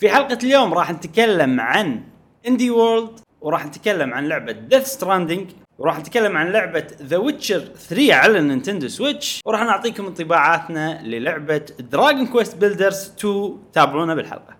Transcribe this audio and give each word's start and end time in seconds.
في 0.00 0.10
حلقة 0.10 0.38
اليوم 0.42 0.74
راح 0.74 0.90
نتكلم 0.90 1.60
عن 1.60 2.02
Indie 2.48 2.70
World 2.70 3.20
وراح 3.40 3.66
نتكلم 3.66 4.14
عن 4.14 4.28
لعبة 4.28 4.52
Death 4.52 4.86
Stranding 4.86 5.50
وراح 5.78 5.98
نتكلم 5.98 6.36
عن 6.36 6.52
لعبة 6.52 6.86
The 7.02 7.16
Witcher 7.16 7.60
3 7.60 8.14
على 8.14 8.38
ال 8.38 8.44
Nintendo 8.44 8.88
Switch 8.88 9.40
وراح 9.46 9.60
نعطيكم 9.60 10.06
انطباعاتنا 10.06 11.02
للعبة 11.02 11.62
Dragon 11.78 12.26
Quest 12.26 12.56
Builders 12.56 13.12
2 13.18 13.58
تابعونا 13.72 14.14
بالحلقة. 14.14 14.56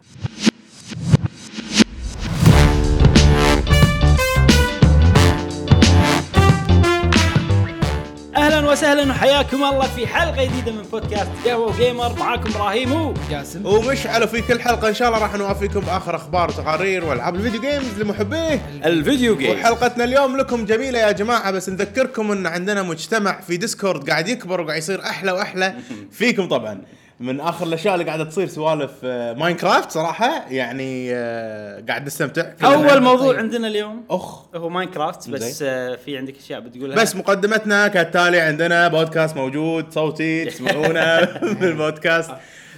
أهلا 8.60 8.70
وسهلا 8.72 9.10
وحياكم 9.10 9.64
الله 9.64 9.86
في 9.86 10.06
حلقة 10.06 10.44
جديدة 10.44 10.72
من 10.72 10.82
بودكاست 10.82 11.28
قهوة 11.46 11.66
و 11.76 11.82
Gamer. 11.82 12.18
معاكم 12.18 12.50
إبراهيم 12.50 12.92
و 12.92 13.14
جاسم. 13.30 13.66
ومشعل 13.66 14.28
في 14.28 14.42
كل 14.42 14.60
حلقة 14.60 14.88
إن 14.88 14.94
شاء 14.94 15.08
الله 15.08 15.20
راح 15.20 15.34
نوافيكم 15.34 15.80
بآخر 15.80 16.16
أخبار 16.16 16.48
وتقارير 16.50 17.04
وألعاب 17.04 17.34
ال 17.34 17.38
video 17.38 17.60
games 17.60 17.98
لمحبيه. 17.98 18.80
ال 18.84 18.93
video 18.93 19.36
game 19.36 19.50
وحلقتنا 19.50 20.04
اليوم 20.04 20.36
لكم 20.36 20.64
جميلة 20.64 20.98
يا 20.98 21.12
جماعة 21.12 21.50
بس 21.50 21.68
نذكركم 21.68 22.32
إن 22.32 22.46
عندنا 22.46 22.82
مجتمع 22.82 23.40
في 23.40 23.56
Discord 23.56 24.10
قاعد 24.10 24.28
يكبر 24.28 24.60
وقاعد 24.60 24.78
يصير 24.78 25.00
أحلى 25.02 25.32
وأحلى 25.32 25.74
فيكم 26.18 26.48
طبعا. 26.48 26.82
من 27.20 27.40
آخر 27.40 27.66
الأشياء 27.66 27.94
اللي 27.94 28.06
قاعدة 28.06 28.24
تصير 28.24 28.46
سوالف 28.46 28.90
آه، 29.04 29.32
Minecraft 29.32 29.90
صراحة 29.90 30.44
يعني 30.50 31.14
آه، 31.14 31.84
قاعد 31.88 32.06
نستمتع 32.06 32.52
أول 32.64 33.02
موضوع 33.02 33.28
طيب. 33.28 33.38
عندنا 33.38 33.68
اليوم 33.68 34.04
أخ 34.10 34.56
هو 34.56 34.68
Minecraft 34.68 35.30
بس. 35.30 35.62
آه، 35.62 35.96
في 35.96 36.18
عندك 36.18 36.36
أشياء 36.38 36.60
بتقولها 36.60 36.96
بس 36.96 37.16
مقدمتنا 37.16 37.88
كالتالي 37.88 38.40
عندنا 38.40 38.88
بودكاست 38.88 39.36
موجود 39.36 39.92
صوتي 39.92 40.44
تسمعونا 40.50 41.38
بالبودكاست 41.42 42.30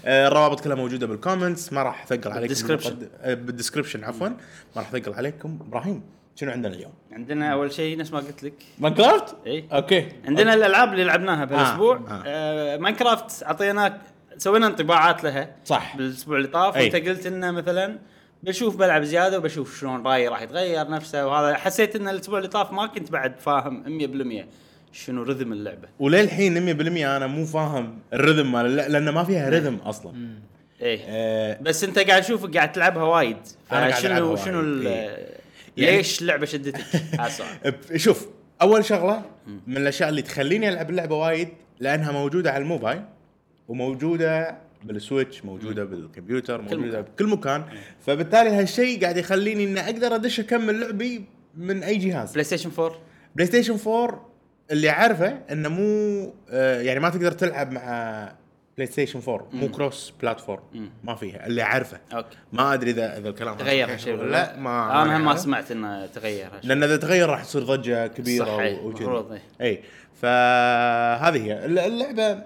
آه، 0.05 0.29
الروابط 0.29 0.61
كلها 0.61 0.77
موجودة 0.77 1.07
بال 1.07 1.20
comments 1.20 1.73
ما 1.73 1.83
راح 1.83 2.03
أثقل 2.03 2.31
عليكم 2.33 2.41
بال 2.41 2.49
description. 2.49 2.97
آه، 3.21 3.35
بال 3.35 3.45
description 3.45 4.05
عفوا 4.05 4.29
ما 4.29 4.37
راح 4.77 4.95
أثقل 4.95 5.15
عليكم 5.15 5.59
إبراهيم 5.69 6.03
شنو 6.37 6.51
عندنا 6.51 6.75
اليوم؟ 6.75 6.93
عندنا 7.13 7.53
أول 7.53 7.73
شيء 7.73 7.99
نفس 7.99 8.13
ما 8.13 8.19
قلت 8.19 8.43
لك 8.43 8.55
Minecraft؟ 8.79 9.37
اي 9.47 9.65
أوكي 9.73 10.09
عندنا 10.27 10.55
الألعاب 10.55 10.93
اللي 10.93 11.05
لعبناها 11.05 11.45
بهالاسبوع 11.45 11.97
آه، 11.97 12.01
آه. 12.11 12.23
آه. 12.27 12.77
Minecraft 12.77 13.43
أعطيناك 13.43 14.01
سوينا 14.39 14.67
انطباعات 14.67 15.25
لها 15.25 15.49
صح. 15.65 15.97
بالأسبوع 15.97 16.37
اللي 16.37 16.49
طاف. 16.49 16.77
وانت 16.77 16.97
قلت 16.97 17.27
إنه 17.27 17.51
مثلا 17.51 17.99
بشوف 18.43 18.77
بلعب 18.77 19.03
زيادة 19.03 19.39
وبشوف 19.39 19.81
شلون 19.81 20.07
رايي 20.07 20.29
راح 20.29 20.43
يتغير 20.43 20.91
نفسه 20.91 21.27
وهذا. 21.27 21.55
حسيت 21.55 21.97
إن 21.97 22.09
الأسبوع 22.09 22.39
اللي 22.39 22.49
طاف 22.49 22.73
ما 22.73 22.87
كنت 22.87 23.11
بعد 23.13 23.41
فاهم 23.41 23.85
100% 24.43 24.47
شنو 24.93 25.23
rhythm 25.23 25.53
اللعبة. 25.53 25.89
وللحين 25.99 26.77
100% 26.79 27.07
أنا 27.07 27.27
مو 27.27 27.47
فاهم 27.47 27.99
الرذم 28.13 28.53
مال 28.53 28.77
لأن 28.77 29.09
ما 29.09 29.25
فيها 29.25 29.51
رذم 29.51 29.75
أصلا. 29.77 30.13
إيه 30.81 31.01
آه 31.07 31.59
بس 31.61 31.85
أنت 31.85 31.99
قاعد 31.99 32.23
اشوفك 32.23 32.57
قاعد 32.57 32.73
تلعبها 32.73 33.03
وايد. 33.03 33.37
فشنو 33.71 34.37
شنو 34.37 34.61
إيه. 34.89 34.89
يعني- 35.77 35.97
ليش 35.97 36.23
اللعبه 36.23 36.47
شدتك؟ 36.47 36.85
شوف 37.97 38.29
أول 38.63 38.85
شغلة 38.85 39.23
من 39.67 39.77
الأشياء 39.77 40.09
اللي 40.09 40.23
تخليني 40.23 40.69
ألعب 40.69 40.91
اللعبة 40.91 41.17
وايد 41.17 41.49
لأنها 41.81 42.13
موجودة 42.13 42.51
على 42.53 42.63
الموبايل. 42.63 43.03
وموجودة 43.69 44.57
بالسويتش 44.85 45.45
موجودة 45.45 45.85
بالكمبيوتر 45.85 46.63
موجودة. 46.63 47.01
بكل 47.01 47.27
مكان. 47.27 47.65
فبالتالي 48.07 48.51
هالشيء 48.51 49.01
قاعد 49.03 49.17
يخليني 49.17 49.65
إني 49.65 49.81
أقدر 49.81 50.15
أدش 50.15 50.41
أكمل 50.41 50.81
لعبي 50.81 51.25
من 51.57 51.83
أي 51.83 51.97
جهاز. 51.97 52.33
PlayStation 52.33 52.71
4 52.79 52.99
PlayStation 53.37 53.77
4 53.87 54.29
اللي 54.71 54.91
أعرفه 54.91 55.39
إنه 55.51 55.69
مو 55.69 56.35
آه، 56.51 56.81
يعني 56.81 57.01
ما 57.01 57.09
تقدر 57.11 57.33
تلعب 57.33 57.73
مع 57.73 58.33
PlayStation 58.77 59.21
4 59.29 59.49
مو 59.53 59.69
cross 59.69 60.13
platform 60.23 60.63
ما 61.05 61.15
فيها 61.15 61.47
اللي 61.47 61.63
أعرفه. 61.63 61.99
أوكي. 62.15 62.37
ما 62.53 62.75
أدري 62.75 62.91
اذا 62.91 63.19
إذا 63.19 63.29
الكلام 63.29 63.57
تغير 63.57 63.93
هالشيء 63.93 64.15
ولا 64.15 64.31
لا. 64.31 64.57
ما 64.57 65.03
أنا 65.03 65.19
ما. 65.19 65.37
سمعت 65.37 65.71
إنه 65.71 66.07
تغير 66.07 66.47
هالشيء. 66.47 66.69
لأن 66.69 66.83
إذا 66.83 66.97
تغير 66.97 67.29
راح 67.29 67.45
تصير 67.45 67.63
ضجة 67.63 68.07
كبيرة 68.07 68.45
صحيح، 68.45 68.83
و- 68.83 68.89
وكذي. 68.89 69.05
مفروض، 69.05 69.33
إيه. 69.33 69.41
اي 69.61 69.83
فهذه 70.23 71.45
هي. 71.45 71.65
الل- 71.65 71.79
اللعبة 71.79 72.43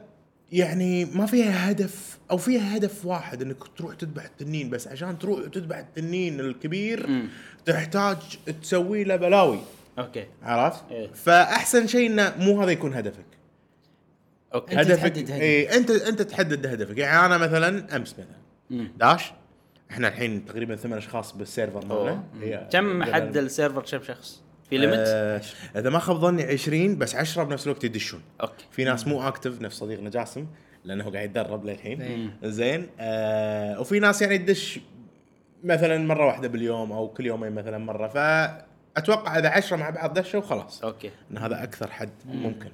يعني 0.52 1.04
ما 1.04 1.26
فيها 1.26 1.70
هدف 1.70 2.18
أو 2.30 2.36
فيها 2.36 2.76
هدف 2.76 3.06
واحد 3.06 3.42
إنك 3.42 3.56
تروح 3.76 3.94
تذبح 3.94 4.24
التنين 4.24 4.70
بس 4.70 4.88
عشان 4.88 5.18
تروح 5.18 5.40
تذبح 5.52 5.76
التنين 5.76 6.40
الكبير 6.40 7.06
مم. 7.06 7.28
تحتاج 7.64 8.16
تسوي 8.62 9.04
له 9.04 9.16
بلاوي 9.16 9.58
أوكي 9.98 10.26
عرفت؟ 10.42 10.84
إيه. 10.90 11.10
فأحسن 11.12 11.86
شيء 11.86 12.06
إنه 12.10 12.34
مو 12.38 12.62
هذا 12.62 12.70
يكون 12.70 12.94
هدفك 12.94 13.24
أوكي 14.54 14.80
أنت 14.80 14.90
هدفك 14.90 15.00
تحدد 15.02 15.30
هدف. 15.30 15.40
اي 15.40 15.76
انت 15.76 15.90
أنت 15.90 16.22
تحدد 16.22 16.66
هدفك 16.66 16.98
يعني 16.98 17.26
أنا 17.26 17.38
مثلا 17.38 17.96
أمس 17.96 18.12
مثلا 18.12 18.26
مم. 18.70 18.92
داش 18.98 19.32
إحنا 19.90 20.08
الحين 20.08 20.44
تقريبا 20.44 20.76
ثمان 20.76 20.98
أشخاص 20.98 21.32
بال 21.36 21.49
server 21.49 21.86
مالنا 21.86 22.68
كم 22.72 23.02
حد 23.04 23.36
ال 23.36 23.43
server 23.43 23.82
كم 23.82 24.02
شخص؟ 24.02 24.42
في 24.70 24.78
limit؟ 24.78 25.04
آه 25.06 25.40
إذا 25.76 25.90
ما 25.90 25.98
خاب 25.98 26.16
ظني 26.16 26.42
20 26.42 26.98
بس 26.98 27.14
10 27.14 27.44
بنفس 27.44 27.66
الوقت 27.66 27.84
يدشون. 27.84 28.22
أوكي. 28.40 28.64
في 28.70 28.84
ناس 28.84 29.06
مو 29.06 29.28
active 29.28 29.60
نفس 29.60 29.76
صديقنا 29.76 30.10
جاسم 30.10 30.46
لأنه 30.84 31.10
قاعد 31.10 31.24
يتدرب 31.30 31.64
للحين. 31.64 32.30
زين. 32.44 32.86
آه 33.00 33.80
وفي 33.80 34.00
ناس 34.00 34.22
يعني 34.22 34.38
تدش 34.38 34.80
مثلا 35.64 35.98
مرة 35.98 36.26
واحدة 36.26 36.48
باليوم 36.48 36.92
أو 36.92 37.08
كل 37.08 37.26
يومين 37.26 37.52
مثلا 37.52 37.78
مرة. 37.78 38.08
فأتوقع 38.08 39.38
إذا 39.38 39.48
10 39.48 39.76
مع 39.76 39.90
بعض 39.90 40.18
دشوا 40.18 40.40
خلاص. 40.40 40.84
أوكي. 40.84 41.10
إن 41.30 41.38
هذا 41.38 41.62
أكثر 41.62 41.90
حد 41.90 42.10
ممكن. 42.24 42.70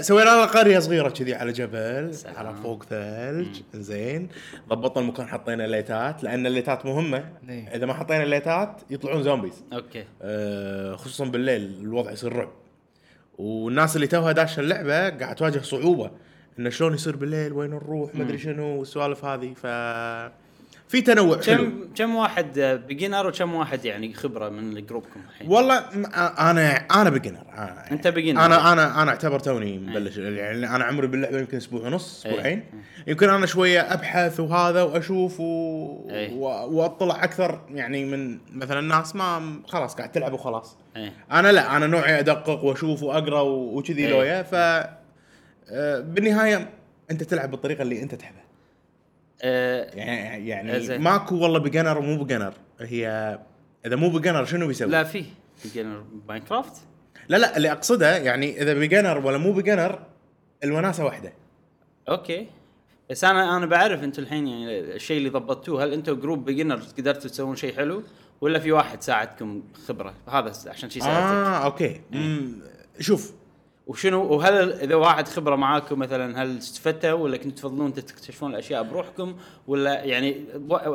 سوينا 0.00 0.30
لنا 0.30 0.44
قرية 0.44 0.78
صغيرة 0.78 1.08
كذي 1.08 1.34
على 1.34 1.52
جبل. 1.52 2.16
على 2.36 2.54
فوق 2.62 2.84
ثلج 2.84 3.60
زين. 3.74 4.28
ضبطنا 4.68 5.02
المكان 5.02 5.26
حطينا 5.26 5.62
ليتات 5.66 6.24
لأن 6.24 6.46
الليتات 6.46 6.86
مهمة. 6.86 7.24
إيه. 7.48 7.68
إذا 7.68 7.86
ما 7.86 7.94
حطينا 7.94 8.22
الليتات 8.22 8.80
يطلعون 8.90 9.22
zombies. 9.22 9.64
أوكي. 9.72 10.04
آه، 10.22 10.96
خصوصا 10.96 11.24
بالليل 11.24 11.62
الوضع 11.80 12.10
يصير 12.10 12.32
رعب. 12.32 12.50
والناس 13.38 13.96
اللي 13.96 14.06
توها 14.06 14.32
داشه 14.32 14.60
اللعبه 14.60 15.08
قاعد 15.08 15.34
تواجه 15.34 15.58
صعوبة 15.58 16.10
انه 16.58 16.70
شلون 16.70 16.94
يصير 16.94 17.16
بالليل 17.16 17.52
وين 17.52 17.70
نروح 17.70 18.14
ما 18.14 18.24
أدري 18.24 18.38
شنو 18.38 18.78
والسوالف 18.78 19.24
هذه. 19.24 19.54
ف 19.54 19.66
في 20.88 21.00
تنوع 21.00 21.40
حلو. 21.40 21.64
كم 21.64 21.88
كم 21.94 22.14
واحد 22.14 22.58
بيجنر 22.88 23.26
وكم 23.26 23.54
واحد 23.54 23.84
يعني 23.84 24.14
خبرة 24.14 24.48
من 24.48 24.86
جروبكم 24.86 25.20
الحين؟ 25.28 25.48
والله 25.50 25.78
أنا 26.38 26.76
أنا 26.76 27.10
بيجنر 27.10 27.44
أنت 27.90 28.08
beginner. 28.08 28.38
أنا 28.38 28.72
أنا 28.72 29.02
أنا 29.02 29.10
أعتبر 29.10 29.38
توني 29.38 29.78
مبلش. 29.78 30.16
يعني 30.16 30.76
أنا 30.76 30.84
عمري 30.84 31.06
باللعبة 31.06 31.38
يمكن 31.38 31.56
أسبوع 31.56 31.80
ونص 31.80 32.26
أي. 32.26 32.32
أسبوعين. 32.32 32.64
يمكن 33.06 33.28
أنا 33.28 33.46
شوية 33.46 33.80
أبحث 33.80 34.40
وهذا 34.40 34.82
وأشوف 34.82 35.40
و... 35.40 36.10
أي. 36.10 36.34
و... 36.34 36.44
وأطلع 36.46 37.24
أكثر 37.24 37.60
يعني 37.70 38.04
من 38.04 38.38
مثلا 38.54 38.80
ناس 38.80 39.16
ما 39.16 39.60
خلاص 39.66 39.94
قاعد 39.94 40.12
تلعب 40.12 40.32
وخلاص. 40.32 40.76
إيه. 40.96 41.12
أنا 41.32 41.52
لا 41.52 41.76
أنا 41.76 41.86
نوعي 41.86 42.18
أدقق 42.20 42.64
وأشوف 42.64 43.02
وأقرأ 43.02 43.40
وكذي 43.40 44.06
إيه. 44.06 44.10
لويا. 44.10 44.42
ف 44.42 44.54
آه، 45.70 46.00
بالنهاية 46.00 46.70
أنت 47.10 47.22
تلعب 47.22 47.50
بالطريقة 47.50 47.82
اللي 47.82 48.02
أنت 48.02 48.14
تحبها. 48.14 48.47
يعني 49.42 50.48
يعني 50.48 50.80
زين. 50.80 51.00
ماكو 51.00 51.36
والله 51.36 51.58
beginner 51.58 51.98
ومو 51.98 52.24
beginner 52.24 52.52
هي 52.80 53.38
إذا 53.86 53.96
مو 53.96 54.10
beginner 54.10 54.44
شنو 54.44 54.66
بيسوي؟ 54.66 54.90
لا 54.90 55.04
في 55.04 55.24
beginner 55.64 56.04
Minecraft 56.28 56.82
لا 57.28 57.36
لا 57.36 57.56
اللي 57.56 57.72
أقصده 57.72 58.16
يعني 58.16 58.62
إذا 58.62 58.74
beginner 58.74 59.26
ولا 59.26 59.38
مو 59.38 59.52
beginner 59.52 59.98
الوناسة 60.64 61.04
واحدة 61.04 61.32
أوكي 62.08 62.46
بس 63.10 63.24
أنا 63.24 63.56
أنا 63.56 63.66
بعرف 63.66 64.04
أنتم 64.04 64.22
الحين 64.22 64.46
يعني 64.48 64.80
الشيء 64.80 65.18
اللي 65.18 65.28
ضبطتوه 65.28 65.84
هل 65.84 65.92
أنتم 65.92 66.20
group 66.20 66.44
beginner 66.44 66.80
قدرتوا 66.98 67.30
تسوون 67.30 67.56
شيء 67.56 67.76
حلو 67.76 68.02
ولا 68.40 68.58
في 68.58 68.72
واحد 68.72 69.02
ساعدكم 69.02 69.62
خبرة 69.86 70.14
هذا 70.28 70.52
عشان 70.66 70.90
شي 70.90 71.00
سألتك 71.00 71.16
آه 71.16 71.64
أوكي 71.64 71.84
إيه. 71.84 72.00
مم. 72.12 72.62
شوف 73.00 73.32
وشنو؟ 73.88 74.22
وهل 74.24 74.72
إذا 74.72 74.94
واحد 74.94 75.28
خبرة 75.28 75.56
معاكم 75.56 75.98
مثلا 75.98 76.42
هل 76.42 76.58
استفدتوا؟ 76.58 77.12
ولا 77.12 77.36
كنتوا 77.36 77.50
تفضلون 77.70 77.94
تكتشفون 77.94 78.50
الأشياء 78.50 78.82
بروحكم؟ 78.82 79.36
ولا 79.66 80.04
يعني 80.04 80.36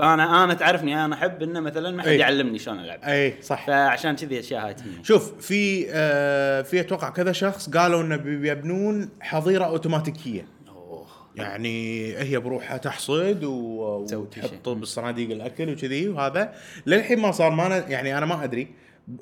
أنا 0.01 0.43
أنا 0.43 0.53
تعرفني 0.53 1.05
أنا 1.05 1.15
أحب 1.15 1.43
إنه 1.43 1.59
مثلا 1.59 1.91
ما 1.91 2.01
حد 2.01 2.07
أي. 2.07 2.17
يعلمني 2.19 2.59
شلون 2.59 2.79
ألعب. 2.79 2.99
اي 3.03 3.33
صح. 3.41 3.67
فعشان 3.67 4.15
كذي 4.15 4.35
الاشياء 4.35 4.65
هاي 4.67 4.73
تهمني. 4.73 5.03
شوف 5.03 5.33
في 5.47 5.85
آه 5.89 6.61
في 6.61 6.79
أتوقع 6.79 7.09
كذا 7.09 7.31
شخص 7.31 7.69
قالوا 7.69 8.01
إنه 8.01 8.15
بي- 8.15 8.35
بيبنون 8.37 9.09
حظيرة 9.21 9.65
أوتوماتيكية. 9.65 10.45
أوه. 10.69 11.05
يعني 11.35 12.07
هي 12.17 12.39
بروحها 12.39 12.77
تحصد 12.77 13.43
و- 13.43 14.05
وتحط. 14.13 14.69
بالصناديق 14.69 15.31
الأكل 15.31 15.69
وكذي 15.73 16.09
وهذا. 16.09 16.53
للحين 16.85 17.19
ما 17.19 17.31
صار 17.31 17.51
ما 17.51 17.67
أنا 17.67 17.87
يعني 17.89 18.17
أنا 18.17 18.25
ما 18.25 18.43
أدري. 18.43 18.67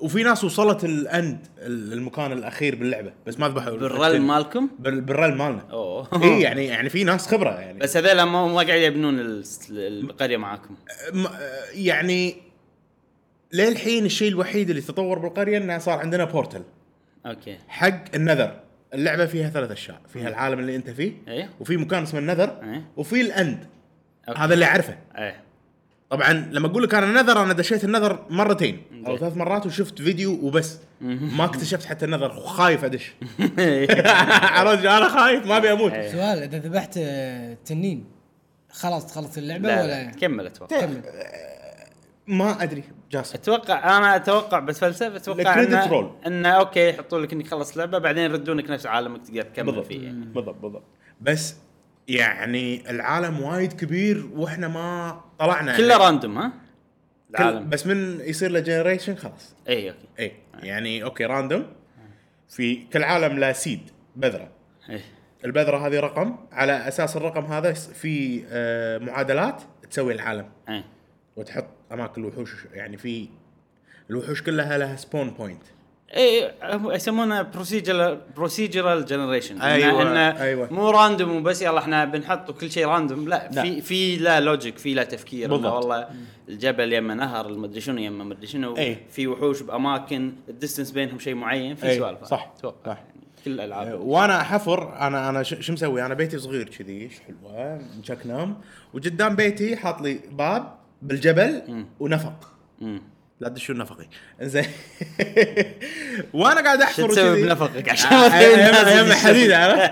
وفي 0.02 0.24
ناس 0.24 0.44
وصلت 0.44 0.84
ال 0.84 1.00
End 1.00 1.48
المكان 1.68 2.32
الأخير 2.32 2.76
باللعبة 2.76 3.14
بس 3.28 3.40
ما 3.40 3.48
ذبحوا 3.50 3.78
بال 3.78 3.91
realm 3.91 4.22
مالكم؟ 4.22 4.70
بال- 4.80 5.02
بال 5.02 5.12
realm 5.12 5.36
مالنا. 5.36 5.68
أوه. 5.72 6.08
إي 6.24 6.42
يعني 6.46 6.66
يعني 6.66 6.90
في 6.90 7.04
ناس 7.04 7.28
خبرة 7.28 7.50
يعني. 7.60 7.80
بس 7.80 7.98
هذول 7.98 8.24
ما 8.24 8.48
ما 8.48 8.56
قاعد 8.62 8.82
يبنون 8.82 9.42
القرية 9.70 10.38
معاكم. 10.38 10.76
يعني 11.74 12.36
للحين 13.54 14.06
الشيء 14.06 14.28
الوحيد 14.30 14.70
اللي 14.70 14.82
تطور 14.82 15.20
بالقرية 15.20 15.58
إنه 15.58 15.78
صار 15.78 16.00
عندنا 16.00 16.26
portal 16.26 16.64
أوكي. 17.26 17.58
حق 17.68 18.16
ال 18.16 18.21
Nether. 18.21 18.60
اللعبة 18.94 19.26
فيها 19.26 19.50
ثلاث 19.50 19.72
أشياء. 19.72 20.02
فيها 20.14 20.28
العالم 20.30 20.60
اللي 20.60 20.76
أنت 20.76 20.90
فيه 20.90 21.12
إيه. 21.28 21.50
وفي 21.60 21.78
مكان 21.78 22.04
اسمه 22.04 22.20
ال 22.20 22.26
Nether 22.26 22.60
إيه. 22.64 22.86
وفي 22.98 23.22
ال 23.22 23.33
End 23.33 23.68
أوكي. 24.30 24.40
هذا 24.40 24.54
اللي 24.54 24.66
أعرفه. 24.66 24.98
إيه. 25.18 25.44
طبعا 26.12 26.34
لما 26.34 26.68
أقول 26.68 26.84
لك 26.84 26.94
أنا 26.94 27.22
Nether 27.22 27.44
أنا 27.44 27.54
دشيت 27.54 27.84
ال 27.84 27.90
Nether 27.90 28.26
مرتين. 28.30 28.82
أو 29.08 29.18
ثلاث 29.18 29.38
مرات 29.38 29.66
وشفت 29.66 30.02
فيديو 30.02 30.32
وبس. 30.42 30.80
ما 31.02 31.46
اكتشفت 31.46 31.86
حتى 31.86 32.06
ال 32.06 32.09
Nether 32.09 32.30
خايف 32.40 32.84
أدش. 32.84 33.14
عرفت 34.58 34.86
أنا 34.86 35.10
خايف 35.10 35.46
ما 35.46 35.58
أبي 35.58 35.72
أموت. 35.72 35.92
إيه. 35.94 36.12
سؤال 36.12 36.44
إذا 36.44 36.58
ذبحت 36.60 36.98
آه، 36.98 37.58
تنين 37.66 38.06
خلاص 38.72 39.06
تخلص 39.06 39.38
اللعبة 39.38 39.68
لا 39.68 39.82
ولا؟ 39.84 40.04
لا 40.04 40.12
كمل 40.12 40.46
أتوقع. 40.46 40.80
كمل. 40.80 41.02
ما 42.28 42.64
أدري 42.64 42.84
جاسم. 43.12 43.36
أتوقع 43.36 43.98
أنا 43.98 44.16
أتوقع 44.16 44.60
بتفلسف 44.60 45.16
أتوقع 45.16 45.64
إنه 45.64 45.88
roll. 45.88 46.12
إنه 46.28 46.50
أوكي 46.50 46.90
يحطون 46.90 47.22
لك 47.22 47.34
إنك 47.34 47.48
خلص 47.48 47.78
لعبة 47.78 47.98
بعدين 47.98 48.24
يردونك 48.24 48.70
نفس 48.70 48.86
عالمك 48.86 49.22
تقدر 49.28 49.42
تكمل 49.42 49.84
فيه 49.86 50.04
يعني. 50.04 50.26
بالضبط 50.26 50.56
بالضبط. 50.56 50.84
بس 51.22 51.56
يعني 52.08 52.90
العالم 52.90 53.42
وايد 53.42 53.74
كبير 53.74 54.30
وإحنا 54.36 54.68
ما 54.68 55.22
طلعنا 55.46 55.78
كله 55.78 55.88
يعني. 55.88 56.04
random 56.04 56.38
ها؟ 56.38 56.52
كل 57.38 57.44
العالم. 57.44 57.70
بس 57.70 57.88
من 57.88 58.20
يصير 58.20 58.52
له 58.52 58.60
generation 58.60 59.16
خلاص. 59.16 59.56
إي 59.70 59.90
أوكي. 59.90 60.08
إي 60.20 60.32
يعني 60.64 61.04
أوكي 61.04 61.26
random 61.26 61.66
في 62.50 62.76
كل 62.76 63.04
عالم 63.04 63.40
له 63.40 63.52
seed 63.52 63.82
بذرة. 64.16 64.52
إي. 64.90 65.02
البذرة 65.46 65.88
هذه 65.88 66.00
رقم 66.00 66.36
على 66.52 66.88
أساس 66.88 67.18
الرقم 67.18 67.46
هذا 67.46 67.74
في 67.74 68.44
آه، 68.50 68.98
معادلات 68.98 69.64
تسوي 69.90 70.14
العالم. 70.14 70.50
إي. 70.70 70.84
وتحط 71.36 71.68
أماكن 71.92 72.22
الوحوش 72.22 72.66
يعني 72.74 72.98
في 72.98 73.30
الوحوش 74.10 74.42
كلها 74.42 74.78
لها 74.78 74.96
spawn 74.96 75.30
point 75.30 75.64
اي 76.16 76.52
يسمونه 76.96 77.42
procedural 77.42 78.20
procedural 78.36 79.06
generation 79.06 79.62
أيوة، 79.62 80.02
انه 80.02 80.42
أيوة. 80.42 80.74
مو 80.74 80.90
random 80.90 81.36
وبس 81.36 81.62
يلا 81.62 81.80
إحنا 81.80 82.06
بنحط 82.06 82.52
كل 82.52 82.72
شيء 82.72 82.86
random 82.86 83.30
لا, 83.30 83.50
لا. 83.52 83.62
في 83.62 83.82
في 83.82 84.18
لا 84.18 84.40
logic 84.40 84.78
في 84.78 84.94
لا 84.94 85.04
تفكير 85.04 85.46
إنه 85.46 85.56
بالضبط. 85.56 85.74
والله 85.74 86.08
الجبل 86.50 86.94
يمه 86.94 87.14
نهر 87.14 87.50
المدري 87.50 87.82
شنو 87.82 87.98
يمه 88.02 88.24
مدري 88.24 88.48
شنو 88.48 88.78
أي. 88.78 88.98
في 89.10 89.28
وحوش 89.28 89.62
بأماكن 89.62 90.34
ال 90.50 90.55
distance 90.55 90.92
بينهم 90.92 91.20
شيء 91.20 91.36
معين 91.36 91.76
في 91.76 91.90
أي، 91.90 91.98
سوالف 91.98 92.24
صح، 92.24 92.52
أتوقع 92.58 92.94
صح. 92.94 92.98
يعني 92.98 93.22
كل 93.46 93.52
الألعاب 93.52 94.00
وأنا 94.02 94.42
أحفر 94.42 94.98
أنا 95.00 95.30
أنا 95.30 95.44
شو 95.44 95.74
مسوي 95.74 96.06
أنا 96.06 96.14
بيتي 96.14 96.40
صغير 96.40 96.70
كذي 96.70 97.10
حلوة 97.28 97.82
مشك 98.00 98.20
نام 98.26 98.58
وقدام 98.94 99.36
بيتي 99.36 99.76
حاط 99.76 100.02
لي 100.02 100.20
باب 100.32 100.76
بالجبل 101.02 101.84
ونفق 102.00 102.52
مم. 102.82 103.02
لا 103.42 103.50
تدشون 103.50 103.78
نفقي 103.78 104.06
زين 104.42 104.66
وأنا 106.34 106.62
قاعد 106.62 106.80
شو 106.80 106.84
احفر 106.84 107.10
تسوي. 107.10 107.44
بنفقك؟ 107.44 107.90
عشان 107.90 108.14
آه، 108.14 108.28
الناس 108.28 108.76
أيام 108.88 109.06
يدشون؟ 109.06 109.12
الحديد 109.12 109.52
عرفت؟ 109.52 109.92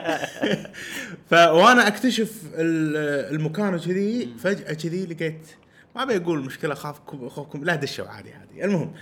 ف 1.29 1.33
وأنا 1.33 1.87
أكتشف 1.87 2.31
ال- 2.55 3.35
المكان 3.35 3.73
وكذي 3.75 4.29
فجأة 4.39 4.73
كذي 4.73 5.05
لقيت 5.05 5.47
ما 5.95 6.03
أبي 6.03 6.15
أقول 6.17 6.39
مشكلة 6.39 6.73
خافكم 6.75 7.29
خوفكم 7.29 7.63
لا 7.63 7.75
دشوا 7.75 8.07
عادي 8.07 8.33
عادي. 8.33 8.65
المهم 8.65 8.93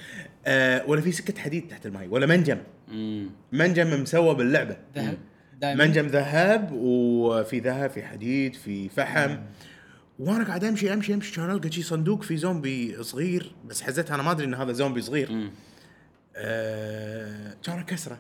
آه 0.46 0.84
ولا 0.88 1.02
في 1.02 1.12
سكة 1.12 1.42
حديد 1.42 1.68
تحت 1.68 1.86
الماي 1.86 2.08
ولا 2.08 2.26
منجم. 2.26 2.58
مم. 2.88 3.30
منجم 3.52 4.02
مسوى 4.02 4.36
باللعبة. 4.36 4.78
ذهب؟ 4.96 5.18
منجم 5.64 6.08
ذهب 6.08 6.72
وفي 6.74 7.60
ذهب 7.60 7.90
في 7.90 8.04
حديد 8.04 8.56
في 8.56 8.90
فحم. 8.90 9.38
وأنا 10.20 10.44
قاعد 10.44 10.64
امشي 10.64 10.94
امشي 10.94 11.14
امشي 11.14 11.36
كان 11.36 11.52
ألقى 11.52 11.72
شي 11.72 11.82
صندوق 11.84 12.24
في 12.24 12.38
زومبي 12.38 13.04
صغير 13.04 13.52
بس 13.66 13.82
حزتها 13.82 14.16
أنا 14.16 14.24
ما 14.24 14.32
أدري 14.32 14.46
إن 14.46 14.54
هذا 14.54 14.72
زومبي 14.72 15.02
صغير. 15.02 15.50
آه 16.36 17.54
كان 17.64 17.80
اكسره 17.80 18.20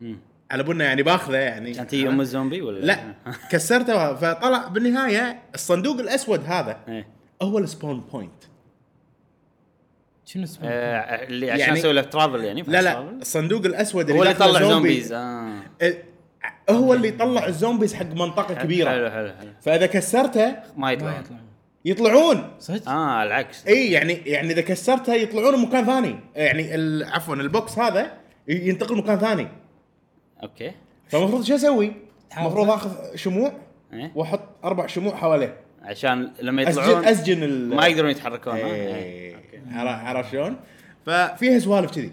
مم. 0.00 0.18
على 0.50 0.62
بنا 0.62 0.84
يعني 0.84 1.02
باخذه 1.02 1.36
يعني 1.36 1.74
كانت 1.74 1.94
هي 1.94 2.08
أم 2.08 2.20
الزومبي 2.20 2.62
ولا 2.62 2.78
لا 2.86 3.14
كسرته 3.52 4.14
فطلع 4.14 4.68
بالنهاية 4.68 5.42
الصندوق 5.54 5.98
الأسود 6.00 6.44
هذا 6.44 6.80
إيه. 6.88 7.06
هو 7.42 7.58
ال 7.58 7.65
spawn 7.65 8.00
point 8.00 8.32
شنو 10.24 10.42
اسمه؟ 10.44 10.68
آه، 10.68 11.26
اللي 11.26 11.50
عشان 11.50 11.60
يعني- 11.66 11.80
أسوي 11.80 11.92
لك 11.92 12.12
travel 12.12 12.44
يعني 12.44 12.62
لا 12.62 12.82
لا؟ 12.82 13.00
الصندوق 13.10 13.64
الأسود 13.66 14.10
هو 14.10 14.22
اللي 14.22 14.32
داخله 14.34 14.48
يطلع 14.48 14.60
زومبي. 14.68 14.74
zombies 15.00 15.12
آه 15.12 15.62
ال- 15.82 16.02
هو 16.70 16.94
اللي 16.94 17.08
يطلع 17.08 17.46
ال 17.46 17.52
zombies 17.52 17.94
حق 17.94 18.06
منطقة 18.14 18.54
كبيرة 18.54 18.90
حلو 18.90 19.10
حلو 19.10 19.32
حلو 19.40 19.50
فإذا 19.60 19.86
كسرته 19.86 20.46
ما 20.50 20.56
ما 20.76 20.92
يطلع 20.92 21.18
يطلع 21.18 21.36
يطلعون 21.84 22.50
صدق؟ 22.58 22.88
آه 22.88 23.22
العكس 23.22 23.66
إي 23.66 23.92
يعني 23.92 24.12
يعني 24.12 24.52
إذا 24.52 24.60
كسرتها 24.60 25.14
يطلعون 25.14 25.62
مكان 25.62 25.84
ثاني 25.86 26.16
يعني 26.36 26.74
ال- 26.74 27.04
عفوا 27.04 27.34
ال 27.34 27.45
box 27.45 27.78
هذا 27.78 28.12
ينتقل 28.48 28.96
مكان 28.98 29.18
ثاني 29.18 29.48
okay 30.42 30.72
فالمفروض 31.08 31.44
شو 31.44 31.54
أسوي؟ 31.54 31.92
المفروض 32.38 32.70
آخذ 32.70 32.90
شموع 33.16 33.52
إيه؟ 33.92 34.12
وأحط 34.14 34.40
أربع 34.64 34.86
شموع 34.86 35.16
حواليه 35.16 35.56
عشان 35.82 36.30
لما 36.40 36.62
يطلعون 36.62 37.04
أسجن 37.04 37.42
ال 37.42 37.74
ما 37.74 37.86
يقدرون 37.86 38.10
يتحركون 38.10 38.52
ها؟ 38.52 38.58
إيه. 38.66 39.36
عرف- 39.72 40.04
عرفت 40.06 40.32
شلون؟ 40.32 40.56
ففيها 41.08 41.58
سوالف 41.58 41.90
كذي. 41.94 42.12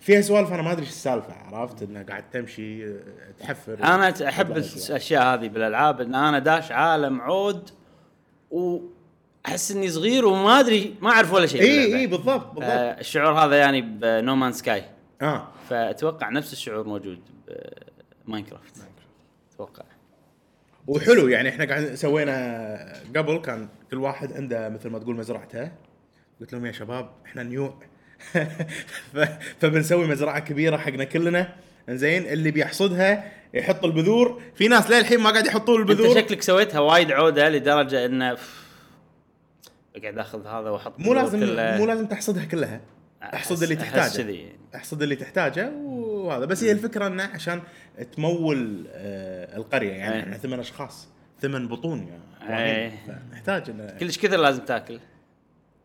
فيها 0.00 0.20
سوالف 0.20 0.52
أنا 0.52 0.62
ما 0.62 0.72
أدري 0.72 0.82
إيش 0.82 0.90
السالفة 0.90 1.32
عرفت؟ 1.52 1.82
إنه 1.82 2.02
قاعد 2.02 2.30
تمشي 2.30 2.92
تحفر. 3.40 3.78
أنا 3.84 4.28
أحب. 4.28 4.56
الأشياء. 4.56 5.22
هذه 5.34 5.48
بالألعاب 5.48 6.00
إن 6.00 6.14
أنا 6.14 6.38
داش 6.38 6.72
عالم 6.72 7.20
عود 7.20 7.70
واحس 8.50 9.70
إني 9.70 9.88
صغير 9.90 10.26
وما 10.26 10.60
أدري 10.60 10.94
ما 11.00 11.10
أعرف 11.10 11.32
ولا 11.32 11.46
شيء 11.46 11.60
إي. 11.62 11.96
إي 11.96 12.06
بالضبط 12.06 12.46
بالضبط. 12.46 12.62
آه 12.64 13.00
الشعور 13.00 13.32
هذا 13.32 13.56
يعني 13.56 13.80
ب 13.82 13.91
No 13.91 14.08
Man's 14.08 14.52
Sky 14.52 14.84
آه. 15.22 15.48
فأتوقع 15.68 16.28
نفس 16.30 16.52
الشعور 16.52 16.86
موجود 16.86 17.20
ب 18.26 18.31
Minecraft 18.31 18.76
أتوقع. 19.54 19.84
وحلو 20.86 21.28
يعني 21.28 21.48
إحنا 21.48 21.64
قاعد 21.64 21.94
سوينا 21.94 23.02
قبل 23.16 23.38
كان 23.38 23.68
كل 23.90 23.96
واحد 23.96 24.32
عنده 24.32 24.68
مثل 24.68 24.88
ما 24.90 24.98
تقول 24.98 25.16
مزرعته. 25.16 25.70
قلت 26.40 26.52
لهم 26.52 26.66
يا 26.66 26.72
شباب 26.72 27.10
إحنا 27.26 27.42
نيوع 27.42 27.68
ف- 27.70 27.95
فبنسوي 29.60 30.06
مزرعة 30.06 30.38
كبيرة 30.38 30.76
حقنا 30.76 31.04
كلنا. 31.04 31.48
زين 31.90 32.26
اللي 32.26 32.50
بيحصدها 32.50 33.32
يحط 33.54 33.84
البذور. 33.84 34.42
في 34.54 34.68
ناس 34.68 34.90
للحين 34.90 35.20
ما 35.20 35.30
قاعد 35.30 35.46
يحطون 35.46 35.80
أنت 35.80 35.90
البذور؟ 35.90 36.14
شكلك 36.16 36.42
سويتها 36.42 36.80
وايد 36.80 37.12
عودة 37.12 37.48
لدرجة 37.48 38.06
انه 38.06 38.34
ف- 38.34 38.66
أقعد 39.96 40.18
آخذ 40.18 40.46
هذا 40.46 40.70
وأحط 40.70 41.00
مو 41.00 41.14
لازم 41.14 41.40
كله. 41.40 41.76
مو 41.78 41.86
لازم 41.86 42.06
تحصدها 42.06 42.44
كلها. 42.44 42.80
احصد 43.22 43.62
اللي 43.62 43.76
تحتاجه. 43.76 44.20
يعني. 44.20 44.52
احصد 44.74 45.02
اللي 45.02 45.16
تحتاجه 45.16 45.70
وهذا. 45.84 46.44
بس 46.44 46.64
هي 46.64 46.72
الفكرة 46.72 47.06
إنه 47.06 47.22
عشان 47.22 47.60
تمول 48.16 48.86
آه 48.92 49.56
القرية. 49.56 49.92
يعني 49.92 50.14
أي. 50.14 50.20
إحنا 50.20 50.36
ثمان 50.36 50.60
أشخاص. 50.60 51.08
ثمان 51.42 51.68
بطون 51.68 51.98
يا 52.08 52.14
أي. 52.42 52.46
إبراهيم. 52.46 52.92
فنحتاج 53.30 53.70
انه 53.70 53.96
كلش 54.00 54.18
كثر 54.18 54.36
لازم 54.36 54.60
تاكل. 54.64 55.00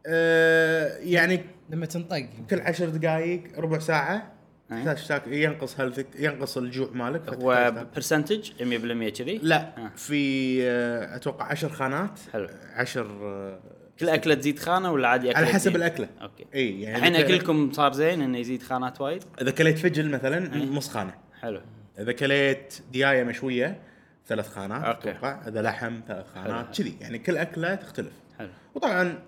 آه 0.07 0.98
يعني 0.98 1.42
لما 1.71 1.85
تنطق 1.85 2.25
كل 2.49 2.61
عشر 2.61 2.90
دقائق 2.90 3.44
ربع 3.59 3.80
ساعة 3.80 4.31
أي. 4.71 4.78
تحتاج 4.78 5.07
تاكل 5.07 5.33
ينقص 5.33 5.80
health 5.80 6.04
ك 6.04 6.07
ينقص 6.19 6.57
الجوع 6.57 6.90
مالك 6.94 7.33
هو. 7.33 7.85
percentage 7.95 8.51
100% 8.51 9.09
كذي 9.18 9.40
لا 9.44 9.78
آه. 9.78 9.92
في 9.95 10.59
آه 10.63 11.16
أتوقع 11.16 11.45
عشر 11.45 11.69
خانات 11.69 12.19
حلو. 12.33 12.47
عشر 12.73 13.07
آه 13.21 13.59
كل 13.99 14.09
أكلة 14.09 14.33
تزيد 14.33 14.59
خانة 14.59 14.92
ولا 14.92 15.07
عادي 15.07 15.31
على 15.33 15.45
حسب 15.47 15.57
تزيد؟ 15.69 15.75
الأكلة 15.75 16.09
okay 16.21 16.45
اي 16.56 16.81
يعني 16.81 16.97
الحين 16.97 17.16
أكلكم 17.16 17.71
صار 17.71 17.94
زين 17.94 18.21
إنه 18.21 18.37
يزيد 18.37 18.63
خانات 18.63 19.01
وايد 19.01 19.23
إذا 19.42 19.51
كليت 19.51 19.78
فجل 19.78 20.09
مثلا 20.09 20.40
نص 20.66 20.90
خانة 20.90 21.13
حلو 21.42 21.61
إذا 21.99 22.11
كليت 22.11 22.73
دياية 22.92 23.23
مشوية 23.23 23.80
ثلاث 24.28 24.49
خانات 24.49 24.83
okay. 24.83 25.11
أتوقع 25.11 25.47
إذا 25.47 25.61
لحم 25.61 25.99
ثلاث. 26.07 26.25
خانات 26.35 26.78
كذي 26.78 26.95
يعني 27.01 27.19
كل 27.19 27.37
أكلة 27.37 27.75
تختلف 27.75 28.13
حلو 28.40 28.49
وطبعا 28.75 29.19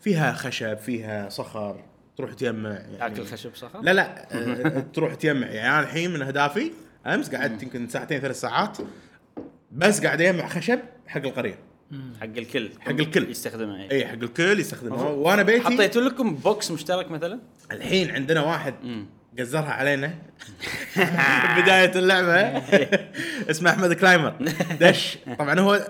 فيها 0.00 0.32
خشب 0.32 0.76
فيها 0.78 1.28
صخر 1.28 1.84
تروح 2.16 2.32
تجمع 2.32 2.70
يعني 2.70 2.98
تاكل 3.14 3.24
خشب 3.26 3.50
صخر 3.54 3.80
لا 3.80 3.92
لا 3.92 4.26
تروح 4.94 5.14
تجمع. 5.14 5.46
يعني 5.46 5.68
أنا 5.68 5.80
الحين 5.80 6.10
من 6.10 6.22
أهدافي 6.22 6.70
أمس 7.06 7.34
قعدت 7.34 7.62
يمكن 7.62 7.88
ساعتين 7.88 8.20
ثلاث 8.20 8.40
ساعات 8.40 8.78
بس 9.72 10.00
قاعد 10.04 10.20
أجمع 10.20 10.48
خشب 10.48 10.78
حق 11.06 11.20
القرية. 11.20 11.58
حق 12.20 12.26
الكل. 12.26 12.70
حق 12.80 12.88
الكل. 12.90 13.30
يستخدمه 13.30 13.76
اي 13.82 13.90
اي 13.90 14.06
حق 14.06 14.12
الكل 14.14 14.60
يستخدمها 14.60 15.04
وأنا 15.08 15.42
بيتي 15.42 15.64
حطيتوا 15.64 16.02
لكم 16.02 16.34
box 16.34 16.70
مشترك 16.70 17.10
مثلا؟ 17.10 17.40
الحين 17.72 18.10
عندنا 18.10 18.40
واحد 18.42 18.74
مم. 18.82 19.06
قزرها 19.38 19.70
علينا. 19.70 20.06
بداية 21.62 21.92
اللعبة. 21.98 22.58
اسمه 23.50 23.70
أحمد 23.70 23.92
كلايمر. 23.92 24.34
دش. 24.80 25.18
طبعا 25.38 25.60
هو 25.60 25.88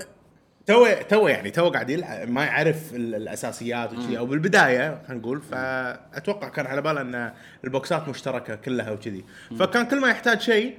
تو 0.66 0.87
تو 1.09 1.28
يعني 1.28 1.50
تو 1.50 1.69
قاعد 1.71 1.90
يلعب 1.90 2.31
ما 2.31 2.45
يعرف 2.45 2.76
ال- 2.95 3.14
الأساسيات 3.14 3.92
وكذي 3.92 4.19
أو 4.19 4.26
بالبداية 4.26 5.02
خلينا 5.09 5.23
نقول 5.23 5.42
فأتوقع 5.42 6.49
كان 6.49 6.66
على 6.66 6.83
باله 6.83 7.00
إن 7.00 7.33
البوكسات 7.64 8.09
مشتركة 8.09 8.54
كلها 8.54 8.90
وكذي. 8.90 9.25
فكان 9.59 9.87
كل 9.87 10.00
ما 10.00 10.09
يحتاج 10.09 10.40
شيء 10.40 10.75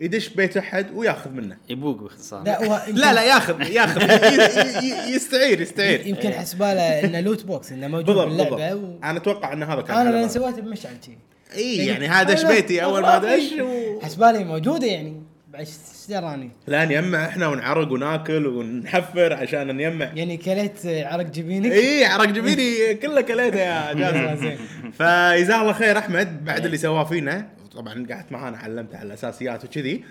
يدش 0.00 0.28
بيت 0.28 0.56
أحد 0.56 0.86
وياخذ 0.94 1.30
منه. 1.30 1.56
يبوق 1.68 1.96
باختصار. 2.02 2.42
لا 2.42 2.60
يمكن- 2.62 3.00
لا 3.00 3.12
لا 3.14 3.22
ياخذ 3.24 3.60
ياخذ. 3.70 4.02
يستعير 5.14 5.60
يستعير. 5.60 6.06
يمكن 6.06 6.32
حسباله 6.32 7.00
إنه 7.04 7.20
loot 7.20 7.44
box 7.44 7.72
إنه 7.72 7.88
موجود 7.88 8.16
بالضبط 8.16 8.50
باللعبة 8.50 8.74
و... 8.74 8.98
أنا 9.04 9.18
أتوقع 9.18 9.52
إن 9.52 9.62
هذا 9.62 9.80
كان 9.80 9.96
أنا 9.96 10.04
لأن 10.10 10.12
باله. 10.20 10.28
سويته 10.28 10.60
بمشعل 10.62 10.92
شي. 11.06 11.18
إي 11.54 11.86
يعني 11.86 12.08
هذا 12.08 12.34
دش 12.34 12.44
بيتي؟ 12.44 12.84
أول 12.84 13.02
ما 13.02 13.18
دش 13.18 13.52
و... 13.60 14.00
حسبالي 14.00 14.44
موجودة 14.44 14.86
يعني. 14.86 15.22
إيش 15.58 15.70
دراني 16.08 16.50
لا 16.66 16.84
نجمع 16.84 17.26
إحنا 17.26 17.48
ونعرق 17.48 17.92
وناكل 17.92 18.46
ونحفر 18.46 19.32
عشان 19.32 19.76
نجمع. 19.76 20.04
يعني 20.14 20.36
كليت 20.36 20.86
عرق 20.86 21.26
جبينك؟ 21.26 21.72
إي 21.72 22.04
عرق 22.04 22.28
جبيني. 22.28 22.94
كله 23.02 23.20
كليته 23.20 23.58
يا 23.58 23.92
جاسم. 23.92 24.36
زين. 24.42 24.58
فجزاه 24.92 25.60
الله 25.60 25.72
خير 25.72 25.98
أحمد 25.98 26.44
بعد 26.44 26.64
اللي 26.64 26.76
سواه 26.76 27.04
فينا. 27.04 27.48
طبعا 27.74 28.06
قعدت 28.10 28.32
معانا 28.32 28.58
علمته 28.58 28.98
على 28.98 29.06
الأساسيات 29.06 29.64
وكذي. 29.64 30.04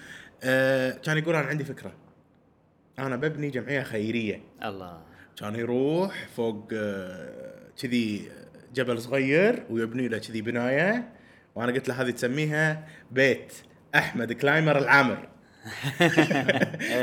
آه 0.43 0.91
كان 0.91 1.17
يقول 1.17 1.35
أنا 1.35 1.47
عندي 1.47 1.63
فكرة. 1.63 1.93
أنا 2.99 3.15
ببني 3.15 3.49
جمعية 3.49 3.83
خيرية. 3.83 4.41
الله. 4.63 4.97
كان 5.39 5.55
يروح 5.55 6.27
فوق 6.35 6.69
آه، 6.73 7.29
كذي 7.81 8.29
جبل 8.75 9.01
صغير 9.01 9.63
ويبني 9.69 10.07
له 10.07 10.17
كذي 10.17 10.41
بناية. 10.41 11.09
وأنا 11.55 11.71
قلت 11.71 11.89
له 11.89 12.01
هذه 12.01 12.09
تسميها 12.09 12.87
بيت 13.11 13.53
أحمد 13.95 14.33
كلايمر 14.33 14.77
العامر. 14.77 15.27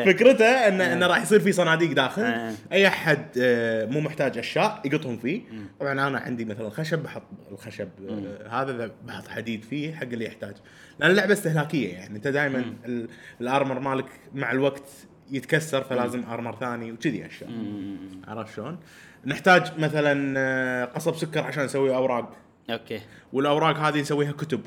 فكرته 0.06 0.44
انه 0.44 0.92
انه 0.92 1.06
راح 1.06 1.22
يصير 1.22 1.40
في 1.40 1.52
صناديق 1.52 1.92
داخل. 1.92 2.22
آه. 2.22 2.52
أي 2.72 2.86
أحد 2.86 3.24
آه، 3.38 3.86
مو 3.86 4.00
محتاج 4.00 4.38
أشياء 4.38 4.80
يقطهم 4.84 5.16
فيه. 5.16 5.42
طبعا 5.80 5.92
أنا 5.92 6.18
عندي 6.18 6.44
مثلا 6.44 6.70
خشب 6.70 6.98
بحط 6.98 7.22
الخشب 7.52 7.88
آه، 8.08 8.62
هذا 8.62 8.76
ذا 8.76 8.90
بحط 9.04 9.28
حديد 9.28 9.64
فيه 9.64 9.94
حق 9.94 10.02
اللي 10.02 10.24
يحتاج 10.24 10.54
لأن 10.98 11.10
اللعبة 11.10 11.32
استهلاكية 11.32 11.92
يعني. 11.92 12.16
أنت 12.16 12.28
دائما 12.28 12.64
ال 13.40 13.47
armor 13.47 13.78
مالك 13.78 14.06
مع 14.34 14.52
الوقت 14.52 14.88
يتكسر 15.30 15.84
فلازم 15.84 16.24
armor 16.24 16.56
ثاني 16.56 16.92
وكذي 16.92 17.26
أشياء. 17.26 17.50
عرفت 18.28 18.56
شلون؟ 18.56 18.78
نحتاج 19.26 19.72
مثلا 19.78 20.34
آه، 20.38 20.84
قصب 20.84 21.14
سكر 21.14 21.40
عشان 21.40 21.64
نسوي 21.64 21.94
أوراق. 21.94 22.36
okay. 22.70 23.00
والأوراق 23.32 23.76
هذه 23.76 24.00
نسويها 24.00 24.32
كتب. 24.32 24.60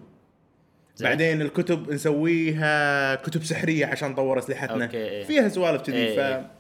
بعدين 1.01 1.41
الكتب 1.41 1.91
نسويها 1.91 3.15
كتب 3.15 3.43
سحرية 3.43 3.85
عشان 3.85 4.11
نطور 4.11 4.39
اسلحتنا 4.39 4.85
okay، 4.85 4.97
إيه. 4.97 5.23
فيها 5.23 5.49
سوالف 5.49 5.81
كذي 5.81 5.95
إيه، 5.95 6.15
ف 6.15 6.19
إيه. 6.19 6.51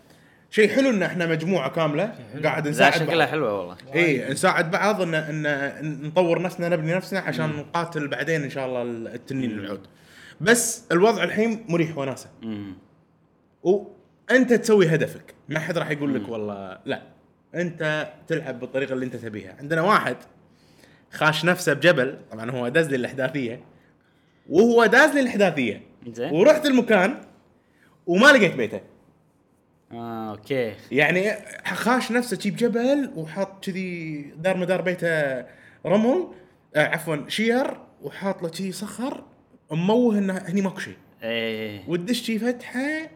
شيء 0.51 0.69
حلو 0.69 0.89
ان 0.89 1.03
إحنا 1.03 1.25
مجموعة 1.25 1.69
كاملة. 1.69 2.15
قاعد 2.43 2.65
لا 2.65 2.71
نساعد 2.71 2.93
شكلها 2.93 3.15
بعض. 3.17 3.27
حلوة 3.27 3.59
والله. 3.59 3.77
اي 3.95 4.29
نساعد 4.29 4.71
بعض 4.71 5.01
ان 5.01 5.15
ان 5.15 6.01
نطور 6.03 6.41
نفسنا 6.41 6.69
نبني 6.69 6.93
نفسنا 6.93 7.19
عشان 7.19 7.49
نقاتل 7.49 8.07
بعدين 8.07 8.43
إن 8.43 8.49
شاء 8.49 8.65
الله 8.65 8.81
التنين 9.15 9.51
العود. 9.51 9.87
بس 10.41 10.83
الوضع 10.91 11.23
الحين 11.23 11.65
مريح 11.69 11.97
وناسة. 11.97 12.29
مم. 12.41 12.73
وانت 13.63 14.53
تسوي 14.53 14.87
هدفك. 14.87 15.33
ما 15.49 15.59
حد 15.59 15.77
راح 15.77 15.91
يقول 15.91 16.15
لك 16.15 16.29
والله 16.29 16.77
لا. 16.85 17.01
أنت 17.55 18.07
تلعب 18.27 18.59
بالطريقة 18.59 18.93
اللي 18.93 19.05
أنت 19.05 19.15
تبيها. 19.15 19.55
عندنا 19.59 19.81
واحد 19.81 20.15
خاش 21.11 21.45
نفسه 21.45 21.73
بجبل. 21.73 22.17
طبعا 22.31 22.51
هو 22.51 22.67
داز 22.67 22.89
لي 22.89 22.95
الأحداثية. 22.95 23.59
وهو 24.49 24.85
داز 24.85 25.11
لي 25.13 25.19
الاحداثيه 25.19 25.81
زين. 26.07 26.33
ورحت 26.33 26.65
المكان 26.65 27.21
وما 28.07 28.27
لقيت 28.27 28.55
بيته. 28.55 28.81
آه 29.91 30.31
okay. 30.31 30.73
يعني 30.91 31.31
خاش 31.65 32.11
نفسه 32.11 32.39
شي 32.39 32.51
بجبل 32.51 33.11
وحاط 33.15 33.65
كذي 33.65 34.21
دار 34.37 34.57
مدار 34.57 34.81
بيته 34.81 35.39
رمل 35.85 36.27
آه 36.75 36.87
عفوا 36.87 37.29
شير 37.29 37.77
وحاط 38.01 38.43
له 38.43 38.51
شي 38.51 38.71
صخر 38.71 39.23
مموه 39.71 40.17
إنه 40.17 40.33
هني 40.37 40.61
ماكو 40.61 40.79
شيء 40.79 40.95
إيه. 41.23 41.81
وتدش 41.87 42.21
شي 42.21 42.39
فتحة 42.39 43.09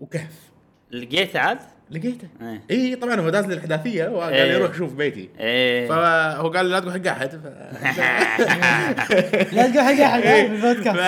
وكهف. 0.00 0.50
لقيته 0.90 1.40
عاد؟ 1.40 1.58
لقيته 1.90 2.28
إيه. 2.42 2.62
اي 2.70 2.96
طبعا 2.96 3.20
هو 3.20 3.30
داز 3.30 3.46
لي 3.46 3.54
الاحداثيه 3.54 4.08
وقال 4.08 4.34
إيه. 4.34 4.44
لي 4.44 4.56
روح 4.56 4.74
شوف 4.74 4.94
بيتي 4.94 5.28
إيه 5.40 5.88
فهو 5.88 6.48
قال 6.48 6.66
لي 6.66 6.72
لا 6.72 6.80
تقول 6.80 6.92
حق 6.92 7.06
احد 7.06 7.30
ف... 7.30 7.44
لا 9.54 9.68
تقول 9.68 9.80
حق 9.80 10.00
احد 10.04 10.22
إيه. 10.22 10.48
في 10.48 10.54
البودكاست 10.54 10.98
ف... 10.98 11.00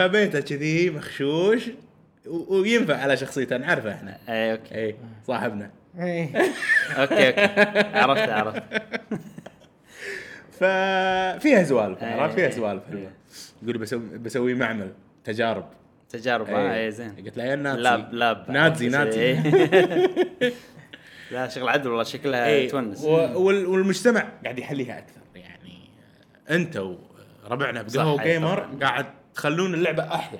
فبيته 0.00 0.40
كذي 0.40 0.90
مخشوش 0.90 1.70
و... 2.26 2.54
وينفع 2.54 2.96
على 2.96 3.16
شخصيته 3.16 3.56
نعرفه 3.56 3.92
إحنا 3.92 4.18
إيه 4.28 4.52
okay 4.52 4.74
اي 4.74 4.96
صاحبنا 5.26 5.70
إيه. 5.98 6.28
okay 6.98 7.28
okay 7.28 7.98
عرفت 7.98 8.28
عرفت 8.28 8.62
ففيها 10.52 11.64
سوالف 11.64 12.02
إيه. 12.02 12.20
عرفت 12.20 12.34
فيها 12.34 12.50
سوالف 12.50 12.82
حلوة 12.88 13.00
إيه. 13.00 13.12
يقول 13.62 13.78
بسوي 13.78 14.18
بسوي 14.18 14.54
معمل 14.54 14.92
تجارب 15.24 15.64
تجارب. 16.12 16.50
آه 16.50 16.74
إيه 16.74 16.90
زين. 16.90 17.16
قلت 17.24 17.36
له 17.36 17.44
يا 17.44 17.56
نازي 17.56 17.80
lab 17.80 18.14
lab. 18.14 18.50
نازي 18.50 18.88
نازي 18.88 19.20
إيه. 19.20 19.42
لا 21.30 21.48
شغل 21.48 21.68
عدل 21.68 21.88
والله 21.88 22.04
شكلها 22.04 22.46
إيه. 22.46 22.68
تونس. 22.68 23.04
والمجتمع 23.04 24.28
قاعد 24.44 24.58
يحليها 24.58 24.98
أكثر. 24.98 25.20
يعني 25.34 25.78
أنت 26.50 26.76
وربعنا 27.44 27.82
بقهوة 27.82 28.16
صح، 28.16 28.24
gamer. 28.24 28.60
قاعد 28.82 29.06
تخلون 29.34 29.74
اللعبة 29.74 30.14
أحلى. 30.14 30.38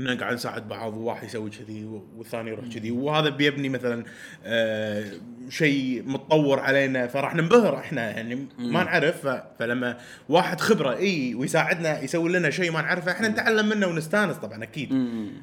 إننا 0.00 0.14
قاعد 0.14 0.34
نساعد 0.34 0.68
بعض 0.68 0.94
وواحد 0.96 1.24
يسوي 1.26 1.50
كذي 1.50 1.84
والثاني 2.16 2.50
يروح 2.50 2.66
كذي. 2.66 2.90
وهذا 2.90 3.28
بيبني 3.28 3.68
مثلا 3.68 4.04
آه 4.44 5.04
شيء 5.48 6.02
متطور 6.06 6.60
علينا 6.60 7.06
فراح 7.06 7.34
ننبهر 7.34 7.78
إحنا. 7.78 8.10
يعني 8.10 8.46
ما 8.58 8.84
نعرف 8.84 9.26
فلما 9.58 9.98
واحد 10.28 10.60
خبرة 10.60 10.96
إي 10.96 11.34
ويساعدنا 11.34 12.00
يسوي 12.00 12.32
لنا 12.32 12.50
شيء 12.50 12.72
ما 12.72 12.80
نعرفه 12.82 13.12
إحنا 13.12 13.28
نتعلم 13.28 13.68
منه 13.68 13.86
ونستانس 13.86 14.36
طبعا 14.36 14.62
أكيد. 14.62 14.88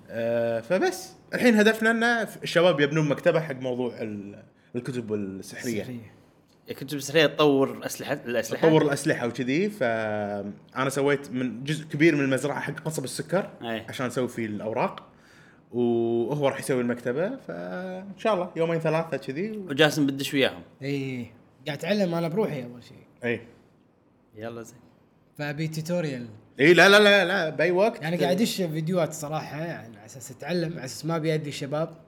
آه 0.10 0.60
فبس. 0.60 1.14
الحين 1.34 1.56
هدفنا 1.56 1.92
ان 1.92 2.04
الشباب 2.44 2.80
يبنون 2.80 3.10
مكتبة 3.10 3.40
حق 3.40 3.56
موضوع 3.56 4.02
ال- 4.02 4.44
الكتب 4.76 5.14
السحرية. 5.14 5.86
كنت 6.80 6.96
بسرية 6.96 7.26
تطور 7.26 7.86
اسلحه 7.86 8.14
الأسلحة. 8.14 8.68
تطور 8.68 8.82
الأسلحة 8.82 9.28
وكذي 9.28 9.70
فأنا 9.70 10.90
سويت 10.90 11.32
من 11.32 11.64
جزء 11.64 11.86
كبير 11.86 12.16
من 12.16 12.24
المزرعة 12.24 12.60
حق 12.60 12.80
قصب 12.80 13.04
السكر 13.04 13.50
أي. 13.62 13.80
عشان 13.90 14.06
أسوي 14.06 14.28
فيه 14.28 14.46
الأوراق 14.46 15.08
وهو 15.72 16.48
راح 16.48 16.60
يسوي 16.60 16.82
المكتبة 16.82 17.36
فإن 17.48 18.18
شاء 18.18 18.34
الله 18.34 18.52
يومين 18.56 18.80
ثلاثة 18.80 19.18
كذي. 19.18 19.52
و... 19.52 19.70
وجاسم 19.70 20.06
بدش 20.06 20.34
وياهم. 20.34 20.62
إي 20.82 21.26
قاعد 21.68 21.78
أتعلم 21.78 22.16
أنا 22.16 22.28
بروحي 22.28 22.64
أول 22.64 22.84
شيء 22.84 22.98
إي. 23.24 23.42
يلا 24.36 24.62
زين. 24.62 24.80
فابي 25.38 25.68
tutorial 25.68 26.28
إي 26.60 26.74
لا 26.74 26.90
لا 26.90 27.00
لا 27.00 27.26
لا 27.26 27.50
بأي 27.50 27.72
وقت. 27.72 28.02
يعني 28.02 28.18
قاعد 28.18 28.36
أدش 28.36 28.56
فيديوهات 28.56 29.14
صراحة 29.14 29.62
يعني 29.62 29.98
على 29.98 30.06
أساس 30.06 30.32
أتعلم 30.32 30.74
على 30.74 30.86
أساس 30.86 31.06
ما 31.06 31.16
ابي 31.16 31.34
ادي 31.34 31.50
الشباب 31.50 32.01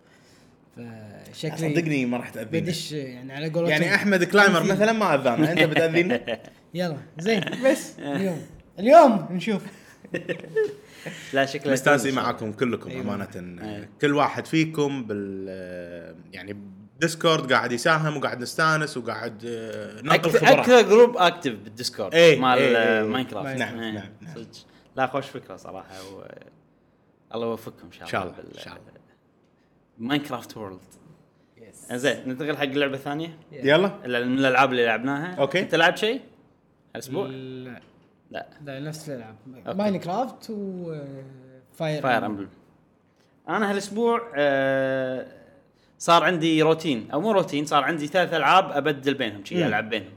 فشكلي 0.76 1.58
صدقني 1.58 2.06
ما 2.06 2.18
راح 2.18 2.30
تأذيني. 2.30 2.66
بدش 2.66 2.92
يعني 2.92 3.34
على 3.34 3.50
قولتهم. 3.50 3.70
يعني 3.70 3.96
أحمد 3.96 4.24
climber 4.24 4.64
مثلا 4.64 4.92
ما 4.92 5.16
أذانا. 5.16 5.52
أنت 5.52 5.64
بتاذينا 5.64 6.40
يلا 6.74 6.98
زين. 7.20 7.42
بس. 7.66 8.00
اليوم. 8.00 8.42
اليوم 8.80 9.28
نشوف. 9.32 9.62
لا 11.34 11.46
شكلها 11.46 11.74
مستانسين. 11.74 12.16
معاكم 12.16 12.52
كلكم 12.52 12.90
أيوة. 12.90 13.02
أمانة. 13.02 13.62
أيوة. 13.64 13.88
كل 14.02 14.14
واحد 14.14 14.46
فيكم 14.46 15.04
بال 15.04 15.48
يعني 16.34 16.58
ديسكورد 17.00 17.54
قاعد 17.54 17.72
يساهم 17.72 18.18
وقاعد 18.18 18.42
نستانس 18.42 18.98
وقاعد 18.98 19.46
آه، 19.46 20.02
ننقل 20.02 20.16
أكثر 20.16 20.40
خبرات. 20.40 20.60
أكثر 20.60 20.82
group 20.82 21.18
اكتف 21.18 21.52
بالديسكورد 21.52 22.14
إيه، 22.14 22.40
مال 22.40 22.58
إيه، 22.58 22.78
آه، 22.78 23.02
إيه. 23.02 23.08
ماينكرافت 23.08 23.58
نعم، 23.58 23.80
إيه، 23.80 23.92
نعم، 23.92 24.10
نعم. 24.22 24.36
صدق. 24.36 24.48
لا 24.96 25.08
خوش 25.08 25.26
فكرة 25.26 25.56
صراحة 25.56 26.14
و... 26.14 26.24
الله 27.36 27.48
يوفقكم 27.48 27.88
إن 28.02 28.08
شاء 28.08 28.24
الله 28.24 28.34
إن 28.40 28.60
شاء 28.64 28.74
الله. 28.74 28.93
ماينكرافت 29.98 30.58
world 30.58 30.80
زين 31.92 32.30
ننتقل 32.30 32.58
حق 32.58 32.64
اللعبه 32.64 32.94
الثانية 32.94 33.38
يلا. 33.52 33.88
من 34.06 34.40
الألعاب 34.40 34.72
اللي 34.72 34.86
لعبناها. 34.86 35.36
okay. 35.36 35.60
أنت 35.60 35.76
لعبت 35.76 35.98
شيء؟ 35.98 36.22
هالأسبوع؟ 36.96 37.28
لا. 37.28 37.82
لا. 38.32 38.48
لا 38.66 38.80
نفس 38.80 39.10
الألعاب. 39.10 39.36
ماين 39.78 40.00
كرافت 40.00 40.50
و 40.50 40.96
فاير 41.74 42.02
فاير 42.02 42.26
امبلم 42.26 42.50
أنا 43.50 43.72
هالأسبوع 43.72 44.32
آه 44.36 45.26
صار 46.00 46.24
عندي 46.24 46.62
روتين. 46.62 47.12
أو 47.12 47.22
مو 47.22 47.32
روتين 47.32 47.66
صار 47.66 47.84
عندي 47.84 48.08
ثلاث 48.08 48.34
ألعاب 48.34 48.72
أبدل 48.72 49.14
بينهم 49.14 49.46
شي 49.46 49.56
مم. 49.56 49.64
ألعب 49.64 49.90
بينهم. 49.90 50.12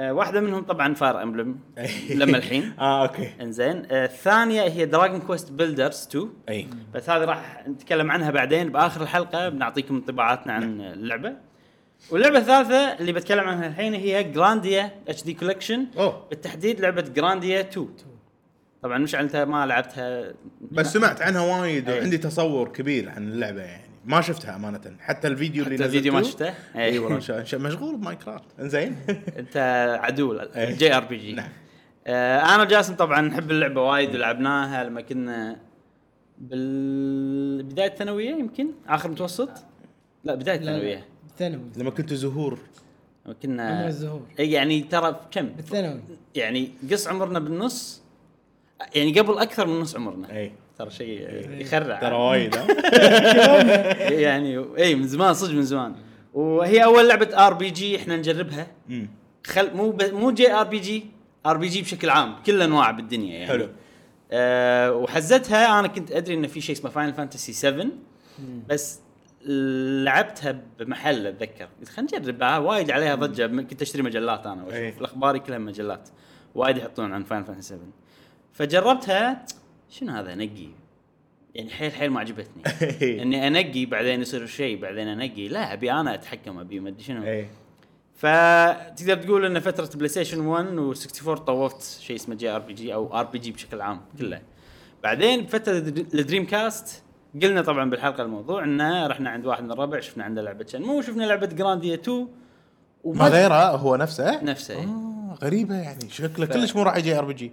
واحدة 0.00 0.40
منهم 0.40 0.62
طبعا 0.62 0.94
فاير 0.94 1.22
امبلم 1.22 1.58
لما 2.14 2.38
الحين. 2.38 2.72
آه 2.78 3.02
okay. 3.02 3.30
إنزين. 3.40 3.86
آه 3.90 4.04
الثانية 4.04 4.62
هي 4.62 4.86
دراجون 4.86 5.20
كويست 5.20 5.52
بيلدرز 5.52 6.06
2 6.10 6.28
أي. 6.48 6.66
بس 6.94 7.10
هذه 7.10 7.24
راح 7.24 7.64
نتكلم 7.68 8.10
عنها 8.10 8.30
بعدين 8.30 8.72
بآخر 8.72 9.02
الحلقة 9.02 9.48
بنعطيكم 9.48 9.94
انطباعاتنا 9.94 10.52
عن 10.52 10.80
اللعبة. 10.80 11.32
واللعبة 12.10 12.38
الثالثة 12.38 12.76
اللي 12.76 13.12
بتكلم 13.12 13.44
عنها 13.48 13.66
الحين 13.66 13.94
هي 13.94 14.22
جرانديا 14.24 14.90
HD 15.08 15.22
Collection 15.24 15.86
بالتحديد 16.30 16.80
لعبة 16.80 17.02
جرانديا 17.02 17.60
2 17.60 17.88
طبعا 18.82 18.98
مشعل 18.98 19.22
انت 19.24 19.36
ما 19.36 19.66
لعبتها. 19.66 20.32
بس 20.72 20.92
سمعت 20.92 21.22
عنها 21.22 21.40
وايد. 21.60 21.90
وعندي 21.90 22.18
تصور 22.18 22.68
كبير 22.68 23.08
عن 23.10 23.28
اللعبة 23.28 23.62
يعني. 23.62 23.85
ما 24.06 24.20
شفتها 24.20 24.56
أمانة. 24.56 24.80
حتى 25.00 25.28
الفيديو 25.28 25.64
اللي 25.64 25.74
حتى 25.74 25.84
الفيديو 25.84 26.12
ما 26.12 26.22
شفته؟ 26.22 26.48
اي 26.48 26.84
إي. 26.84 26.98
والله 26.98 27.44
مشغول 27.54 27.96
بماينكرافت. 27.96 28.60
إنزين؟ 28.60 28.96
أنت 29.38 29.56
عدو 30.02 30.32
أي. 30.40 30.72
JRPG. 30.72 31.32
نعم. 31.32 31.48
آه 32.06 32.54
أنا 32.54 32.62
وجاسم 32.62 32.94
طبعا 32.94 33.20
نحب 33.20 33.50
اللعبة 33.50 33.82
وايد 33.82 34.14
ولعبناها 34.14 34.84
لما 34.84 35.00
كنا 35.00 35.56
بالبداية 36.38 37.88
الثانوية 37.88 38.30
يمكن؟ 38.30 38.68
آخر 38.88 39.10
متوسط؟ 39.10 39.50
لا 40.24 40.34
بداية 40.34 40.58
الثانوية. 40.58 41.04
بالثانوي 41.24 41.70
لما 41.76 41.90
كنت 41.90 42.14
زهور. 42.14 42.58
لما 43.26 43.34
كنا 43.42 43.62
عمر 43.62 43.86
الزهور. 43.86 44.22
اي 44.38 44.52
يعني 44.52 44.80
ترى 44.80 45.20
كم؟ 45.30 45.46
بالثانوي. 45.46 46.00
يعني 46.34 46.70
قص 46.90 47.08
عمرنا 47.08 47.38
بالنص 47.38 48.02
يعني 48.94 49.20
قبل 49.20 49.38
أكثر 49.38 49.66
من 49.66 49.80
نص 49.80 49.96
عمرنا. 49.96 50.36
اي 50.36 50.52
ترى 50.78 50.90
شيء 50.90 51.28
يخرع. 51.60 52.00
ترى 52.00 52.14
وايد 52.14 52.56
ها؟ 52.56 52.66
يعني 54.26 54.64
اي 54.78 54.94
من 54.94 55.06
زمان 55.06 55.34
صدق 55.34 55.54
من 55.54 55.62
زمان. 55.62 55.94
وهي 56.34 56.84
أول 56.84 57.08
لعبة 57.08 57.46
RPG 57.46 57.96
إحنا 57.96 58.16
نجربها. 58.16 58.66
خل 59.46 59.76
مو 59.76 59.90
ب... 59.90 60.02
مو 60.02 60.30
جي 60.30 60.52
آر 60.52 60.64
بي 60.64 60.78
جي 60.78 61.06
آر 61.46 61.56
بي 61.56 61.68
جي 61.68 61.82
بشكل 61.82 62.10
عام 62.10 62.36
كل 62.46 62.62
أنواع 62.62 62.90
بالدنيا 62.90 63.34
يعني. 63.34 63.46
حلو. 63.46 63.68
آه 64.32 64.92
وحزتها 64.92 65.80
أنا 65.80 65.88
كنت 65.88 66.12
أدري 66.12 66.34
إن 66.34 66.46
في 66.46 66.60
شيء 66.60 66.76
اسمه 66.76 66.90
فاينل 66.90 67.14
فانتسي 67.14 67.52
7 67.52 67.86
بس 68.68 69.00
لعبتها 70.04 70.60
بمحل 70.78 71.26
أتذكر. 71.26 71.68
قلت 71.80 71.88
خلينا 71.88 72.18
نجرب 72.18 72.64
وايد 72.64 72.90
عليها 72.90 73.14
ضجة. 73.14 73.46
كنت 73.46 73.82
أشتري 73.82 74.02
مجلات 74.02 74.46
أنا. 74.46 74.66
إيه. 74.72 74.84
واشوف 74.86 75.00
الأخبار 75.00 75.38
كلها 75.38 75.58
مجلات. 75.58 76.08
وايد 76.54 76.76
يحطون 76.76 77.12
عن 77.12 77.24
فاينل 77.24 77.44
فانتسي 77.44 77.68
7 77.68 77.80
فجربتها. 78.52 79.44
شنو 79.90 80.12
هذا 80.12 80.32
أنقي؟ 80.32 80.68
يعني 81.54 81.70
حيل 81.70 81.92
حيل 81.92 82.10
ما 82.10 82.20
عجبتني. 82.20 82.62
إني 83.22 83.46
أنقي 83.46 83.86
بعدين 83.86 84.20
يصير 84.22 84.46
شيء 84.46 84.80
بعدين 84.80 85.08
أنقي. 85.08 85.48
لا 85.48 85.72
أبي 85.72 85.92
أنا 85.92 86.14
أتحكم 86.14 86.58
أبي 86.58 86.80
ما 86.80 86.88
أدري 86.88 87.02
شنو. 87.02 87.22
اي 87.24 87.48
فتقدر 88.14 89.16
تقول 89.16 89.44
إن 89.44 89.60
فترة 89.60 89.90
بلاي 89.96 90.08
ستيشن 90.08 90.40
1 90.46 90.94
و64 90.94 91.24
طوفت 91.38 92.00
شيء 92.00 92.16
اسمه 92.16 92.34
جي 92.34 92.48
آر 92.50 92.58
بي 92.60 92.72
جي 92.74 92.94
أو 92.94 93.14
آر 93.18 93.24
بي 93.24 93.38
جي 93.38 93.52
بشكل 93.52 93.80
عام 93.80 94.00
كله. 94.18 94.40
بعدين 95.02 95.44
بفتره 95.44 95.78
الدريم 95.78 96.46
كاست 96.46 97.02
قلنا 97.42 97.62
طبعا 97.62 97.90
بالحلقة 97.90 98.22
الموضوع 98.22 98.64
انه 98.64 99.06
رحنا 99.06 99.30
عند 99.30 99.46
واحد 99.46 99.62
من 99.64 99.72
الربع 99.72 100.00
شفنا 100.00 100.24
عنده 100.24 100.42
لعبة 100.42 100.66
شنمو 100.66 100.98
وشفنا 100.98 101.24
لعبة 101.24 101.46
جرانديا 101.46 101.94
2 101.94 102.28
ما 103.04 103.28
غيره 103.28 103.54
هو 103.76 103.96
نفسه؟ 103.96 104.42
نفسه 104.44 104.74
إيه. 104.74 104.84
آه 104.84 105.38
غريبة 105.42 105.74
يعني. 105.74 106.08
شكله 106.10 106.46
ف- 106.46 106.52
كلش 106.52 106.76
مو 106.76 106.82
راعي 106.82 107.02
JRPG. 107.02 107.52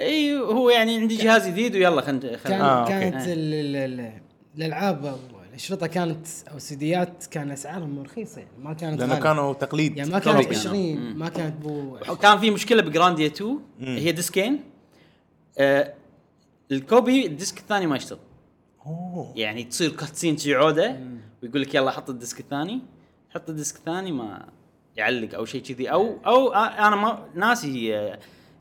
إي 0.00 0.38
هو 0.38 0.70
يعني 0.70 0.96
عندي 0.96 1.16
جهاز 1.16 1.48
جديد 1.48 1.74
ويلا 1.74 2.00
خلينا 2.00 2.36
كان 2.36 2.60
آه،. 2.60 2.88
كانت. 2.88 3.14
ال- 3.28 3.54
ال- 3.54 3.76
ال- 4.00 4.12
الألعاب 4.56 5.04
أو 5.06 5.16
الأشرطة 5.50 5.86
كانت 5.86 6.26
أو 6.50 6.56
السيديات 6.56 7.26
كان 7.30 7.50
أسعارهم 7.50 8.02
رخيصة 8.02 8.38
يعني 8.38 8.50
ما 8.58 8.74
كانت 8.74 9.00
لأنه. 9.00 9.18
كانوا 9.20 9.52
تقليد 9.54 9.96
يعني 9.96 10.10
ما 10.10 10.18
كانوا 10.18 10.42
كانت 10.42 10.54
كانوا. 10.54 10.70
20 10.70 10.96
مم. 10.96 11.18
ما 11.18 11.28
كانت 11.28 11.56
بو 11.62 11.96
كان 12.22 12.38
في 12.38 12.50
مشكلة 12.50 12.82
بجرانديا 12.82 13.26
2 13.26 13.50
مم. 13.50 13.96
هي 13.96 14.12
disc 14.12 14.44
ين 14.44 14.60
آه 15.58 15.94
ال 16.72 16.83
copy 16.83 17.26
ال 17.26 17.32
disc 17.32 17.58
الثاني 17.58 17.86
ما 17.86 17.96
يشتغل 17.96 18.18
أوه 18.86 19.32
يعني 19.36 19.64
تصير 19.64 19.90
cutscene 19.90 20.36
شي 20.36 20.54
عودة 20.54 20.96
ويقول 21.42 21.62
لك 21.62 21.74
يلا 21.74 21.90
حط 21.90 22.10
ال 22.10 22.16
disc 22.16 22.40
الثاني 22.40 22.80
حط 23.30 23.48
ال 23.50 23.55
disc 23.55 23.76
الثاني 23.76 24.12
ما 24.12 24.46
يعلق 24.96 25.34
أو 25.34 25.44
شيء 25.44 25.62
كذي 25.62 25.90
أو 25.90 26.18
أو 26.26 26.52
أنا 26.54 26.96
ما 26.96 27.24
ناسي 27.34 27.96
آه، 27.96 28.18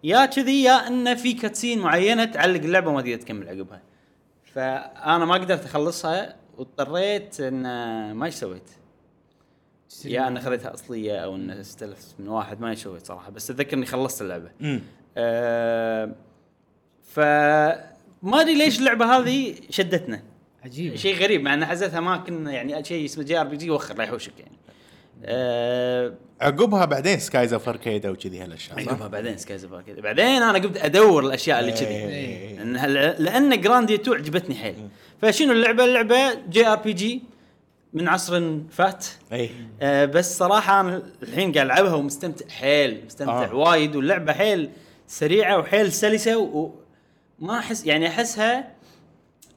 يا 0.07 0.25
كذي 0.25 0.63
يا 0.63 0.87
انه 0.87 1.15
في 1.15 1.33
cutscene 1.33 1.79
معينة 1.79 2.25
تعلق 2.25 2.61
اللعبة 2.61 2.89
وما 2.89 3.01
تقدر 3.01 3.15
تكمل 3.15 3.49
عقبها. 3.49 3.81
فأنا 4.53 5.25
ما 5.25 5.33
قدرت 5.33 5.65
أخلصها 5.65 6.35
واضطريت 6.57 7.41
إن 7.41 7.65
آه، 7.65 8.13
ما 8.13 8.25
إيش 8.25 8.35
سويت. 8.35 8.69
يا 10.05 10.27
إن 10.27 10.39
خذيتها 10.39 10.73
أصلية 10.73 11.17
أو 11.17 11.35
إن 11.35 11.49
استلفت 11.49 12.15
من 12.19 12.27
واحد 12.27 12.61
ما 12.61 12.69
إيش 12.69 12.83
سويت 12.83 13.05
صراحة 13.05 13.31
بس 13.31 13.51
اتذكر 13.51 13.77
اني 13.77 13.85
خلصت 13.85 14.21
اللعبة. 14.21 14.51
أه 15.17 16.15
ف 17.03 17.19
ما 18.23 18.41
أدري 18.41 18.55
ليش 18.55 18.79
اللعبة 18.79 19.05
هذه 19.05 19.55
شدتنا. 19.69 20.23
عجيب 20.65 20.95
شيء 20.95 21.15
غريب 21.15 21.41
مع 21.41 21.53
إن 21.53 21.65
حزتها 21.65 21.99
ما 21.99 22.17
كنا 22.17 22.51
يعني 22.51 22.83
شيء 22.83 23.05
اسمه 23.05 23.23
JRPG 23.23 23.69
وخر 23.69 23.97
لا 23.97 24.03
يحوشك 24.03 24.39
يعني. 24.39 24.57
أه 25.23 26.13
عقبها 26.41 26.85
بعدين 26.85 27.19
سكايز 27.19 27.53
اوف 27.53 27.69
اركيديا 27.69 28.05
أو 28.05 28.15
كذي 28.15 28.39
هالأشياء؟ 28.39 28.79
عقبها 28.79 29.07
بعدين 29.07 29.37
سكايز 29.37 29.65
اوف 29.65 29.85
كذا 29.85 30.01
بعدين 30.01 30.25
أنا 30.25 30.53
قمت 30.59 30.77
أدور 30.77 31.25
الأشياء 31.25 31.59
اللي 31.59 31.71
كذي. 31.71 31.87
إيه. 31.87 32.59
لأن 33.19 33.61
جرانديا 33.61 33.95
2 33.95 34.17
عجبتني 34.17 34.55
حيل. 34.55 34.75
فشنو 35.21 35.51
اللعبة؟ 35.51 35.85
اللعبة 35.85 36.33
JRPG 36.49 37.23
من 37.93 38.07
عصر 38.07 38.59
فات. 38.69 39.05
اي 39.33 39.49
آه 39.81 40.05
بس 40.05 40.37
صراحة 40.37 40.81
أنا 40.81 41.03
الحين 41.23 41.51
قاعد 41.53 41.65
ألعبها 41.65 41.93
ومستمتع 41.93 42.47
حيل 42.47 43.05
مستمتع 43.05 43.45
آه. 43.45 43.55
وايد 43.55 43.95
واللعبة 43.95 44.33
حيل 44.33 44.69
سريعة 45.07 45.57
وحيل 45.57 45.91
سلسة 45.91 46.37
وما 47.39 47.59
احس 47.59 47.85
يعني 47.85 48.07
احسها 48.07 48.71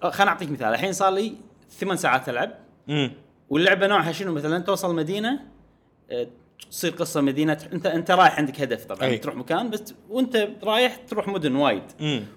آه، 0.02 0.10
خليني 0.10 0.30
أعطيك 0.30 0.50
مثال. 0.50 0.68
الحين 0.68 0.92
صار 0.92 1.12
لي 1.12 1.34
ثمان 1.78 1.96
ساعات 1.96 2.28
ألعب. 2.28 2.50
امم 2.88 3.12
واللعبة 3.50 3.86
نوعها 3.86 4.12
شنو؟ 4.12 4.32
مثلا 4.32 4.58
توصل 4.58 4.94
مدينة 4.94 5.40
تصير 6.70 6.90
قصة 6.90 7.20
مدينة 7.20 7.58
أنت 7.72 7.86
أنت 7.86 8.10
رايح 8.10 8.38
عندك 8.38 8.60
هدف 8.60 8.84
طبعا 8.84 9.02
أي. 9.02 9.18
تروح 9.18 9.36
مكان 9.36 9.70
بس 9.70 9.94
وأنت 10.08 10.48
رايح 10.62 10.96
تروح 10.96 11.28
مدن 11.28 11.56
وايد. 11.56 11.82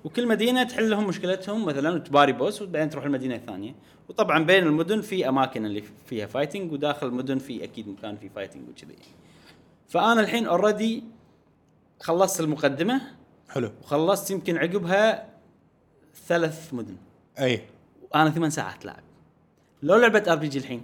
وكل 0.03 0.27
مدينة 0.27 0.63
تحل 0.63 0.89
لهم 0.89 1.07
مشكلتهم 1.07 1.65
مثلا 1.65 1.95
وتباري 1.95 2.31
boss 2.31 2.61
وبعدين 2.61 2.89
تروح 2.89 3.05
المدينة 3.05 3.35
الثانية. 3.35 3.75
وطبعا 4.09 4.43
بين 4.43 4.63
المدن 4.63 5.01
في 5.01 5.29
أماكن 5.29 5.65
اللي 5.65 5.83
فيها 6.05 6.25
fighting 6.25 6.71
وداخل 6.71 7.07
المدن 7.07 7.37
في 7.37 7.63
أكيد 7.63 7.87
مكان 7.87 8.17
فيه 8.17 8.29
fighting 8.29 8.69
وكذي. 8.69 8.95
فأنا 9.87 10.21
الحين 10.21 10.45
already 10.45 11.03
خلصت 12.01 12.39
المقدمة. 12.39 13.01
حلو. 13.49 13.71
وخلصت 13.81 14.31
يمكن 14.31 14.57
عقبها 14.57 15.29
ثلاث 16.27 16.73
مدن. 16.73 16.97
أي. 17.39 17.61
وأنا 18.11 18.29
ثمان 18.29 18.49
ساعات 18.49 18.85
لاعب. 18.85 19.03
لو 19.83 19.95
لعبه 19.95 20.31
RPG 20.31 20.59
الحين 20.59 20.81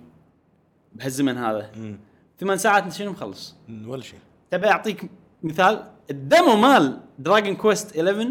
بهالزمن 0.93 1.37
هذا. 1.37 1.71
امم 1.75 1.99
ثمان 2.39 2.57
ساعات 2.57 2.83
انت 2.83 2.93
شنو 2.93 3.11
مخلص؟ 3.11 3.55
ولا 3.85 4.01
شيء. 4.01 4.19
تبي 4.51 4.67
أعطيك 4.67 5.01
مثال؟ 5.43 5.83
ال 6.11 6.20
demo 6.20 6.55
مال 6.55 6.99
دراجون 7.19 7.55
كويست 7.55 7.97
11 7.97 8.29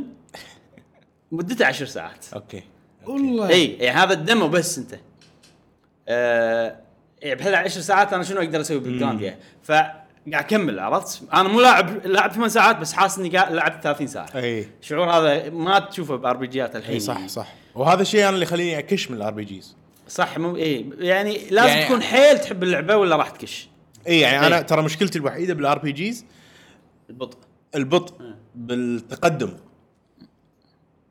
مدته 1.33 1.67
10 1.67 1.87
ساعات. 1.87 2.25
okay 2.35 2.63
والله. 3.07 3.49
إي 3.49 3.67
يعني 3.73 3.99
هذا 3.99 4.13
ال 4.13 4.20
demo 4.20 4.49
بس 4.49 4.79
أنت. 4.79 4.95
آه 6.09 6.77
يعني 7.23 7.35
بهال 7.35 7.55
10 7.55 7.81
ساعات 7.81 8.13
أنا 8.13 8.23
شنو 8.23 8.41
أقدر 8.41 8.61
أسوي 8.61 8.79
بالجرانديا 8.79 9.39
فقاعد 9.63 9.93
أكمل 10.35 10.79
عرفت؟ 10.81 11.23
أنا 11.35 11.49
مو 11.49 11.61
لاعب 11.61 12.07
لاعب 12.07 12.33
8 12.33 12.49
ساعات 12.49 12.77
بس 12.77 12.93
حاسس 12.93 13.19
إني 13.19 13.29
قاعد 13.37 13.53
لعبت 13.53 13.83
30 13.83 14.07
ساعة. 14.07 14.29
إي. 14.35 14.69
الشعور 14.83 15.11
هذا 15.11 15.51
ما 15.51 15.79
تشوفه 15.79 16.17
ب 16.17 16.37
RPG 16.37 16.47
ات 16.47 16.77
الحين. 16.77 16.95
إي 16.95 17.01
صح 17.01 17.27
صح. 17.27 17.55
وهذا 17.75 18.03
الشيء 18.03 18.21
أنا 18.23 18.29
اللي 18.31 18.43
يخليني 18.43 18.79
أكش 18.79 19.11
من 19.11 19.17
ال 19.17 19.33
RPGs 19.33 19.77
صح 20.09 20.39
مو 20.39 20.57
إي 20.57 20.91
يعني 20.99 21.33
لازم 21.39 21.57
يعني- 21.57 21.71
يعني 21.71 21.85
تكون 21.85 22.03
حيل 22.03 22.39
تحب 22.39 22.63
اللعبة 22.63 22.97
ولا 22.97 23.17
راح 23.17 23.31
تكش؟ 23.31 23.69
اي 24.09 24.21
يعني 24.21 24.47
أنا 24.47 24.59
إي. 24.59 24.65
ترى 24.65 24.83
مشكلتي 24.83 25.19
الوحيدة 25.19 25.55
بال 25.55 25.79
RPGs 25.79 26.25
البطء 27.11 27.39
البطء 27.75 28.15
بالتقدم. 28.55 29.53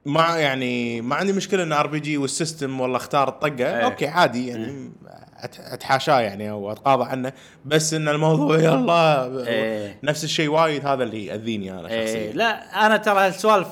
ما 0.06 0.38
يعني 0.38 1.02
ما 1.02 1.16
عندي 1.16 1.34
مشكلة 1.34 1.64
إن 1.64 1.74
RPG 1.74 2.18
وال 2.18 2.34
system 2.34 2.82
والله 2.82 2.98
اختار 2.98 3.30
الطقة. 3.30 3.58
إيه. 3.58 3.86
أوكي 3.86 4.08
عادي 4.08 4.48
يعني 4.48 4.92
أت- 5.38 5.74
أتحاشاه 5.74 6.20
يعني 6.22 6.50
أو 6.52 6.72
أتقاضى 6.72 7.10
عنه. 7.10 7.34
بس 7.66 7.94
إن 7.94 8.08
الموضوع 8.08 8.58
يلا 8.68 9.48
إيه. 9.48 10.00
نفس 10.04 10.24
الشيء 10.24 10.50
وايد 10.50 10.86
هذا 10.86 11.04
اللي 11.04 11.26
يأذيني 11.26 11.72
أنا 11.80 11.90
إيه. 11.90 12.06
شخصيا. 12.06 12.32
لا 12.34 12.86
أنا 12.86 12.98
ترى 12.98 13.20
هالسوالف 13.20 13.68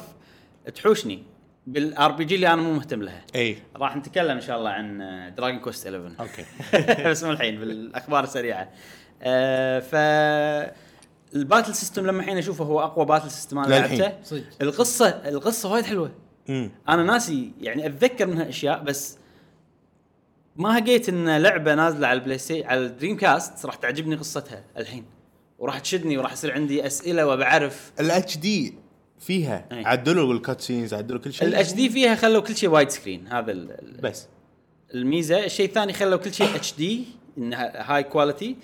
تحوشني. 0.75 1.23
بال 1.67 2.12
RPG 2.12 2.36
اللي 2.35 2.47
أنا 2.53 2.61
مو 2.61 2.73
مهتم 2.73 3.01
لها. 3.03 3.21
اي 3.35 3.57
راح 3.75 3.97
نتكلم 3.97 4.31
إن 4.35 4.41
شاء 4.41 4.57
الله 4.57 4.69
عن 4.69 4.97
Dragon 5.38 5.60
Quest 5.60 5.88
11 5.88 6.11
أوكي. 6.19 6.45
بس 7.09 7.23
مو 7.23 7.31
الحين 7.31 7.59
بالأخبار 7.59 8.23
السريعة. 8.23 8.69
آه 9.21 9.80
ف 9.80 9.95
ال 11.36 11.41
battle 11.41 11.75
system 11.75 12.08
لما 12.08 12.19
الحين 12.19 12.38
أشوفه 12.38 12.63
هو 12.65 12.80
أقوى 12.80 13.06
battle 13.06 13.32
system 13.32 13.60
أنا. 13.60 13.67
لعبته. 13.67 14.13
صدق. 14.23 14.43
القصة 14.62 15.08
القصة 15.08 15.71
وايد 15.71 15.86
حلوة. 15.86 16.12
امم 16.49 16.71
أنا 16.89 17.04
ناسي 17.04 17.51
يعني 17.62 17.86
أتذكر 17.86 18.28
منها 18.28 18.49
أشياء 18.49 18.84
بس 18.84 19.17
ما 20.56 20.78
هقيت 20.80 21.10
إن 21.10 21.38
لعبة 21.38 21.75
نازلة 21.75 22.08
على 22.08 22.19
ال 22.19 22.38
PlayStation 22.38 22.67
على 22.67 22.86
ال 22.86 23.17
Dreamcast 23.17 23.65
راح 23.65 23.75
تعجبني 23.75 24.15
قصتها 24.15 24.63
الحين. 24.78 25.06
وراح 25.60 25.80
تشدني 25.80 26.17
وراح 26.17 26.34
يصير 26.34 26.54
عندي 26.54 26.86
أسئلة 26.88 27.28
وبعرف 27.28 27.91
ال 27.99 28.18
H 28.18 28.38
D 28.38 28.73
فيها 29.19 29.65
أي. 29.71 29.86
عدلوا 29.86 30.34
ال 30.34 30.62
cutscenes 30.62 30.93
عدلوا 30.93 31.19
كل 31.19 31.34
شيء. 31.34 31.47
ال 31.47 31.73
HD 31.73 31.89
فيها 31.89 32.15
خلوا 32.15 32.41
كل 32.41 32.56
شيء 32.56 32.69
widescreen 32.69 33.28
هذا 33.28 33.51
ال- 33.51 33.71
ال- 33.71 34.01
بس. 34.01 34.28
الميزة. 34.93 35.45
الشيء 35.45 35.65
الثاني 35.65 35.93
خلوا 35.93 36.17
كل 36.17 36.34
شيء 36.34 36.56
HD 36.56 37.04
إنها 37.38 37.91
high 37.95 38.04
quality 38.04 38.56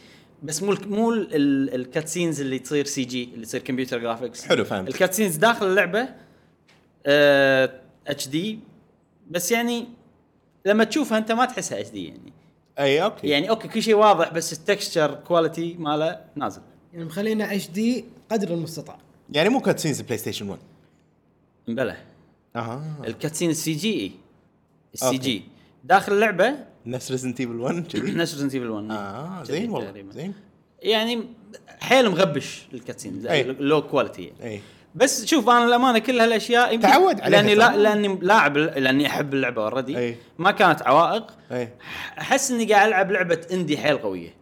بس 0.44 0.64
مو 0.64 0.72
ال- 0.72 0.90
مو 0.90 1.14
ال 1.14 2.08
cutscenes 2.08 2.42
اللي 2.42 2.60
تصير 2.60 2.86
CG 2.86 3.30
اللي 3.34 3.46
تصير 3.46 3.62
computer 3.62 4.00
graphics 4.00 4.46
حلو، 4.46 4.66
فهمت. 4.66 4.88
ال 4.90 5.14
cutscenes 5.14 5.36
داخل 5.36 5.66
اللعبة 5.68 6.08
HD 8.08 8.60
بس 9.32 9.52
يعني 9.52 9.88
لما 10.66 10.84
تشوفها 10.84 11.18
انت 11.18 11.32
ما 11.32 11.46
تحسها 11.46 11.80
HD 11.80 12.08
يعني. 12.08 12.34
أي 12.80 13.04
أوكي. 13.04 13.28
يعني 13.28 13.50
أوكي 13.50 13.68
كل 13.68 13.84
شيء 13.84 13.96
واضح 13.96 14.34
بس 14.34 14.54
ال 14.54 14.61
texture 14.61 15.16
quality 15.16 15.74
ماله 15.74 16.22
نازل. 16.36 16.62
يعني 16.94 17.06
مخلينا 17.06 17.56
HD 17.56 18.06
قدر 18.32 18.54
المستطاع. 18.54 18.98
يعني 19.30 19.50
مو 19.50 19.60
cutscenes 19.62 20.02
PlayStation 20.02 20.50
1 20.50 20.60
بلى. 21.68 21.98
أها. 22.56 22.96
ال 23.08 23.12
cutscene 23.12 23.50
ال 23.50 23.74
CG 23.74 24.00
إي. 24.00 24.12
ال 24.94 25.18
C. 25.18 25.35
G 25.35 25.44
داخل 25.84 26.14
اللعبة 26.14 26.56
نفس 26.86 27.12
Resident 27.12 27.40
Evil 27.40 27.56
1 27.60 27.88
كذي 27.88 28.12
نفس 28.12 28.34
Resident 28.34 28.54
Evil 28.54 28.70
1 28.70 28.92
آه 28.92 29.44
زين 29.44 29.70
والله. 29.70 30.04
زين 30.12 30.34
يعني 30.82 31.26
حيل 31.80 32.10
مغبش 32.10 32.68
ال 32.74 32.80
cutscene 32.80 33.28
أي. 33.28 33.44
low 33.44 33.82
quality 33.88 34.24
يعني. 34.24 34.52
أي 34.54 34.62
بس 34.96 35.26
شوف 35.26 35.50
أنا 35.50 35.66
الأمانة 35.66 36.00
كل 36.00 36.20
هالأشياء 36.20 36.74
يمكن 36.74 36.88
تعود 36.88 37.22
عليها 37.22 37.42
لأني 37.42 37.56
لا. 37.56 37.78
لأني 37.78 38.20
لاعب 38.22 38.58
لأني 38.58 39.08
أحب 39.08 39.34
اللعبة 39.34 39.64
already 39.64 39.98
أي. 39.98 40.16
ما 40.40 40.52
كانت 40.52 40.82
عوائق 40.82 41.28
أحس 42.20 42.52
إني 42.52 42.74
قاعد 42.74 42.88
ألعب 42.88 43.12
لعبة 43.12 43.42
indie 43.54 43.78
حيل 43.78 43.98
قوية 43.98 44.34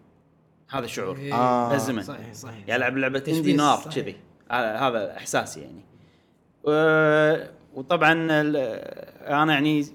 هذا 0.70 0.86
الشعور 0.86 1.18
إيه. 1.18 1.34
آه. 1.34 1.70
بهالزمن 1.70 2.04
صحيح 2.04 2.34
صحيح 2.34 2.66
قاعد 2.68 2.80
ألعب 2.80 2.98
لعبة 2.98 3.24
indie 3.28 3.54
نار. 3.54 3.90
كذي 3.96 4.16
هذا 4.52 5.18
احساسي 5.18 5.60
يعني 5.62 5.82
وطبعا 7.74 8.12
أنا 8.12 9.54
يعني 9.54 9.86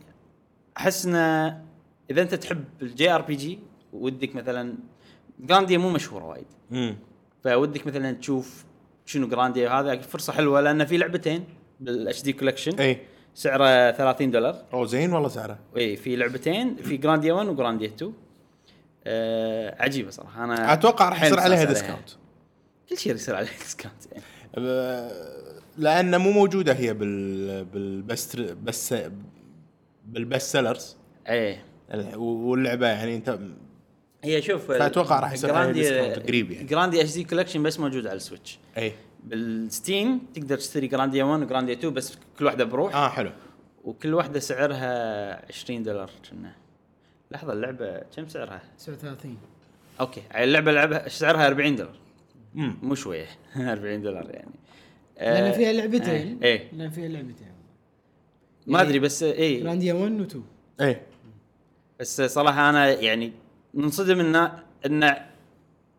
أحس 0.77 1.07
ان 1.07 1.64
إذا 2.11 2.23
أنت 2.23 2.35
تحب 2.35 2.65
ال 2.83 3.11
JRPG 3.11 3.59
ودك 3.93 4.35
مثلا 4.35 4.75
Grandia 5.41 5.79
مو 5.79 5.91
مشهورة 5.91 6.25
وايد. 6.25 6.47
امم 6.73 6.97
فودك 7.45 7.87
مثلا 7.87 8.13
تشوف 8.13 8.65
شنو 9.07 9.29
Grandia 9.29 9.69
وهذا 9.69 10.01
فرصة 10.01 10.33
حلوة 10.33 10.61
لأن 10.61 10.85
في 10.85 10.97
لعبتين 10.97 11.45
بال 11.81 12.23
HD 12.23 12.33
collection 12.33 12.79
إي. 12.79 13.01
سعره 13.35 13.91
30 13.91 14.31
دولار. 14.31 14.65
أو 14.73 14.85
زين 14.85 15.13
والله 15.13 15.29
سعره. 15.29 15.59
إي 15.77 15.97
في 15.97 16.17
لعبتين 16.17 16.77
في 16.77 16.97
Grandia 16.97 17.33
1 17.33 17.49
و 17.49 17.54
Grandia 17.54 17.89
2 17.89 18.13
أه 19.07 19.83
عجيبة 19.83 20.11
صراحة. 20.11 20.45
أنا 20.45 20.73
أتوقع 20.73 21.09
راح 21.09 21.25
يصير 21.25 21.41
عليها 21.41 21.65
discount 21.65 22.11
كل 22.89 22.99
شيء 22.99 23.15
يصير 23.15 23.35
عليه 23.37 23.49
discount 23.49 24.07
يعني. 24.13 24.25
لأن 25.79 26.21
مو 26.21 26.31
موجودة 26.31 26.73
هي 26.73 26.95
بال 26.95 27.65
بال 27.65 27.89
best 27.89 28.37
بس 28.37 28.95
بال 30.07 30.22
best 30.22 30.53
sellers 30.53 30.97
إيه 31.29 31.65
واللعبة 32.17 32.87
يعني 32.87 33.17
انت 33.17 33.39
هي 34.25 34.43
شوف 34.43 34.69
فأتوقع 34.69 35.21
راح 35.21 35.33
يصير 35.33 35.51
قريب 35.51 36.51
يعني. 36.51 36.67
Grandia 36.67 37.15
HD 37.15 37.25
collection 37.25 37.63
بس 37.63 37.81
موجود 37.81 38.07
على 38.07 38.17
ال 38.17 38.23
Switch 38.23 38.59
اي 38.79 38.93
بال 39.25 39.52
Steam 39.52 40.21
تقدر 40.35 40.57
تشتري 40.57 40.87
Grandia 40.87 41.25
1 41.25 41.43
و 41.43 41.47
Grandia 41.47 41.75
2 41.75 41.95
بس 41.95 42.19
كل 42.39 42.45
واحدة 42.45 42.65
بروح. 42.65 42.95
آه 42.95 43.09
حلو. 43.09 43.31
وكل 43.85 44.15
واحدة 44.15 44.41
سعرها 44.41 45.47
20 45.49 45.83
دولار 45.83 46.11
كنا. 46.31 46.53
لحظة 47.31 47.53
اللعبة 47.53 47.99
كم 48.17 48.29
سعرها؟ 48.29 48.63
39 48.79 49.37
أوكي 50.01 50.23
اللعبة 50.37 50.73
لعبها 50.73 51.09
سعرها 51.09 51.47
40 51.47 51.77
دولار. 51.77 51.95
امم 52.57 52.77
مو 52.83 52.95
شوية. 52.95 53.27
40 53.57 54.03
دولار 54.03 54.31
يعني. 54.31 54.55
لأن 55.17 55.45
آه، 55.45 55.53
فيها 55.53 55.73
لعبتين. 55.73 56.39
آه، 56.43 56.47
إيه. 56.47 56.69
لأن 56.73 56.91
فيها 56.91 57.09
لعبتين. 57.09 57.53
ما 58.67 58.83
أدري 58.83 58.99
بس 58.99 59.23
إيه. 59.23 59.63
Grandia 59.63 59.95
1 59.95 60.21
و 60.21 60.25
2 60.25 60.45
اي 60.81 61.01
بس 62.01 62.23
صراحة 62.23 62.71
أنا 62.71 62.91
يعني 62.91 63.33
منصدم 63.75 64.21
انه 64.21 64.53
انه 64.87 65.17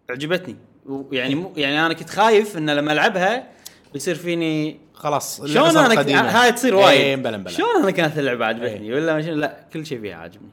عجبتني 0.10 0.56
ويعني 0.86 1.36
مو 1.36 1.54
يعني 1.58 1.86
أنا 1.86 1.94
كنت 1.94 2.10
خايف 2.10 2.58
انه 2.58 2.74
لما 2.74 2.92
ألعبها 2.94 3.48
بيصير 3.94 4.16
فيني 4.16 4.80
خلاص 4.94 5.46
شلون 5.46 5.78
أنا 5.78 5.96
ك-. 6.04 6.10
هاي 6.10 6.52
تصير 6.52 6.78
إيه، 6.80 6.86
وايد 6.86 7.20
مبلا 7.20 7.50
شلون 7.50 7.70
أنا 7.82 7.92
كانت 7.92 8.18
اللعبة 8.20 8.46
عجبتني 8.46 8.94
ولا 8.94 9.22
شنو 9.22 9.36
لا 9.36 9.58
كل 9.74 9.86
شيء 9.86 10.02
فيها 10.02 10.16
عاجبني. 10.16 10.50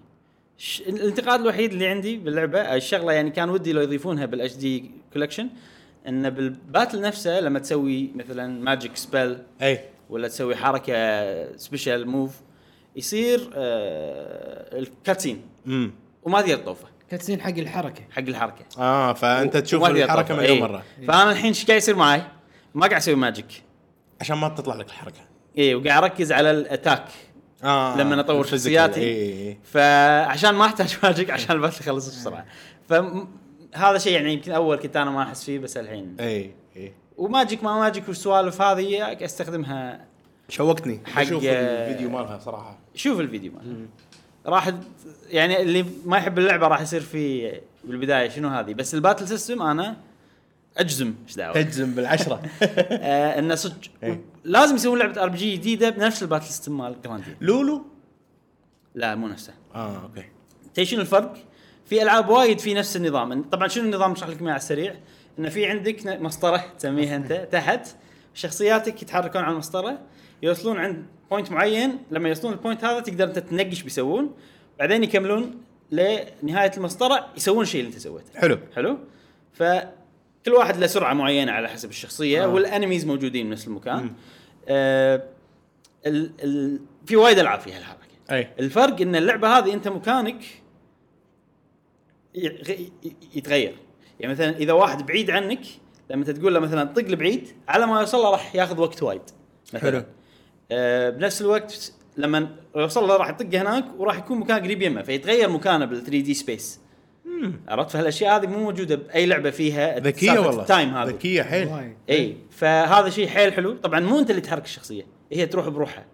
ش- 0.59 0.81
الانتقاد 0.81 1.41
الوحيد 1.41 1.73
اللي 1.73 1.87
عندي 1.87 2.17
باللعبة 2.17 2.75
الشغلة 2.75 3.13
يعني 3.13 3.31
كان 3.31 3.51
ودي 3.51 3.73
لو 3.73 3.81
يضيفونها 3.81 4.27
بال 4.27 4.55
HD 4.57 4.91
collection 5.13 5.49
انه 6.09 6.29
بال 6.29 6.47
battle 6.47 7.01
نفسه 7.01 7.41
لما 7.41 7.59
تسوي 7.59 8.11
مثلا 8.15 8.63
magic 8.63 8.97
spell 8.97 9.39
اي 9.63 9.81
ولا 10.11 10.29
تسوي 10.29 10.57
حركة 10.57 11.57
special 11.57 12.09
move 12.09 12.31
يصير 12.97 13.51
آه 13.55 14.79
ال 14.79 14.86
cutscene 14.86 15.43
وما 16.23 16.41
تقدر 16.41 16.57
تطوفه 16.57 16.87
cutscene 17.11 17.41
حق 17.41 17.49
الحركة. 17.49 18.03
حق 18.11 18.19
الحركة. 18.19 18.65
آه 18.79 19.13
فأنت 19.13 19.57
تشوف 19.57 19.83
وما 19.83 19.89
تقدر 19.89 20.05
الحركة. 20.05 20.37
مليون 20.37 20.57
إيه. 20.57 20.63
مرة. 20.63 20.83
فأنا 21.09 21.31
الحين 21.31 21.47
إيش 21.47 21.67
قاعد 21.67 21.79
يصير 21.79 21.97
معي؟ 21.97 22.23
ما 22.75 22.87
قاعد 22.87 23.01
أسوي 23.01 23.15
magic 23.15 23.63
عشان 24.21 24.37
ما 24.37 24.49
تطلع 24.49 24.75
لك 24.75 24.87
الحركة. 24.87 25.21
اي 25.59 25.75
وقاعد 25.75 26.03
أركز 26.03 26.33
على 26.33 26.51
ال 26.51 26.57
attack. 26.57 27.05
آه 27.65 27.97
لما 27.97 28.21
أطور 28.21 28.41
ال 28.41 28.45
physical. 28.45 28.89
شخصياتي. 28.89 29.01
اي 29.01 29.49
اي 29.49 29.59
فعشان 29.65 30.55
ما 30.55 30.65
أحتاج 30.65 30.97
magic 31.03 31.31
عشان 31.31 31.57
ال 31.57 31.60
battle 31.60 31.81
يخلص 31.81 32.09
بسرعة. 32.09 32.47
فهذا 32.89 33.99
شيء 33.99 34.13
يعني 34.13 34.33
يمكن 34.33 34.53
أول 34.53 34.77
كنت 34.77 34.97
أنا 34.97 35.11
ما 35.11 35.23
أحس 35.23 35.45
فيه 35.45 35.59
بس 35.59 35.77
الحين. 35.77 36.17
اي 36.21 36.55
اي 36.77 36.93
و 37.17 37.25
magic 37.25 37.65
ما 37.65 37.79
magic 37.79 38.09
والسوالف 38.09 38.63
هذه 38.63 39.25
أستخدمها 39.25 40.12
شوقتني 40.49 41.01
حق- 41.07 41.21
أشوف 41.21 41.43
الفيديو 41.45 42.11
مالها 42.11 42.39
صراحة. 42.39 42.79
شوف 42.95 43.21
الفيديو 43.21 43.53
ماله 43.53 43.87
راح 44.47 44.71
يعني 45.31 45.63
اللي 45.63 45.85
ما 46.05 46.19
يحب 46.19 46.39
اللعبة 46.39 46.69
راح 46.69 46.81
يصير 46.81 47.01
في 47.01 47.53
بالبداية 47.85 48.29
شنو 48.29 48.49
هذه. 48.49 48.75
بس 48.75 48.95
ال 48.95 48.99
battle 48.99 49.29
system 49.29 49.63
أنا 49.63 49.97
أجزم. 50.77 51.15
إيش 51.29 51.37
دعوة؟ 51.37 51.55
تجزم 51.63 51.95
بالعشرة. 51.95 52.43
آه 52.63 53.39
انه 53.39 53.55
صدق 53.55 53.77
إيه. 54.03 54.21
لازم 54.45 54.75
يسوون 54.75 54.99
لعبة 54.99 55.23
RPG 55.23 55.57
جديدة 55.57 55.91
بنفس 55.91 56.23
ال 56.23 56.26
battle 56.26 56.45
system 56.47 56.79
مال 56.79 56.97
Grandia 57.05 57.37
ولا؟ 57.41 57.83
لا 58.95 59.15
مو 59.15 59.29
نفسه. 59.29 59.53
آه 59.75 60.03
أوكي. 60.03 60.25
تدري 60.75 60.87
شنو 60.87 61.01
الفرق؟ 61.01 61.35
في 61.87 62.03
ألعاب 62.03 62.29
وايد 62.29 62.59
في 62.59 62.75
نفس 62.75 62.97
النظام. 62.97 63.43
طبعا 63.43 63.69
شنو 63.69 63.85
النظام؟ 63.85 64.13
أشرح 64.13 64.29
لكم 64.29 64.45
إياه 64.45 64.53
على 64.53 64.61
السريع. 64.61 64.95
انه 65.39 65.49
في 65.49 65.67
عندك 65.67 66.07
مسطرة 66.07 66.65
تسميها 66.79 67.17
أنت 67.17 67.49
تحت. 67.53 67.89
شخصياتك 68.35 69.03
يتحركون 69.03 69.43
على 69.43 69.53
المسطرة. 69.53 69.99
يوصلون 70.43 70.79
عند 70.79 71.07
point 71.31 71.51
معين 71.51 71.99
لما 72.11 72.29
يوصلون 72.29 72.53
ال 72.53 72.58
point 72.58 72.85
هذا 72.85 73.01
تقدر 73.01 73.25
أنت 73.25 73.39
تنقي 73.39 73.83
شبيسوون 73.83 74.35
بعدين 74.79 75.05
يكملون 75.05 75.61
لنهاية 75.91 76.71
المسطرة 76.77 77.29
يسوون 77.37 77.63
الشيء 77.63 77.81
اللي 77.81 77.93
أنت 77.93 77.99
سويته. 77.99 78.41
حلو. 78.41 78.59
حلو؟ 78.75 78.99
فكل 79.53 80.53
واحد 80.53 80.77
له 80.77 80.87
سرعة 80.87 81.15
معينة 81.15 81.53
على 81.53 81.69
حسب 81.69 81.91
الشخصية 81.91 82.45
آه. 82.45 82.49
والأنميز 82.49 83.07
موجودين 83.07 83.49
بنفس 83.49 83.67
المكان. 83.67 84.13
آه 84.69 85.23
ال 86.07 86.31
ال 86.45 86.81
في 87.07 87.17
وايد 87.17 87.39
ألعاب 87.39 87.61
فيها 87.61 87.79
الحركه 87.79 88.03
أي. 88.31 88.49
الفرق 88.61 89.01
إن 89.01 89.17
اللعبة 89.17 89.59
هذه 89.59 89.75
أنت 89.75 89.89
مكانك 89.89 90.45
يتغير. 93.35 93.75
يعني 94.21 94.33
مثلا 94.33 94.57
إذا 94.57 94.73
واحد 94.73 95.07
بعيد 95.07 95.31
عنك 95.31 95.61
لما 96.11 96.25
تقول 96.25 96.55
له 96.55 96.61
مثلا 96.61 96.85
طق 96.85 97.03
لبعيد 97.03 97.49
على 97.69 97.87
ما 97.87 98.01
يوصل 98.01 98.19
له 98.19 98.31
راح 98.31 98.55
ياخذ 98.55 98.81
وقت 98.81 99.03
وايد. 99.03 99.23
مثلا 99.75 99.91
حلو. 99.91 100.05
آه 100.73 101.11
بنفس 101.11 101.41
الوقت 101.41 101.93
لما 102.17 102.49
يوصل 102.77 103.09
له 103.09 103.17
راح 103.17 103.29
يطقه 103.29 103.63
هناك 103.63 103.85
وراح 103.99 104.19
يكون 104.19 104.39
مكان 104.39 104.63
قريب 104.63 104.83
يمه 104.83 105.03
فيتغير 105.03 105.51
مكانه 105.51 105.85
بال 105.85 106.01
3 106.05 106.11
دي 106.21 106.35
سبيس 106.35 106.81
عرفت؟ 107.69 107.91
فهالأشياء 107.91 108.37
هذه 108.37 108.47
مو 108.47 108.59
موجودة 108.59 108.95
بأي 108.97 109.27
لعبة 109.27 109.51
فيها 109.51 109.99
ذكية 109.99 110.39
والله. 110.39 110.63
ال 110.63 110.69
time 110.69 110.95
هذه. 110.95 111.09
ذكية 111.09 111.43
حيل. 111.43 111.95
إي 112.11 112.37
فهذا 112.51 113.11
شيء 113.11 113.29
حيل 113.29 113.53
حلو. 113.53 113.77
طبعا 113.77 114.01
مو 114.01 114.19
أنت 114.19 114.31
اللي 114.31 114.41
تحرك 114.41 114.65
الشخصية 114.65 115.07
هي 115.33 115.47
تروح 115.47 115.69
بروحها. 115.69 116.05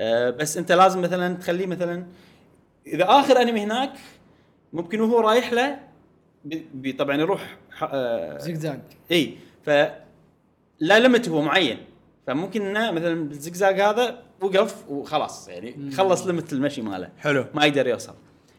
أه 0.00 0.30
بس 0.30 0.56
أنت 0.56 0.72
لازم 0.72 1.00
مثلا 1.00 1.34
تخليه 1.34 1.66
مثلا 1.66 2.06
إذا 2.86 3.04
آخر 3.08 3.42
enemy 3.42 3.60
هناك 3.60 3.92
ممكن 4.72 5.00
وهو 5.00 5.20
رايح 5.20 5.52
له 5.52 5.78
طبعا 6.98 7.16
يروح 7.16 7.56
أه 7.82 8.38
زقزاق 8.38 8.80
إي 9.10 9.36
ف 9.62 9.70
لا 10.80 10.98
limit 10.98 11.28
هو 11.28 11.42
معين. 11.42 11.78
فممكن 12.26 12.66
إنه 12.66 12.90
مثلا 12.90 13.28
بالزقزاق 13.28 13.88
هذا 13.88 14.22
وقف 14.40 14.88
وخلاص 14.88 15.48
يعني 15.48 15.90
خلص 15.90 16.26
limit 16.26 16.52
المشي 16.52 16.82
ماله. 16.82 17.08
حلو. 17.18 17.44
ما 17.54 17.64
يقدر 17.66 17.86
يوصل. 17.86 18.14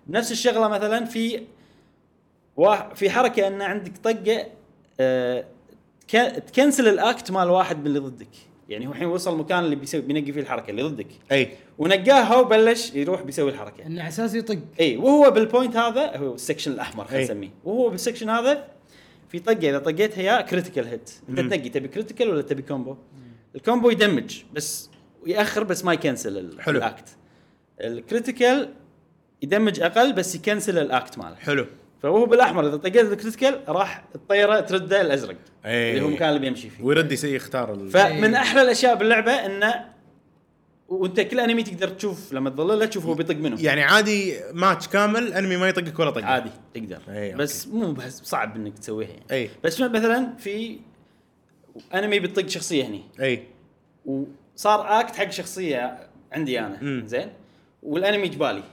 نفس 0.08 0.32
الشغلة 0.32 0.68
مثلا 0.68 1.06
في 1.06 1.42
واحد 2.58 2.96
في 2.96 3.10
حركة 3.10 3.48
إن 3.48 3.62
عندك 3.62 3.98
طقة 3.98 4.46
آه 5.00 5.46
تك- 6.08 6.44
ت 6.48 6.53
cancel 6.53 6.88
ال 6.88 6.99
act 6.99 7.32
مال 7.32 7.50
واحد 7.50 7.80
من 7.80 7.88
اللي 7.88 8.00
ضدك. 8.00 8.28
يعني 8.70 8.88
هو 8.88 8.92
الحين 8.92 9.08
وصل 9.08 9.34
المكان 9.34 9.64
اللي 9.64 9.76
بيسوي 9.76 10.02
بينقي 10.02 10.32
فيه 10.32 10.42
الحركة 10.42 10.70
اللي 10.70 10.84
ضدك. 10.84 11.08
أي. 11.32 11.50
ونقاه 11.78 12.22
هو 12.24 12.44
بلش 12.44 12.94
يروح 12.94 13.22
بيسوي 13.22 13.52
الحركة. 13.52 13.86
انه 13.86 14.02
على 14.02 14.10
أساس 14.10 14.36
يطق. 14.36 14.60
أي. 14.80 14.98
وهو 14.98 15.32
بال 15.32 15.44
point 15.44 15.76
هذا 15.78 16.18
هو 16.18 16.34
ال 16.36 16.40
section 16.40 16.72
الأحمر 16.72 17.06
خلينا. 17.06 17.24
نسميه. 17.24 17.50
وهو 17.64 17.90
بال 17.90 17.98
section 17.98 18.30
هذا 18.30 18.68
في 19.30 19.40
طقة 19.40 19.70
إذا 19.70 19.80
طقيتها 19.80 20.22
يا 20.22 20.42
critical 20.42 20.88
hit 20.88 21.12
أنت. 21.30 21.40
تنقي 21.40 21.70
تبي 21.70 21.88
critical 21.88 22.30
ولا 22.30 22.42
تبي 22.42 22.62
combo 22.62 22.96
ال 23.56 23.61
combo 23.61 23.90
يدمج 23.90 24.44
بس 24.54 24.90
يأخر 25.26 25.64
بس 25.64 25.86
ما 25.86 25.94
يكنسل 25.94 26.62
حلو. 26.62 26.78
ال 26.78 26.84
act. 26.84 27.10
ال 27.82 27.92
critical 27.92 28.74
يدمج 29.42 29.80
أقل 29.80 30.14
بس 30.14 30.36
يكنسل 30.36 30.78
ال 30.78 30.88
act 30.88 31.18
ماله. 31.18 31.36
حلو. 31.36 31.66
فهو 32.04 32.26
بالأحمر 32.26 32.68
إذا 32.68 32.78
طقيت 32.78 32.98
ال 32.98 33.05
critical 33.05 33.60
راح 33.68 34.04
الطياره 34.16 34.60
ترده 34.60 35.02
الأزرق. 35.02 35.38
أي. 35.66 35.92
اللي 35.92 36.02
هو 36.02 36.08
المكان 36.08 36.30
اللي 36.30 36.40
بيمشي 36.40 36.70
فيه. 36.70 36.84
ويرد 36.84 37.12
يسي 37.12 37.36
يختار 37.36 37.74
ال... 37.74 37.90
فمن 37.90 38.36
أحلى 38.36 38.62
الأشياء 38.62 38.96
باللعبة 38.96 39.32
إنه 39.32 39.94
وأنت 40.88 41.20
كل 41.20 41.40
enemy 41.40 41.64
تقدر 41.64 41.88
تشوف 41.88 42.34
لما 42.34 42.50
تظلله 42.50 42.86
تشوف 42.86 43.06
هو 43.06 43.14
بيطق 43.14 43.36
منه. 43.36 43.62
يعني 43.62 43.84
عادي 43.84 44.40
ماتش 44.54 44.88
كامل 44.88 45.34
enemy 45.34 45.58
ما 45.58 45.70
يطقك 45.70 46.00
ولا 46.00 46.12
طقه. 46.12 46.26
عادي 46.26 46.50
تقدر. 46.74 47.00
أي، 47.10 47.36
بس 47.36 47.68
مو 47.68 47.92
بس 47.92 48.22
صعب 48.24 48.56
إنك 48.56 48.80
تسويها 48.80 49.10
يعني. 49.10 49.26
اي 49.32 49.50
بس 49.64 49.82
مثلا 49.82 50.36
في 50.38 50.80
enemy 51.94 52.20
بيطق 52.20 52.48
شخصية 52.48 52.86
هني. 52.86 53.04
أي. 53.20 53.44
وصار 54.06 55.00
act 55.00 55.16
حق 55.16 55.30
شخصية 55.30 56.08
عندي 56.32 56.60
أنا. 56.60 56.78
مم. 56.82 57.04
زين؟ 57.08 57.30
وال 57.84 57.96
enemy 57.96 58.28
جبالي. 58.28 58.64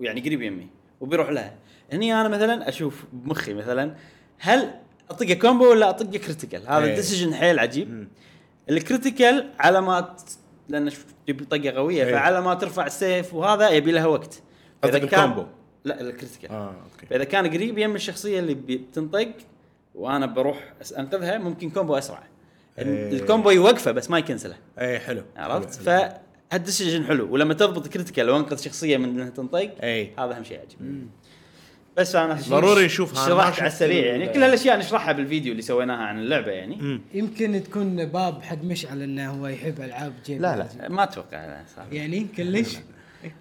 ويعني 0.00 0.20
قريب 0.20 0.42
يمي. 0.42 0.66
وبيروح 1.00 1.30
لها 1.30 1.54
هني 1.92 2.20
أنا 2.20 2.28
مثلا 2.28 2.68
أشوف 2.68 3.04
بمخي 3.12 3.54
مثلا 3.54 3.94
هل 4.38 4.74
اطقه 5.10 5.34
combo 5.34 5.70
ولا 5.70 5.90
اطقه 5.90 6.18
critical 6.18 6.62
هذا 6.68 6.84
إيه. 6.84 6.90
ال 6.90 6.95
decision 6.95 7.34
حيل 7.34 7.58
عجيب. 7.58 7.90
مم. 7.90 8.08
ال 8.70 8.79
critical 8.79 9.50
على 9.58 9.80
ما 9.80 10.16
لأن 10.68 10.92
تجيب 11.26 11.44
طقة 11.50 11.70
قوية 11.70 12.04
إيه. 12.04 12.12
فعلى 12.12 12.40
ما 12.40 12.54
ترفع 12.54 12.86
السيف 12.86 13.34
وهذا 13.34 13.68
يبي 13.68 13.92
لها 13.92 14.06
وقت. 14.06 14.42
قصدك 14.82 15.02
ال 15.02 15.08
combo. 15.08 15.46
لا 15.84 16.00
ال 16.00 16.06
critical 16.06 16.50
آه 16.50 16.68
okay. 16.68 17.06
فإذا 17.06 17.24
كان 17.24 17.46
قريب 17.46 17.78
يم 17.78 17.94
الشخصية 17.94 18.38
اللي 18.38 18.54
بتنطق 18.54 19.32
وأنا 19.96 20.26
بروح 20.26 20.72
انقذها 20.98 21.38
ممكن 21.38 21.70
combo 21.70 21.94
أسرع. 21.98 22.22
إيه. 22.78 23.12
ال 23.12 23.18
combo 23.18 23.50
يوقفه 23.50 23.90
بس 23.92 24.10
ما 24.10 24.18
يكنسله. 24.18 24.54
اي 24.78 24.98
حلو. 24.98 25.22
عرفت؟ 25.36 25.86
حلو. 25.88 26.10
فهال 26.50 26.65
decision 26.65 27.04
حلو. 27.04 27.32
ولما 27.32 27.54
تضبط 27.54 27.88
critical 27.88 28.30
وأنقذ 28.30 28.56
شخصية 28.56 28.96
من 28.96 29.04
إنها 29.08 29.30
تنطق 29.30 29.70
اي 29.82 30.10
هذا 30.18 30.36
أهم 30.36 30.44
شيء 30.44 30.58
يعجبني. 30.58 31.06
بس 31.96 32.16
أنا 32.16 32.38
ضروري 32.48 32.84
نشوفها. 32.84 33.26
شرحت 33.28 33.58
على 33.60 33.66
السريع 33.68 34.00
ال- 34.00 34.06
يعني 34.20 34.32
كل 34.32 34.42
هالاشياء 34.42 34.78
نشرحها 34.78 35.12
بالفيديو 35.12 35.52
اللي 35.52 35.62
سويناها 35.62 35.96
عن 36.04 36.18
اللعبة 36.18 36.50
يعني. 36.52 36.76
مم. 36.76 37.00
يمكن 37.14 37.62
تكون 37.64 38.04
باب 38.04 38.42
حق 38.42 38.62
مشعل 38.62 39.02
إنه 39.02 39.30
هو 39.30 39.46
يحب 39.46 39.80
ألعاب 39.80 40.12
game. 40.26 40.42
لا، 40.42 40.56
لا. 40.56 40.88
ما 40.88 41.02
أتوقع. 41.02 41.60
يعني 41.92 42.26
كلش 42.36 42.76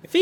في 0.07 0.19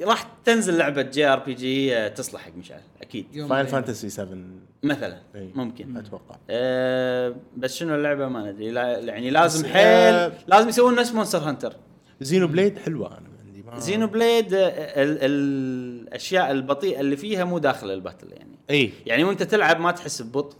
راح 0.00 0.26
تنزل 0.44 0.78
لعبة 0.78 1.02
JRPG 1.02 2.08
تصلح 2.10 2.40
حق 2.40 2.52
مشعل 2.56 2.80
أكيد. 3.02 3.26
يوم 3.32 3.48
Final 3.48 3.70
Fantasy 3.70 4.08
7 4.08 4.38
مثلا 4.82 5.18
إي. 5.34 5.50
ممكن. 5.54 5.96
أتوقع. 5.96 6.36
أه 6.50 7.34
بس 7.56 7.76
شنو 7.76 7.94
اللعبة 7.94 8.28
ما 8.28 8.50
ندري 8.52 8.70
لا 8.70 8.98
يعني 8.98 9.30
لازم 9.30 9.66
حيل 9.68 9.74
آه، 10.14 10.32
لازم 10.46 10.68
يسوون 10.68 10.94
نفس 10.94 11.12
Monster 11.12 11.38
Hunter 11.38 11.72
Xenoblade 12.20 12.78
حلوة 12.78 13.08
أنا 13.18 13.28
عندي 13.46 13.62
ما 13.62 13.78
Xenoblade 13.78 14.54
آه، 14.54 14.58
ال- 14.68 15.18
ال- 15.24 16.08
الأشياء 16.08 16.50
البطيئة 16.50 17.00
اللي 17.00 17.16
فيها 17.16 17.44
مو 17.44 17.58
داخل 17.58 17.90
ال 17.90 17.96
battle 17.96 18.32
يعني. 18.32 18.58
إي. 18.70 18.90
يعني 19.06 19.24
وأنت 19.24 19.42
تلعب 19.42 19.80
ما 19.80 19.90
تحس 19.90 20.22
ببطء 20.22 20.56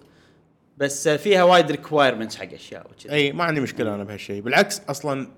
بس 0.79 1.09
فيها 1.09 1.43
وايد 1.43 1.71
requirements 1.71 2.37
حق 2.37 2.53
أشياء 2.53 2.87
وكذا 2.91 3.13
إي 3.13 3.33
ما 3.33 3.45
عندي 3.45 3.61
مشكلة 3.61 3.95
أنا 3.95 4.05
بهالشيء. 4.05 4.41
بالعكس 4.43 4.81
أصلا 4.89 5.29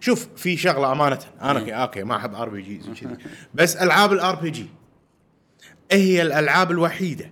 شوف 0.00 0.28
في 0.36 0.56
شغلة 0.56 0.92
أمانة. 0.92 1.18
أنا 1.42 1.58
إيه. 1.58 1.64
كي 1.64 1.72
okay 1.72 2.02
ما 2.02 2.16
أحب 2.16 2.34
RPGs 2.34 2.88
وكذي. 2.88 3.16
بس 3.54 3.76
ألعاب 3.76 4.12
ال 4.12 4.34
RPG 4.34 4.66
هي 5.92 6.22
الألعاب 6.22 6.70
الوحيدة 6.70 7.30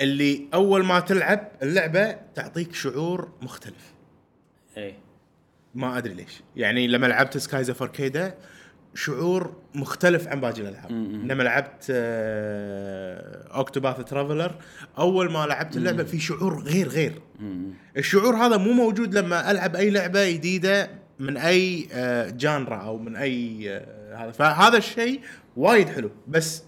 اللي 0.00 0.48
أول 0.54 0.84
ما 0.84 1.00
تلعب 1.00 1.48
اللعبة 1.62 2.16
تعطيك 2.34 2.74
شعور 2.74 3.32
مختلف. 3.42 3.92
اي 4.76 4.94
ما 5.74 5.98
أدري 5.98 6.14
ليش. 6.14 6.42
يعني 6.56 6.86
لما 6.86 7.06
لعبت 7.06 7.38
Skies 7.38 7.70
of 7.70 7.82
Arcadia 7.82 8.34
شعور 8.94 9.56
مختلف 9.74 10.28
عن 10.28 10.40
باقي 10.40 10.60
الألعاب. 10.60 10.90
لما 10.90 11.42
لعبت 11.42 11.86
آه، 11.90 13.48
Octopath 13.54 14.00
Traveler 14.00 14.54
أول 14.98 15.32
ما 15.32 15.46
لعبت 15.46 15.76
اللعبة 15.76 16.04
في 16.04 16.18
شعور 16.18 16.62
غير 16.62 16.88
غير. 16.88 17.22
الشعور 17.96 18.36
هذا 18.36 18.56
مو 18.56 18.72
موجود 18.72 19.14
لما 19.14 19.50
ألعب 19.50 19.76
أي 19.76 19.90
لعبة 19.90 20.30
جديدة 20.30 21.01
من 21.22 21.36
أي 21.36 21.88
آه، 21.92 22.30
genre 22.30 22.76
أو 22.76 22.98
من 22.98 23.16
أي 23.16 23.70
آه، 23.70 24.16
هذا 24.16 24.30
فهذا 24.30 24.78
الشيء 24.78 25.20
وايد 25.56 25.88
حلو 25.88 26.10
بس 26.28 26.62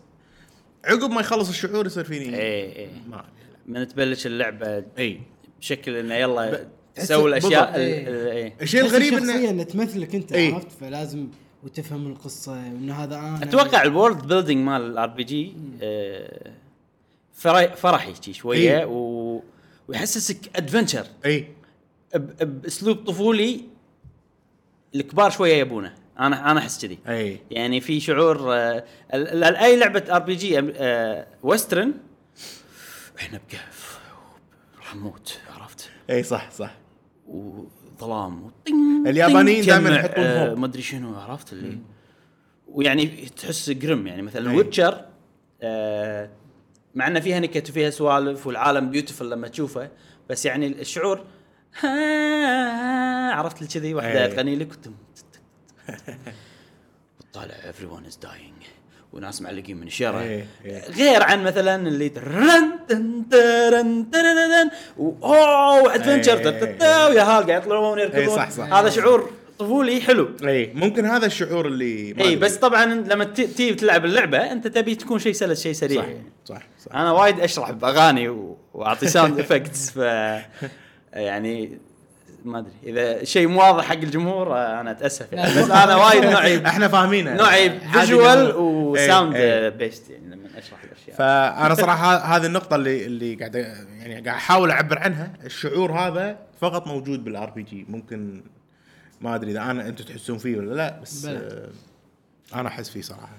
عقب 0.84 1.10
ما 1.10 1.20
يخلص 1.20 1.48
الشعور 1.48 1.86
يصير 1.86 2.04
فيني 2.04 2.36
اي 2.36 2.78
اي 2.78 2.88
ما. 3.08 3.24
من 3.66 3.88
تبلش 3.88 4.26
اللعبة 4.26 4.84
إي 4.98 5.20
بشكل 5.60 5.96
إنه 5.96 6.14
يلا 6.14 6.50
ب- 6.50 6.68
تسوي 6.94 7.28
الأشياء 7.28 7.74
إيه. 7.74 8.08
إيه. 8.32 8.54
الشيء 8.62 8.80
الغريب 8.80 9.14
الشخصيه 9.14 9.34
انه 9.34 9.50
انه 9.50 9.62
تمثلك 9.62 10.14
أنت 10.14 10.32
إيه. 10.32 10.54
عرفت 10.54 10.72
فلازم 10.80 11.28
وتفهم 11.64 12.06
القصة 12.06 12.52
وإنه 12.52 12.94
هذا 12.94 13.16
أنا 13.16 13.42
أتوقع 13.42 13.82
ال 13.82 13.90
world 13.90 14.26
building 14.26 14.66
مال 14.66 14.82
ال 14.82 15.08
RPG 15.08 15.54
فرحي 17.76 18.14
شوية 18.32 18.78
إيه. 18.78 18.84
و... 18.84 19.40
ويحسسك 19.88 20.56
adventure 20.56 21.06
إي 21.26 21.48
بأسلوب 22.40 22.96
طفولي 22.96 23.73
الكبار 24.94 25.30
شوية 25.30 25.54
يبونه. 25.54 25.94
أنا 26.18 26.50
أنا 26.50 26.60
أحس 26.60 26.86
كذي. 26.86 26.98
أي. 27.08 27.40
يعني 27.50 27.80
في 27.80 28.00
شعور 28.00 28.54
آه، 28.54 28.84
أي 29.14 29.76
لعبة 29.76 30.16
RPG 30.16 30.34
western 30.34 31.94
إحنا 33.18 33.38
بكهف 33.38 33.98
راح 34.78 34.96
نموت 34.96 35.38
عرفت؟ 35.54 35.90
أي 36.10 36.22
صح 36.22 36.50
صح. 36.50 36.74
وظلام 37.26 38.50
اليابانيين 39.06 39.62
تجمع، 39.62 39.90
يحطون 39.90 40.24
آه،. 40.24 40.54
ما 40.54 40.66
أدري 40.66 40.82
شنو 40.82 41.14
عرفت 41.14 41.52
اللي 41.52 41.78
ويعني 42.68 43.06
تحس 43.36 43.70
grim 43.70 44.06
يعني 44.06 44.22
مثلا. 44.22 44.56
Witcher 44.56 45.04
آه 45.62 46.30
مع 46.94 47.06
ان 47.06 47.20
فيها 47.20 47.40
نكت 47.40 47.70
وفيها 47.70 47.90
سوالف 47.90 48.46
والعالم 48.46 48.90
beautiful 48.90 49.30
لما 49.30 49.48
تشوفه 49.48 49.90
بس 50.30 50.46
يعني 50.46 50.66
الشعور 50.66 51.24
عرفت 53.32 53.62
لي 53.62 53.68
كذي 53.68 53.94
واحدة 53.94 54.24
أي. 54.24 54.28
تغني 54.28 54.56
لك 54.56 54.68
وتطالع 57.20 57.54
everyone 57.72 58.10
is 58.10 58.16
dying 58.26 58.64
وناس 59.12 59.42
معلقين 59.42 59.76
من 59.76 59.86
الشارع 59.86 60.20
إيه، 60.20 60.46
إيه. 60.64 60.90
غير 60.90 61.22
عن 61.22 61.44
مثلا 61.44 61.88
اللي 61.88 62.08
ترن 62.08 62.70
تن 62.88 63.28
ترن 63.30 64.10
ترن 64.10 64.70
اوه 64.98 65.94
adventure 65.94 66.38
إيه، 66.38 67.06
ويا 67.06 67.22
هال 67.22 67.46
قاعد 67.46 67.62
يطلعون 67.62 67.98
إيه، 67.98 68.04
يركضون 68.06 68.36
صح، 68.36 68.50
صح. 68.50 68.72
هذا 68.72 68.88
شعور 68.90 69.30
طفولي 69.58 70.00
حلو 70.00 70.28
اي 70.46 70.72
ممكن 70.74 71.04
هذا 71.04 71.26
الشعور 71.26 71.66
اللي 71.66 72.14
اي. 72.20 72.36
بس 72.36 72.56
طبعا 72.56 72.84
لما 72.84 73.24
تيجي 73.24 73.74
تلعب 73.74 74.04
اللعبة 74.04 74.38
أنت 74.52 74.66
تبي 74.66 74.94
تكون 74.94 75.18
شيء 75.18 75.32
سلس 75.32 75.62
شيء 75.62 75.72
سريع 75.72 76.02
صح. 76.02 76.56
صح 76.56 76.62
صح 76.86 76.94
أنا 76.94 77.12
وايد 77.12 77.40
أشرح 77.40 77.70
بأغاني 77.70 78.28
وأعطي 78.74 79.06
sound 79.06 79.40
effects 79.40 79.90
ف 79.90 79.98
يعني 81.14 81.78
ما 82.44 82.58
أدري 82.58 82.72
إذا 82.86 83.24
شيء 83.24 83.46
مو 83.46 83.60
واضح 83.60 83.84
حق 83.84 83.92
الجمهور 83.92 84.56
آه، 84.56 84.80
أنا 84.80 84.90
أتأسف 84.90 85.32
يعني 85.32 85.62
بس 85.62 85.70
أنا 85.70 85.96
وايد 85.96 86.24
نوعي 86.24 86.66
إحنا 86.66 86.88
فاهمينها 86.88 87.34
نوعي 87.34 87.80
visual. 87.80 88.52
و 88.56 88.68
sound. 88.68 89.36
based 89.78 90.10
يعني 90.10 90.26
لما 90.26 90.48
أشرح 90.58 90.84
الأشياء 90.84 91.16
فأنا 91.16 91.74
صراحة 91.74 92.16
هذه 92.36 92.46
النقطة 92.46 92.76
اللي 92.76 93.06
اللي 93.06 93.34
قاعد 93.34 93.54
يعني 93.54 94.14
قاعد 94.14 94.28
أحاول 94.28 94.70
أعبر 94.70 94.98
عنها 94.98 95.32
الشعور 95.44 95.92
هذا 95.92 96.38
فقط 96.60 96.86
موجود 96.86 97.24
بال 97.24 97.50
RPG 97.50 97.86
ممكن 97.88 98.42
ما 99.20 99.34
أدري 99.34 99.50
إذا 99.50 99.62
أنا 99.62 99.88
أنتم 99.88 100.04
تحسون 100.04 100.38
فيه 100.38 100.56
ولا 100.56 100.74
لا 100.74 101.00
بس 101.02 101.26
بلى. 101.26 101.36
آه 101.36 101.68
أنا 102.60 102.68
أحس 102.68 102.90
فيه 102.90 103.02
صراحة 103.02 103.38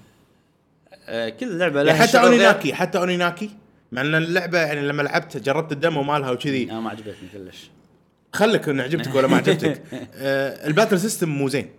آه، 1.08 1.28
كل 1.28 1.58
لعبة 1.58 1.82
لها 1.82 1.94
يعني 1.94 2.08
حتى. 2.08 2.18
Oninaki 2.18 2.74
حتى 2.74 2.98
Oninaki 2.98 3.50
مع 3.96 4.02
إن 4.02 4.14
اللعبة 4.14 4.58
يعني 4.58 4.80
لما 4.80 5.02
لعبت 5.02 5.36
جربت 5.36 5.72
ال 5.72 5.78
demo 5.78 6.02
مالها 6.02 6.30
وكذي. 6.30 6.70
أنا 6.70 6.80
ما 6.80 6.90
عجبتني 6.90 7.28
كلش. 7.32 7.70
خلك 8.32 8.68
ان 8.68 8.80
عجبتك 8.80 9.14
ولا 9.14 9.26
ما 9.26 9.36
عجبتك. 9.36 9.82
آه 10.14 10.66
ال 10.66 10.71
battle 10.71 11.00
system 11.00 11.28
مو 11.28 11.48
زين. 11.48 11.70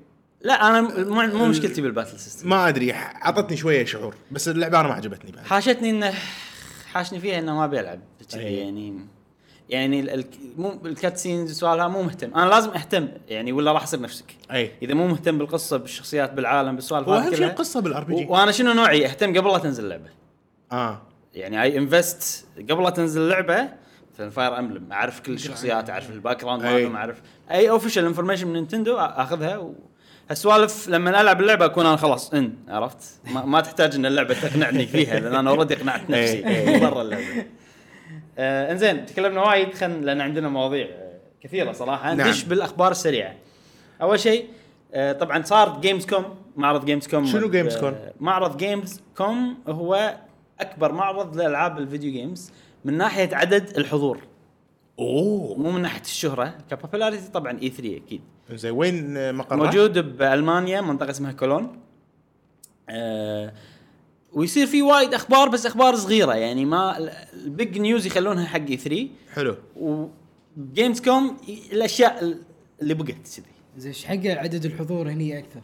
لا 0.42 0.68
أنا 0.68 0.82
مو 0.82 1.38
مو 1.38 1.46
مشكلتي 1.46 1.82
بال 1.82 1.91
battle 1.91 2.20
system. 2.20 2.50
ما 2.50 2.68
أدري 2.68 2.94
ح- 2.94 3.28
عطتني 3.28 3.58
شوية 3.58 3.86
شعور 3.86 4.16
بس 4.32 4.48
اللعبة 4.48 4.80
أنا 4.80 4.88
ما 4.88 4.94
عجبتني 4.94 5.32
بعد. 5.32 5.46
حاشتني 5.46 5.90
انه 5.90 6.14
حاشني 6.94 7.20
فيها 7.20 7.40
إنه 7.40 7.56
ما 7.56 7.68
كذي 7.68 8.00
أي. 8.36 8.58
يعني 8.58 9.00
يعني 9.70 10.26
مو 10.58 10.80
ال 10.86 11.18
cutscenes 11.18 11.52
وسوالها 11.52 11.88
مو 11.88 12.04
مهتم. 12.04 12.34
أنا 12.36 12.50
لازم 12.50 12.70
أهتم 12.70 13.08
يعني 13.28 13.52
ولا 13.52 13.72
راح 13.72 13.84
أصير 13.84 14.02
نفسك. 14.02 14.26
اي 14.52 14.72
إذا 14.82 14.94
مو 14.94 15.08
مهتم 15.08 15.38
بالقصة 15.38 15.78
بالشخصيات 15.78 16.34
بالعالم 16.34 16.76
بالسوالف 16.76 17.10
هذه 17.10 17.28
اهم 17.28 17.36
شيء 17.36 17.46
القصة 17.46 17.80
بال 17.80 18.04
RPG 18.04 18.26
وأنا 18.26 18.52
شنو 18.52 18.74
نوعي؟ 18.74 19.06
أهتم 19.06 19.38
قبل 19.38 19.52
لا 19.52 19.58
تنزل 19.58 19.84
اللعبة. 19.84 20.10
آه. 20.72 21.02
يعني 21.38 21.62
اي 21.62 21.78
invest 21.78 22.46
قبل 22.70 22.84
لا 22.84 22.90
تنزل 22.90 23.22
اللعبه 23.22 23.70
مثلا 24.14 24.30
Fire 24.30 24.60
Emblem 24.60 24.92
أعرف 24.92 25.20
كل 25.20 25.34
الشخصيات 25.34 25.90
أعرف 25.90 26.10
ال 26.10 26.42
background 26.42 26.66
أي. 26.66 26.74
مالهم 26.74 26.96
أعرف 26.96 27.22
أي 27.52 27.70
official 27.70 28.06
information 28.06 28.48
من 28.48 28.54
Nintendo 28.54 28.98
أخذها 28.98 29.58
و... 29.58 29.76
هالسوالف 30.30 30.90
لما 30.90 31.22
ألعب 31.22 31.42
اللعبة 31.42 31.66
أكون 31.66 31.86
أنا 31.86 31.96
خلاص 31.96 32.34
إن 32.34 32.54
عرفت 32.68 32.98
ما, 33.34 33.46
ما 33.46 33.62
تحتاج 33.62 33.96
إن 33.96 34.06
اللعبة 34.06 34.34
تقنعني 34.34 34.88
فيها 34.88 35.20
لأن 35.20 35.36
أنا 35.36 35.50
already 35.50 35.74
اقنعت 35.74 36.10
نفسي. 36.10 36.42
برا 36.80 37.02
اللعبة 37.02 37.46
آه 38.38 38.72
إنزين 38.72 39.06
تكلمنا 39.06 39.42
وايد 39.42 39.74
خل 39.74 40.06
لأن 40.06 40.22
عندنا 40.22 40.50
مواضيع 40.50 40.86
آه، 40.86 41.20
كثيرة 41.42 41.72
صراحة 41.72 42.14
نعم. 42.14 42.28
ندش 42.28 42.44
بالأخبار 42.44 42.92
السريعة 42.92 43.36
أول 44.02 44.20
شيء 44.20 44.46
آه 44.94 45.14
طبعا 45.14 45.44
صار 45.44 45.80
Gamescom 45.82 46.36
معرض 46.56 46.86
Gamescom 46.86 47.26
شنو 47.26 47.52
Gamescom؟ 47.52 47.94
معرض 48.20 48.58
Gamescom 48.58 49.58
هو 49.68 50.18
أكبر 50.60 50.92
معرض 50.92 51.38
لألعاب 51.38 51.78
ال 51.78 51.83
video 51.83 52.12
games 52.12 52.52
من 52.86 52.98
ناحية 52.98 53.36
عدد 53.36 53.78
الحضور. 53.78 54.20
أوه. 55.00 55.58
مو 55.58 55.72
من 55.72 55.82
ناحية 55.82 56.02
الشهرة 56.02 56.58
ك 56.70 56.75
popularity 56.75 57.32
طبعا 57.32 57.60
E3 57.62 57.98
أكيد. 57.98 58.22
زين 58.52 58.72
وين 58.72 59.36
مقره؟ 59.36 59.56
موجود 59.56 60.18
بألمانيا 60.18 60.82
منطقة 60.82 61.10
اسمها 61.10 61.32
كولون. 61.32 61.80
آه 62.90 63.54
ويصير 64.34 64.68
في 64.68 64.82
وايد 64.82 65.14
أخبار 65.14 65.50
بس 65.50 65.66
أخبار 65.66 65.96
صغيرة 65.96 66.34
يعني 66.34 66.66
ما 66.66 66.98
ال 67.34 67.45
big 67.45 67.80
news 67.80 68.06
يخلونها 68.06 68.46
حق 68.46 68.60
E3 68.70 69.08
حلو. 69.34 69.56
و 69.76 71.02
Gamescom 71.02 71.38
الأشياء 71.72 72.38
اللي 72.82 72.94
بقت 72.94 73.08
كذي. 73.08 73.44
زين 73.78 73.92
إيش 73.92 74.06
حق 74.06 74.26
عدد 74.26 74.66
الحضور 74.66 75.10
هني 75.10 75.40
أكثر؟ 75.40 75.62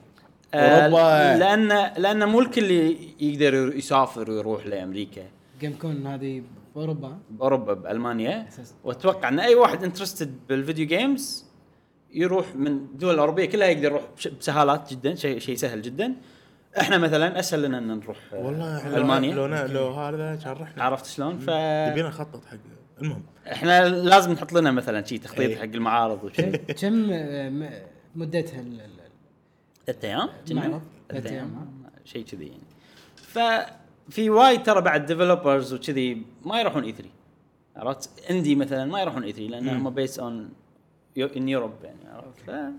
آه، 0.54 0.58
أوروبا. 0.86 1.38
لأن 1.40 1.92
لأن 1.98 2.28
مو 2.30 2.40
الكل 2.40 2.72
يقدر 3.20 3.76
يسافر 3.76 4.32
ويروح 4.32 4.66
لأمريكا. 4.68 5.22
Gamescom 5.60 6.08
هذه 6.08 6.44
بأوروبا؟ 6.76 7.18
بأوروبا 7.30 7.74
بألمانيا. 7.74 8.48
وأتوقع 8.84 9.30
إن 9.30 9.40
أي 9.40 9.56
واحد 9.56 9.84
interested 9.84 10.36
بال 10.50 10.61
video 10.61 10.88
games 10.88 11.46
يروح 12.14 12.56
من 12.56 12.68
الدول 12.68 13.14
الأوروبية 13.14 13.46
كلها 13.46 13.68
يقدر 13.68 13.84
يروح 13.84 14.02
بسهالات 14.40 14.94
جدا 14.94 15.16
شيء 15.16 15.40
شيء 15.40 15.56
سهل 15.56 15.82
جدا. 15.82 16.14
إحنا 16.80 16.98
مثلا 16.98 17.40
أسهل 17.40 17.62
لنا 17.64 17.78
إن 17.78 17.88
نروح 18.00 18.18
آه، 18.34 18.46
والله 18.46 18.90
لو- 18.90 18.98
ألمانيا. 18.98 19.36
لو 19.36 19.48
نا- 19.48 19.68
لو 19.68 19.88
هذا 19.92 20.36
كان 20.44 20.54
رحنا 20.54 20.84
عرفت 20.84 21.06
شلون؟ 21.06 21.40
ف 21.40 21.46
تبينا 21.90 22.08
نخطط 22.08 22.46
حق 22.46 22.58
المهم. 23.02 23.24
إحنا 23.52 23.90
لازم 23.90 24.32
نحط 24.32 24.54
لنا 24.54 24.72
مثلا 24.72 25.06
شيء 25.06 25.20
تخطيط 25.20 25.40
إيه. 25.50 25.56
حق 25.56 25.64
المعارض 25.64 26.24
وشيء 26.24 26.56
كم 26.56 27.08
آه، 27.12 27.82
مدتها 28.16 28.62
ثلاث 29.86 30.06
أيام؟ 30.06 30.30
ثلاث 31.10 31.26
أيام. 31.26 31.68
شيء 32.06 32.26
كذي 32.26 32.48
يعني. 32.48 32.64
ففي 33.16 34.30
وايد 34.30 34.64
ترى 34.64 34.82
بعد 34.82 35.06
developers 35.06 35.74
وكذي 35.74 36.26
ما 36.46 36.60
يروحون 36.60 36.84
E3 36.84 37.10
عرفت؟ 37.76 38.30
indie 38.32 38.56
مثلا 38.56 38.86
ما 38.86 39.02
يروحون 39.02 39.24
E3 39.24 39.48
لأن 39.48 39.70
هم 39.70 39.90
based 39.90 40.20
on 40.20 40.50
in 41.18 41.50
Europe 41.50 41.74
يعني 41.84 42.00
عرفت؟ 42.14 42.74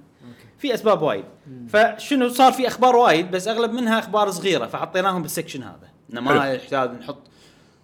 في 0.59 0.75
أسباب 0.75 1.03
وايد. 1.03 1.25
فشنو 1.69 2.29
صار 2.29 2.53
في 2.53 2.67
أخبار 2.67 2.97
وايد 2.97 3.31
بس 3.31 3.49
أغلب 3.49 3.73
منها 3.73 3.99
أخبار 3.99 4.31
صغيرة 4.31 4.67
فحطيناهم 4.67 5.23
بال 5.23 5.32
section 5.32 5.63
هذا. 5.63 5.89
إنه 6.13 6.21
ما. 6.21 6.53
يحتاج 6.53 6.91
نحط 6.91 7.19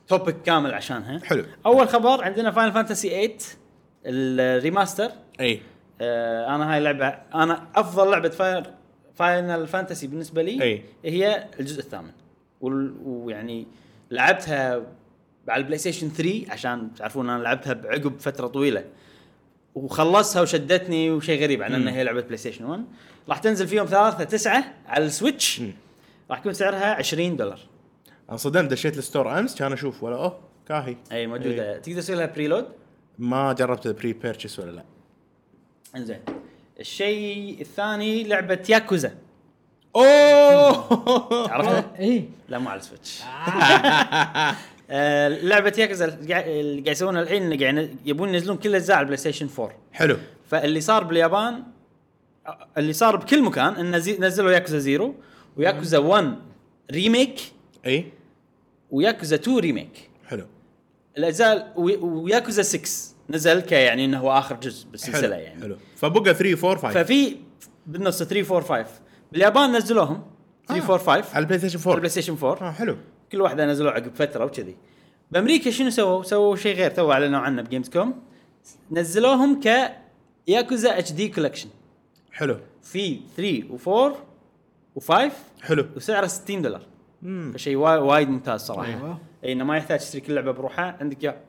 topic 0.08 0.42
كامل 0.42 0.74
عشانها 0.74 1.18
حلو. 1.18 1.44
أول 1.66 1.88
خبر 1.88 2.24
عندنا 2.24 2.50
Final 2.50 2.72
Fantasy 2.72 3.08
8 3.08 3.38
ال 4.04 4.16
remaster 4.16 5.10
اي 5.40 5.62
آه 6.00 6.54
أنا 6.54 6.74
هاي 6.74 6.80
لعبة 6.80 7.08
أنا 7.34 7.66
أفضل 7.74 8.10
لعبة 8.10 8.28
فاير 8.28 8.70
Final 9.14 9.66
Fantasy 9.66 10.06
بالنسبة 10.06 10.42
لي 10.42 10.62
أي. 10.62 10.82
هي 11.04 11.48
الجزء 11.60 11.80
الثامن. 11.80 12.10
ويعني 12.60 13.66
لعبتها 14.10 14.86
على 15.48 15.60
ال 15.60 15.78
PlayStation 15.78 16.08
3 16.08 16.52
عشان 16.52 16.94
تعرفون 16.94 17.30
أنا 17.30 17.42
لعبتها 17.42 17.72
بعقب 17.72 18.18
فترة 18.18 18.46
طويلة. 18.46 18.84
وخلصتها 19.74 20.42
وشدتني 20.42 21.10
وشيء 21.10 21.42
غريب 21.42 21.62
عن 21.62 21.74
إنها 21.74 21.92
هي 21.92 22.04
لعبة 22.04 22.20
PlayStation 22.20 22.64
1 22.64 22.84
راح 23.28 23.38
تنزل 23.38 23.68
في 23.68 23.76
يوم 23.76 23.86
3 23.86 24.24
9 24.24 24.64
على 24.86 25.04
ال 25.04 25.12
Switch 25.12 25.62
راح 26.30 26.38
يكون 26.38 26.52
سعرها 26.52 26.94
20 26.94 27.36
دولار. 27.36 27.60
أنا 28.28 28.36
صدمت 28.36 28.70
دشيت 28.70 28.98
ال 28.98 29.05
store 29.05 29.38
أمس 29.38 29.58
كان 29.58 29.72
أشوف 29.72 30.02
ولا 30.02 30.16
أوه 30.16 30.40
كاهي. 30.68 30.96
أي 31.12 31.26
موجودة. 31.26 31.78
تقدر 31.78 32.00
تسوي 32.00 32.16
لها 32.16 32.26
preload 32.26 32.66
ما 33.18 33.52
جربت 33.52 33.88
pre-purchase 33.88 34.58
ولا 34.58 34.70
لا. 34.70 34.84
إنزين. 35.96 36.18
الشيء 36.80 37.60
الثاني 37.60 38.24
لعبة 38.24 38.58
ياكوزا. 38.68 39.14
أوه! 39.96 41.50
عرفتها؟ 41.52 41.92
اي 42.00 42.24
لا 42.48 42.58
مو 42.58 42.68
على 42.68 42.80
ال 42.80 42.85
Switch. 42.85 43.20
آه، 44.90 45.28
لعبة 45.48 45.72
ياكوزا 45.78 46.04
اللي 46.04 46.32
قاعد 46.34 46.48
اللي 46.48 46.80
قاعد 46.82 46.96
يسوونها 46.96 47.22
الحين 47.22 47.42
إنه 47.52 47.60
قاعد 47.60 47.96
يبون 48.04 48.28
ينزلون 48.34 48.56
كل 48.56 48.68
الأجزاء 48.68 48.96
على 48.96 49.02
ال 49.02 49.16
PlayStation 49.16 49.48
4 49.58 49.72
حلو. 49.92 50.16
فاللي 50.50 50.80
صار 50.80 51.04
باليابان 51.04 51.62
آه، 52.46 52.66
اللي 52.78 52.92
صار 52.92 53.16
بكل 53.16 53.42
مكان 53.42 53.74
إن 53.74 54.00
زي- 54.00 54.18
نزلوا 54.18 54.50
Yakuza 54.52 54.78
Zero 54.78 55.14
و 55.56 55.62
Yakuza 55.62 55.98
1 55.98 56.34
remake 56.92 57.40
إي. 57.86 58.12
وياكوزا 58.90 59.36
2 59.36 59.58
remake 59.58 60.10
حلو. 60.28 60.46
الاجزاء 61.18 61.72
وي- 61.76 61.96
وياكوزا 61.96 62.62
6 62.62 63.14
نزل 63.30 63.60
كيعني 63.60 64.04
إنه 64.04 64.18
هو 64.20 64.32
آخر 64.38 64.56
جزء 64.56 64.88
بالسلسلة 64.88 65.36
يعني. 65.36 65.60
حلو. 65.62 65.76
فبقى 65.96 66.34
3 66.34 66.68
4 66.70 66.82
5 66.82 67.02
ففي 67.02 67.36
بالنص 67.86 68.22
3 68.22 68.56
4 68.56 68.82
5 68.84 68.90
باليابان 69.32 69.76
نزلوهم. 69.76 70.22
3 70.68 70.84
4 70.94 70.98
5 70.98 71.34
على 71.34 71.42
ال 71.42 71.58
PlayStation 71.58 71.78
على 71.78 71.82
4 71.84 71.94
ال 71.94 72.10
PlayStation 72.10 72.36
4 72.42 72.68
آه 72.68 72.72
حلو. 72.72 72.96
كل 73.32 73.40
واحدة 73.40 73.66
نزلوها 73.66 73.92
عقب 73.94 74.14
فترة 74.14 74.44
وكذي. 74.44 74.76
بأمريكا 75.30 75.70
شنو 75.70 75.90
سووا؟ 75.90 76.22
سووا 76.22 76.56
شيء 76.56 76.76
غير 76.76 76.90
تو 76.90 77.12
أعلنوا 77.12 77.40
عنه 77.40 77.62
ب 77.62 77.88
Gamescom 77.88 78.22
نزلوهم 78.90 79.60
ك 79.60 79.90
Yakuza 80.48 80.98
HD 80.98 81.12
collection 81.12 81.68
حلو. 82.32 82.56
في 82.82 83.20
3 83.36 83.62
و4 83.78 84.14
و5 85.00 85.12
حلو. 85.62 85.86
وسعره 85.96 86.26
60 86.26 86.62
دولار. 86.62 86.82
فشيء 87.54 87.76
وا- 87.76 87.96
وايد 87.96 88.28
ممتاز 88.28 88.60
صراحة. 88.60 88.88
أيوة. 88.88 89.18
إي 89.44 89.52
إنه 89.52 89.64
ما 89.64 89.76
يحتاج 89.76 89.98
تشتري 89.98 90.20
كل 90.20 90.34
لعبة 90.34 90.52
بروحها. 90.52 90.96
عندك 91.00 91.24
يا 91.24 91.40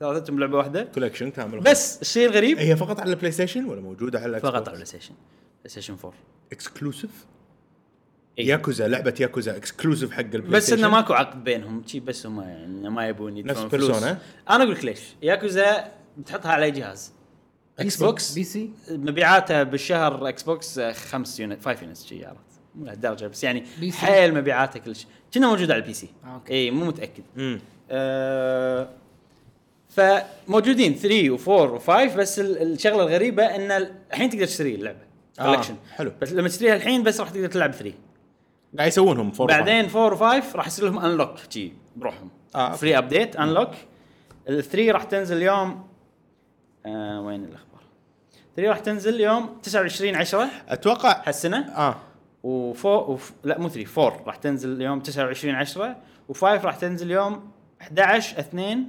ثلاثتهم 0.00 0.40
لعبة 0.40 0.58
واحدة. 0.58 0.82
collection 0.94 1.30
كامل 1.30 1.60
بس 1.60 2.00
الشيء 2.02 2.28
الغريب 2.28 2.58
هي 2.58 2.76
فقط 2.76 3.00
على 3.00 3.10
البلاي 3.10 3.32
Station 3.32 3.64
ولا 3.64 3.80
موجودة 3.80 4.20
على 4.20 4.40
فقط 4.40 4.54
على 4.54 4.66
ال 4.68 4.84
PlayStation 4.84 5.14
PlayStation 5.60 5.94
4 6.04 6.12
exclusive 6.52 7.10
إي. 8.38 8.46
ياكوزا 8.46 8.88
لعبة 8.88 9.14
Yakuza 9.20 9.56
exclusive 9.56 10.10
حق 10.12 10.20
ال 10.20 10.24
Play 10.24 10.42
بس 10.50 10.62
Station 10.66 10.78
انه 10.84 10.88
ماكو 10.88 11.12
عقد 11.12 11.44
بينهم 11.44 11.82
شي 11.86 12.00
بس 12.00 12.26
هم 12.26 12.40
يعني 12.40 12.90
ما 12.90 13.08
يبون 13.08 13.36
يدفعون 13.36 13.64
نفس 13.66 13.74
فلوس. 13.74 13.86
Persona؟ 13.90 14.18
أنا 14.50 14.64
أقول 14.64 14.74
لك 14.74 14.84
ليش. 14.84 15.00
ياكوزا 15.22 15.92
بتحطها 16.18 16.52
على 16.52 16.64
أي 16.64 16.70
جهاز. 16.70 17.12
Xbox 17.78 18.34
PC 18.34 18.70
مبيعاته 18.90 19.62
بالشهر 19.62 20.28
Xbox 20.28 20.78
آه، 20.78 20.92
خمس 20.92 21.40
unit 21.40 21.62
five 21.62 21.82
unit 21.82 21.96
شي 21.96 22.24
عرفت. 22.24 22.40
مو 22.74 22.84
لهالدرجة 22.84 23.26
بس 23.26 23.44
يعني. 23.44 23.64
حيل 23.92 24.34
مبيعاته 24.34 24.80
كل 24.80 24.96
شيء 24.96 25.06
كنا 25.34 25.48
موجود 25.48 25.70
على 25.70 25.82
ال 25.82 25.94
PC 25.94 26.08
آه، 26.24 26.34
أوكي. 26.34 26.52
اي 26.54 26.70
مو 26.70 26.84
متأكد. 26.84 27.24
امم 27.38 27.60
آه 27.90 28.88
فموجودين 29.96 30.94
3 30.94 31.36
و4 31.36 31.80
و5 31.80 31.90
بس 32.16 32.38
ال- 32.40 32.62
الشغلة 32.72 33.02
الغريبة 33.02 33.44
إن 33.44 33.70
ال- 33.70 33.92
الحين 34.12 34.30
تقدر 34.30 34.46
تشتري 34.46 34.74
اللعبة 34.74 34.98
آه، 35.40 35.44
collection 35.54 35.76
حلو. 35.94 36.12
بس 36.22 36.32
لما 36.32 36.48
تشتريها 36.48 36.74
الحين 36.76 37.02
بس 37.02 37.20
راح 37.20 37.30
تقدر 37.30 37.46
تلعب 37.48 37.72
3 37.72 37.92
قاعد 38.78 38.88
يسوونهم 38.88 39.30
four 39.30 39.46
بعدين 39.46 39.88
4 39.90 40.40
و5 40.42 40.56
راح 40.56 40.66
يصير 40.66 40.84
لهم 40.84 40.98
unlock 40.98 41.34
جي 41.52 41.72
بروحهم. 41.96 42.28
آه،. 42.54 42.72
free 42.72 42.98
update 42.98 43.36
unlock 43.36 43.70
ال3 44.48 44.74
راح 44.78 45.02
تنزل 45.04 45.42
يوم 45.42 45.86
آه 46.86 47.20
وين 47.20 47.44
الأخبار؟ 47.44 47.80
3 48.56 48.68
راح 48.70 48.78
تنزل 48.78 49.20
يوم 49.20 49.58
29 49.62 50.14
10 50.14 50.48
أتوقع 50.68 51.22
هالسنة. 51.26 51.58
آه. 51.76 51.96
و 52.42 52.56
four 52.56 53.10
وف... 53.10 53.32
لا 53.44 53.58
مو 53.58 53.68
3 53.68 54.02
4 54.06 54.22
راح 54.26 54.36
تنزل 54.36 54.80
يوم 54.82 55.00
29 55.00 55.54
10 55.54 55.96
و5 56.32 56.42
راح 56.42 56.76
تنزل 56.76 57.10
يوم 57.10 57.50
11 57.82 58.38
2 58.40 58.86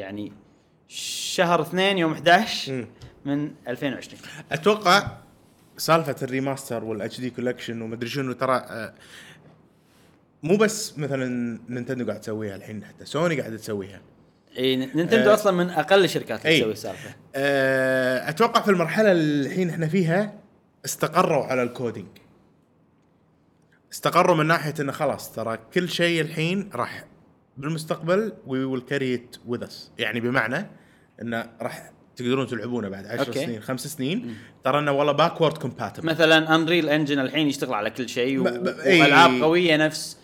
يعني 0.00 0.32
شهر 0.88 1.62
2 1.62 1.98
يوم 1.98 2.12
11 2.12 2.72
مم. 2.72 2.86
من 3.24 3.50
2020 3.68 4.20
أتوقع 4.52 5.18
سالفة 5.76 6.16
ال 6.22 6.29
remaster 6.29 6.84
وال 6.84 7.20
HD 7.20 7.30
collection 7.30 7.82
ومدري 7.82 8.08
شنو 8.08 8.32
ترى 8.32 8.56
آه، 8.56 8.94
مو 10.42 10.56
بس 10.56 10.98
مثلا 10.98 11.58
Nintendo 11.68 12.06
قاعد 12.06 12.20
تسويها 12.20 12.56
الحين 12.56 12.84
حتى 12.84 13.04
سوني 13.04 13.40
قاعدة 13.40 13.56
تسويها 13.56 14.00
إي 14.58 14.76
Nintendo 14.76 15.30
آه. 15.30 15.34
أصلا 15.34 15.52
من 15.52 15.70
أقل 15.70 16.04
الشركات 16.04 16.46
اللي. 16.46 16.60
تسوي 16.60 16.72
السالفه 16.72 17.14
آه، 17.34 18.28
أتوقع 18.28 18.60
في 18.60 18.70
المرحلة 18.70 19.12
اللي 19.12 19.46
الحين 19.46 19.70
إحنا 19.70 19.88
فيها 19.88 20.34
استقروا 20.84 21.44
على 21.44 21.62
ال 21.62 21.69
coding 21.69 22.08
استقروا 23.92 24.36
من 24.36 24.46
ناحية 24.46 24.74
إنه 24.80 24.92
خلاص 24.92 25.32
ترى 25.32 25.58
كل 25.74 25.88
شيء 25.88 26.20
الحين 26.20 26.70
راح 26.74 27.04
بالمستقبل 27.60 28.32
we 28.46 28.64
will 28.64 28.80
carry 28.80 29.14
it 29.14 29.36
with 29.46 29.64
us 29.64 29.90
يعني 29.98 30.20
بمعنى 30.20 30.66
انه 31.22 31.46
راح 31.62 31.90
تقدرون 32.16 32.46
تلعبونه 32.46 32.88
بعد 32.88 33.06
10 33.06 33.26
أوكي. 33.26 33.44
سنين 33.46 33.60
خمس 33.60 33.86
سنين 33.86 34.36
ترى 34.64 34.78
إنه 34.78 34.92
والله 34.92 35.12
backward 35.12 35.58
compatible 35.58 36.06
مثلا 36.06 36.54
Unreal 36.54 36.88
Engine 36.88 37.18
الحين 37.18 37.46
يشتغل 37.48 37.74
على 37.74 37.90
كل 37.90 38.08
شيء 38.08 38.38
و... 38.38 38.44
ب- 38.44 38.48
ب- 38.48 38.78
إي. 38.78 39.00
والعاب 39.00 39.42
قوية 39.42 39.76
نفس 39.76 40.16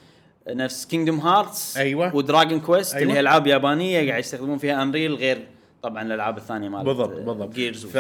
نفس 0.49 0.87
Kingdom 0.87 1.21
Hearts 1.21 1.77
أيوة. 1.77 2.17
و 2.17 2.23
Dragon 2.23 2.61
Quest 2.61 2.95
أيوة. 2.95 3.03
اللي 3.03 3.15
هي 3.15 3.21
ألعاب 3.21 3.47
يابانية 3.47 4.09
قاعد 4.11 4.21
يستخدمون 4.21 4.59
فيها 4.59 4.83
Unreal 4.83 5.15
غير 5.15 5.47
طبعا 5.83 6.03
الألعاب 6.03 6.37
الثانية 6.39 6.69
مالت 6.69 6.85
بالضبط 6.87 7.11
بالضبط 7.21 7.55
Gears 7.55 7.87
ف 7.87 7.97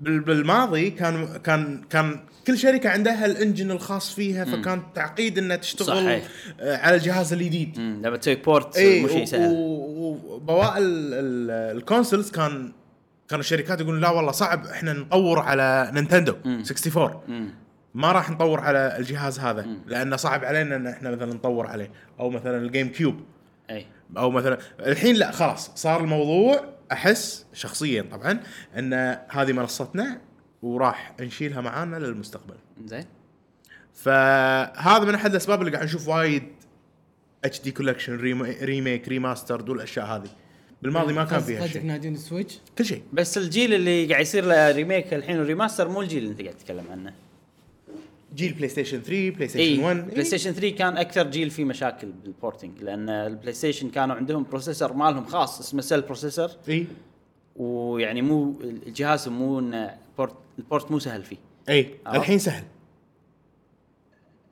بالماضي 0.00 0.90
كان 0.90 1.26
كان 1.44 1.80
كان 1.90 2.20
كل 2.46 2.58
شركة 2.58 2.90
عندها 2.90 3.26
ال 3.26 3.32
engine 3.32 3.70
الخاص 3.70 4.14
فيها 4.14 4.44
فكان 4.44 4.82
تعقيد 4.94 5.38
إنها 5.38 5.56
تشتغل 5.56 5.86
صحيح. 5.86 6.24
آه، 6.60 6.76
على 6.76 6.96
الجهاز 6.96 7.32
الجديد. 7.32 7.78
لما 7.78 8.16
تسوي 8.16 8.34
port 8.34 8.76
اي 8.76 9.02
مو 9.02 9.08
شيء 9.08 9.24
سهل. 9.24 9.50
وبواقي 9.56 10.78
ال 10.80 10.97
consoles 10.97 12.30
كان 12.30 12.72
كانوا 13.28 13.40
الشركات 13.40 13.80
يقولون 13.80 14.00
لا 14.00 14.10
والله 14.10 14.32
صعب 14.32 14.66
إحنا 14.66 14.92
نطور 14.92 15.38
على 15.38 15.90
Nintendo 15.94 16.36
64 16.46 17.20
مم. 17.28 17.48
ما 17.94 18.12
راح 18.12 18.30
نطور 18.30 18.60
على 18.60 18.96
الجهاز 18.98 19.38
هذا 19.38 19.66
لأنه 19.86 20.16
صعب 20.16 20.44
علينا 20.44 20.76
إن 20.76 20.86
إحنا 20.86 21.10
مثلا 21.10 21.34
نطور 21.34 21.66
عليه. 21.66 21.90
أو 22.20 22.30
مثلا 22.30 22.58
ال 22.58 22.88
GameCube 22.88 23.20
أي. 23.70 23.86
أو 24.16 24.30
مثلا 24.30 24.58
الحين 24.80 25.16
لا 25.16 25.30
خلاص 25.30 25.70
صار 25.74 26.00
الموضوع 26.00 26.75
أحس 26.92 27.46
شخصيا 27.52 28.02
طبعا 28.02 28.40
أن 28.78 28.94
هذه 29.28 29.52
منصتنا 29.52 30.20
وراح 30.62 31.14
نشيلها 31.20 31.60
معانا 31.60 31.96
للمستقبل. 31.96 32.54
زين. 32.84 33.04
فهذا 33.94 35.04
من 35.04 35.14
أحد 35.14 35.30
الأسباب 35.30 35.60
اللي 35.60 35.72
قاعد 35.72 35.84
نشوف 35.84 36.08
وايد 36.08 36.42
HD 37.44 37.60
collection 37.60 38.16
remake 38.62 39.08
remaster 39.08 39.70
والاشياء 39.70 40.06
هذه. 40.06 40.28
بالماضي 40.82 41.12
ما 41.12 41.24
كان 41.24 41.40
فيها 41.40 41.60
قصدك 41.60 41.72
شيء. 41.72 41.82
ينادون 41.82 42.14
ال 42.14 42.20
Switch 42.20 42.58
كل 42.78 42.84
شيء. 42.84 43.02
بس 43.12 43.38
الجيل 43.38 43.74
اللي 43.74 44.06
قاعد 44.06 44.20
يصير 44.20 44.44
له 44.44 44.70
remake 44.70 45.14
الحين 45.14 45.38
وال 45.38 45.48
remaster 45.48 45.88
مو 45.88 46.02
الجيل 46.02 46.18
اللي 46.18 46.30
انت 46.30 46.42
قاعد 46.42 46.54
تتكلم 46.54 46.84
عنه. 46.90 47.14
جيل 48.36 48.52
PlayStation 48.52 49.00
3 49.02 49.30
PlayStation 49.30 49.80
اي 49.80 49.84
1 49.84 50.10
PlayStation 50.10 50.52
3 50.52 50.76
كان 50.76 50.96
أكثر 50.96 51.30
جيل 51.30 51.50
فيه 51.50 51.64
مشاكل 51.64 52.12
بال 52.12 52.28
porting 52.28 52.82
لأن 52.82 53.08
ال 53.08 53.52
PlayStation 53.52 53.90
كانوا 53.90 54.16
عندهم 54.16 54.42
processor 54.42 54.92
مالهم 54.92 55.24
خاص 55.24 55.60
اسمه 55.60 55.80
Cell 55.80 56.00
processor 56.00 56.48
اي 56.68 56.86
ويعني 57.56 58.22
مو 58.22 58.60
الجهاز 58.60 59.28
مو 59.28 59.58
انه 59.58 59.96
ال 60.10 60.15
port 60.15 60.34
ال 60.58 60.64
port 60.64 60.90
مو 60.90 60.98
سهل 60.98 61.22
فيه. 61.22 61.36
اي؟ 61.68 61.94
الحين 62.06 62.38
سهل. 62.38 62.64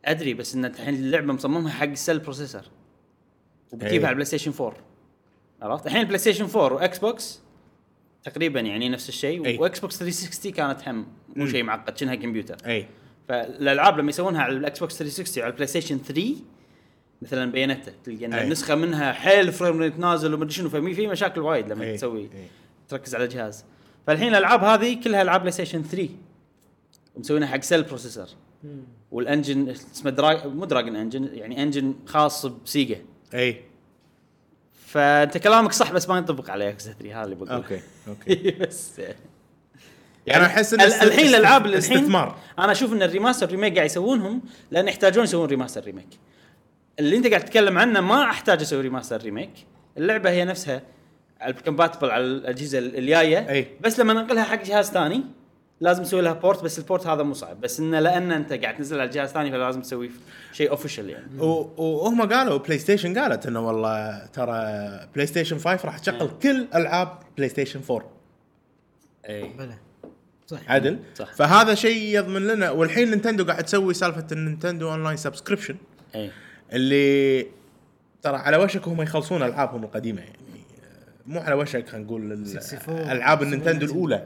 أدري 0.04 0.34
بس 0.34 0.54
إن 0.54 0.64
الحين 0.64 0.94
اللعبة 0.94 1.32
مصممها 1.32 1.72
حق 1.72 1.86
ال 1.86 1.93
cell 1.93 2.18
processor 2.18 2.62
وبتجيبها 3.72 3.98
إيه. 3.98 4.06
على 4.06 4.10
البلاي 4.10 4.24
ستيشن 4.24 4.52
4 4.60 4.76
عرفت؟ 5.62 5.86
الحين 5.86 6.00
البلاي 6.00 6.18
ستيشن 6.18 6.44
4 6.44 6.72
والإكس 6.72 6.98
بوكس 6.98 7.40
تقريبا 8.22 8.60
يعني 8.60 8.88
نفس 8.88 9.08
الشيء. 9.08 9.44
إيه. 9.44 9.60
واكس 9.60 9.80
بوكس 9.80 9.98
360 9.98 10.52
كانت 10.52 10.88
هم 10.88 11.06
مو. 11.36 11.46
شيء 11.46 11.62
معقد 11.62 11.92
كأنها 11.92 12.14
كمبيوتر. 12.14 12.56
اي 12.66 12.86
فالألعاب 13.28 13.98
لما 13.98 14.10
يسوونها 14.10 14.42
على 14.42 14.56
الإكس 14.56 14.78
بوكس 14.78 14.98
360 14.98 15.42
وعلى 15.42 15.50
البلاي 15.50 15.66
ستيشن 15.66 15.98
3 15.98 16.34
مثلا 17.22 17.52
بياناتا 17.52 17.92
تلقى 18.04 18.26
ان. 18.26 18.34
النسخه 18.34 18.74
منها 18.74 19.12
حيل 19.12 19.52
frame 19.52 19.78
rate 19.78 19.98
نازل 19.98 20.34
ومدري 20.34 20.52
شنو 20.52 20.68
ففي 20.68 20.94
في 20.94 21.06
مشاكل 21.06 21.40
وايد 21.40 21.68
لما 21.72 21.84
أي. 21.84 21.96
تسوي 21.96 22.20
أي. 22.20 22.28
تركز 22.88 23.14
على 23.14 23.24
الجهاز. 23.24 23.64
فالحين 24.06 24.28
الألعاب 24.28 24.64
هذه 24.64 25.00
كلها 25.04 25.22
ألعاب 25.22 25.40
بلاي 25.40 25.52
ستيشن 25.52 25.82
3 25.82 26.08
ومسوينها 27.14 27.48
حق 27.48 27.60
cell 27.62 27.82
processor 27.82 28.26
وال 29.10 29.25
engine 29.25 29.68
اسمه 29.68 30.10
drag 30.10 30.46
مو 30.46 30.64
Dragon 30.64 30.96
Engine 30.96 31.28
يعني 31.32 31.62
engine 31.62 31.94
خاص 32.06 32.46
بسيجا. 32.46 32.96
اي 33.34 33.60
فأنت 34.86 35.38
كلامك 35.38 35.72
صح 35.72 35.92
بس 35.92 36.08
ما 36.08 36.18
ينطبق 36.18 36.50
على 36.50 36.68
إكس 36.68 36.84
3 36.84 37.14
هذا 37.20 37.24
اللي 37.24 37.34
بقوله. 37.34 37.54
أوكي 37.56 37.80
أوكي. 38.08 38.50
بس. 38.60 39.00
يعني 40.26 40.46
أحس 40.46 40.74
إن 40.74 40.80
ال- 40.80 40.92
الحين 40.92 41.26
الألعاب 41.26 41.66
اللي 41.66 41.76
الحين 41.78 41.96
استثمار. 41.98 42.36
أنا 42.58 42.72
أشوف 42.72 42.92
إن 42.92 43.02
ال 43.02 43.07
remaster 43.07 43.50
remake 43.50 43.74
قاعد 43.74 43.86
يسوونهم 43.86 44.42
لأن 44.70 44.88
يحتاجون 44.88 45.24
يسوون 45.24 45.48
remaster 45.48 45.84
remake 45.84 46.08
اللي 46.98 47.16
أنت 47.16 47.26
قاعد 47.26 47.44
تتكلم 47.44 47.78
عنه 47.78 48.00
ما 48.00 48.24
أحتاج 48.30 48.60
أسوي 48.60 48.80
remaster 48.80 49.22
remake 49.22 49.50
اللعبة 49.98 50.30
هي 50.30 50.44
نفسها 50.44 50.82
ال 51.46 51.52
compatible 51.52 52.10
على 52.10 52.24
الأجهزة 52.24 52.78
الجاية. 52.78 53.48
أي. 53.50 53.66
بس 53.80 54.00
لما 54.00 54.12
ننقلها 54.12 54.44
حق 54.44 54.62
جهاز 54.64 54.90
ثاني 54.90 55.22
لازم 55.80 56.02
نسوي 56.02 56.20
لها 56.20 56.32
port 56.32 56.64
بس 56.64 56.78
ال 56.78 56.84
port 56.84 57.06
هذا 57.06 57.22
مو 57.22 57.34
صعب. 57.34 57.60
بس 57.60 57.80
انه 57.80 58.00
لأن 58.00 58.32
أنت 58.32 58.52
قاعد 58.52 58.76
تنزل 58.76 59.00
على 59.00 59.10
جهاز 59.10 59.28
ثاني 59.28 59.50
فلازم 59.50 59.80
تسوي 59.82 60.10
شيء 60.52 60.70
official 60.70 61.10
يعني. 61.10 61.26
وهم 61.40 62.32
قالوا 62.32 62.58
بلاي 62.58 62.78
ستيشن 62.78 63.18
قالت 63.18 63.46
إنه 63.46 63.66
والله 63.66 64.26
ترى 64.32 64.56
بلاي 65.14 65.26
ستيشن 65.26 65.58
5 65.58 65.84
راح 65.84 65.98
تشغل 65.98 66.30
كل 66.42 66.66
ألعاب 66.74 67.18
بلاي 67.36 67.48
ستيشن 67.48 67.80
4 67.90 68.10
اي 69.28 69.42
بلى. 69.58 69.74
صح 70.46 70.58
عدل. 70.70 70.98
صح. 71.14 71.32
فهذا 71.34 71.74
شيء 71.74 72.18
يضمن 72.18 72.46
لنا. 72.46 72.70
والحين 72.70 73.10
نينتندو 73.10 73.44
قاعد 73.44 73.64
تسوي 73.64 73.94
سالفة 73.94 74.26
النينتندو 74.32 74.90
online 74.90 75.16
subscription. 75.16 75.76
اي 76.14 76.30
اللي 76.72 77.46
ترى 78.22 78.36
على 78.36 78.56
وشك 78.56 78.88
هم 78.88 79.02
يخلصون 79.02 79.42
ألعابهم 79.42 79.84
القديمة 79.84 80.20
يعني. 80.20 80.38
مو 81.26 81.40
على 81.40 81.54
وشك 81.54 81.88
خلينا 81.88 82.06
نقول 82.06 82.32
ال- 82.32 82.46
64 82.56 82.96
ألعاب 83.10 83.42
النينتندو 83.42 83.70
نينتندو. 83.70 83.92
الأولى 83.94 84.24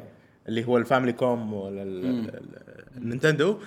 اللي 0.48 0.64
هو 0.66 0.78
الفاميلي 0.78 1.12
كوم 1.12 1.52
ولا 1.54 1.82
ال- 1.82 2.06
ال- 2.06 2.28
ال- 2.34 2.62
النينتندو. 2.96 3.58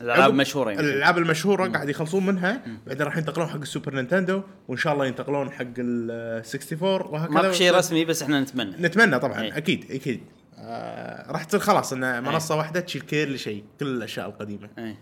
الألعاب 0.00 0.30
المشهورة 0.30 0.70
يمكن. 0.72 0.84
الألعاب 0.84 1.18
المشهورة 1.18 1.68
قاعد 1.68 1.88
يخلصون 1.88 2.26
منها. 2.26 2.62
بعدين 2.86 3.06
راح 3.06 3.16
ينتقلون 3.16 3.48
حق 3.48 3.60
السوبر 3.60 3.94
نينتندو 3.94 4.42
وإن 4.68 4.78
شاء 4.78 4.92
الله 4.92 5.06
ينتقلون 5.06 5.50
حق 5.50 5.64
ال 5.78 6.10
64 6.10 6.82
وهكذا 7.12 7.34
ماكو 7.34 7.52
شيء 7.52 7.74
رسمي 7.74 8.04
بس 8.04 8.22
إحنا 8.22 8.40
نتمنى. 8.40 8.76
نتمنى 8.80 9.18
طبعا 9.18 9.42
إيه. 9.42 9.56
أكيد 9.56 9.84
أكيد. 9.90 10.20
آه 10.58 11.32
راح 11.32 11.44
تصير 11.44 11.60
خلاص 11.60 11.92
إن 11.92 12.24
منصة 12.24 12.56
واحدة 12.56 12.80
تشيل 12.80 13.02
كل 13.02 13.38
شيء 13.38 13.64
كل 13.80 13.86
الأشياء 13.86 14.28
القديمة 14.28 14.68
اي 14.78 14.96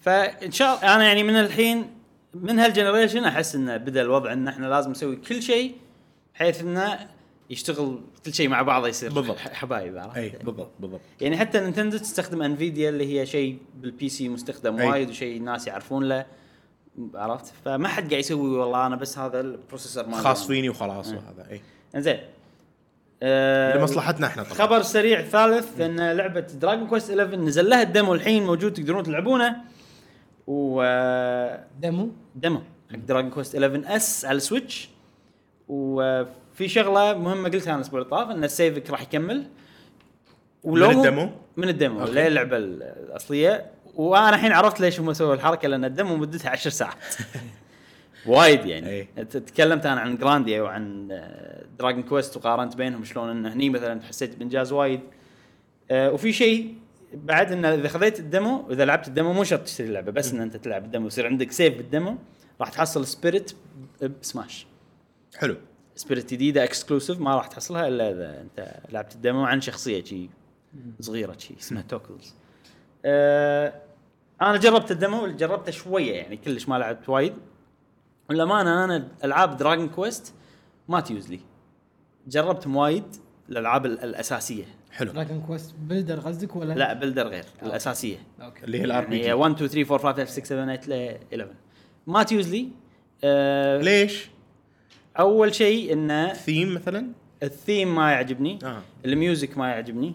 فإن 0.00 0.50
شاء 0.50 0.76
الله 0.76 0.94
أنا 0.94 1.04
يعني 1.04 1.22
من 1.22 1.36
الحين 1.36 1.86
من 2.34 2.58
هال 2.58 2.69
generation 2.69 3.24
أحس 3.24 3.54
إنه 3.54 3.76
بدأ 3.76 4.02
الوضع 4.02 4.32
إن 4.32 4.48
إحنا 4.48 4.66
لازم 4.66 4.90
نسوي 4.90 5.16
كل 5.16 5.42
شيء 5.42 5.76
بحيث 6.34 6.60
إنه 6.60 7.08
يشتغل 7.50 8.00
كل 8.24 8.34
شيء 8.34 8.48
مع 8.48 8.62
بعضه 8.62 8.88
يصير 8.88 9.12
بالضبط. 9.12 9.38
حبايب 9.38 9.98
عرفت؟ 9.98 10.16
اي 10.16 10.28
بالضبط 10.44 10.70
بالضبط 10.80 11.00
يعني 11.20 11.36
حتى 11.36 11.60
نينتندو 11.60 11.98
تستخدم 11.98 12.42
انفيديا 12.42 12.88
اللي 12.88 13.20
هي 13.20 13.26
شيء 13.26 13.58
بال 13.74 14.08
PC 14.08 14.28
مستخدم 14.28 14.78
أي. 14.78 14.88
وايد 14.88 15.10
وشيء 15.10 15.36
الناس 15.36 15.66
يعرفون 15.66 16.08
له 16.08 16.26
عرفت؟ 17.14 17.52
فما 17.64 17.88
حد 17.88 18.10
قاعد 18.10 18.20
يسوي 18.20 18.58
والله 18.58 18.86
أنا 18.86 18.96
بس 18.96 19.18
هذا 19.18 19.40
ال 19.40 19.47
processor 19.47 20.06
مالي 20.06 20.22
خاص. 20.22 20.46
فيني 20.46 20.68
وخلاص 20.68 21.08
إيه. 21.08 21.16
وهذا 21.16 21.50
اي 21.50 21.60
إن 21.94 22.00
زين 22.00 22.18
آه 23.22 23.76
لمصلحتنا 23.78 24.26
إحنا 24.26 24.42
طبعا. 24.42 24.54
خبر 24.54 24.82
سريع 24.82 25.22
ثالث 25.22 25.80
إن 25.80 26.10
لعبة 26.10 26.40
دراجون 26.40 26.86
كويست 26.86 27.10
11 27.10 27.36
نزل 27.36 27.68
لها 27.70 27.82
ال 27.82 27.88
demo 27.88 28.14
الحين 28.14 28.46
موجود 28.46 28.72
تقدرون 28.72 29.02
تلعبونه. 29.02 29.56
و 30.46 30.82
آه، 30.84 31.64
demo؟ 31.80 32.10
demo 32.36 32.62
حق 32.92 32.98
دراجون 32.98 33.30
كويست 33.30 33.54
11 33.56 33.96
S 33.96 34.24
على 34.24 34.36
السويتش 34.36 34.88
وفي 35.68 36.68
شغلة 36.68 37.18
مهمة 37.18 37.48
قلتها 37.48 37.70
أنا 37.70 37.76
الأسبوع 37.76 38.00
اللي 38.00 38.10
طاف 38.10 38.30
إن 38.30 38.48
save 38.48 38.82
ك 38.82 38.90
راح 38.90 39.02
يكمل. 39.02 39.44
من 40.64 40.82
ال 40.82 40.90
demo؟ 40.90 41.30
من 41.56 41.68
ال 41.68 41.74
demo. 41.74 42.04
اللي 42.04 42.26
اللعبة 42.26 42.56
الأصلية؟ 42.56 43.66
وأنا 43.94 44.28
الحين 44.36 44.52
عرفت 44.52 44.80
ليش 44.80 45.00
هم 45.00 45.12
سووا 45.12 45.34
الحركة 45.34 45.68
لأن 45.68 45.84
ال 45.84 45.90
demo 45.90 46.16
مدتها 46.16 46.50
10 46.50 46.70
ساعات. 46.70 46.96
وايد 48.28 48.66
يعني. 48.66 48.88
أي. 48.88 49.24
تكلمت 49.24 49.86
أنا 49.86 50.00
عن 50.00 50.16
جرانديا 50.16 50.62
وعن 50.62 51.08
دراجون 51.78 52.02
كويست 52.02 52.36
وقارنت 52.36 52.76
بينهم 52.76 53.04
شلون 53.04 53.30
إن 53.30 53.46
هني 53.46 53.70
مثلا 53.70 54.02
حسيت 54.02 54.36
بإنجاز 54.36 54.72
وايد. 54.72 55.00
آه، 55.90 56.12
وفي 56.12 56.32
شيء 56.32 56.74
بعد 57.14 57.52
إن 57.52 57.64
إذا 57.64 57.88
خذيت 57.88 58.20
ال 58.20 58.29
demo 58.29 58.66
إذا 58.70 58.84
لعبت 58.84 59.08
ال 59.08 59.13
demo 59.13 59.32
مو 59.32 59.44
شرط 59.44 59.62
تشتري 59.62 59.88
اللعبة 59.88 60.12
بس 60.12 60.32
إن 60.32 60.40
أنت 60.40 60.56
تلعب 60.56 60.84
ال 60.84 60.88
demo 60.88 61.06
يصير 61.06 61.26
عندك 61.26 61.52
save 61.52 61.76
بال 61.76 61.90
demo 61.90 62.18
راح 62.60 62.68
تحصل 62.68 63.06
spirit 63.06 63.52
بسماش 64.22 64.66
حلو. 65.36 65.56
spirit 65.94 66.30
جديدة 66.32 66.64
exclusive 66.64 67.20
ما 67.20 67.36
راح 67.36 67.46
تحصلها 67.46 67.88
إلا 67.88 68.10
إذا 68.10 68.40
أنت 68.40 68.74
لعبت 68.92 69.14
ال 69.14 69.20
demo 69.20 69.44
عن 69.44 69.60
شخصية 69.60 70.04
شي 70.04 70.30
صغيرة 71.00 71.34
شي 71.38 71.54
اسمها 71.60 71.82
توكلز 71.82 72.34
آه 73.04 73.74
أنا 74.42 74.56
جربت 74.56 74.90
ال 74.90 74.97
demo 74.97 75.26
جربته 75.26 75.72
شوية 75.72 76.12
يعني 76.12 76.36
كلش 76.36 76.68
ما 76.68 76.78
لعبت 76.78 77.08
وايد. 77.08 77.32
والامانه 78.28 78.84
أنا 78.84 79.08
ألعاب 79.24 79.56
دراجون 79.56 79.88
كويست 79.88 80.34
ما 80.88 81.00
تيوز 81.00 81.30
لي. 81.30 81.40
جربتهم 82.28 82.76
وايد 82.76 83.04
الألعاب 83.48 83.86
ال- 83.86 84.00
الأساسية. 84.04 84.64
حلو. 84.90 85.12
دراجون 85.12 85.40
كويست 85.46 85.74
بيلدرز 85.80 86.20
قصدك 86.20 86.56
ولا؟ 86.56 86.72
لا 86.74 86.92
بيلدرز 86.92 87.26
غير 87.28 87.44
الأساسية. 87.62 88.16
أوكي. 88.40 88.64
اللي 88.64 88.80
هي 88.80 88.84
ال 88.84 89.04
RP 89.04 89.16
يعني 89.16 89.26
G 89.26 89.32
1 89.32 89.54
2 89.62 89.68
3 89.70 89.94
4 89.94 90.14
5 90.14 90.32
6 90.32 90.44
7 90.44 90.76
8 90.76 90.80
ل 90.88 91.18
11 91.34 91.54
ما 92.06 92.22
تيوز 92.22 92.48
لي. 92.50 92.68
آه 93.24 93.80
ليش؟ 93.80 94.28
أول 95.18 95.54
شيء 95.54 95.92
انه 95.92 96.32
ثيم 96.32 96.74
مثلا؟ 96.74 97.12
الثيم 97.42 97.94
ما 97.94 98.10
يعجبني. 98.12 98.58
آه. 98.64 98.82
ال 99.04 99.13
music 99.13 99.58
ما 99.58 99.68
يعجبني. 99.68 100.14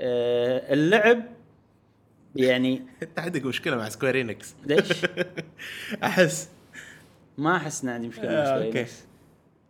آه 0.00 0.72
اللعب 0.74 1.22
يعني 2.36 2.82
أنت 3.02 3.18
عندك 3.18 3.44
مشكلة 3.44 3.76
مع 3.76 3.88
سكوير 3.88 4.20
انكس 4.20 4.54
ليش؟ 4.66 4.88
أحس 6.04 6.48
ما 7.38 7.56
أحس 7.56 7.82
إن 7.84 7.88
عندي 7.88 8.08
مشكلة 8.08 8.24
مع 8.30 8.32
آه، 8.38 8.44
سكوير 8.44 8.66
أوكي. 8.66 8.80
إنكس. 8.80 8.92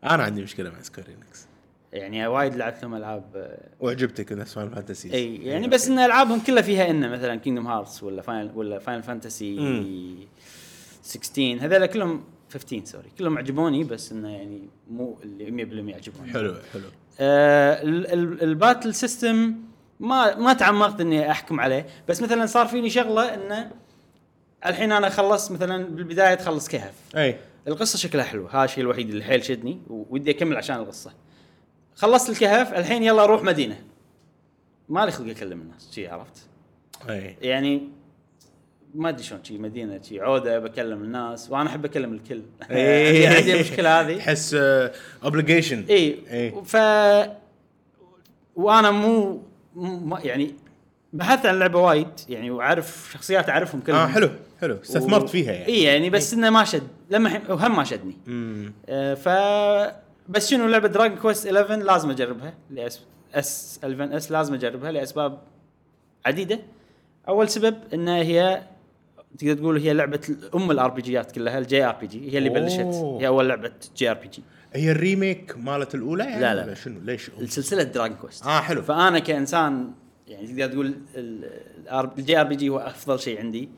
أنا 0.04 0.22
عندي 0.22 0.42
مشكلة 0.42 0.70
مع 0.70 0.82
سكوير 0.82 1.06
إنكس. 1.08 1.46
يعني 1.92 2.26
وايد 2.26 2.54
لعبت 2.56 2.82
لهم 2.82 2.94
ألعاب 2.94 3.24
آه، 3.36 3.68
وعجبتك 3.80 4.32
نفس 4.32 4.54
فاينل 4.54 4.70
فانتسي 4.70 5.12
إي 5.14 5.36
يعني 5.36 5.68
بس 5.68 5.88
إن 5.88 5.98
ألعابهم 5.98 6.40
كلها 6.40 6.62
فيها 6.62 6.90
إنه 6.90 7.08
مثلا 7.08 7.36
كينجدم 7.36 7.66
هارتس 7.66 8.02
ولا 8.02 8.22
فاينل 8.22 8.50
ولا 8.54 8.78
فاينل 8.78 9.02
فانتسي 9.02 9.56
مم. 9.60 10.16
16 11.02 11.58
هذول 11.64 11.86
كلهم 11.86 12.24
15 12.52 12.84
sorry 12.84 13.08
كلهم 13.18 13.38
عجبوني 13.38 13.84
بس 13.84 14.12
إنه 14.12 14.28
يعني 14.28 14.68
مو 14.90 15.18
اللي 15.22 15.90
100% 15.92 15.94
عجبوني 15.96 16.32
حلو 16.32 16.54
حلو. 16.72 16.82
آه 17.20 17.82
ال- 17.82 18.12
ال- 18.12 18.42
ال 18.42 18.49
battle 18.49 18.94
system 18.94 19.54
ما 20.00 20.34
ما 20.36 20.52
تعمقت 20.52 21.00
إني 21.00 21.30
أحكم 21.30 21.60
عليه. 21.60 21.86
بس 22.08 22.22
مثلا 22.22 22.46
صار 22.46 22.66
فيني 22.66 22.90
شغلة 22.90 23.34
إنه 23.34 23.70
الحين 24.66 24.92
أنا 24.92 25.08
خلصت 25.08 25.52
مثلا 25.52 25.84
بالبداية 25.84 26.34
تخلص 26.34 26.68
كهف. 26.68 26.94
إي. 27.16 27.36
القصة 27.68 27.98
شكلها 27.98 28.24
حلو. 28.24 28.46
هذا 28.46 28.64
الشيء 28.64 28.84
الوحيد 28.84 29.08
اللي 29.08 29.24
حيل 29.24 29.44
شدني 29.44 29.78
ودي 29.88 30.30
أكمل 30.30 30.56
عشان 30.56 30.76
القصة. 30.76 31.12
خلصت 31.94 32.30
الكهف 32.30 32.74
الحين 32.74 33.02
يلا 33.02 33.24
أروح 33.24 33.42
مدينة. 33.42 33.82
ما 34.88 35.04
لي 35.04 35.12
خلق 35.12 35.30
أكلم 35.30 35.60
الناس 35.60 35.90
شي 35.94 36.08
عرفت؟ 36.08 36.46
اي 37.10 37.36
يعني 37.42 37.88
ما 38.94 39.08
أدري 39.08 39.22
شلون 39.22 39.44
شي 39.44 39.58
مدينة 39.58 40.02
شي 40.02 40.20
عودة 40.20 40.58
بكلم 40.58 41.02
الناس 41.02 41.50
وأنا 41.50 41.68
أحب 41.68 41.84
أكلم 41.84 42.12
الكل. 42.12 42.42
إيه. 42.70 43.28
عندي 43.28 43.36
عندي 43.36 43.54
المشكلة 43.54 44.00
هذه. 44.00 44.16
تحس 44.16 44.54
obligation 45.24 45.84
اي. 45.90 46.50
ف 46.64 46.76
وأنا 48.56 48.90
مو 48.90 49.42
يعني 50.24 50.54
بحثت 51.12 51.46
عن 51.46 51.54
اللعبة 51.54 51.80
وايد 51.80 52.08
يعني 52.28 52.50
وعارف 52.50 53.10
شخصيات 53.12 53.48
أعرفهم 53.48 53.80
كلهم. 53.80 53.96
آه 53.96 54.06
حلو. 54.06 54.30
حلو. 54.60 54.78
استثمرت 54.82 55.28
فيها 55.28 55.52
يعني. 55.52 55.66
اي 55.66 55.82
يعني 55.82 56.10
بس 56.10 56.34
إنه 56.34 56.50
ما 56.50 56.64
شد. 56.64 56.82
لما 57.10 57.28
الحين 57.28 57.50
وهم 57.50 57.76
ما 57.76 57.84
شدني. 57.84 58.16
امم 58.28 58.72
آه، 58.88 59.14
ف 59.14 59.28
بس 60.28 60.50
شنو 60.50 60.66
لعبة 60.68 60.88
دراجون 60.88 61.16
كويست 61.18 61.46
11 61.46 61.76
لازم 61.76 62.10
أجربها 62.10 62.54
لأس... 62.70 63.00
S 63.34 63.80
11 63.84 64.16
S 64.16 64.32
لازم 64.32 64.54
أجربها 64.54 64.92
لأسباب 64.92 65.38
عديدة. 66.26 66.60
أول 67.28 67.48
سبب 67.48 67.76
ان 67.94 68.08
هي 68.08 68.62
تقدر 69.38 69.54
تقول 69.54 69.78
هي 69.78 69.92
لعبة 69.92 70.36
أم 70.54 70.70
ال 70.70 70.90
RPG 70.90 71.02
ات 71.02 71.32
كلها 71.32 71.58
ال 71.58 71.84
JRPG. 71.84 72.32
هي 72.32 72.38
اللي 72.38 72.48
بلشت. 72.48 72.78
أوه. 72.80 73.20
هي 73.20 73.26
أول 73.26 73.48
لعبة 73.48 73.72
JRPG. 73.96 74.42
هي 74.72 74.90
ال 74.90 75.00
remake 75.00 75.58
مالت 75.58 75.94
الأولى 75.94 76.24
يعني؟ 76.24 76.40
لا، 76.40 76.54
لا. 76.54 76.64
ولا 76.64 76.74
شنو؟ 76.74 77.00
ليش؟ 77.00 77.30
السلسلة 77.40 77.82
دراجون 77.82 78.16
كويست 78.16 78.46
آه 78.46 78.60
حلو. 78.60 78.82
فأنا 78.82 79.18
كإنسان 79.18 79.90
يعني 80.28 80.46
تقدر 80.46 80.66
تقول 80.72 80.94
ال 81.16 82.40
JRPG 82.40 82.68
هو 82.68 82.78
أفضل 82.78 83.20
شيء 83.20 83.38
عندي. 83.38 83.68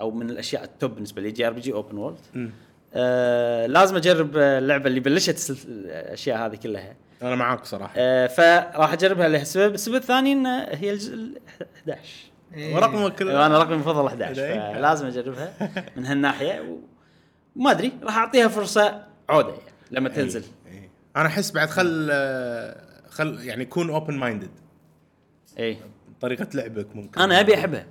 أو 0.00 0.10
من 0.10 0.30
الأشياء 0.30 0.64
ال 0.64 0.71
top 0.71 0.94
بالنسبة 0.94 1.22
لي 1.22 1.30
JRPG 1.30 1.72
open 1.72 1.98
world. 1.98 2.50
آه 2.94 3.66
لازم 3.66 3.96
أجرب 3.96 4.36
اللعبة 4.36 4.86
اللي 4.86 5.00
بلشت 5.00 5.56
الأشياء 5.68 6.46
هذه 6.46 6.56
كلها. 6.56 6.94
أنا 7.22 7.34
معاك 7.36 7.64
صراحة. 7.64 7.92
آه 7.96 8.26
فراح 8.26 8.92
أجربها 8.92 9.28
لسبب 9.28 9.74
السبب 9.74 9.94
الثاني 9.94 10.32
إن 10.32 10.46
هي 10.46 10.90
الجزء 10.90 11.14
ال 11.14 11.38
11 11.76 12.00
إيه. 12.54 12.74
ورقمك 12.74 13.14
كل- 13.14 13.26
وأنا 13.28 13.58
رقمي 13.58 13.74
المفضل 13.74 14.06
11 14.06 14.42
إيه. 14.44 14.74
فلازم 14.74 15.06
أجربها 15.06 15.54
من 15.96 16.06
هالناحية. 16.06 16.78
وما 17.56 17.70
أدري 17.70 17.92
راح 18.02 18.16
أعطيها 18.18 18.48
فرصة 18.48 19.02
عودة 19.28 19.48
يعني 19.48 19.60
لما 19.90 20.08
تنزل. 20.08 20.44
إيه. 20.66 20.90
أنا 21.16 21.26
أحس 21.26 21.50
بعد 21.50 21.68
خل 21.68 22.10
خل 23.08 23.40
يعني 23.44 23.64
كون 23.64 23.90
open 23.90 24.14
minded 24.14 24.50
اي 25.58 25.76
طريقة 26.20 26.46
لعبك 26.54 26.96
ممكن. 26.96 27.20
أنا 27.20 27.40
أبي 27.40 27.54
أحبها. 27.54 27.86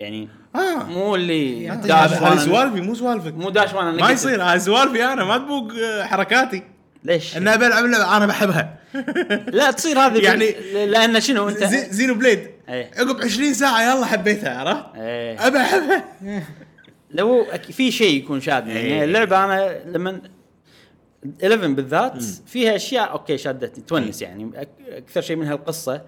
يعني 0.00 0.28
آه. 0.54 0.84
مو 0.84 1.14
اللي 1.14 1.62
يعني 1.62 1.82
داش 1.86 2.10
هذه 2.12 2.34
وأنا- 2.36 2.38
سوالفي 2.38 2.80
مو 2.80 2.94
سوالفك. 2.94 3.34
مو 3.34 3.50
داش 3.50 3.74
وأنا 3.74 3.90
ما. 3.92 4.10
يصير 4.10 4.42
هذه 4.42 4.58
سوالفي 4.58 5.04
أنا 5.04 5.24
ما 5.24 5.38
تبوق 5.38 5.72
آه، 5.72 6.04
حركاتي. 6.04 6.62
ليش؟ 7.04 7.36
إن 7.36 7.48
أبي 7.48 7.66
ألعب 7.66 7.84
لعبه 7.84 8.16
أنا 8.16 8.26
بحبها. 8.26 8.78
لا 9.58 9.70
تصير 9.70 9.98
هذه 9.98 10.18
يعني- 10.24 10.44
يعني 10.44 10.86
لأن 10.86 11.20
شنو 11.20 11.48
أنت؟ 11.48 11.64
زي 11.64 11.90
Xenoblade. 11.90 12.50
إيه. 12.68 12.90
عقب 12.96 13.20
20 13.22 13.54
ساعة 13.54 13.94
يلا 13.96 14.06
حبيتها 14.06 14.58
عرفت؟ 14.58 14.84
إيه. 14.96 15.46
أبي 15.46 15.58
أحبها. 15.58 16.04
لو 17.10 17.46
في 17.72 17.90
شيء 17.90 18.16
يكون 18.22 18.40
شادني. 18.40 18.72
إيه. 18.76 18.90
يعني 18.90 19.04
اللعبة 19.04 19.44
أنا 19.44 19.78
رقم 19.86 20.20
11 21.44 21.66
بالذات 21.72 22.22
فيها 22.46 22.76
أشياء 22.76 23.10
okay 23.12 23.38
شادتني 23.38 23.84
تونس 23.84 24.22
يعني 24.22 24.50
أكثر 24.92 25.20
شيء 25.20 25.36
منها 25.36 25.54
القصة 25.54 26.02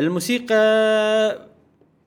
الموسيقى 0.00 0.56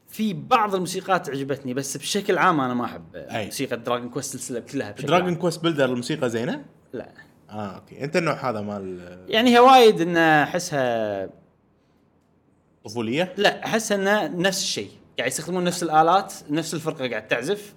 في 0.10 0.34
بعض 0.34 0.76
الموسيقات 0.76 1.30
عجبتني 1.30 1.74
بس 1.74 1.98
بشكل 1.98 2.38
عام 2.38 2.62
أنا 2.62 2.74
ما 2.74 2.86
أحب 2.86 3.16
أي. 3.16 3.46
موسيقى 3.46 3.78
Dragon 3.78 4.10
Quest 4.10 4.36
السلسله 4.36 4.60
كلها 4.60 4.92
بشكل 4.92 5.08
Dragon. 5.08 5.36
Quest 5.36 5.64
Builders 5.64 5.86
الموسيقى 5.86 6.30
زينة؟ 6.30 6.66
لا 6.94 7.10
آه 7.50 7.76
okay 7.76 8.04
أنت 8.04 8.16
النوع 8.16 8.50
هذا 8.50 8.62
مال 8.62 9.18
يعني 9.28 9.56
هي 9.56 9.60
وايد 9.60 10.02
إن 10.02 10.18
أحسها 10.18 11.30
طفولية؟ 12.86 13.34
لا 13.38 13.66
احس 13.66 13.92
انه 13.92 14.28
نفس 14.28 14.62
الشيء 14.62 14.90
قاعد 15.18 15.32
يستخدمون 15.32 15.64
نفس 15.64 15.84
الآلات 15.84 16.34
نفس 16.50 16.74
الفرقة 16.74 17.10
قاعد 17.10 17.28
تعزف 17.28 17.74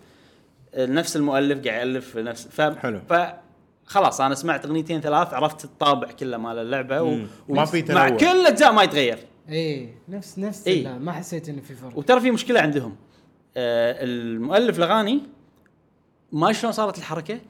نفس 0.78 1.16
المؤلف 1.16 1.66
قاعد 1.66 1.78
يألف 1.80 2.16
نفس 2.16 2.48
ف 2.48 2.60
حلو. 2.60 3.00
ف 3.08 3.14
خلاص 3.86 4.20
أنا 4.20 4.34
سمعت 4.34 4.64
أغنيتين 4.66 5.00
ثلاث 5.00 5.34
عرفت 5.34 5.64
الطابع 5.64 6.08
كله 6.12 6.36
مال 6.36 6.58
اللعبة 6.58 7.02
و... 7.02 7.10
مم. 7.10 7.26
ما 7.48 7.64
في 7.64 7.78
مع 7.78 8.08
تنوع. 8.08 8.18
كل 8.18 8.40
الاجزاء 8.40 8.72
ما 8.72 8.82
يتغير 8.82 9.18
إيه 9.52 9.94
نفس 10.08 10.38
نفس 10.38 10.66
إيه. 10.66 10.84
لا 10.84 10.98
ما 10.98 11.12
حسيت 11.12 11.48
إنه 11.48 11.60
في 11.62 11.74
فرق. 11.74 11.98
وترى 11.98 12.20
في 12.20 12.30
مشكلة 12.30 12.60
عندهم. 12.60 12.96
آه 13.56 13.96
المؤلف 14.04 14.78
الأغاني 14.78 15.22
ما 16.32 16.52
شلون 16.52 16.72
صارت 16.72 16.98
الحركة؟ 16.98 17.40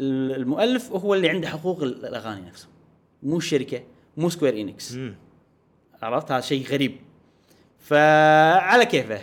ال- 0.00 0.32
المؤلف 0.36 0.92
هو 0.92 1.14
اللي 1.14 1.28
عنده 1.28 1.48
حقوق 1.48 1.82
ال- 1.82 2.06
الأغاني 2.06 2.40
نفسه. 2.46 2.68
مو 3.22 3.36
الشركة 3.36 3.82
مو 4.16 4.30
Square 4.30 4.60
Enix 4.60 4.98
عرفت؟ 6.02 6.32
هذا 6.32 6.40
شيء 6.40 6.66
غريب. 6.66 6.96
فعلى 7.78 8.86
كيفه؟ 8.86 9.20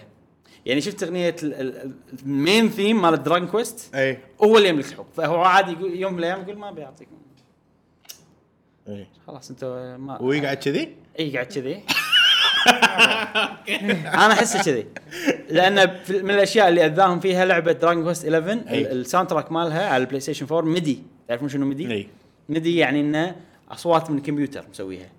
يعني 0.65 0.81
شفت 0.81 1.03
أغنية 1.03 1.35
ال- 1.43 1.53
ال- 1.53 1.91
ال 2.23 2.33
main 2.33 2.69
theme 2.69 3.01
مال 3.01 3.23
Dragon 3.23 3.47
Quest 3.47 3.95
إي. 3.95 4.17
هو 4.43 4.57
اللي 4.57 4.69
يملك 4.69 4.85
الحقوق 4.85 5.07
فهو 5.15 5.41
عادي 5.41 5.71
يقول 5.71 5.95
يوم 5.95 6.13
من 6.13 6.19
الأيام 6.19 6.41
يقول 6.41 6.57
ما 6.57 6.71
بيعطيكم. 6.71 7.15
إي. 8.87 9.07
خلاص 9.27 9.49
انت 9.49 9.63
ما 9.99 10.21
ويقعد 10.21 10.57
كذي؟ 10.57 10.95
إي 11.19 11.31
قاعد 11.33 11.45
كذي. 11.45 11.83
أنا 14.13 14.33
احسه 14.33 14.63
كذي. 14.63 14.85
لأن 15.49 16.03
في- 16.03 16.21
من 16.23 16.31
الأشياء 16.31 16.69
اللي 16.69 16.85
أذاهم 16.85 17.19
فيها 17.19 17.45
لعبة 17.45 17.71
Dragon 17.71 18.03
Quest 18.03 18.25
11 18.25 18.51
ال- 18.53 18.67
أي. 18.67 18.91
ال 18.91 18.97
sound 18.97 19.27
track 19.29 19.51
مالها 19.51 19.89
على 19.89 20.01
ال 20.03 20.19
PlayStation 20.19 20.45
4 20.45 20.61
MIDI. 20.61 21.03
تعرفون 21.27 21.49
شنو 21.49 21.65
MIDI؟ 21.65 21.91
أي. 21.91 22.07
MIDI 22.49 22.77
يعني 22.77 23.01
إنه 23.01 23.35
أصوات 23.71 24.09
من 24.09 24.17
الكمبيوتر 24.17 24.63
مسويها. 24.71 25.09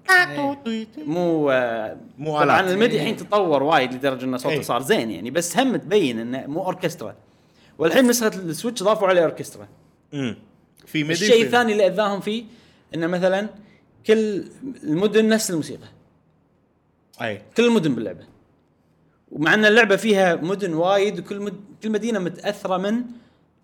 مو 1.07 1.51
آه، 1.51 1.97
مو 2.18 2.40
طبعا. 2.40 2.61
ال 2.61 2.68
MIDI 2.68 2.97
الحين 2.97 3.16
تطور 3.16 3.62
وايد 3.62 3.95
لدرجة 3.95 4.24
إن 4.24 4.38
صوته 4.38 4.55
إيه. 4.55 4.61
صار 4.62 4.82
زين 4.82 5.11
يعني 5.11 5.30
بس 5.30 5.57
هم 5.59 5.76
تبين 5.76 6.18
إنه 6.18 6.47
مو 6.47 6.64
أوركسترا. 6.64 7.14
والحين 7.78 8.07
نسخة 8.07 8.28
ال 8.28 8.36
Switch 8.36 8.83
ضافوا 8.82 9.09
عليه 9.09 9.22
أوركسترا. 9.22 9.68
امم 10.14 10.36
في 10.86 11.03
MIDI 11.03 11.12
الشيء 11.12 11.43
الثاني 11.45 11.72
اللي 11.72 11.86
أذاهم 11.86 12.20
فيه 12.20 12.45
إنه 12.95 13.07
مثلا 13.07 13.49
كل 14.07 14.45
المدن 14.82 15.28
نفس 15.28 15.51
الموسيقى. 15.51 15.86
أي. 17.23 17.43
كل 17.57 17.65
المدن 17.65 17.95
باللعبة. 17.95 18.27
ومع 19.31 19.55
أن 19.55 19.65
اللعبة 19.65 19.97
فيها 19.97 20.35
مدن 20.35 20.75
وايد 20.75 21.19
وكل 21.19 21.41
مد... 21.41 21.55
كل 21.83 21.91
مدينة 21.91 22.19
متأثرة 22.19 22.77
من 22.77 23.05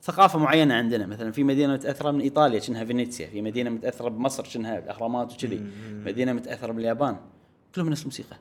ثقافة 0.02 0.38
معينة 0.38 0.74
عندنا. 0.74 1.06
مثلا 1.06 1.32
في 1.32 1.44
مدينة 1.44 1.72
متأثرة 1.72 2.10
من 2.10 2.20
إيطاليا 2.20 2.60
شنها 2.60 2.84
فينيسيا 2.84 3.26
في 3.26 3.42
مدينة 3.42 3.70
متأثرة 3.70 4.08
بمصر 4.08 4.44
شنها 4.44 4.78
الأهرامات 4.78 5.32
وكذي. 5.32 5.60
مدينة 6.06 6.32
متأثرة 6.32 6.72
باليابان. 6.72 7.16
كلهم 7.74 7.88
نفس 7.88 8.00
الموسيقى. 8.00 8.36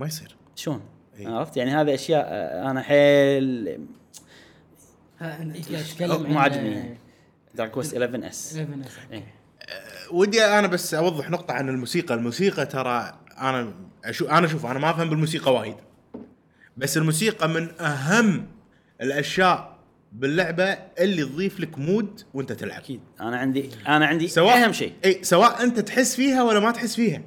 ما 0.00 0.06
يصير. 0.06 0.36
شلون؟ 0.54 0.80
إيه. 1.18 1.28
عرفت؟ 1.28 1.56
يعني 1.56 1.70
هذه 1.70 1.94
أشياء 1.94 2.26
آه، 2.28 2.70
أنا 2.70 2.82
حيل 2.82 3.78
مو 6.00 6.38
عاجبني. 6.38 6.98
Dragon 7.54 7.70
Quest 7.70 7.96
11 7.96 8.28
S. 8.28 8.56
11 8.56 8.86
S 8.86 8.92
إيه. 9.12 9.34
ودي 10.12 10.44
أنا 10.44 10.66
بس 10.66 10.94
أوضح 10.94 11.30
نقطة 11.30 11.54
عن 11.54 11.68
الموسيقى. 11.68 12.14
الموسيقى 12.14 12.66
ترى 12.66 13.18
أنا 13.38 13.74
أشوف 14.10 14.30
أنا 14.30 14.46
أشوف 14.46 14.66
أنا 14.66 14.78
ما 14.78 14.90
أفهم 14.90 15.10
بالموسيقى 15.10 15.54
وايد. 15.54 15.76
بس 16.76 16.96
الموسيقى 16.96 17.48
من 17.48 17.80
أهم 17.80 18.46
الأشياء 19.00 19.76
باللعبة 20.12 20.64
اللي 20.98 21.24
تضيف 21.24 21.60
لك 21.60 21.78
مود 21.78 22.20
وأنت 22.34 22.52
تلعب. 22.52 22.78
أكيد. 22.78 23.00
أنا 23.20 23.36
عندي 23.36 23.70
أنا 23.88 24.06
عندي 24.06 24.28
سواء 24.28 24.64
أهم 24.64 24.72
شيء. 24.72 24.92
إي 25.04 25.18
سواء 25.22 25.62
أنت 25.62 25.80
تحس 25.80 26.16
فيها 26.16 26.42
ولا 26.42 26.60
ما 26.60 26.70
تحس 26.70 26.94
فيها. 26.94 27.22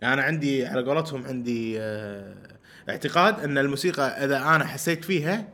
يعني 0.00 0.14
أنا 0.14 0.22
عندي 0.22 0.66
على 0.66 0.82
قولتهم 0.82 1.26
عندي 1.26 1.80
آه 1.80 2.58
اعتقاد 2.88 3.40
أن 3.40 3.58
الموسيقى 3.58 4.24
إذا 4.24 4.36
أنا 4.36 4.64
حسيت 4.64 5.04
فيها 5.04 5.48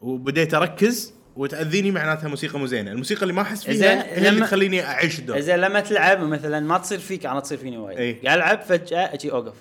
وبديت 0.00 0.54
أركز 0.54 1.14
وتأذيني 1.40 1.90
معناتها 1.90 2.28
موسيقى 2.28 2.58
مو 2.58 2.66
زينة، 2.66 2.92
الموسيقى 2.92 3.22
اللي 3.22 3.32
ما 3.32 3.42
أحس 3.42 3.66
زين، 3.70 3.76
فيها 3.78 4.04
هي 4.14 4.18
اللي 4.18 4.30
لما- 4.30 4.46
تخليني 4.46 4.84
أعيش 4.86 5.18
الدور. 5.18 5.36
اذا 5.36 5.56
لما 5.56 5.80
تلعب 5.80 6.20
مثلا 6.20 6.60
ما 6.60 6.78
تصير 6.78 6.98
فيك 6.98 7.26
أنا 7.26 7.40
تصير 7.40 7.58
فيني 7.58 7.78
وايد. 7.78 7.98
إيه. 7.98 8.22
قاعد 8.24 8.38
ألعب 8.38 8.60
فجأة 8.62 9.14
أجي 9.14 9.32
أوقف. 9.32 9.54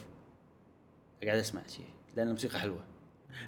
قاعد 1.24 1.38
أسمع 1.40 1.62
شيء 1.76 1.86
لأن 2.18 2.28
الموسيقى 2.28 2.60
حلوة. 2.60 2.80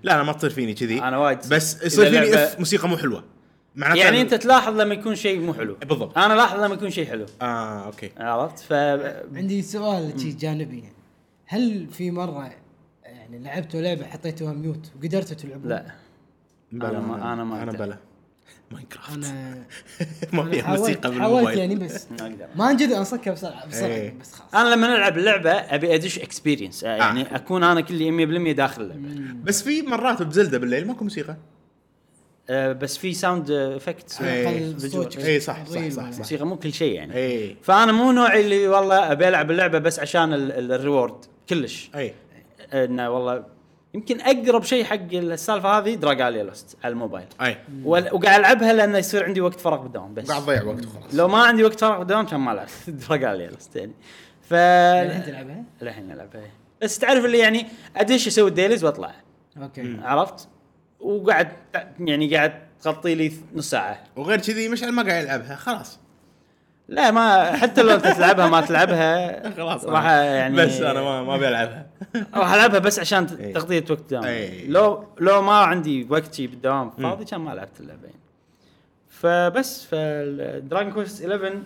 لا 0.04 0.16
أنا 0.16 0.24
ما 0.24 0.34
تصير 0.34 0.50
فيني 0.50 0.74
كذي. 0.74 1.02
أنا 1.02 1.18
وايد 1.18 1.38
بس 1.52 1.84
يصير 1.84 2.06
فيني 2.10 2.34
إن 2.34 2.60
موسيقى 2.60 2.90
مو 2.90 2.98
حلوة. 2.98 3.24
معناتها 3.76 4.04
يعني 4.04 4.22
أنت 4.22 4.34
تلاحظ 4.34 4.74
لما 4.82 4.94
يكون 4.94 5.16
شيء 5.16 5.40
مو 5.40 5.54
حلو. 5.54 5.76
بالضبط. 5.76 6.18
أنا 6.18 6.34
لاحظ 6.34 6.60
لما 6.60 6.74
يكون 6.74 6.90
شيء 6.90 7.08
حلو. 7.08 7.26
آه 7.42 7.86
okay. 7.86 8.12
عرفت؟ 8.18 8.60
ف 8.60 8.74
عندي 9.36 9.62
سؤال 9.62 10.20
شي 10.22 10.32
جانبي. 10.32 10.80
يعني. 10.80 10.94
هل 11.46 11.88
في 11.92 12.12
مرة 12.12 12.52
يعني 13.04 13.40
لعبتوا 13.40 13.82
لعبة 13.82 14.06
حطيتوها 14.06 14.54
mute 14.54 14.92
وقدرتوا 15.00 15.36
تلعبون؟ 15.36 15.70
لا. 15.70 15.86
بلا 16.72 16.90
أنا 16.90 17.00
ما- 17.00 17.34
أنا 17.34 17.44
ما 17.44 17.64
أنا. 17.64 17.72
بلا. 17.72 17.98
Minecraft. 18.74 19.14
أنا 19.14 19.64
ما 20.34 20.42
أنا 20.42 20.52
فيها 20.52 20.64
حاولت 20.64 20.80
موسيقى 20.82 21.02
حاولت 21.14 21.22
بالموبايل 21.24 21.60
يعني 21.60 21.76
بس 21.76 22.08
ما 22.12 22.22
أقدر 22.28 22.48
ما 22.56 22.72
انجد 22.72 22.92
انصكها 22.92 23.34
بسرعة 23.34 23.68
بسرعة 23.68 23.88
إيه. 23.88 24.16
بس 24.22 24.34
خلاص. 24.34 24.56
أنا 24.56 24.76
لما 24.76 24.96
ألعب 24.96 25.18
اللعبة 25.18 25.52
أبي 25.52 25.96
أدش 25.96 26.20
experience 26.20 26.84
يعني 26.84 27.36
أكون 27.36 27.64
أنا 27.64 27.82
كلي 27.82 28.52
100% 28.52 28.56
داخل 28.56 28.82
اللعبة. 28.82 29.34
بس 29.44 29.64
في 29.64 29.82
مرات 29.82 30.22
ب 30.24 30.29
Zelda 30.29 30.58
بالليل 30.58 30.88
ماكو 30.88 31.04
موسيقى. 31.04 31.36
أه 32.50 32.74
بس 32.74 32.98
في 32.98 33.14
sound 33.14 33.52
إيه. 33.52 34.78
صوت 34.78 35.18
إيه، 35.18 35.40
صح، 35.40 35.66
صح، 35.66 35.90
صح،. 35.90 36.04
موسيقى 36.18 36.46
مو 36.46 36.56
كل 36.56 36.74
شيء 36.74 36.94
يعني. 36.96 37.16
اي 37.16 37.58
فأنا 37.64 37.92
مو 37.92 38.12
نوعي 38.12 38.42
اللي 38.42 38.68
والله 38.68 39.12
أبي 39.12 39.28
ألعب 39.28 39.52
اللعبة 39.52 39.80
بس 39.80 40.00
عشان 40.00 40.34
ال- 40.34 40.52
ال- 40.52 40.72
ال 40.72 40.79
reward 40.79 41.26
كلش. 41.50 41.90
اي 41.96 42.14
إنه 42.74 43.10
والله 43.10 43.44
يمكن 43.94 44.22
أقرب 44.22 44.64
شيء 44.64 44.84
حق 44.84 45.14
السالفة 45.14 45.78
هذه 45.78 45.96
Dragalia 45.96 46.44
Lost 46.44 46.78
على 46.84 46.92
الموبايل. 46.92 47.26
أي. 47.42 47.58
وقاعد 47.86 48.40
ألعبها 48.40 48.74
لأنه 48.74 48.98
يصير 48.98 49.26
عندي 49.26 49.42
وقت 49.42 49.60
فراغ 49.60 49.82
بالدوام 49.82 50.14
بس. 50.14 50.32
قاعد 50.32 50.42
تضيع 50.42 50.64
وقت 50.64 50.86
وخلاص. 50.86 51.16
لو 51.16 51.28
ما 51.28 51.38
عندي 51.44 51.64
وقت 51.64 51.80
فراغ 51.80 52.00
بالدوام 52.00 52.26
كان 52.26 52.40
ما 52.40 52.52
لعبت 52.52 52.90
Dragalia 53.08 53.50
Lost 53.50 53.76
يعني. 53.76 53.92
ف 54.42 54.54
الحين 54.54 55.24
تلعبها؟ 55.24 55.64
الحين 55.82 56.12
ألعبها 56.12 56.42
بس 56.82 57.00
تعرف 57.00 57.26
اللي 57.26 57.38
يعني 57.40 57.66
ادش 57.96 58.28
أسوي 58.28 58.50
ال 58.50 58.54
dailies 58.54 58.84
وأطلع. 58.84 59.14
okay. 59.62 59.98
عرفت؟ 60.04 60.48
وقاعد 61.00 61.48
يعني 62.00 62.36
قاعد 62.36 62.54
تغطي 62.82 63.16
لي 63.16 63.32
نص 63.56 63.70
ساعة. 63.70 64.04
وغير 64.16 64.40
كذي 64.40 64.70
مشعل 64.70 64.92
ما 64.92 65.04
قاعد 65.04 65.24
يلعبها 65.24 65.56
خلاص. 65.56 66.00
لا 66.92 67.12
ما 67.12 67.58
حتى 67.58 67.84
لو 67.84 67.96
انت 67.96 68.08
تلعبها 68.08 68.48
ما 68.48 68.62
تلعبها 68.62 69.50
خلاص 69.58 69.86
راح 69.86 70.06
يعني 70.06 70.56
بس 70.56 70.82
أنا 70.82 71.02
ما 71.02 71.24
ما 71.24 71.38
بلعبها 71.38 71.88
راح 72.36 72.54
ألعبها 72.54 72.80
بس 72.80 73.00
عشان 73.00 73.26
إيه. 73.40 73.54
تغطيه 73.54 73.86
وقت 73.90 74.02
الدوام 74.02 74.24
إيه. 74.24 74.68
لو 74.68 75.08
لو 75.20 75.42
ما 75.42 75.54
عندي 75.54 76.08
وقت 76.10 76.34
شي 76.34 76.48
بالدوام 76.48 76.90
فاضي 76.90 77.26
كان 77.26 77.42
ما 77.42 77.52
لعبت 77.52 77.80
اللعبه 77.80 78.04
يعني. 78.04 78.20
فبس 79.10 79.86
فال 79.86 80.13
Dragon 80.13 80.94
Quest 80.94 81.26
11 81.26 81.62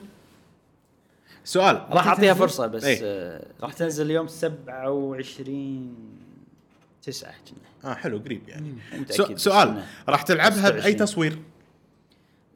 سؤال 1.44 1.82
راح 1.90 2.08
أعطيها؟ 2.08 2.34
فرصة 2.34 2.68
بس 2.68 2.84
إيه. 2.84 3.00
آه، 3.04 3.46
راح 3.62 3.74
تنزل 3.74 4.12
يوم 4.12 4.28
27 4.28 5.96
9 7.04 7.32
كنا 7.32 7.92
آه 7.92 7.96
حلو 7.96 8.18
قريب 8.18 8.50
يعني 8.50 8.76
سؤال 9.36 9.84
راح 10.10 10.22
تلعبها 10.22 10.70
بأي 10.70 10.94
26. 10.94 10.98
تصوير 10.98 11.40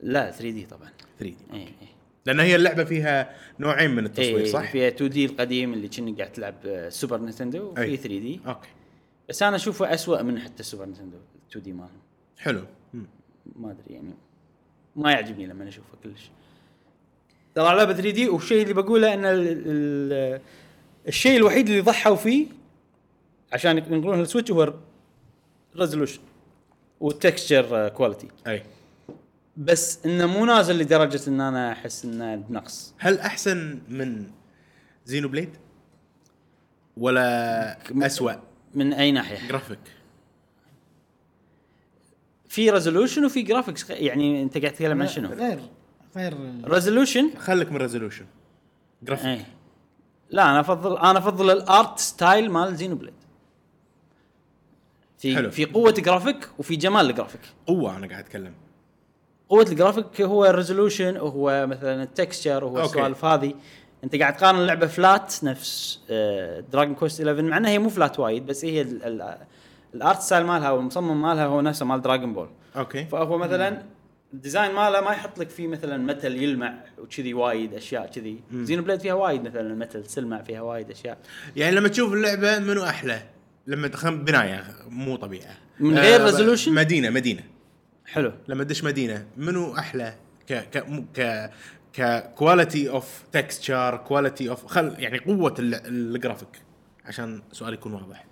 لا 0.03 0.31
3D 0.31 0.65
طبعا 0.65 0.89
3D 1.19 1.57
اي 1.57 1.88
لأن 2.29 2.39
هي 2.39 2.55
اللعبة 2.55 2.83
فيها 2.83 3.35
نوعين 3.59 3.91
من 3.91 4.05
التصوير 4.05 4.37
إيه 4.37 4.45
صح؟ 4.45 4.71
فيها 4.71 4.87
2D 4.87 5.25
القديم 5.25 5.73
اللي 5.73 5.87
كنا 5.87 6.17
قاعد 6.17 6.31
تلعب 6.31 6.55
آه، 6.65 6.89
Super 6.89 7.17
Nintendo 7.17 7.63
وفي 7.63 7.81
أي. 7.81 7.97
3D 7.97 8.39
okay. 8.47 8.67
بس 9.29 9.43
أنا 9.43 9.55
أشوفه 9.55 9.93
اسوء 9.93 10.23
من 10.23 10.39
حتى 10.39 10.59
ال 10.59 10.64
Super 10.64 10.85
Nintendo 10.85 11.17
2D 11.51 11.71
مالهم. 11.71 11.89
حلو. 12.37 12.61
ما 13.55 13.71
أدري 13.71 13.93
يعني. 13.95 14.13
ما 14.95 15.11
يعجبني 15.11 15.47
لما 15.47 15.67
أشوفه 15.67 15.87
كلش. 16.03 16.29
ترى 17.55 17.75
لعبة 17.75 17.93
3D 17.93 18.29
والشيء 18.29 18.63
اللي 18.63 18.73
بقوله 18.73 19.13
إن 19.13 19.25
ال 19.25 19.63
ال 19.65 20.41
الشيء 21.07 21.37
الوحيد 21.37 21.69
اللي 21.69 21.81
ضحوا 21.81 22.15
فيه 22.15 22.47
عشان 23.53 23.77
ينقلون 23.77 24.21
ال 24.21 24.26
Switch 24.26 24.51
هو 24.51 24.73
ال 25.75 25.80
resolution 25.80 26.21
وال 26.99 27.19
texture 27.19 27.89
quality 27.89 28.27
أي. 28.47 28.63
بس 29.59 30.05
إنه 30.05 30.25
مو 30.25 30.45
نازل 30.45 30.77
لدرجة 30.77 31.29
إن 31.29 31.41
أنا 31.41 31.71
أحس 31.71 32.05
إنه 32.05 32.35
بنقص 32.35 32.93
هل 32.97 33.19
أحسن 33.19 33.79
من 33.89 34.31
Xenoblade؟ 35.05 35.49
ولا 36.97 38.05
اسوء 38.05 38.35
من 38.73 38.93
أي 38.93 39.11
ناحية؟ 39.11 39.47
جرافيك؟ 39.47 39.79
في 42.47 42.69
resolution 42.69 43.25
وفي 43.25 43.41
graphics 43.41 43.89
يعني 43.89 44.43
أنت 44.43 44.57
قاعد 44.57 44.73
تتكلم 44.73 45.01
عن 45.01 45.07
شنو؟ 45.07 45.29
غير 45.29 45.59
غير 46.15 46.37
resolution 46.63 47.31
خليك 47.37 47.71
من 47.71 47.77
resolution 47.77 48.25
graphic 49.03 49.25
إيه. 49.25 49.45
لا 50.29 50.49
أنا 50.49 50.59
أفضل 50.59 50.97
أنا 50.97 51.19
أفضل 51.19 51.51
ال 51.51 51.63
art 51.63 51.99
style 51.99 52.51
مال 52.51 52.75
Xenoblade. 52.75 53.13
في 55.17 55.35
حلو. 55.35 55.51
في 55.51 55.65
قوة 55.65 55.91
جرافيك 55.91 56.49
وفي 56.57 56.75
جمال 56.75 57.09
الجرافيك 57.09 57.41
قوة 57.67 57.97
أنا 57.97 58.07
قاعد 58.07 58.23
أتكلم. 58.23 58.53
قوة 59.49 59.63
الجرافيك 59.69 60.21
هو 60.21 60.45
ال 60.45 60.52
resolution 60.52 61.17
وهو 61.17 61.67
مثلا 61.67 62.03
ال 62.03 62.11
texture 62.11 62.63
وهو. 62.63 62.85
السوالف 62.85 63.25
هذه. 63.25 63.53
أنت 64.03 64.15
قاعد 64.15 64.37
تقارن 64.37 64.59
اللعبة 64.59 64.87
flat 64.87 65.43
نفس 65.43 65.99
دراجون 66.71 66.95
كويست 66.95 67.21
11 67.21 67.41
مع 67.41 67.57
إنها 67.57 67.69
هي 67.71 67.79
مو 67.79 67.89
flat 67.89 68.19
وايد 68.19 68.45
بس 68.45 68.65
هي 68.65 68.81
ال- 68.81 69.03
ال- 69.03 69.37
ال 69.95 70.02
art 70.02 70.21
style 70.21 70.45
مالها 70.45 70.71
والمصمم 70.71 71.21
مالها 71.21 71.45
هو 71.45 71.61
نفسه 71.61 71.85
مال 71.85 72.01
دراجون 72.01 72.33
بول 72.33 72.49
أوكي. 72.75 73.05
فهو 73.05 73.37
مثلا 73.37 73.81
ال 74.33 74.39
design 74.39 74.71
ماله 74.71 75.01
ما 75.01 75.11
يحط 75.11 75.39
لك 75.39 75.49
فيه 75.49 75.67
مثلا 75.67 75.97
metal 75.97 76.43
يلمع 76.43 76.73
وكذي 76.99 77.33
وايد 77.33 77.73
أشياء 77.73 78.07
كذي. 78.07 78.39
زينو 78.53 78.83
بليد 78.83 78.99
فيها 78.99 79.13
وايد 79.13 79.43
مثلا 79.43 79.75
metal 79.75 80.03
تلمع 80.03 80.41
فيها 80.41 80.61
وايد 80.61 80.91
أشياء. 80.91 81.17
يعني 81.55 81.75
لما 81.75 81.87
تشوف 81.87 82.13
اللعبة 82.13 82.59
منو 82.59 82.83
أحلى؟ 82.83 83.21
لما 83.67 83.87
تخم 83.87 84.23
بناية 84.25 84.63
مو 84.89 85.15
طبيعة. 85.15 85.57
من 85.79 85.97
غير 85.97 86.27
آه، 86.27 86.31
resolution؟ 86.31 86.67
مدينة 86.67 87.09
مدينة. 87.09 87.41
حلو. 88.11 88.33
لما 88.47 88.63
تدش 88.63 88.83
مدينة 88.83 89.25
منو 89.37 89.77
أحلى 89.77 90.13
ك 90.49 90.53
ك 90.53 90.83
مو- 90.87 91.05
ك 91.15 91.49
ككواليتي 91.93 92.89
اوف 92.89 93.23
تكستشر 93.31 93.97
كواليتي 93.97 94.49
اوف 94.49 94.65
خل 94.65 94.95
يعني 94.97 95.17
قوة 95.17 95.53
ال- 95.59 95.87
الجرافيك 96.15 96.61
عشان 97.05 97.41
سؤالي 97.51 97.73
يكون 97.73 97.93
واضح. 97.93 98.25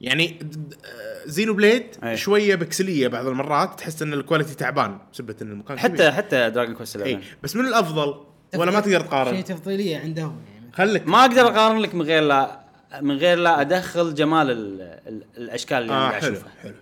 يعني 0.00 0.38
آه، 0.84 1.26
زينو 1.26 1.54
بليد 1.54 1.86
أي. 2.04 2.16
شوية 2.16 2.54
بكسلية 2.54 3.08
بعض 3.08 3.26
المرات 3.26 3.78
تحس 3.78 4.02
إن 4.02 4.12
الكواليتي 4.12 4.54
تعبان 4.54 4.98
بسبه 5.12 5.36
إن 5.42 5.50
المكان 5.52 5.78
حتى 5.78 5.92
كبير. 5.94 6.12
حتى 6.12 6.50
دراجون 6.50 6.74
كويست 6.74 6.96
إي. 6.96 7.14
11 7.14 7.36
بس 7.42 7.56
من 7.56 7.66
الأفضل 7.66 8.14
ولا 8.56 8.70
ما 8.70 8.80
تقدر 8.80 8.90
شيء 8.98 9.00
تقارن 9.08 9.44
تفضيلية 9.44 9.98
عندهم 9.98 10.40
يعني. 10.54 10.72
خليك. 10.72 11.08
ما 11.08 11.20
أقدر 11.20 11.48
أقارن 11.48 11.78
لك 11.78 11.94
من 11.94 12.02
غير 12.02 12.22
لا 12.22 12.60
من 13.00 13.16
غير 13.16 13.38
لا 13.38 13.60
أدخل 13.60 14.14
جمال 14.14 14.50
ال 14.50 14.80
ال 15.06 15.22
الأشكال 15.36 15.78
اللي 15.78 15.92
أنا 15.92 16.00
قاعد 16.08 16.22
حلو 16.22 16.32
أشوفها. 16.32 16.50
حلو. 16.62 16.74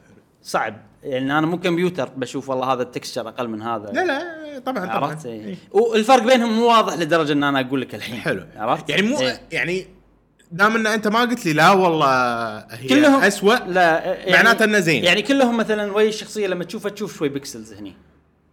صعب. 0.42 0.76
يعني 1.04 1.38
أنا 1.38 1.46
مو 1.46 1.58
كمبيوتر 1.58 2.08
بشوف 2.16 2.48
والله 2.48 2.72
هذا 2.72 2.82
ال 2.82 2.88
texture 2.88 3.28
أقل 3.28 3.48
من 3.48 3.62
هذا 3.62 3.90
لا 3.92 4.04
لا 4.04 4.58
طبعا 4.58 4.86
طبعا 4.86 4.90
عرفت 4.90 5.26
إي. 5.26 5.32
إيه. 5.32 5.56
والفرق 5.72 6.22
بينهم 6.22 6.52
مو 6.52 6.66
واضح 6.68 6.94
لدرجة 6.94 7.32
إن 7.32 7.44
أنا 7.44 7.60
أقول 7.60 7.80
لك 7.80 7.94
الحين 7.94 8.16
حلو 8.16 8.46
عرفت 8.56 8.90
يعني 8.90 9.02
مو 9.02 9.20
إيه. 9.20 9.40
يعني 9.52 9.86
دام 10.52 10.76
إن 10.76 10.86
أنت 10.86 11.08
ما 11.08 11.20
قلت 11.20 11.46
لي 11.46 11.52
لا 11.52 11.70
والله 11.70 12.56
هي 12.58 12.88
كلهم 12.88 13.22
اسوء 13.22 13.64
لا 13.64 14.04
يعني 14.04 14.32
معناته 14.32 14.64
إنه 14.64 14.80
زين. 14.80 15.04
يعني 15.04 15.22
كلهم 15.22 15.56
مثلا 15.56 15.92
وجه 15.92 16.08
الشخصية 16.08 16.46
لما 16.46 16.64
تشوفه 16.64 16.90
تشوف 16.90 17.18
شوي 17.18 17.28
pixels 17.28 17.72
هني 17.72 17.94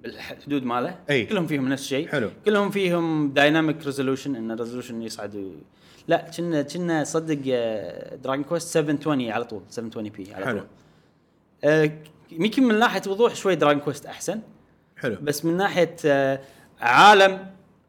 بالحدود 0.01 0.63
ماله 0.63 0.95
أي. 1.09 1.25
كلهم 1.25 1.47
فيهم 1.47 1.69
نفس 1.69 1.83
الشيء 1.83 2.07
حلو. 2.07 2.29
كلهم 2.45 2.69
فيهم 2.71 3.33
dynamic 3.33 3.85
resolution 3.85 4.35
إن 4.35 4.51
ال 4.51 4.56
resolution 4.56 5.01
يصعد 5.01 5.35
و... 5.35 5.51
لا 6.07 6.25
كنا 6.37 6.61
كنا 6.61 7.03
صدق 7.03 7.39
دراجون 8.23 8.43
كويست 8.43 8.67
720 8.67 9.31
على 9.31 9.43
طول 9.43 9.61
720 9.69 10.09
p 10.09 10.33
على 10.33 10.45
حلو. 10.45 10.59
طول 10.59 10.67
آه، 11.63 11.91
يمكن 12.31 12.63
من 12.63 12.79
ناحية 12.79 13.01
وضوح 13.07 13.35
شوي 13.35 13.55
دراجون 13.55 13.81
كويست 13.81 14.05
أحسن. 14.05 14.39
حلو. 14.97 15.17
بس 15.21 15.45
من 15.45 15.57
ناحية 15.57 15.95
آه، 16.05 16.39
عالم 16.79 17.47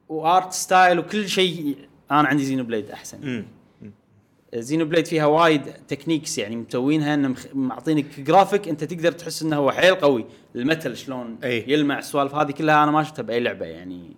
و 0.08 0.19
art 0.19 0.52
style 0.52 0.98
وكل 0.98 1.28
شيء 1.28 1.76
أنا 2.10 2.28
عندي 2.28 2.44
زينو 2.44 2.64
بليد 2.64 2.90
أحسن. 2.90 3.22
امم 3.22 3.44
زينو 4.54 4.84
بليد 4.84 5.06
فيها 5.06 5.26
وايد 5.26 5.62
techniques 5.88 6.38
يعني 6.38 6.56
مسوينها 6.56 7.14
إنه 7.14 7.28
مخ- 7.28 7.46
معطينك 7.54 8.20
جرافيك 8.20 8.68
أنت 8.68 8.84
تقدر 8.84 9.12
تحس 9.12 9.42
إنه 9.42 9.56
هو 9.56 9.70
حيل 9.72 9.94
قوي. 9.94 10.24
ال 10.56 10.63
metal 10.63 10.96
شلون 10.96 11.38
أي. 11.44 11.64
يلمع 11.68 11.98
السوالف 11.98 12.34
هذه 12.34 12.50
كلها 12.50 12.82
أنا 12.82 12.90
ما 12.90 13.02
شفتها 13.02 13.22
بأي 13.22 13.40
لعبة 13.40 13.66
يعني 13.66 14.10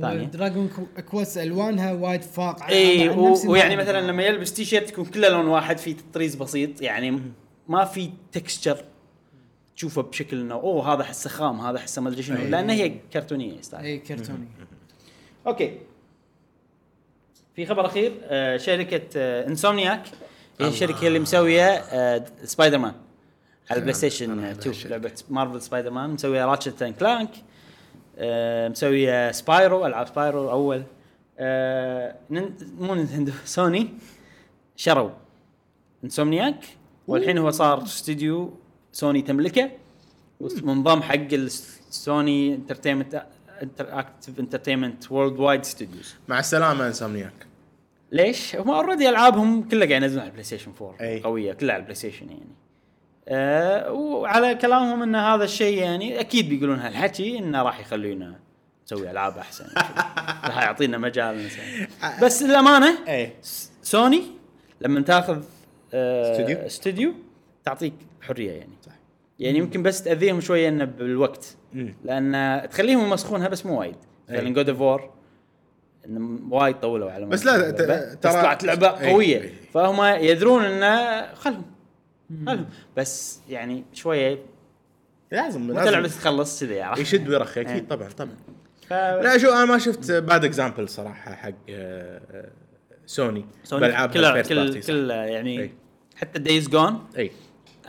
ثانية. 0.00 0.24
دراجون 0.26 0.70
كويست 1.10 1.38
ألوانها 1.38 1.92
وايد 1.92 2.22
فاق 2.22 2.62
عن- 2.62 2.70
اي 2.70 3.08
ويعني. 3.08 3.76
مثلا 3.76 4.00
لما 4.10 4.22
يلبس 4.22 4.52
تي 4.52 4.64
شيرت 4.64 4.90
يكون 4.90 5.04
كله 5.04 5.28
لون 5.28 5.46
واحد 5.46 5.78
في 5.78 5.94
تطريز 5.94 6.34
بسيط. 6.34 6.82
يعني 6.82 7.20
ما 7.68 7.84
في 7.84 8.10
texture 8.32 8.84
تشوفه 9.80 10.02
بشكل 10.02 10.40
إنه 10.40 10.54
أوه 10.54 10.94
هذا 10.94 11.04
حسه 11.04 11.30
خام 11.30 11.60
هذا 11.60 11.78
حسه 11.78 12.02
ما 12.02 12.08
أدري 12.08 12.22
شنو. 12.22 12.36
أي. 12.36 12.50
لأن 12.50 12.70
هي 12.70 12.88
كرتونية 13.12 13.60
style. 13.60 13.84
اي 13.84 13.98
كرتوني 13.98 14.48
أوكي. 15.46 15.78
في 17.56 17.66
خبر 17.66 17.86
أخير 17.86 18.12
آه 18.22 18.56
شركة 18.56 19.02
آه 19.16 19.46
إنسومنياك 19.46 20.02
هي 20.60 20.68
الشركة 20.68 21.06
اللي 21.06 21.18
مسوية 21.18 21.66
آه 21.68 22.24
سبايدر 22.44 22.78
مان 22.78 22.92
على 23.70 23.78
البلاي 23.78 23.94
ستيشن 23.94 24.30
أنا 24.30 24.50
2 24.50 24.70
الشركة. 24.70 24.90
لعبة 24.90 25.12
مارفل 25.30 25.62
سبايدر 25.62 25.90
مان 25.90 26.10
مسوية 26.10 26.44
راتشت 26.44 26.82
and 26.82 26.94
كلانك 26.94 27.30
آه 28.18 28.68
مسوية 28.68 29.32
سبايرو 29.32 29.86
ألعاب 29.86 30.06
سبايرو 30.06 30.50
أول. 30.50 30.82
آه 31.38 32.16
نن... 32.30 32.54
مو 32.78 32.94
نينتندو 32.94 33.32
سوني. 33.44 33.88
شروا 34.76 35.10
إنسومنياك. 36.04 36.64
والحين 37.08 37.38
هو 37.38 37.50
صار 37.50 37.82
استوديو 37.82 38.54
سوني 38.92 39.22
تملكه 39.22 39.70
منضم 40.62 41.02
حق 41.02 41.32
السوني 41.32 42.54
entertainment 42.54 43.26
interactive 43.62 44.40
entertainment 44.40 45.12
worldwide 45.12 45.64
studios 45.64 46.14
مع 46.28 46.38
السلامة 46.38 46.86
انسامنياك 46.86 47.32
ليش؟ 48.12 48.56
هم 48.56 48.70
already 48.70 49.08
ألعابهم 49.08 49.68
كلها 49.68 49.88
قاعد 49.88 50.02
ينزلون 50.02 50.20
على 50.20 50.28
البلاي 50.28 50.44
ستيشن 50.44 50.72
4 50.82 50.96
أي. 51.00 51.20
قوية 51.20 51.52
كلها 51.52 51.72
على 51.74 51.80
البلاي 51.80 51.94
ستيشن 51.94 52.28
يعني. 52.28 52.46
أه 53.28 53.92
وعلى 53.92 54.54
كلامهم 54.54 55.02
إن 55.02 55.14
هذا 55.14 55.44
الشيء 55.44 55.78
يعني 55.82 56.20
أكيد 56.20 56.48
بيقولون 56.48 56.78
هالحكي 56.78 57.38
إنه 57.38 57.62
راح 57.62 57.80
يخلينا 57.80 58.38
نسوي 58.86 59.10
ألعاب 59.10 59.38
أحسن 59.38 59.64
راح 60.46 60.62
يعطينا 60.62 60.98
مجال 60.98 61.46
نسوي. 61.46 61.86
بس 62.22 62.42
للأمانة 62.42 62.98
س- 63.42 63.70
سوني 63.82 64.22
لما 64.80 65.00
تاخذ 65.00 65.42
studio؟ 65.94 66.56
studio 66.58 67.14
تعطيك 67.64 67.94
حرية 68.22 68.52
يعني. 68.52 68.72
يعني 69.40 69.58
يمكن 69.58 69.82
بس 69.82 70.02
تأذيهم 70.02 70.40
شوية 70.40 70.68
إنه 70.68 70.84
بالوقت. 70.84 71.56
لأن 72.04 72.68
تخليهم 72.70 73.06
يمسخونها 73.06 73.48
بس 73.48 73.66
مو 73.66 73.80
وايد 73.80 73.96
مثلا 74.28 74.46
أي. 74.46 74.52
God 74.52 74.68
of 74.68 74.80
War 74.80 75.10
وايد 76.50 76.80
طولوا 76.80 77.10
على 77.10 77.24
ما 77.24 77.30
بس 77.30 77.46
لا،. 77.46 77.72
ترى- 77.72 78.16
بس 78.26 78.32
طلعت 78.34 78.64
لعبة 78.64 79.00
أي. 79.00 79.12
قوية 79.12 79.40
أي. 79.40 79.52
فهم 79.74 80.24
يدرون 80.24 80.64
إنه 80.64 81.26
خلهم 81.34 81.62
خلهم 82.46 82.66
بس 82.96 83.40
يعني 83.48 83.84
شوية 83.92 84.38
لازم 85.32 85.72
لازم 85.72 86.06
تخلص 86.06 86.60
كذي 86.60 86.82
عرفت 86.82 87.00
يشد 87.00 87.28
ويرخي 87.28 87.60
إيه. 87.60 87.66
أكيد 87.70 87.88
طبعا 87.88 88.08
طبعا 88.08 88.36
ف... 88.86 88.92
لا 88.92 89.38
شو 89.38 89.52
أنا 89.52 89.64
ما 89.64 89.78
شفت 89.78 90.12
bad 90.12 90.44
example 90.44 90.88
صراحة 90.88 91.34
حق 91.34 91.52
سوني 93.06 93.44
سوني 93.64 93.80
بالعاب 93.80 94.10
كل 94.10 94.42
كل. 94.42 94.80
كل 94.80 95.10
يعني 95.10 95.60
أي. 95.60 95.70
حتى 96.16 96.38
Days 96.38 96.68
Gone 96.68 97.06
اي 97.18 97.30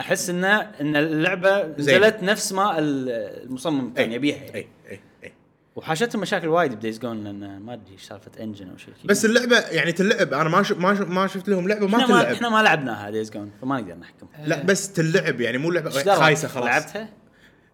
أحس 0.02 0.30
انه 0.30 0.56
إن 0.80 0.96
اللعبة. 0.96 1.62
نزلت 1.78 2.22
نفس 2.22 2.52
ما 2.52 2.78
ال- 2.78 3.10
المصمم 3.46 3.92
كان 3.94 4.08
أي. 4.08 4.14
يبيها 4.14 4.36
يعني. 4.36 4.54
اي 4.54 4.68
اي 4.90 5.00
اي 5.24 5.32
وحاشتهم 5.76 6.20
مشاكل 6.22 6.48
وايد 6.48 6.74
ب 6.74 6.79
Days 6.79 6.98
Gone 6.98 7.24
لأن 7.24 7.58
ما 7.60 7.72
أدري 7.74 7.92
إيش 7.92 8.02
سالفة 8.02 8.30
engine 8.40 8.68
أو 8.70 8.76
شيء. 8.76 8.94
بس 9.04 9.24
اللعبة 9.24 9.58
يعني 9.58 9.92
تلعب 9.92 10.34
أنا 10.34 10.48
ما 10.48 10.62
شف 10.62 10.78
ما 10.78 10.94
شف 10.94 11.08
ما 11.08 11.26
شفت 11.26 11.48
لهم 11.48 11.68
لعبة 11.68 11.86
ما 11.86 11.96
إحنا 11.98 12.14
ما 12.14 12.22
تلعب 12.22 12.34
إحنا 12.34 12.48
ما 12.48 12.62
لعبناها 12.62 13.10
Days 13.10 13.30
Gone 13.30 13.50
فما 13.62 13.80
نقدر 13.80 13.94
نحكم 13.94 14.26
لا 14.46 14.62
بس 14.62 14.92
تلعب 14.92 15.40
يعني 15.40 15.58
مو 15.58 15.70
لعبة؟ 15.70 15.90
خايسة 16.14 16.48
خلاص 16.48 16.64
لعبتها؟ 16.66 17.08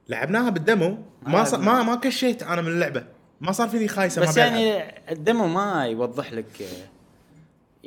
لعبناها 0.08 0.50
بال 0.50 0.66
demo 0.66 0.98
ما 1.22 1.42
ما. 1.52 1.56
ما 1.58 1.82
ما 1.82 1.94
كشيت 1.94 2.42
أنا 2.42 2.62
من 2.62 2.68
اللعبة 2.68 3.04
ما 3.40 3.52
صار 3.52 3.68
فيني 3.68 3.88
خايسة 3.88 4.20
ما 4.22 4.26
بس 4.28 4.34
بلعب. 4.34 4.52
يعني 4.52 4.94
ال 5.12 5.19
demo 5.19 5.46
ما 5.46 5.86
يوضح 5.86 6.32
لك 6.32 6.62
آه، 6.62 6.88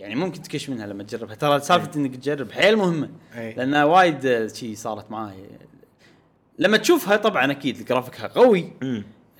يعني 0.01 0.15
ممكن 0.15 0.41
تكش 0.41 0.69
منها 0.69 0.87
لما 0.87 1.03
تجربها 1.03 1.35
ترى 1.35 1.59
سالفة 1.59 1.89
إنك 1.95 2.15
تجرب 2.15 2.51
حيل 2.51 2.75
مهمة 2.77 3.09
أي. 3.35 3.53
لأنها 3.53 3.83
وايد 3.85 4.51
شي 4.53 4.75
صارت 4.75 5.11
معاي 5.11 5.35
لما 6.59 6.77
تشوفها 6.77 7.17
طبعا 7.17 7.51
أكيد 7.51 7.85
جرافيكها 7.85 8.27
قوي. 8.27 8.73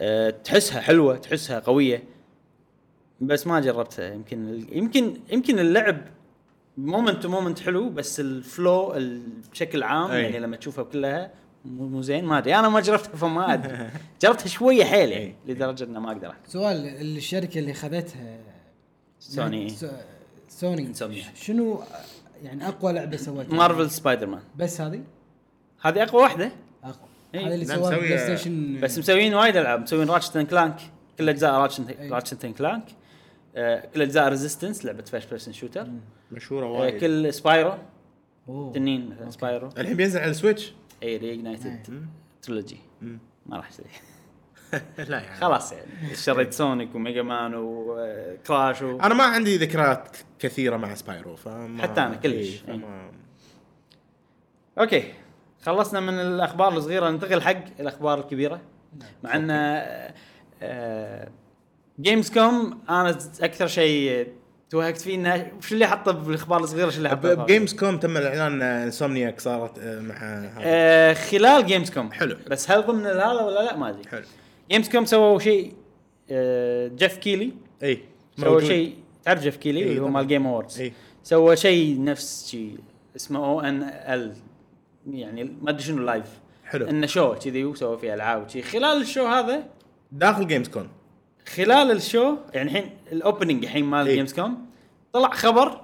أه 0.01 0.29
تحسها 0.29 0.81
حلوة 0.81 1.17
تحسها 1.17 1.59
قوية 1.59 2.03
بس 3.21 3.47
ما 3.47 3.59
جربتها 3.59 4.13
يمكن 4.13 4.65
يمكن 4.71 5.13
يمكن 5.31 5.59
اللعب 5.59 5.97
moment 6.77 7.23
to 7.23 7.29
moment 7.29 7.59
حلو 7.59 7.89
بس 7.89 8.19
ال 8.19 8.34
flow 8.34 8.93
ال- 8.93 9.21
بشكل 9.51 9.83
عام 9.83 10.11
أي. 10.11 10.23
يعني 10.23 10.39
لما 10.39 10.55
تشوفها 10.57 10.83
كلها 10.83 11.31
مو 11.65 12.01
زين 12.01 12.25
ما 12.25 12.37
أدري 12.37 12.55
أنا 12.55 12.69
ما 12.69 12.79
جربتها 12.79 13.15
فما 13.15 13.53
أدري 13.53 13.89
جربتها 14.21 14.47
شوية 14.47 14.83
حيل 14.83 15.09
يعني 15.11 15.23
أي. 15.25 15.35
لدرجة 15.47 15.83
إنه 15.83 15.99
ما 15.99 16.11
أقدر 16.11 16.29
احكي 16.29 16.51
سؤال 16.51 16.77
الشركة 17.17 17.59
اللي 17.59 17.73
خذتها 17.73 18.37
سوني. 19.19 19.69
سوني. 20.61 21.23
شنو 21.35 21.83
يعني 22.43 22.67
أقوى 22.67 22.93
لعبة 22.93 23.17
سوتها؟ 23.17 23.53
مارفل 23.55 23.91
سبايدر 23.91 24.27
مان 24.27 24.41
بس 24.57 24.81
هذه؟ 24.81 25.03
هذه 25.81 26.03
أقوى 26.03 26.21
واحدة. 26.21 26.51
أقوى. 26.83 27.09
إيه. 27.35 27.47
هذا 27.47 27.53
اللي 27.53 27.65
سواها 27.65 27.97
بلاي 27.97 28.17
ستيشن 28.17 28.79
بس 28.81 28.97
مسويين 28.97 29.33
وايد 29.33 29.57
ألعاب. 29.57 29.81
مسويين 29.81 30.09
راتشت 30.09 30.37
and 30.37 30.47
كلانك 30.47 30.79
كل 31.17 31.29
أجزاء 31.29 31.51
راتشت 32.09 32.45
and 32.45 32.55
كلانك 32.55 32.83
آه، 33.55 33.85
كل 33.93 34.01
أجزاء 34.01 34.29
ريزيستنس 34.29 34.85
لعبة 34.85 35.03
first 35.03 35.25
person 35.25 35.53
shooter 35.53 35.87
مشهورة 36.31 36.65
آه، 36.65 36.69
وايد. 36.69 37.01
كل 37.01 37.33
سبايرو. 37.33 37.73
تنين 38.73 39.09
مثلا 39.09 39.29
سبايرو 39.29 39.69
الحين 39.77 39.97
بينزل 39.97 40.19
على 40.19 40.31
السويتش 40.31 40.73
اي 41.03 41.17
Reignited. 41.17 42.05
Trilogy. 42.41 42.77
ما 43.45 43.57
راح 43.57 43.67
اشتري 43.67 43.87
لا 45.09 45.19
يعني. 45.19 45.35
خلاص 45.35 45.71
يعني. 45.71 46.11
اشتريت 46.11 46.53
سونيك 46.53 46.95
وميجا 46.95 47.21
مان 47.21 47.55
وكراش 47.55 48.81
و... 48.81 48.99
أنا 48.99 49.13
ما 49.13 49.23
عندي 49.23 49.57
ذكريات 49.57 50.17
كثيرة 50.39 50.77
مع 50.77 50.95
سبايرو 50.95 51.35
فما 51.35 51.81
حتى 51.81 52.01
أنا 52.01 52.15
كلش. 52.15 52.33
إيه، 52.33 52.57
فما 52.57 53.11
أوكي. 54.79 55.13
خلصنا 55.61 55.99
من 55.99 56.19
الأخبار 56.19 56.77
الصغيرة 56.77 57.09
ننتقل 57.09 57.41
حق 57.41 57.63
الأخبار 57.79 58.19
الكبيرة. 58.19 58.61
مع 59.23 59.35
إن 59.35 59.81
جيمز 61.99 62.31
كوم 62.31 62.81
أنا 62.89 63.17
أكثر 63.41 63.67
شيء 63.67 64.27
توهقت 64.69 65.01
فيه 65.01 65.15
انه 65.15 65.51
وش 65.57 65.71
اللي 65.71 65.87
حطه 65.87 66.11
بالأخبار 66.11 66.59
الصغيرة؟ 66.59 66.89
شو 66.89 66.97
اللي 66.97 67.09
حطه 67.09 67.33
بجيمز 67.33 67.73
كوم 67.73 67.97
تم 67.97 68.17
الإعلان 68.17 68.61
انسومنياك 68.61 69.39
صارت 69.39 69.79
آه، 69.79 69.99
مع 69.99 70.15
آه 70.59 71.13
خلال 71.13 71.65
جيمز 71.65 71.89
كوم 71.89 72.11
حلو. 72.11 72.37
بس 72.47 72.71
هل 72.71 72.81
ضمن 72.81 73.05
هذا 73.05 73.41
ولا 73.41 73.59
لا؟ 73.63 73.75
ما 73.77 73.89
أدري. 73.89 74.09
حلو. 74.09 74.23
جيمز 74.71 74.89
كوم 74.89 75.05
سووا 75.05 75.39
شيء 75.39 75.73
آه 76.31 76.87
جيف 76.87 77.17
كيلي 77.17 77.51
إي. 77.83 78.01
موجود. 78.37 78.63
شيء. 78.63 78.95
تعرف 79.23 79.41
جيف 79.41 79.57
كيلي 79.57 79.79
إيه، 79.79 79.89
اللي 79.89 80.01
هو. 80.01 80.07
مال 80.07 80.27
جيم 80.27 80.47
اووردز 80.47 80.81
إي. 80.81 80.93
سوى 81.23 81.55
شيء 81.55 82.03
نفس 82.03 82.47
شيء 82.47 82.77
اسمه 83.15 83.45
أو 83.45 83.61
ان 83.61 83.83
ال 83.83 84.35
يعني 85.09 85.43
ما 85.61 85.69
أدري 85.69 85.83
شنو 85.83 86.03
لايف 86.03 86.39
حلو. 86.65 86.85
إنه 86.85 87.07
شو 87.07 87.35
كذي 87.35 87.65
وسوى 87.65 87.97
فيه 87.97 88.13
ألعاب 88.13 88.45
وشي. 88.45 88.61
خلال 88.61 89.01
الشو 89.01 89.25
هذا 89.25 89.63
داخل 90.11 90.47
Gamescom 90.47 90.89
خلال 91.55 91.91
ال 91.91 92.01
show 92.01 92.37
يعني 92.53 92.69
الحين 92.69 92.89
ال 93.11 93.18
opening 93.18 93.63
الحين 93.63 93.85
مال 93.85 94.07
إيه. 94.07 94.15
Gamescom 94.15 94.65
طلع 95.13 95.29
خبر 95.29 95.81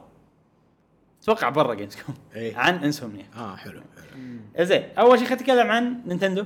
أتوقع 1.24 1.50
برا 1.50 1.74
Gamescom 1.74 2.16
إيه. 2.36 2.56
عن 2.58 2.76
Insomniac 2.84 3.26
آه 3.36 3.56
حلو 3.56 3.82
حلو. 3.82 4.66
زين. 4.66 4.84
أول 4.98 5.20
شيء 5.20 5.28
خلينا 5.28 5.42
نتكلم 5.42 5.68
عن 5.72 6.02
Nintendo 6.06 6.45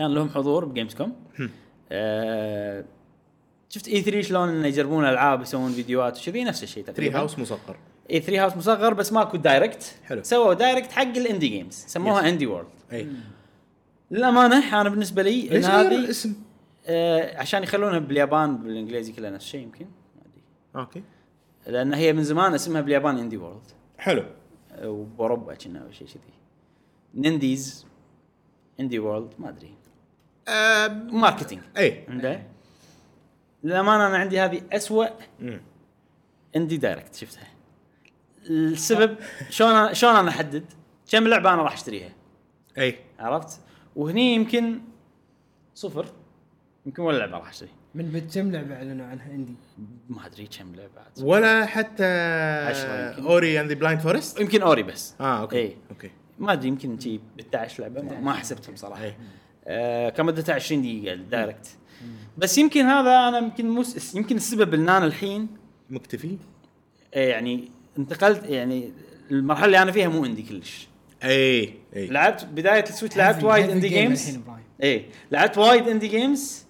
كان 0.00 0.14
لهم 0.14 0.28
حضور 0.28 0.64
ب 0.64 0.94
Gamescom 0.94 1.16
آه 1.92 2.84
شفت 3.68 3.88
E3 3.88 4.20
شلون 4.20 4.48
إنه 4.48 4.66
يجربون 4.66 5.04
ألعاب 5.04 5.42
يسوون 5.42 5.72
فيديوهات 5.72 6.20
وكذي 6.20 6.44
نفس 6.44 6.62
الشيء 6.62 6.84
تقريبا. 6.84 7.18
هاوس 7.18 7.38
مصغر. 7.38 7.76
E3 8.10 8.42
هاوس 8.42 8.56
مصغر 8.56 8.94
بس 8.94 9.12
ماكو 9.12 9.36
Direct 9.36 9.94
حلو. 10.04 10.22
سووا 10.22 10.54
Direct 10.54 10.92
حق 10.92 11.02
ال 11.02 11.10
indie 11.10 11.48
games 11.48 11.74
سموها 11.74 12.28
Indie 12.28 12.46
World 12.46 12.68
إي. 12.92 13.08
للأمانة 14.10 14.80
أنا 14.80 14.88
بالنسبة 14.88 15.22
لي 15.22 15.56
إن 15.56 15.64
هذه 15.64 15.94
الاسم؟ 15.94 16.34
آه 16.86 17.38
عشان 17.38 17.62
يخلونها 17.62 17.98
باليابان 17.98 18.56
بالإنجليزي 18.56 19.12
كلها 19.12 19.30
نفس 19.30 19.44
الشيء 19.44 19.62
يمكن 19.62 19.86
okay. 20.76 21.02
لأن 21.66 21.94
هي 21.94 22.12
من 22.12 22.22
زمان 22.22 22.54
اسمها 22.54 22.80
باليابان 22.80 23.18
Indie 23.18 23.36
World 23.36 23.70
حلو. 23.98 24.24
وبأوروبا 24.82 25.54
كنا 25.54 25.82
أو 25.82 25.90
شيء 25.90 26.06
كذي 26.06 26.34
Nindies 27.14 27.86
Indie 28.80 28.98
World 28.98 29.32
ما 29.38 29.48
أدري. 29.48 29.79
marketing. 31.12 31.62
اي 31.76 32.04
عنده 32.08 32.42
للأمانة 33.64 34.06
أنا 34.06 34.16
عندي 34.18 34.40
هذه 34.40 34.62
اسوء. 34.72 35.08
indie 36.56 36.76
Direct 36.76 37.14
شفتها. 37.14 37.46
السبب 38.50 39.16
شلون 39.50 39.88
أنا- 39.88 39.92
شلون 39.92 40.16
أنا 40.16 40.28
أحدد؟ 40.28 40.64
كم 41.10 41.28
لعبة 41.28 41.54
أنا 41.54 41.62
راح 41.62 41.72
أشتريها؟ 41.72 42.10
اي 42.78 42.98
عرفت؟ 43.18 43.60
وهني 43.96 44.34
يمكن 44.34 44.80
صفر. 45.74 46.06
يمكن 46.86 47.02
ولا 47.02 47.18
لعبة 47.18 47.38
راح 47.38 47.48
اشتريها 47.48 47.72
من 47.94 48.04
بد 48.04 48.34
كم 48.34 48.50
لعبة 48.52 48.74
أعلنوا 48.74 49.06
عنها 49.06 49.32
عندي؟ 49.32 49.54
ما 50.08 50.26
أدري 50.26 50.46
كم 50.46 50.74
لعبة. 50.74 51.00
عاد. 51.00 51.22
ولا 51.24 51.66
حتى. 51.66 52.04
Ori 53.26 53.60
and 53.60 53.68
the 53.68 53.74
Blind 53.74 54.00
Forest 54.00 54.40
يمكن 54.40 54.62
Ori 54.62 54.82
بس. 54.82 55.14
آه 55.20 55.40
okay 55.40 55.56
إيه. 55.56 55.76
okay. 55.90 56.10
ما 56.38 56.52
أدري 56.52 56.68
يمكن 56.68 56.98
شي 57.00 57.18
ب 57.18 57.40
11 57.40 57.80
لعبة 57.82 58.02
ما, 58.02 58.20
ما 58.20 58.32
حسبتهم 58.32 58.76
صراحة. 58.76 59.04
إيه. 59.04 59.18
آه 59.66 60.08
كان 60.08 60.26
مدتها 60.26 60.54
20 60.54 60.82
دقيقة 60.82 61.12
ال 61.12 61.20
Direct 61.20 61.66
بس 62.38 62.58
يمكن 62.58 62.84
هذا 62.84 63.28
أنا 63.28 63.38
يمكن 63.38 63.68
مس... 63.68 64.14
يمكن 64.14 64.36
السبب 64.36 64.74
ان 64.74 64.88
أنا 64.88 65.06
الحين. 65.06 65.48
مكتفي؟ 65.90 66.36
آه 67.14 67.28
يعني 67.28 67.70
انتقلت 67.98 68.44
يعني 68.44 68.92
المرحلة 69.30 69.66
اللي 69.66 69.82
أنا 69.82 69.92
فيها 69.92 70.08
مو 70.08 70.24
عندي 70.24 70.42
كلش. 70.42 70.88
اي 71.24 71.74
اي 71.96 72.06
لعبت 72.06 72.44
بداية 72.44 72.82
ال 72.82 72.87
Switch 72.87 73.16
لعبت 73.16 73.44
وايد 73.44 73.70
indie 73.70 73.88
games. 73.88 74.38
إيه 74.82 75.06
لعبت 75.32 75.58
وايد 75.58 75.88
indie 75.88 76.08
games 76.08 76.64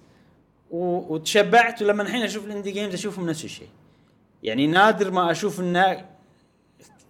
و... 0.71 1.13
وتشبعت 1.13 1.81
ولما 1.81 2.03
الحين 2.03 2.21
أشوف 2.21 2.45
ال 2.45 2.49
indie 2.49 2.71
games 2.71 2.93
أشوفهم 2.93 3.29
نفس 3.29 3.45
الشيء. 3.45 3.69
يعني 4.43 4.67
نادر 4.67 5.11
ما 5.11 5.31
أشوف 5.31 5.59
انه 5.59 6.05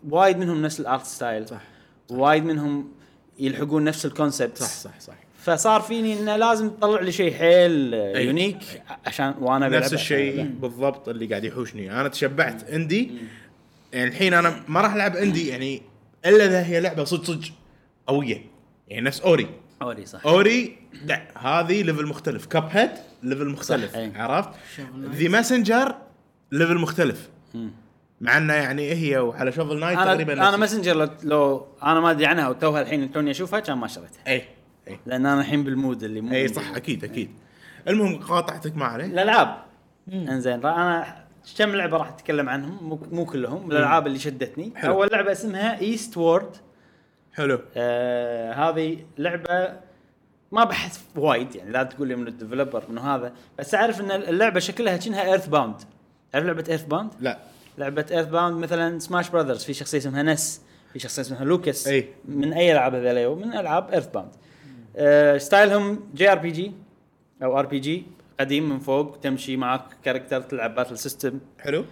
وايد 0.10 0.38
منهم 0.38 0.62
نفس 0.62 0.80
ال 0.80 0.86
art 0.86 1.06
style 1.06 1.48
صح. 1.48 1.62
وايد 2.10 2.44
منهم 2.46 2.92
يلحقون 3.40 3.84
نفس 3.84 4.06
ال 4.06 4.12
concept 4.12 4.58
صح 4.58 4.68
صح 4.68 5.00
صح. 5.00 5.14
فصار 5.44 5.82
فيني 5.82 6.20
إنه 6.20 6.36
لازم 6.36 6.70
تطلع 6.70 7.02
لي 7.02 7.12
شيء 7.12 7.34
حيل 7.34 7.96
آه، 7.96 8.18
أي. 8.18 8.26
unique 8.26 8.58
عشان 9.06 9.34
وأنا 9.40 9.70
نفس 9.70 9.94
الشيء. 9.94 10.44
بالضبط 10.44 11.10
اللي 11.10 11.26
قاعد 11.26 11.44
يحوشني. 11.44 11.92
أنا 12.02 12.08
تشبعت 12.08 12.70
indie 12.70 13.12
يعني 13.94 14.10
الحين 14.10 14.34
أنا 14.34 14.64
ما 14.68 14.82
راح 14.82 14.94
ألعب 14.94 15.16
indie 15.16 15.48
يعني 15.48 15.82
إلا 16.26 16.46
إذا 16.46 16.66
هي 16.66 16.80
لعبة 16.80 17.04
صدق 17.04 17.24
صدق 17.24 17.42
قوية. 18.08 18.42
يعني 18.88 19.06
نفس 19.06 19.22
Ori. 19.22 19.48
Ori 19.82 20.06
صح. 20.06 20.26
Ori 20.26 20.78
لا 21.06 21.22
هذه 21.38 21.82
level 21.82 22.06
مختلف. 22.06 22.46
Cuphead 22.46 22.90
level 23.24 23.50
مختلف. 23.50 23.92
صح، 23.92 23.98
أي. 23.98 24.12
عرفت؟ 24.16 24.50
The 25.00 25.30
Messenger 25.30 25.96
level 26.52 26.78
مختلف. 26.78 27.30
مم. 27.54 27.72
مع 28.22 28.38
إنه 28.38 28.54
يعني 28.54 28.92
هي 28.92 29.18
وعلى 29.18 29.52
Shovel 29.52 29.80
Knight 29.80 30.00
تقريبا 30.00 30.34
أنا 30.34 30.50
نفس- 30.50 30.58
Messenger 30.60 30.96
لو, 30.96 31.10
لو 31.24 31.68
أنا 31.84 32.00
ما 32.00 32.12
أدري 32.12 32.26
عنها 32.26 32.50
وتوها 32.50 32.82
الحين 32.82 33.12
توني 33.12 33.32
أشوفها 33.32 33.60
كان 33.60 33.78
ما 33.78 33.88
شريتها. 33.88 34.22
اي 34.28 34.44
اي 34.88 35.00
لأن 35.06 35.26
أنا 35.26 35.42
الحين 35.42 35.64
بال 35.64 35.77
mood 35.77 36.04
اللي 36.04 36.22
مو 36.22 36.34
اي. 36.34 36.48
صح 36.48 36.76
أكيد 36.76 37.04
أكيد. 37.04 37.32
المهم 37.88 38.20
قاطعتك 38.24 38.78
ما 38.78 38.86
عليه 38.86 39.06
الألعاب. 39.06 39.58
إنزين 40.14 40.66
أنا 40.66 41.26
كم 41.58 41.76
لعبة 41.76 41.98
راح 41.98 42.10
أتكلم 42.10 42.50
عنهم؟ 42.50 42.90
مو, 42.90 43.00
مو 43.12 43.26
كلهم 43.26 43.72
الألعاب 43.72 44.08
اللي 44.08 44.20
شدتني. 44.20 44.74
حلو. 44.76 44.94
أول 44.94 45.10
لعبة 45.12 45.32
اسمها 45.32 45.80
Eastward 45.80 46.56
حلو. 47.34 47.62
آه 47.78 48.54
هذه 48.54 48.98
لعبة 49.18 49.80
ما 50.52 50.64
بحث 50.64 51.00
وايد 51.16 51.56
يعني 51.56 51.72
لا 51.72 51.84
تقول 51.84 52.08
لي 52.08 52.16
من 52.16 52.28
ال 52.28 52.34
developer 52.34 52.84
منه 52.90 53.16
هذا 53.16 53.34
بس 53.60 53.76
أعرف 53.76 54.02
إن 54.02 54.12
اللعبة 54.12 54.60
شكلها 54.60 54.98
كأنها 54.98 55.24
EarthBound 55.24 55.76
تعرف 56.32 56.46
لعبة 56.46 56.64
EarthBound؟ 56.70 57.12
لا. 57.20 57.40
لعبة 57.78 58.06
EarthBound 58.12 58.64
مثلا 58.64 59.00
Smash 59.00 59.30
Brothers 59.30 59.64
في 59.64 59.74
شخصية 59.74 59.98
اسمها 59.98 60.24
Ness 60.24 60.62
في 60.94 61.00
شخصية 61.00 61.22
اسمها 61.22 61.44
Lucas 61.44 61.88
أي. 61.88 62.10
من 62.26 62.54
أي 62.54 62.72
ألعاب 62.72 62.96
هذول 62.96 63.40
من 63.40 63.54
ألعاب 63.54 63.90
ايرث 63.90 64.08
باوند 64.08 64.32
ستايلهم 65.38 66.00
جي 66.16 66.32
ار 66.32 66.38
بي 66.38 66.52
جي 66.52 66.72
أو 67.44 67.60
ار 67.60 67.66
بي 67.66 67.80
جي 67.80 68.04
قديم 68.40 68.70
من 68.70 68.80
فوق 68.80 69.18
تمشي 69.22 69.58
معك 69.58 69.86
character 70.04 70.42
تلعب 70.42 70.76
battle 70.76 70.98
system 70.98 71.40
حلو. 71.60 71.86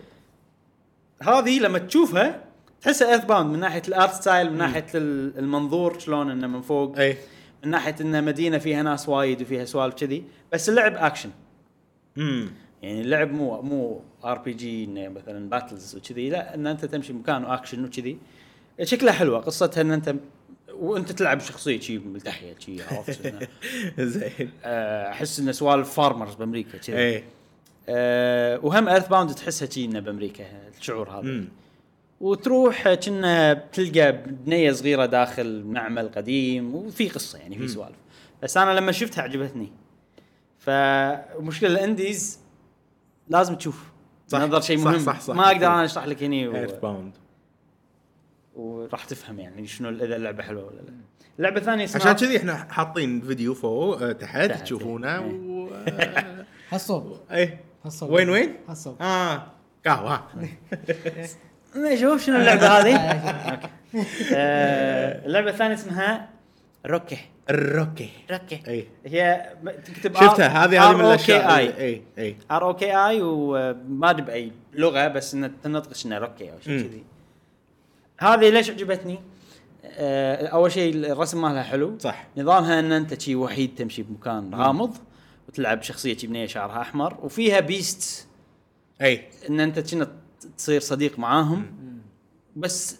هذه 1.21 1.59
لما 1.59 1.79
تشوفها 1.79 2.43
تحسها 2.81 3.09
EarthBound 3.11 3.53
من 3.53 3.59
ناحية 3.59 3.81
ال 3.87 3.94
art 3.94 4.13
style 4.13 4.51
من 4.51 4.57
ناحية 4.57 4.85
ال- 4.95 5.37
المنظور 5.39 5.99
شلون 5.99 6.31
إنه 6.31 6.47
من 6.47 6.61
فوق. 6.61 6.99
أي. 6.99 7.17
من 7.63 7.69
ناحية 7.71 7.95
إنه 8.01 8.21
مدينة 8.21 8.57
فيها 8.57 8.83
ناس 8.83 9.09
وايد 9.09 9.41
وفيها 9.41 9.65
سوالف 9.65 9.93
كذي 9.95 10.23
بس 10.53 10.69
اللعب 10.69 10.95
اكشن 10.95 11.29
امم 12.17 12.51
يعني 12.81 13.01
اللعب 13.01 13.31
مو 13.31 13.61
مو 13.61 14.01
RPG 14.25 14.83
إنه 14.83 15.07
مثلا 15.07 15.49
battles 15.49 15.95
وكذي 15.95 16.29
لا 16.29 16.55
إن 16.55 16.67
أنت 16.67 16.85
تمشي 16.85 17.13
مكان 17.13 17.43
واكشن 17.43 17.85
وكذي. 17.85 18.17
شكلها 18.83 19.13
حلوة 19.13 19.39
قصتها 19.39 19.81
إن 19.81 19.91
أنت 19.91 20.15
وانت 20.79 21.11
تلعب 21.11 21.39
شخصيه 21.39 21.79
شي 21.79 21.97
ملتحية 21.97 22.55
شي 22.59 22.83
عرفت 22.83 23.21
زين. 23.99 24.51
آه، 24.63 25.09
أحس 25.09 25.39
انه 25.39 25.51
سوالف 25.51 25.93
farmers 25.93 26.35
بأمريكا 26.35 26.77
كذي. 26.77 26.97
اي 26.97 27.23
آه، 27.89 28.59
وهم 28.63 28.89
EarthBound 28.89 29.33
تحسها 29.33 29.69
شي 29.69 29.85
إنه 29.85 29.99
بأمريكا 29.99 30.45
الشعور 30.79 31.09
هذا. 31.09 31.43
وتروح 32.21 32.93
كنا 32.93 33.53
بتلقى 33.53 34.11
بنية 34.11 34.71
صغيرة 34.71 35.05
داخل 35.05 35.63
معمل 35.63 36.09
قديم 36.09 36.75
وفي 36.75 37.09
قصة 37.09 37.39
يعني 37.39 37.57
في 37.57 37.67
سوالف. 37.67 37.95
بس 38.43 38.57
أنا 38.57 38.79
لما 38.79 38.91
شفتها 38.91 39.21
عجبتني. 39.21 39.71
فمشكله 40.59 41.69
ال 41.69 41.79
indies 41.79 42.39
لازم 43.29 43.55
تشوف. 43.55 43.83
صح، 44.27 44.39
نظر 44.39 44.61
شيء 44.61 44.77
صح، 44.77 44.83
مهم. 44.83 44.99
صح، 44.99 45.19
صح. 45.21 45.35
ما 45.35 45.47
أقدر 45.47 45.67
أنا 45.67 45.85
أشرح 45.85 46.05
لك 46.05 46.23
هني 46.23 46.47
و... 46.47 46.55
ايرث 46.55 46.79
باوند 46.79 47.11
وراح 48.59 49.05
تفهم 49.05 49.39
يعني 49.39 49.67
شنو 49.67 49.89
إذا 49.89 50.15
اللعبة 50.15 50.43
حلوة 50.43 50.65
ولا 50.65 50.81
لا. 50.81 50.93
اللعبه 51.37 51.57
الثانية 51.57 51.83
اسمها 51.83 52.13
عشان 52.13 52.27
كذي 52.27 52.37
إحنا 52.37 52.67
حاطين 52.69 53.21
فيديو 53.21 53.53
فوق 53.53 54.01
آه، 54.01 54.11
تحت 54.11 54.51
تشوفونه 54.63 55.15
إيه. 55.15 55.19
و 55.19 55.69
آه، 55.87 56.45
هالصوب 56.69 57.17
إيه. 57.31 57.59
هالصوب 57.85 58.11
وين 58.11 58.29
وين؟ 58.29 58.55
هالصوب 58.69 59.01
آه. 59.01 59.43
قهوة. 59.85 60.23
شوف 62.01 62.23
شنو 62.23 62.35
اللعبة 62.35 62.67
هذه؟ 62.77 62.95
okay. 62.95 63.67
آه، 64.33 65.25
اللعبة 65.25 65.49
الثانية 65.49 65.73
اسمها 65.73 66.29
Röki. 66.85 67.17
الروكي 67.49 68.09
روكي. 68.31 68.61
اي 68.67 68.87
هي 69.05 69.49
تكتب 69.85 70.15
شفتها؟ 70.15 70.47
هذه 70.65 70.89
هذه 70.89 70.95
من 70.97 71.05
الأشياء 71.05 71.57
آي. 71.57 71.77
اي 71.77 72.01
اي 72.17 72.35
R 72.51 72.63
O 72.63 72.75
K 72.75 72.95
I 72.97 73.21
وما 73.21 74.09
أدري 74.09 74.21
بأي 74.21 74.51
لغة 74.73 75.07
بس 75.07 75.33
انها 75.33 75.51
تنطق 75.63 75.91
إنها 76.05 76.19
Röki 76.19 76.51
أو 76.51 76.59
شيء. 76.59 76.79
كذي. 76.81 77.03
هذه 78.19 78.49
ليش 78.49 78.69
عجبتني؟ 78.69 79.19
آه، 79.85 80.47
أول 80.47 80.71
شيء 80.71 80.95
الرسم 81.11 81.41
مالها 81.41 81.63
حلو. 81.63 81.97
صح. 81.99 82.27
نظامها 82.37 82.79
إن 82.79 82.91
أنت 82.91 83.21
شي 83.21 83.35
وحيد 83.35 83.75
تمشي 83.75 84.03
بمكان 84.03 84.55
غامض 84.55 84.97
وتلعب 85.49 85.81
شخصية 85.81 86.17
بنية 86.23 86.45
شعرها 86.45 86.81
أحمر 86.81 87.17
وفيها 87.23 87.59
beast 87.59 88.27
أي. 89.01 89.23
إن 89.49 89.59
أنت 89.59 89.79
كنا 89.93 90.07
تصير 90.57 90.79
صديق 90.81 91.19
معاهم. 91.19 91.65
بس 92.55 92.99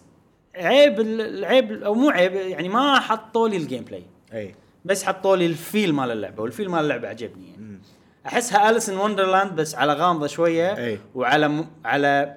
عيب 0.56 1.00
ال- 1.00 1.20
العيب 1.20 1.72
أو 1.82 1.94
مو 1.94 2.10
عيب 2.10 2.32
يعني 2.34 2.68
ما 2.68 3.00
حطوا 3.00 3.48
لي 3.48 3.56
ال 3.56 3.84
gameplay 3.84 4.02
أي. 4.32 4.54
بس 4.84 5.04
حطوا 5.04 5.36
لي 5.36 5.46
ال 5.46 5.55
feel 5.55 5.92
مال 5.94 6.10
اللعبة 6.10 6.42
وال 6.42 6.51
feel 6.51 6.68
مال 6.70 6.80
اللعبة 6.80 7.08
عجبني 7.08 7.48
يعني. 7.50 7.62
مم. 7.62 7.80
أحسها 8.26 8.70
Alice 8.70 8.88
in 8.88 8.96
Wonderland 8.96 9.52
بس 9.52 9.74
على 9.74 9.92
غامضة 9.92 10.26
شوية 10.26 10.76
أي. 10.76 10.98
وعلى 11.14 11.48
م... 11.48 11.66
على 11.84 12.36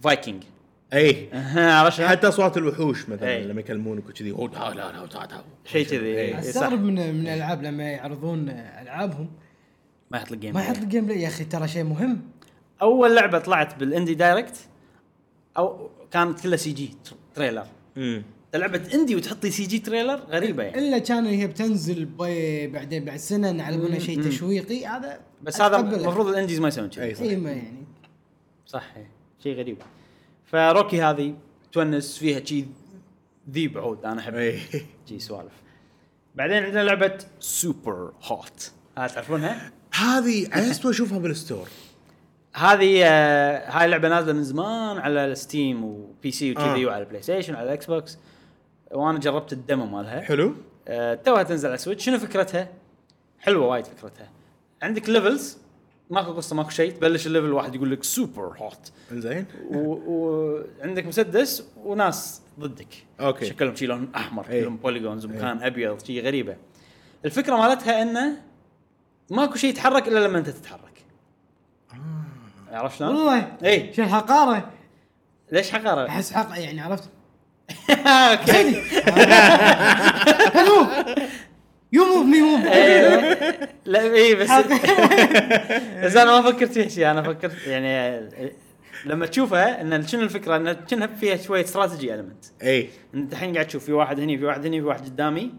فايكنج 0.00 0.42
اي 0.92 1.28
عرفت؟ 1.54 2.00
حتى 2.00 2.28
أصوات 2.28 2.56
الوحوش 2.56 3.08
مثلا 3.08 3.28
أي. 3.36 3.44
لما 3.44 3.60
يكلمونك 3.60 4.08
وكذي 4.08 4.30
"أوه، 4.30 4.50
لا 4.74 4.74
لا 4.74 5.06
لا 5.16 5.42
شيء 5.64 5.86
كذي. 5.86 6.20
إي. 6.20 6.32
صح. 6.32 6.38
استغرب 6.38 6.82
من 6.84 7.14
من 7.14 7.20
الألعاب 7.20 7.62
لما 7.62 7.82
يعرضون 7.90 8.48
ألعابهم 8.48 9.30
ما 10.10 10.18
يحط 10.18 10.30
لك 10.30 10.38
game 10.38 10.54
ما. 10.54 10.60
يحط 10.60 10.76
ال 10.76 11.06
gameplay 11.06 11.22
يا 11.22 11.28
أخي 11.28 11.44
ترى 11.44 11.68
شيء 11.68 11.84
مهم 11.84 12.20
أول 12.82 13.16
لعبة 13.16 13.38
طلعت 13.38 13.78
بال 13.78 13.88
indie 13.88 14.14
Direct 14.14 14.56
أو 15.58 15.90
كانت 16.10 16.40
كلها 16.40 16.56
CG 16.56 16.90
trailer 17.34 17.66
امم 17.96 18.22
لعبة 18.54 18.82
indie 18.94 19.16
وتحطي 19.16 19.50
CG 19.50 19.78
trailer 19.78 20.16
غريبة 20.30 20.62
يعني 20.62 20.78
إلا 20.78 20.98
كان 20.98 21.26
هي 21.26 21.46
بتنزل 21.46 22.08
بعدين 22.72 23.04
بعد 23.04 23.16
سنة 23.16 23.50
نعلمونه 23.50 23.98
شيء. 23.98 24.22
تشويقي 24.22 24.86
هذا 24.86 25.20
بس 25.42 25.60
هذا. 25.60 25.76
المفروض 25.80 26.26
ال 26.28 26.33
indies 26.33 26.60
ما 26.60 26.68
يسوون 26.68 26.88
كذي. 26.88 27.30
أي 27.30 27.36
ما 27.36 27.50
يعني 27.50 27.84
صح 28.66 28.84
إيه. 28.96 29.10
شيء 29.42 29.56
غريب 29.58 29.76
ف 30.52 30.62
Röki 30.62 31.02
هذه 31.02 31.34
تونس 31.72 32.18
فيها 32.18 32.44
شي 32.44 32.64
ذيب 33.50 33.78
عود 33.78 34.04
أنا 34.04 34.20
أحب 34.20 34.34
اي 34.34 34.60
شي 35.08 35.18
سوالف. 35.18 35.52
بعدين 36.34 36.62
عندنا 36.62 36.80
لعبة 36.80 37.18
Superhot. 37.40 38.72
ها 38.98 39.06
تعرفونها؟ 39.06 39.72
هذه 39.94 40.48
عجزت 40.52 40.86
أشوفها 40.86 41.18
بال 41.18 41.31
store. 41.31 41.68
هذه 42.54 43.04
آه 43.04 43.70
هاي 43.70 43.84
اللعبه 43.84 44.08
نازلة 44.08 44.32
من 44.32 44.44
زمان 44.44 44.98
على 44.98 45.24
ال 45.24 45.33
Steam 45.33 45.75
و 45.75 45.84
PC 45.84 46.52
وكذي 46.52 46.84
آه. 46.84 46.86
وعلى 46.86 47.02
ال 47.02 47.22
PlayStation 47.22 47.54
وعلى 47.54 47.66
ال 47.66 47.86
Xbox. 47.86 48.18
وأنا 48.90 49.18
جربت 49.18 49.52
ال 49.52 49.59
demo 49.59 49.86
مالها. 49.86 50.20
حلو. 50.20 50.54
آه 50.88 51.14
توها 51.14 51.42
تنزل 51.42 51.68
على 51.68 51.78
Switch 51.78 52.04
شنو 52.04 52.18
فكرتها؟ 52.18 52.68
حلوة 53.38 53.66
وايد 53.66 53.84
فكرتها. 53.84 54.30
عندك 54.82 55.08
levels 55.08 55.58
ماكو 56.10 56.32
قصة 56.32 56.56
ماكو 56.56 56.70
شيء 56.70 56.92
تبلش 56.92 57.26
ال 57.26 57.30
level 57.30 57.52
واحد 57.52 57.74
يقول 57.74 57.90
لك 57.90 58.04
Super 58.04 58.56
Hot. 58.58 58.92
إنزين. 59.12 59.46
وعندك 59.70 61.06
مسدس 61.06 61.64
وناس 61.76 62.42
ضدك. 62.60 63.06
okay. 63.20 63.46
شكلهم 63.46 63.74
شي 63.76 63.86
لون 63.86 64.08
أحمر 64.16 64.48
إيه. 64.48 64.62
كلهم 64.62 64.76
polygons 64.76 65.24
ومكان 65.24 65.62
أبيض 65.62 66.04
شي 66.04 66.20
غريبة. 66.20 66.56
الفكرة 67.24 67.56
مالتها 67.56 68.02
إنه 68.02 68.36
ماكو 69.30 69.56
شيء 69.56 69.70
يتحرك 69.70 70.08
إلا 70.08 70.26
لما 70.26 70.38
أنت 70.38 70.48
تتحرك. 70.48 71.04
عرفت 72.72 72.98
شلون؟ 72.98 73.16
والله. 73.16 73.56
اي 73.64 73.94
شو 73.94 74.02
الحقاره 74.02 74.70
ليش 75.52 75.70
حقره؟ 75.70 76.08
أحس 76.08 76.32
حق 76.32 76.60
يعني 76.60 76.80
عرفت؟ 76.80 77.10
okay. 78.06 78.80
hello 80.54 80.86
you 81.92 82.04
move 82.04 82.26
me 82.26 82.40
move 82.40 82.66
إيه. 82.74 83.58
لا 83.84 84.00
اي 84.00 84.34
بس 84.34 84.50
بس 86.04 86.16
أنا 86.16 86.40
ما 86.40 86.52
فكرت 86.52 86.72
فيها 86.72 86.88
شيء 86.88 87.10
أنا 87.10 87.22
فكرت 87.22 87.66
يعني 87.66 88.28
لما 89.06 89.26
تشوفها 89.26 89.80
إن 89.80 90.06
شنو 90.06 90.22
الفكرة؟ 90.22 90.56
إن 90.56 90.72
كأنها 90.72 91.06
فيها 91.06 91.36
شوية 91.36 91.64
strategy 91.64 92.14
element 92.14 92.44
اي 92.62 92.88
أنت 93.14 93.32
الحين 93.32 93.54
قاعد 93.54 93.66
تشوف 93.66 93.84
في 93.84 93.92
واحد 93.92 94.20
هني 94.20 94.38
في 94.38 94.44
واحد 94.44 94.66
هني 94.66 94.80
في 94.80 94.86
واحد 94.86 95.04
قدامي. 95.04 95.54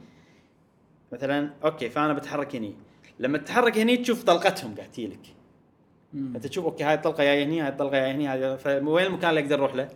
مثلا 1.12 1.50
okay 1.64 1.90
فأنا 1.90 2.14
بتحرك 2.14 2.56
هني. 2.56 2.76
لما 3.20 3.38
تتحرك 3.38 3.78
هني 3.78 3.98
تشوف 3.98 4.24
طلقتهم 4.24 4.76
قاعد 4.76 4.92
تجيلك. 4.92 5.20
أنت 6.14 6.48
تشوف 6.48 6.66
okay 6.66 6.84
هاي 6.84 6.94
الطلقة 6.94 7.24
جاية 7.24 7.44
هني 7.44 7.62
هاي 7.62 7.70
الطلقة 7.70 7.92
جاية 7.92 8.12
هني 8.12 8.28
هاي 8.28 8.58
فوين 8.58 9.06
المكان 9.06 9.30
اللي 9.30 9.42
أقدر 9.42 9.56
أروح 9.56 9.76
له؟ 9.76 9.88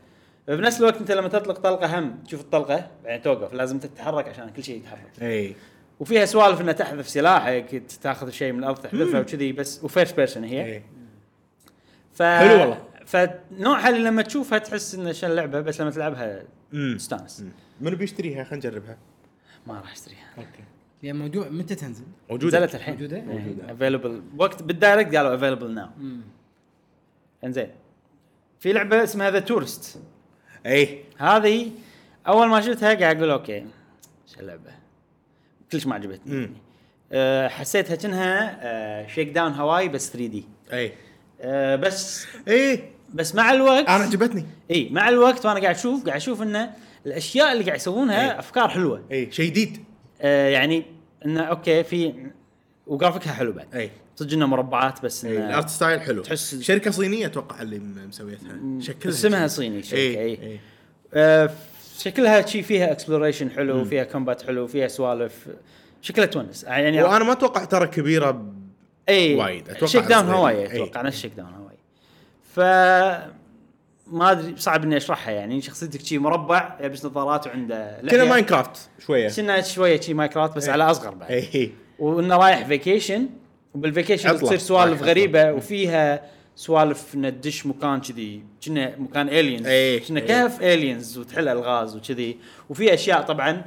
بنفس 0.48 0.80
الوقت 0.80 0.98
أنت 0.98 1.12
لما 1.12 1.28
تطلق 1.28 1.60
طلقة 1.60 2.00
هم 2.00 2.20
تشوف 2.28 2.42
الطلقة 2.42 2.88
بعدين 3.04 3.22
توقف. 3.22 3.54
لازم 3.54 3.80
تتحرك 3.80 4.28
عشان 4.28 4.50
كل 4.50 4.64
شيء 4.64 4.78
يتحرك. 4.78 5.12
اي 5.22 5.56
وفيها 6.00 6.26
سوالف 6.26 6.62
إنها 6.62 6.74
تحذف 6.74 7.10
سلاحك 7.10 7.84
تاخذ 8.02 8.30
شيء 8.30 8.52
من 8.52 8.60
الأرض 8.60 8.78
تحذفه 8.78 9.20
وكذي 9.20 9.52
بس 9.52 9.84
و 9.84 9.89
first 9.89 10.16
person 10.16 10.44
هي 10.44 10.66
اي 10.66 10.84
ف 12.14 12.22
حلو 12.22 12.60
والله. 12.60 12.84
فنوعها 13.06 13.90
اللي 13.90 14.00
لما 14.00 14.22
تشوفها 14.22 14.58
تحس 14.58 14.96
إنه 14.96 15.12
شن 15.12 15.30
لعبة 15.30 15.62
بس 15.62 15.82
لما 15.82 15.92
تلعبها 15.92 16.44
تستانس 16.98 17.46
منو 17.82 17.96
بيشتريها؟ 17.96 18.44
خلينا 18.44 18.68
نجربها. 18.68 18.98
ما 19.68 19.80
راح 19.80 19.92
أشتريها. 19.92 20.30
أوكي. 20.38 20.64
يا 21.04 21.14
موضوع 21.14 21.50
متى 21.50 21.76
تنزل؟ 21.76 22.06
موجودة. 22.30 22.58
نزلت 22.58 22.76
الحين. 22.76 22.94
موجودة؟ 22.94 23.22
موجودة. 23.22 23.72
available 23.72 24.24
وقت 24.38 24.64
بال 24.64 24.77
Direct 24.77 25.16
قالوا 25.16 25.36
available 25.36 25.74
now 25.74 25.90
إنزين. 27.44 27.70
في 28.60 28.74
لعبة 28.74 29.04
اسمها 29.04 29.32
The 29.32 29.40
Touryst 29.40 30.00
اي 30.66 31.04
هذه 31.18 31.72
أول 32.28 32.48
ما 32.48 32.62
شفتها 32.62 32.94
قاعد 32.94 33.18
أقول 33.18 33.30
okay 33.30 33.66
شو 34.28 34.40
اللعبه 34.40 34.83
كلش 35.74 35.86
ما 35.88 35.96
عجبتني. 35.96 36.36
يعني. 36.36 36.54
أه 37.12 37.48
حسيتها 37.48 37.96
كأنها 37.96 38.60
أه 38.62 39.08
Shakedown 39.08 39.52
Hawaii 39.52 39.90
بس 39.90 40.10
3 40.12 40.28
D. 40.28 40.44
أي. 40.74 40.92
أه 41.42 41.76
بس 41.76 42.26
إي. 42.48 42.84
بس 43.14 43.36
مع 43.36 43.52
الوقت 43.54 43.86
أنا 43.90 44.04
عجبتني. 44.04 44.46
إي 44.72 44.90
مع 44.92 45.10
الوقت 45.10 45.46
وأنا 45.46 45.60
قاعد 45.60 45.76
أشوف 45.76 46.06
قاعد 46.06 46.16
أشوف 46.18 46.42
انه 46.42 46.70
الأشياء 47.06 47.52
اللي 47.52 47.64
قاعد 47.64 47.78
يسوونها 47.80 48.34
إي. 48.34 48.40
أفكار 48.40 48.70
حلوة. 48.70 49.04
أي. 49.12 49.32
شيء 49.32 49.46
جديد. 49.50 49.84
أه 50.22 50.48
يعني 50.50 50.86
انه 51.26 51.42
okay 51.42 51.84
في 51.84 52.14
وجرافيكها 52.88 53.34
حلو 53.34 53.52
بعد. 53.52 53.76
أي. 53.76 53.92
صدق 54.16 54.34
إنه 54.34 54.46
مربعات 54.46 55.06
بس 55.06 55.26
أي. 55.26 55.38
ال 55.46 55.52
art 55.52 55.70
style 55.70 56.02
حلو. 56.02 56.22
تحس- 56.22 56.56
شركة 56.62 56.92
صينية 56.92 57.26
أتوقع 57.26 57.62
اللي 57.62 57.80
مسويتها. 57.80 58.60
شكلها 58.80 59.14
اسمها. 59.16 59.48
صيني 59.48 59.80
الشركة، 59.80 60.00
اي 60.00 60.20
إي. 60.20 60.32
أي. 60.52 60.60
آه، 61.14 61.50
شكلها 62.00 62.46
شي 62.46 62.64
فيها 62.64 62.92
exploration 62.92 63.50
حلو 63.50 63.86
فيها 63.86 64.04
combat 64.04 64.42
حلو 64.42 64.68
فيها 64.68 64.88
سوالف 64.88 65.48
شكلها 66.02 66.28
تونس 66.28 66.64
يعني 66.64 67.04
وأنا 67.04 67.24
ما 67.24 67.32
أتوقع 67.32 67.66
ترى 67.66 67.88
كبيرة 67.88 68.32
ب... 68.32 68.54
اي 69.10 69.36
وايد، 69.36 69.70
أتوقع 69.70 69.92
Shakedown. 69.92 70.26
Hawaii 70.26 70.72
إي. 70.72 70.76
أتوقع 70.76 71.02
نفس 71.02 71.18
Shakedown 71.20 71.50
Hawaii 71.54 71.76
ف 72.54 72.60
ما 74.08 74.32
أدري 74.32 74.54
صعب 74.58 74.84
إني 74.84 74.98
أشرحها 74.98 75.34
يعني 75.34 75.62
شخصيتك 75.62 76.02
شي 76.02 76.18
مربع 76.18 76.78
يلبس 76.82 77.06
نظارات 77.06 77.48
وعنده 77.48 78.02
كذا 78.10 78.18
لحية. 78.18 78.30
Minecraft 78.30 78.90
شوية 79.00 79.30
كنا 79.30 79.62
شوية 79.62 80.02
شي 80.02 80.14
Minecraft 80.14 80.56
بس 80.56 80.66
إي. 80.66 80.72
على 80.72 80.84
أصغر 80.84 81.16
بعد 81.16 81.32
اي 81.32 81.72
وإنه 82.00 82.38
رايح 82.38 82.68
vacation 82.68 83.30
وبال 83.74 83.90
vacation. 83.90 84.38
تصير 84.38 84.58
سوالف 84.58 85.04
غريبة 85.04 85.52
وفيها 85.52 86.24
سوالف 86.56 87.16
انه 87.16 87.30
تدش 87.30 87.66
مكان 87.66 88.02
كذي 88.02 88.44
كنا 88.66 88.98
مكان 88.98 89.30
aliens 89.30 89.68
إيه. 89.68 90.06
كنا 90.06 90.20
إيه. 90.20 90.28
كهف 90.28 90.62
aliens 90.62 91.18
وتحل 91.18 91.48
الغاز 91.48 91.96
وكذي 91.96 92.38
وفي 92.70 92.94
أشياء 92.94 93.22
طبعا 93.22 93.66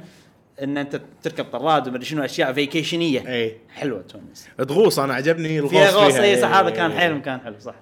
إن 0.63 0.77
أنت 0.77 1.01
تركب 1.23 1.45
طراد 1.45 1.87
ومدري 1.87 2.05
شنو 2.05 2.25
أشياء 2.25 2.53
vacation 2.53 3.12
يه 3.12 3.27
اي 3.27 3.57
حلوة 3.69 4.01
تونس 4.01 4.47
تغوص 4.57 4.99
أنا 4.99 5.13
عجبني 5.13 5.59
الغوص 5.59 5.71
فيها 5.71 5.91
غوص. 5.91 6.15
اي 6.15 6.41
صح 6.41 6.53
هذا 6.53 6.67
إي. 6.67 6.73
كان 6.73 6.91
حيل 6.91 7.15
مكان 7.15 7.39
حلو 7.39 7.59
صح 7.59 7.75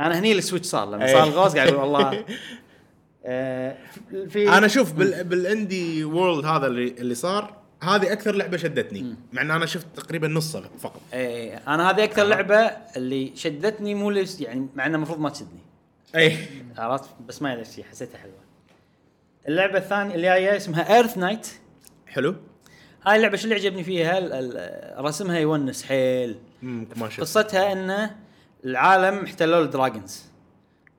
أنا 0.00 0.18
هني 0.18 0.32
ال 0.32 0.37
Switch 0.37 0.66
صار 0.66 0.90
لما 0.90 1.06
إيه. 1.06 1.12
صار 1.12 1.24
الغوص 1.24 1.54
قاعد 1.54 1.68
أقول 1.68 1.80
والله 1.80 2.24
آه، 3.24 3.76
في 4.28 4.48
أنا 4.48 4.66
أشوف 4.66 4.92
بال... 4.92 5.24
بال 5.24 5.47
Indie 5.47 6.04
World 6.04 6.44
هذا 6.44 6.66
اللي 6.66 6.88
اللي 6.98 7.14
صار 7.14 7.56
هذه 7.82 8.12
أكثر 8.12 8.34
لعبة 8.34 8.56
شدتني 8.56 9.14
مع 9.32 9.42
إن 9.42 9.50
أنا 9.50 9.66
شفت 9.66 9.86
تقريبا 9.96 10.28
نصها 10.28 10.70
فقط. 10.78 11.00
إيه 11.12 11.62
أنا 11.68 11.90
هذه 11.90 12.04
أكثر 12.04 12.24
لعبة 12.24 12.56
اللي 12.96 13.32
شدتني 13.34 13.94
مو 13.94 14.10
ليش 14.10 14.40
يعني 14.40 14.66
مع 14.74 14.86
إنها 14.86 14.96
المفروض 14.96 15.20
ما 15.20 15.30
تشدني. 15.30 15.60
اي 16.16 16.36
عرفت؟ 16.78 17.10
بس 17.28 17.42
ما 17.42 17.52
أدري 17.52 17.64
شيء 17.64 17.84
حسيتها 17.84 18.18
حلوة. 18.18 18.38
اللعبة 19.48 19.78
الثانية 19.78 20.14
اللي 20.14 20.26
جاية 20.26 20.56
اسمها 20.56 20.96
Earth 20.96 21.18
Night 21.18 21.48
حلو. 22.06 22.34
هاي 23.06 23.16
اللعبة 23.16 23.36
شو 23.36 23.44
اللي 23.44 23.54
عجبني 23.54 23.84
فيها؟ 23.84 24.20
رسمها 25.00 25.38
يونس 25.38 25.82
حيل. 25.82 26.38
قصتها 27.20 27.72
انه 27.72 28.16
العالم 28.64 29.24
احتلوا 29.24 29.64
ال 29.64 29.71
dragons. 29.71 30.24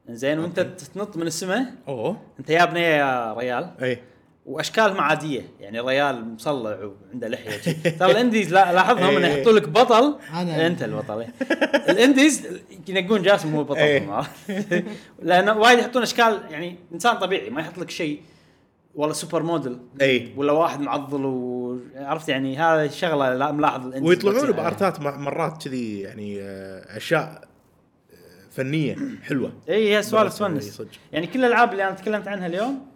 زين 0.10 0.40
وأنت 0.40 0.60
تنط 0.60 1.18
من 1.18 1.28
السماء. 1.28 1.74
أوه. 1.88 2.22
أنت 2.40 2.50
يا 2.50 2.66
بنيه 2.66 2.82
يا 2.82 3.34
ريال. 3.34 3.72
اي 3.82 4.02
وأشكالهم 4.50 5.02
عادية 5.02 5.42
يعني 5.60 5.80
ريال 5.80 6.34
مصلع 6.34 6.78
وعنده 7.10 7.28
لحية. 7.28 7.72
ترى 8.00 8.12
ال 8.12 8.18
indies 8.18 8.54
لا 8.54 8.74
لاحظهم 8.74 9.18
إنه 9.18 9.28
إيه. 9.28 9.34
يحطوا 9.38 9.52
لك 9.52 9.70
بطل 9.70 10.16
أنا- 10.32 10.34
أنت 10.36 10.84
البطل. 10.84 11.26
ال 11.90 11.98
indies 11.98 12.48
ينقون 12.88 13.22
جاسم 13.22 13.56
هو 13.56 13.64
بطلهم 13.64 13.84
إيه. 13.84 14.12
عرفت؟ 14.12 14.84
لأن 15.22 15.50
وايد 15.50 15.80
يحطون 15.80 16.02
أشكال 16.02 16.42
يعني 16.50 16.76
إنسان 16.94 17.18
طبيعي 17.18 17.50
ما 17.50 17.62
يحط 17.62 17.78
لك 17.78 17.90
شيء 17.90 18.22
والله 18.96 19.14
super 19.14 19.44
model 19.44 19.78
اي 20.02 20.34
ولا 20.38 20.52
واحد 20.52 20.80
معضل 20.80 21.26
وعرفت 21.26 22.30
يعني 22.30 22.58
هذا 22.58 22.88
شغله 22.88 23.36
لا 23.36 23.52
ملاحظ 23.52 23.86
ال 23.86 23.89
indies 23.89 24.10
ويطلعون 24.10 24.52
ب 24.52 24.61
art 24.61 24.90
ات 24.90 25.00
مرات 25.00 25.64
كذي 25.64 26.00
يعني 26.00 26.42
آه، 26.42 26.98
أشياء 26.98 27.22
آه، 28.12 28.50
فنية 28.52 28.96
حلوة 29.24 29.52
اي 29.70 29.96
هي 29.98 30.04
سوالف 30.04 30.34
إي 30.34 30.40
تونس. 30.40 30.82
يعني 31.12 31.28
كل 31.28 31.40
الألعاب 31.40 31.72
اللي 31.72 31.84
أنا 31.84 31.96
تكلمت 31.96 32.28
عنها 32.28 32.48
اليوم 32.48 32.89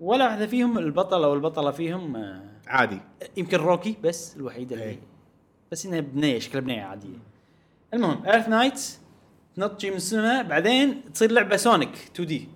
ولا 0.00 0.24
واحدة 0.24 0.46
فيهم 0.46 0.78
البطل 0.78 1.24
أو 1.24 1.34
البطله 1.34 1.70
فيهم 1.70 2.16
آه، 2.16 2.42
عادي 2.66 3.00
يمكن 3.36 3.56
روكي 3.56 3.96
بس 4.04 4.36
الوحيدة 4.36 4.74
اللي 4.74 4.86
إيه. 4.86 5.00
بس 5.72 5.86
إنها 5.86 6.00
بنية 6.00 6.38
شكلها 6.38 6.60
بنية 6.60 6.82
عادية 6.82 7.18
المهم 7.94 8.26
Earth 8.26 8.48
Nights 8.48 9.00
تنط 9.56 9.80
شي 9.80 9.90
من 9.90 9.96
السماء 9.96 10.42
بعدين 10.42 11.12
تصير 11.14 11.32
لعبة 11.32 11.56
Sonic 11.56 11.90
2 12.14 12.28
D 12.28 12.48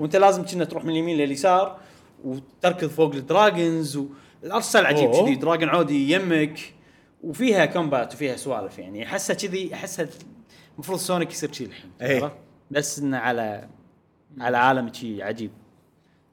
وأنت 0.00 0.16
لازم 0.16 0.44
كنا 0.44 0.64
تروح 0.64 0.84
من 0.84 0.90
اليمين 0.90 1.16
لليسار 1.16 1.80
وتركض 2.24 2.88
فوق 2.88 3.14
ال 3.14 3.24
dragons 3.24 3.96
وال 4.42 4.51
art 4.51 4.64
style 4.64 4.86
عجيب. 4.86 5.10
كذي 5.10 5.34
dragon 5.34 5.68
عودي 5.68 6.12
يمك 6.12 6.74
وفيها 7.22 7.66
combat 7.66 8.14
وفيها 8.14 8.36
سوالف 8.36 8.78
يعني 8.78 9.04
أحسها 9.04 9.36
كذي 9.36 9.74
أحسها 9.74 10.08
المفروض 10.74 10.98
Sonic 10.98 11.30
يصير 11.30 11.50
كذي 11.50 11.64
الحين 11.64 11.90
إيه. 12.00 12.22
عرفت؟ 12.22 12.36
بس 12.70 12.98
إنه 12.98 13.18
على 13.18 13.68
على 14.38 14.56
عالم 14.56 14.92
شي 14.92 15.22
عجيب 15.22 15.50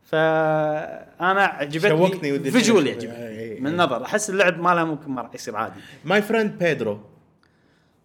فأنا 0.07 1.41
عجبتني 1.43 1.89
شوقتني 1.89 2.31
ودي 2.31 2.51
visual 2.51 2.87
أشوف. 2.87 3.03
يعجبني 3.03 3.27
إيه، 3.27 3.39
إيه. 3.53 3.59
من 3.59 3.67
النظر 3.67 4.03
أحس 4.05 4.29
اللعب 4.29 4.59
مالها 4.59 4.83
ممكن 4.83 5.11
ما 5.11 5.21
راح 5.21 5.35
يصير 5.35 5.55
عادي 5.55 5.79
My 6.05 6.21
Friend 6.21 6.51
Pedro 6.63 6.99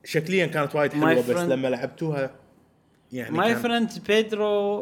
شكليا 0.04 0.46
كانت 0.46 0.74
وايد 0.74 0.92
My 0.92 0.94
حلوة 0.94 1.14
بس 1.14 1.30
friend- 1.30 1.38
لما 1.38 1.68
لعبتوها 1.68 2.30
يعني 3.12 3.36
ماي 3.36 3.56
فريند 3.56 3.90
بيدرو 4.08 4.80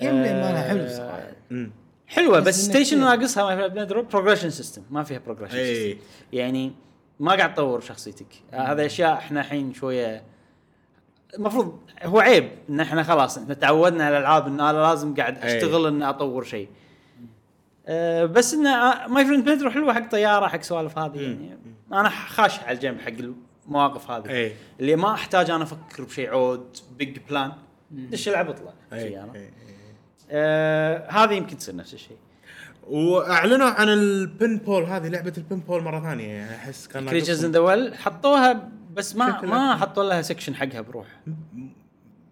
gameplay 0.00 0.32
مالها 0.34 0.68
حلو 0.68 0.88
صراحة 0.88 1.22
مم. 1.50 1.70
حلوة 2.06 2.40
بس 2.40 2.64
ستيشن 2.64 3.00
ناقصها 3.00 3.44
My 3.44 3.56
Friend 3.56 3.78
Pedro 3.78 4.02
progression 4.02 4.50
system 4.50 4.82
ما 4.90 5.02
فيها 5.02 5.18
progression 5.18 5.56
إيه. 5.56 5.74
system 5.94 6.00
يعني 6.32 6.72
ما 7.20 7.32
قاعد 7.34 7.54
تطور 7.54 7.80
شخصيتك 7.80 8.26
آه، 8.52 8.56
هذا 8.72 8.86
أشياء 8.86 9.12
إحنا 9.12 9.40
الحين 9.40 9.74
شوية 9.74 10.22
المفروض 11.34 11.78
هو 12.02 12.20
عيب 12.20 12.50
إن 12.70 12.80
إحنا 12.80 13.02
خلاص 13.02 13.38
إحنا 13.38 13.54
تعودنا 13.54 14.04
على 14.04 14.16
الألعاب 14.18 14.46
إن 14.46 14.60
أنا 14.60 14.78
لازم 14.78 15.14
قاعد 15.14 15.38
إيه. 15.38 15.56
أشتغل 15.56 15.86
ان 15.86 16.02
أطور 16.02 16.44
شيء 16.44 16.68
أه 17.86 18.24
بس 18.24 18.54
انه 18.54 19.06
My 19.06 19.24
Friend 19.24 19.44
Pedro 19.44 19.70
حلوة 19.70 19.94
حق 19.94 20.10
طيارة 20.10 20.46
حق 20.46 20.62
سوالف 20.62 20.98
هذه 20.98 21.20
يعني 21.20 21.58
أنا 21.92 22.08
خاش 22.08 22.60
على 22.60 22.72
الجنب 22.76 23.00
حق 23.00 23.12
المواقف 23.66 24.10
هذه 24.10 24.28
إيه. 24.28 24.52
اللي 24.80 24.96
ما 24.96 25.14
أحتاج 25.14 25.50
أنا 25.50 25.62
أفكر 25.62 26.04
بشيء 26.04 26.30
عود 26.30 26.76
big 26.98 27.18
plan 27.28 27.52
دش 27.90 28.28
العب 28.28 28.48
أطلع 28.48 28.72
إيه، 28.92 29.08
شي 29.08 29.20
أنا. 29.20 29.34
إيه. 29.34 29.50
آه 30.30 31.10
هذه 31.10 31.32
يمكن 31.34 31.56
تصير 31.56 31.76
نفس 31.76 31.94
الشيء 31.94 32.16
وأعلنوا 32.86 33.66
عن 33.66 33.88
ال 33.88 34.56
pinball 34.56 34.82
هذه 34.84 35.08
لعبة 35.08 35.32
ال 35.38 35.58
pinball 35.58 35.82
مرة 35.82 36.00
ثانية 36.00 36.28
يعني 36.28 36.54
أحس 36.54 36.88
كان 36.88 37.08
Creatures 37.08 37.44
in. 37.44 37.52
the 37.52 37.58
Well 37.58 37.94
حطوها 37.94 38.68
بس 38.96 39.16
ما 39.16 39.40
ما 39.42 39.76
حطوا 39.76 40.04
لها 40.04 40.22
section 40.22 40.54
حقها 40.54 40.80
بروح 40.80 41.06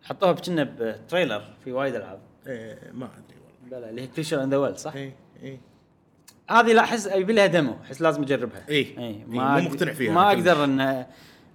حطوها 0.02 0.32
كنا 0.32 0.74
ب 0.78 0.86
trailer 0.86 1.42
في 1.64 1.72
وايد 1.72 1.94
ألعاب 1.94 2.20
إيه، 2.46 2.92
ما 2.92 3.04
أدري 3.06 3.38
والله 3.44 3.78
لا 3.78 3.80
لا 3.80 3.90
اللي 3.90 4.02
هي 4.02 4.06
Creature 4.06 4.44
in 4.44 4.50
the 4.50 4.56
Well 4.56 4.78
صح؟ 4.78 4.94
اي 4.94 5.12
اي 5.42 5.60
هذه 6.50 6.72
لا 6.72 6.80
أحس 6.80 7.06
يبي 7.06 7.32
لها 7.32 7.46
demo 7.46 7.76
أحس 7.84 8.00
لازم 8.00 8.22
أجربها 8.22 8.68
إيه. 8.68 8.98
اي 8.98 9.04
إيه، 9.04 9.24
ما 9.24 9.60
مو 9.60 9.68
مقتنع 9.68 9.92
فيها. 9.92 10.12
ما. 10.12 10.28
أقدر 10.28 10.64
ان 10.64 11.06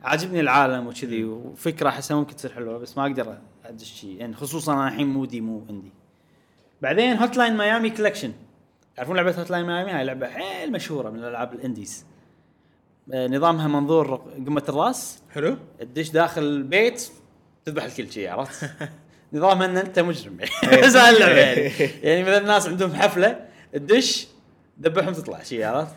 عاجبني 0.03 0.39
العالم 0.39 0.88
وكذي 0.88 1.24
وفكرة 1.24 1.89
أحسها 1.89 2.18
ممكن 2.18 2.36
تصير 2.36 2.53
حلوة 2.53 2.78
بس 2.78 2.97
ما 2.97 3.03
أقدر 3.05 3.38
أدش 3.66 3.93
شيء 3.93 4.16
يعني 4.16 4.34
خصوصا 4.34 4.74
أنا 4.74 4.88
الحين 4.88 5.07
مودي 5.07 5.41
مو 5.41 5.66
عندي 5.70 5.91
بعدين 6.82 7.18
Hotline 7.18 7.57
Miami 7.57 7.89
Collection 7.89 8.34
تعرفون 8.95 9.16
لعبة 9.16 9.39
Hotline 9.39 9.66
Miami 9.66 9.91
هاي 9.91 10.05
لعبة 10.05 10.28
حيل 10.28 10.72
مشهورة 10.72 11.10
من 11.10 11.20
الألعاب 11.20 11.53
ال 11.53 11.61
indies 11.61 12.05
نظامها 13.14 13.68
منظور 13.68 14.16
قمة 14.45 14.64
الراس. 14.70 15.20
حلو. 15.32 15.57
تدش 15.80 16.10
داخل 16.10 16.43
البيت 16.43 17.10
تذبح 17.66 17.84
الكل 17.84 18.12
شيء 18.12 18.30
عرفت؟ 18.30 18.70
نظامها 19.34 19.66
إن 19.66 19.78
أنت 19.78 19.99
مجرم. 19.99 20.38
إيه. 20.39 20.86
اللعبة 21.10 21.39
يعني. 21.39 21.89
يعني 22.03 22.22
مثلا 22.24 22.38
الناس 22.38 22.68
عندهم 22.68 22.93
حفلة 22.93 23.45
تدش 23.74 24.28
ذبحهم 24.82 25.14
تطلع 25.14 25.43
شيء 25.43 25.64
عرفت؟ 25.66 25.95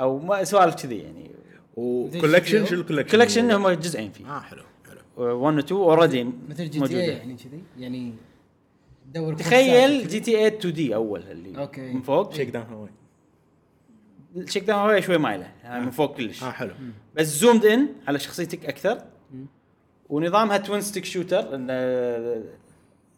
أو 0.00 0.18
ما 0.18 0.44
سوالف 0.44 0.74
كذي 0.74 0.98
يعني. 0.98 1.30
و 1.76 1.84
collection 1.84 2.66
شو 2.66 2.74
ال 2.74 2.77
collection؟ 2.77 3.10
collection 3.10 3.50
هم 3.50 3.68
جزئين 3.68 4.12
فيه. 4.12 4.36
آه 4.36 4.40
حلو 4.40 4.62
حلو. 4.88 5.38
1 5.40 5.56
و 5.56 5.58
2 5.58 5.80
already 5.80 6.24
مثل 6.48 6.70
GTA 6.70 7.08
يعني 7.08 7.36
كذي؟ 7.36 7.62
يعني 7.78 8.12
تدور 9.12 9.34
تخيل 9.34 10.08
GTA 10.08 10.38
2D 10.38 10.94
أول 10.94 11.22
اللي 11.30 11.58
أوكي. 11.58 11.80
من 11.92 12.02
فوق. 12.02 12.34
Shakedown 12.34 12.66
Hawaii 12.66 12.90
ال 14.36 14.64
Shakedown 14.64 14.80
هو 14.80 15.00
شوي 15.00 15.18
مايلة 15.18 15.50
يعني 15.64 15.84
من 15.84 15.90
فوق 15.90 16.16
كلش. 16.16 16.42
آه 16.42 16.50
حلو. 16.50 16.70
بس 17.14 17.26
zoomed 17.26 17.64
in 17.64 17.88
على 18.08 18.18
شخصيتك 18.18 18.66
أكثر. 18.66 19.02
ونظامها 20.08 20.56
twin 20.56 20.80
stick 20.80 21.04
shooter 21.04 21.54
انه 21.54 22.44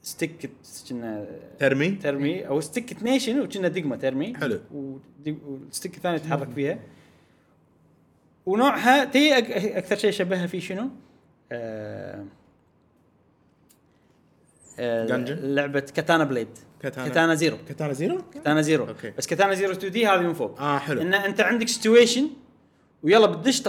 stick 0.02 0.50
كنا 0.88 1.26
ترمي. 1.58 1.90
ترمي 1.90 2.48
أو 2.48 2.60
stick 2.60 2.90
اثنين 2.92 3.40
وكنا 3.40 3.68
دقمة 3.68 3.96
ترمي. 3.96 4.36
حلو. 4.36 4.60
وال 5.24 5.45
stick 5.45 5.96
الثاني 5.96 6.18
تتحرك 6.18 6.50
فيها. 6.50 6.78
ونوعها 8.46 9.04
تي 9.04 9.34
أك- 9.34 9.76
أكثر 9.76 9.96
شيء 9.96 10.10
شبهها 10.10 10.46
فيه 10.46 10.60
شنو؟ 10.60 10.88
آه 11.52 12.24
آه 14.78 15.06
Dungeon؟ 15.06 15.30
لعبة 15.30 15.80
Katana 15.80 16.24
Blade 16.24 16.48
Katana. 16.84 17.08
Katana 17.08 17.34
Zero 17.34 17.56
Katana 17.68 17.92
Zero؟ 17.92 18.18
Katana 18.34 18.60
Zero 18.62 18.88
أوكي. 18.88 19.10
بس 19.18 19.26
Katana 19.26 19.54
Zero 19.54 19.72
2D 19.72 20.06
هذه 20.06 20.20
من 20.20 20.32
فوق. 20.34 20.60
آه 20.60 20.78
حلو. 20.78 21.00
إن 21.02 21.14
أنت 21.14 21.40
عندك 21.40 21.68
situation 21.68 22.28
ويلا 23.02 23.26
بتدش 23.26 23.60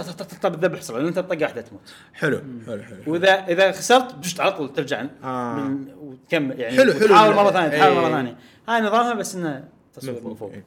بتذبح 0.44 0.78
بسرعة 0.78 0.98
لأن 0.98 1.06
أنت 1.06 1.18
طقه 1.18 1.42
واحدة 1.42 1.60
تموت. 1.60 1.80
حلو 2.14 2.40
حلو 2.66 2.82
حلو 2.82 2.96
واذا 3.06 3.32
إذا 3.48 3.72
خسرت 3.72 4.14
بدشت 4.14 4.40
على 4.40 4.52
طول 4.52 4.72
ترجع 4.72 5.04
آه. 5.24 5.54
من 5.54 5.88
وتكمل 6.00 6.60
يعني 6.60 6.76
حلو- 6.76 6.92
حلو. 6.92 7.06
تحاول 7.08 7.34
مرة 7.34 7.50
ثانية 7.50 7.68
تحاول 7.68 7.96
إيه. 7.96 8.00
مره 8.02 8.10
ثانية. 8.10 8.36
هاي 8.68 8.80
نظامها 8.80 9.14
بس 9.14 9.34
إنه 9.34 9.64
تصوير 9.94 10.20
من 10.24 10.34
فوق 10.34 10.52
إيه. 10.52 10.64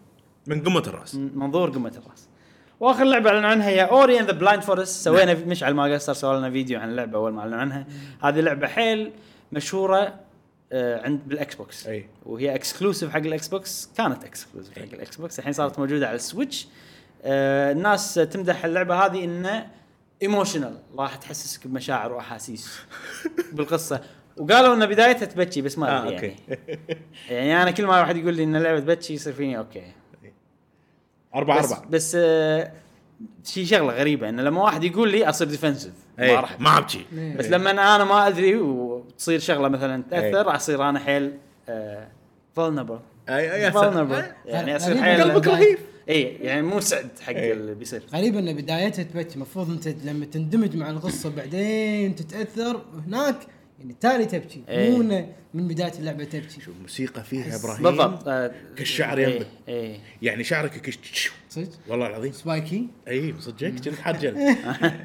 من 0.48 0.64
قمة 0.64 0.84
الرأس. 0.88 1.16
من 1.16 1.32
منظور 1.36 1.70
قمة 1.70 1.90
الرأس. 2.06 2.28
وآخر 2.80 3.04
لعبة 3.04 3.30
أعلنوا 3.30 3.50
عنها 3.50 3.70
هي 3.70 3.82
Ori 3.84 4.20
and 4.20 4.28
the 4.32 4.34
Blind 4.38 4.62
Forest 4.64 5.04
سوينا 5.04 5.34
مشعل 5.34 5.74
ما 5.74 5.94
قصر 5.94 6.14
سوى 6.14 6.38
لنا 6.38 6.52
فيديو 6.52 6.80
عن 6.80 6.90
اللعبة 6.90 7.18
أول 7.18 7.34
ما 7.34 7.42
أعلنوا 7.42 7.58
عنها. 7.60 7.86
هذه 8.24 8.40
لعبة 8.40 8.68
حيل 8.68 9.12
مشهورة 9.52 10.14
عند 10.74 11.20
بالإكس 11.28 11.56
بوكس. 11.56 11.88
أي. 11.88 12.06
وهي 12.26 12.56
exclusive 12.56 13.10
حق 13.12 13.18
الإكس 13.18 13.48
بوكس. 13.48 13.90
كانت 13.98 14.24
exclusive 14.24 14.80
حق 14.80 14.84
الإكس 14.94 15.16
بوكس. 15.16 15.40
الحين 15.40 15.54
صارت 15.54 15.80
موجودة 15.80 16.08
على 16.08 16.16
السويتش. 16.16 16.68
آه، 17.24 17.72
الناس 17.72 18.14
تمدح 18.14 18.66
اللعبة 18.66 19.06
هذه 19.06 19.24
إنه 19.24 19.68
emotional 20.22 20.78
راح 20.98 21.16
تحسسك 21.16 21.68
بمشاعر 21.68 22.12
وأحاسيس 22.14 22.80
بالقصة. 23.54 24.02
وقالوا 24.38 24.76
ان 24.76 24.86
بدايتها 24.86 25.26
تبكي 25.26 25.62
بس 25.62 25.78
ما 25.78 26.04
أدري 26.04 26.16
أوكي 26.16 26.36
يعني. 26.48 26.60
يعني 27.30 27.62
أنا 27.62 27.72
كل 27.72 27.86
ما 27.86 28.00
واحد 28.00 28.18
يقول 28.18 28.34
لي 28.34 28.44
إن 28.44 28.56
اللعبه 28.56 28.80
تبكي 28.80 29.14
يصير 29.14 29.34
فيني 29.34 29.58
أوكي. 29.58 29.92
أربعة 31.36 31.60
بس 31.60 31.72
أربعة. 31.72 31.90
بس 31.90 32.18
آه، 32.20 32.72
شي 33.44 33.66
شغلة 33.66 33.94
غريبة 33.94 34.30
انه 34.30 34.42
لما 34.42 34.64
واحد 34.64 34.84
يقول 34.84 35.12
لي 35.12 35.30
أصير 35.30 35.48
defensive 35.48 35.94
ما 36.18 36.26
إيه، 36.26 36.40
راح 36.40 36.60
ما 36.60 36.78
أبكي 36.78 37.06
إيه. 37.14 37.38
بس 37.38 37.46
لما 37.46 37.72
أنا 37.72 38.04
ما 38.04 38.28
أدري 38.28 38.56
وتصير 38.56 39.40
شغلة 39.40 39.68
مثلا 39.68 40.04
تأثر 40.12 40.26
إيه. 40.26 40.42
راح 40.42 40.56
أصير 40.56 40.90
أنا 40.90 41.00
حيل 41.00 41.34
vulnerable 42.56 43.00
اي 43.30 43.66
اي 43.66 43.72
vulnerable 43.72 44.24
يعني 44.46 44.76
أصير. 44.76 44.98
حيل 44.98 45.22
قلبك 45.22 45.48
رهيب 45.48 45.78
اي 46.10 46.22
يعني 46.22 46.62
مو 46.62 46.80
سعد 46.80 47.10
حق. 47.22 47.34
اللي 47.36 47.76
بيصير 47.76 48.02
غريب 48.14 48.38
إن 48.38 48.54
بدايتها 48.54 49.04
تبكي 49.04 49.36
المفروض 49.36 49.72
أنت 49.72 49.88
لما 49.88 50.26
تندمج 50.26 50.76
مع 50.76 50.90
القصة 50.90 51.30
بعدين 51.30 52.16
تتأثر 52.16 52.82
هناك 53.08 53.36
يعني 53.80 53.96
تالي 54.02 54.26
تبكي 54.26 54.64
إيه. 54.70 54.90
مو 54.98 55.26
من 55.54 55.68
بداية 55.68 55.94
اللعبة 56.00 56.24
تبكي. 56.24 56.62
شوف 56.62 56.76
الموسيقى 56.78 57.24
فيها 57.24 57.56
إبراهيم 57.56 57.84
بالضبط 57.84 58.28
آه، 58.28 58.52
كالشعر 58.78 59.18
إيه، 59.18 59.28
ينبت. 59.28 59.48
إيه. 59.68 59.98
يعني 60.22 60.44
شعرك 60.44 60.82
كش 60.82 61.32
صدق؟ 61.50 61.70
والله 61.88 62.08
العظيم. 62.08 62.32
spiky؟ 62.32 62.88
اي 63.08 63.34
صدقك 63.40 63.74
كنت 63.74 63.88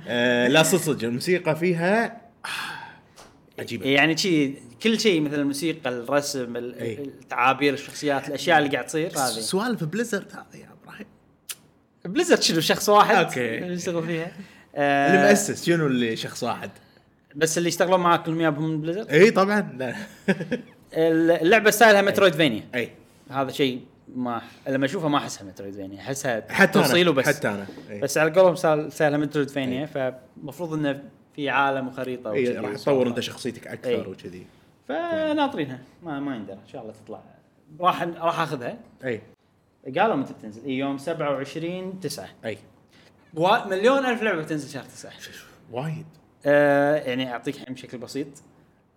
آه 0.08 0.48
لا 0.48 0.62
صدق 0.62 1.04
الموسيقى 1.04 1.56
فيها 1.56 2.20
آه، 2.44 3.60
عجيبة. 3.60 3.86
يعني 3.86 4.16
شيء 4.16 4.58
كل 4.82 5.00
شيء 5.00 5.20
مثل 5.20 5.34
الموسيقى 5.40 5.90
الرسم 5.90 6.56
ال- 6.56 6.74
إيه. 6.74 6.98
التعابير 6.98 7.74
الشخصيات 7.74 8.28
الأشياء 8.28 8.58
اللي 8.58 8.70
قاعد 8.70 8.86
تصير 8.86 9.10
هذه. 9.10 9.40
سوالف 9.40 9.84
بليزرد 9.84 10.32
هذا 10.32 10.60
يا 10.60 10.68
إبراهيم. 10.82 11.06
بليزرد 12.04 12.42
شنو؟ 12.42 12.60
شخص 12.60 12.88
واحد. 12.88 13.38
اللي 13.38 13.74
يشتغل 13.74 14.06
فيها. 14.06 14.32
آه، 14.76 15.14
اللي 15.14 15.28
مؤسس 15.28 15.66
شنو 15.66 15.86
اللي 15.86 16.16
شخص 16.16 16.42
واحد؟ 16.42 16.70
بس 17.37 17.59
اللي 17.59 17.68
يشتغلون 17.68 18.01
معاك 18.01 18.22
كلهم 18.22 18.41
يابهم 18.41 18.70
من 18.70 18.80
بليزرد 18.80 19.09
إي 19.11 19.30
طبعا. 19.30 19.72
لا. 19.78 19.95
اللعبة 21.43 21.70
style 21.70 21.97
ها 21.97 22.02
Metroidvania 22.02 22.62
إي. 22.74 22.91
هذا 23.30 23.51
شيء 23.51 23.80
ما 24.16 24.43
لما 24.68 24.85
اشوفها 24.87 25.09
ما 25.09 25.18
أحسها 25.18 25.45
Metroidvania 25.44 26.00
أحسها 26.01 26.45
حتى 26.53 26.72
توصيل 26.72 27.09
وبس. 27.09 27.26
حتى 27.26 27.49
أنا. 27.49 27.66
إي. 27.91 28.01
بس 28.01 28.18
على 28.18 28.30
قولهم 28.30 28.55
سال- 28.55 28.93
سهلة 28.93 29.16
Metroidvania 29.16 29.86
فالمفروض 29.87 30.72
إنه 30.72 31.03
في 31.37 31.49
عالم 31.51 31.89
وخريطة 31.89 32.32
إي 32.32 32.49
راح. 32.59 32.74
تطور 32.76 33.07
أنت 33.07 33.20
شخصيتك 33.20 33.66
أكثر. 33.66 34.09
وكذي. 34.09 34.47
فناطرينها. 34.89 35.78
ما 36.03 36.20
ما 36.20 36.37
يندرى. 36.37 36.55
إن 36.57 36.68
شاء 36.72 36.82
الله 36.82 36.93
تطلع. 37.05 37.22
راح 37.80 38.03
راح 38.03 38.41
أخذها. 38.41 38.78
إي. 39.05 39.20
قالوا 39.99 40.16
متى 40.16 40.32
بتنزل؟ 40.32 40.70
يوم 40.70 40.99
27 40.99 42.01
9 42.01 42.28
إي. 42.45 42.59
و- 43.35 43.68
مليون 43.70 44.07
ألف 44.07 44.22
لعبة 44.22 44.43
بتنزل 44.43 44.68
شهر 44.68 44.85
9 44.85 45.12
وايد. 45.72 46.07
آه 46.47 46.97
يعني 46.97 47.32
أعطيك 47.32 47.57
الحين 47.57 47.74
بشكل 47.74 47.99
بسيط. 47.99 48.26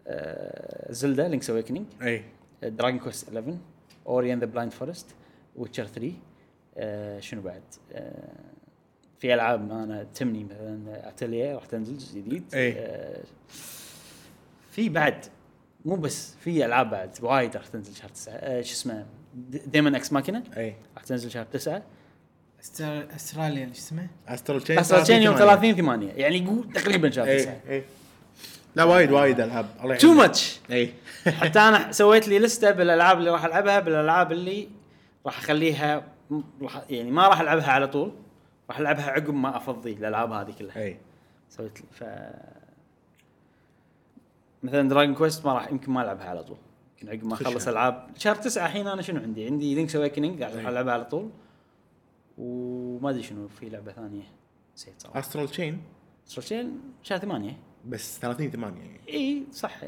آه 0.08 0.92
Zelda 0.92 1.28
Link's 1.28 1.50
Awakening 1.50 1.86
أي. 2.02 2.24
Dragon 2.64 3.00
Quest 3.00 3.28
11 3.28 3.58
Ori 4.08 4.24
and 4.24 4.40
the 4.40 4.46
Blind 4.46 4.72
Forest 4.72 5.16
Witcher 5.56 5.86
3 5.88 6.12
آه 6.78 7.20
شنو 7.20 7.42
بعد؟ 7.42 7.62
آه 7.94 8.30
في 9.20 9.34
ألعاب 9.34 9.72
أنا 9.72 10.04
تمني 10.04 10.44
مثلا 10.44 11.08
اتليا 11.10 11.56
راح 11.56 11.66
تنزل 11.66 11.98
جديد. 11.98 12.44
إي. 12.56 12.74
آه 12.78 13.24
في 14.72 14.90
بعد 14.90 15.26
مو 15.86 15.96
بس 15.96 16.36
في 16.36 16.66
ألعاب 16.66 16.90
بعد 16.90 17.10
وايد 17.22 17.58
راح 17.58 17.68
تنزل 17.68 17.96
شهر 17.96 18.10
9 18.10 18.34
آه 18.34 18.62
شو 18.62 18.74
اسمه؟ 18.74 19.06
Daemon 19.68 19.96
X 19.96 20.14
Machina 20.14 20.44
أي. 20.58 20.76
راح 20.96 21.04
تنزل 21.04 21.32
شهر 21.32 21.46
9 21.46 21.84
Astr- 22.62 23.16
استراليا 23.16 23.66
شو 23.66 23.72
اسمه؟ 23.72 24.08
Astral 24.28 24.62
Chain 24.62 24.80
أصلا 24.80 25.04
Chain 25.04 25.22
يوم 25.22 25.36
30 25.36 25.76
8 25.76 26.08
يعني 26.12 26.48
قول 26.48 26.74
تقريبا 26.74 27.10
شهر 27.10 27.26
9 27.38 27.52
اي 27.70 27.76
اي 27.76 27.84
لا 28.76 28.84
وايد 28.84 29.12
وايد 29.12 29.40
ألعاب. 29.40 29.66
الله 29.84 29.96
too. 29.98 30.14
much 30.14 30.60
اي 30.72 30.94
حتى 31.28 31.60
أنا 31.60 31.92
سويت 31.92 32.28
لي 32.28 32.40
لسته 32.40 32.72
بالألعاب 32.72 33.18
اللي 33.20 33.30
راح 33.30 33.46
ألعبها 33.46 33.80
بالألعاب 33.80 34.32
اللي 34.32 34.68
راح 35.26 35.38
أخليها 35.40 36.04
راح 36.62 36.82
يعني 36.90 37.12
ما 37.12 37.28
راح 37.28 37.40
ألعبها 37.42 37.72
على 37.72 37.88
طول 37.88 38.12
راح 38.70 38.80
ألعبها 38.80 39.06
عقب 39.12 39.34
ما 39.34 39.58
أفضي 39.58 39.94
الألعاب 39.94 40.32
هذه 40.32 40.52
كلها. 40.60 40.84
اي 40.84 40.98
سويت 41.50 41.80
لي 41.82 41.86
ف 41.92 42.04
مثلا 44.64 44.90
Dragon 44.90 45.16
Quest 45.16 45.46
ما 45.46 45.54
راح 45.54 45.72
يمكن 45.72 45.92
ما 45.92 46.04
ألعبها 46.04 46.30
على 46.30 46.44
طول. 46.44 46.58
يمكن 47.02 47.10
عقب 47.18 47.26
ما. 47.26 47.34
أخلص 47.34 47.68
ألعاب. 47.68 48.08
شهر 48.18 48.36
تسعة 48.36 48.66
الحين 48.66 48.88
أنا 48.88 49.02
شنو 49.02 49.22
عندي؟ 49.22 49.46
عندي 49.46 49.76
Link's 49.76 49.96
Awakening 49.96 50.42
قاعد 50.44 50.56
راح 50.56 50.68
ألعبها 50.68 50.94
على 50.94 51.06
طول. 51.06 51.30
وما 52.38 53.10
أدري 53.10 53.24
شنو 53.24 53.48
في 53.48 53.70
لعبة 53.70 53.92
ثانية 53.92 54.24
نسيت 54.76 54.94
صراحة. 54.98 55.20
Astral 55.20 55.50
Chain 55.50 55.82
Astral 56.26 56.56
Chain 56.56 56.82
شهر 57.04 57.20
ثمانية. 57.20 57.58
بس 57.86 58.20
30 58.20 58.52
8 58.52 58.82
يعني. 58.82 59.00
إي 59.10 59.44
صح. 59.52 59.80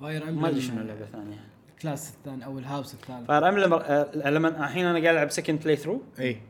Fire 0.00 0.30
ما 0.30 0.48
أدري 0.48 0.60
شنو 0.60 0.80
اللعبة 0.80 1.04
الثانية 1.04 1.48
ال 1.68 1.76
class 1.76 2.14
الثاني 2.14 2.44
أو 2.44 2.58
ال 2.58 2.64
house 2.64 2.94
الثالث. 2.94 3.28
Fire 3.28 3.48
Emblem 3.48 3.72
آه، 3.74 4.30
لما 4.30 4.48
الحين 4.48 4.86
أنا 4.86 4.98
قاعد 5.02 5.14
ألعب 5.14 5.30
second 5.30 5.62
playthrough 5.62 6.02
إي. 6.20 6.40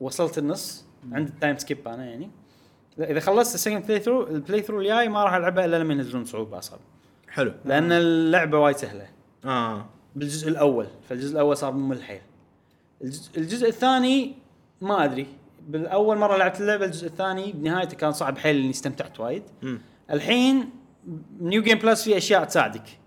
وصلت 0.00 0.38
النص. 0.38 0.84
عند 1.12 1.28
ال 1.28 1.34
time 1.34 1.58
skip 1.58 1.88
أنا 1.88 2.04
يعني. 2.04 2.30
إذا 2.98 3.20
خلصت 3.20 3.54
ال 3.54 3.86
second 3.86 4.00
playthrough 4.00 4.26
ال 4.26 4.62
playthrough 4.62 4.80
الجاي 4.80 5.08
ما 5.08 5.24
راح 5.24 5.34
ألعبها 5.34 5.64
إلا 5.64 5.78
لما 5.78 5.94
ينزلون 5.94 6.24
صعوبة 6.24 6.58
اصعب 6.58 6.78
حلو. 7.28 7.52
لأن 7.64 7.92
اللعبة 7.92 8.58
وايد 8.58 8.76
سهلة. 8.76 9.08
آه. 9.44 9.86
بالجزء 10.16 10.48
الأول 10.48 10.86
فالجزء 11.08 11.32
الأول 11.32 11.56
صار 11.56 11.72
ممل 11.72 12.02
حيل 12.02 12.20
الجزء, 13.02 13.38
الجزء 13.38 13.68
الثاني 13.68 14.34
ما 14.80 15.04
أدري. 15.04 15.26
بالأول 15.68 16.18
مرة 16.18 16.36
لعبت 16.36 16.60
اللعبة 16.60 16.84
الجزء 16.84 17.06
الثاني 17.06 17.52
بنهايته 17.52 17.96
كان 17.96 18.12
صعب 18.12 18.38
حيل 18.38 18.56
إني 18.56 18.70
استمتعت 18.70 19.20
وايد. 19.20 19.42
مم. 19.62 19.80
الحين 20.10 20.70
New 21.40 21.62
Game 21.62 21.78
Plus 21.78 22.04
في 22.04 22.16
أشياء 22.16 22.44
تساعدك. 22.44 22.98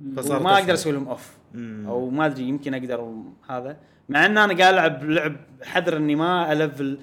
ما. 0.00 0.58
أقدر 0.58 0.74
أسوي 0.74 0.92
لهم 0.92 1.08
off 1.08 1.36
مم. 1.54 1.86
أو 1.88 2.10
ما 2.10 2.26
أدري 2.26 2.42
يمكن 2.42 2.74
أقدر 2.74 3.14
هذا. 3.48 3.76
مع 4.08 4.26
إن 4.26 4.38
أنا 4.38 4.58
قاعد 4.58 4.74
ألعب 4.74 5.04
لعب 5.04 5.36
حذر 5.62 5.96
إني 5.96 6.14
ما 6.14 6.52
أ 6.52 6.60
level 6.60 6.98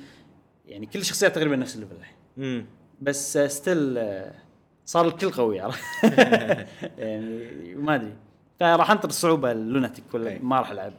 يعني 0.66 0.86
كل 0.86 1.00
الشخصيات 1.00 1.36
تقريبا 1.36 1.56
نفس 1.56 1.76
ال 1.76 1.79
level 1.79 1.96
الحين 1.96 2.66
بس 3.02 3.38
still 3.38 4.00
صار 4.86 5.08
الكل 5.08 5.30
قوي 5.30 5.56
يعني 6.98 7.76
ما 7.76 7.96
أدري. 7.96 8.14
فراح 8.60 8.92
أنطر 8.92 9.10
الصعوبة 9.10 9.52
ال 9.52 9.58
lunatic 9.58 10.04
ولا. 10.14 10.40
ما 10.42 10.60
راح 10.60 10.72
ألعب. 10.72 10.94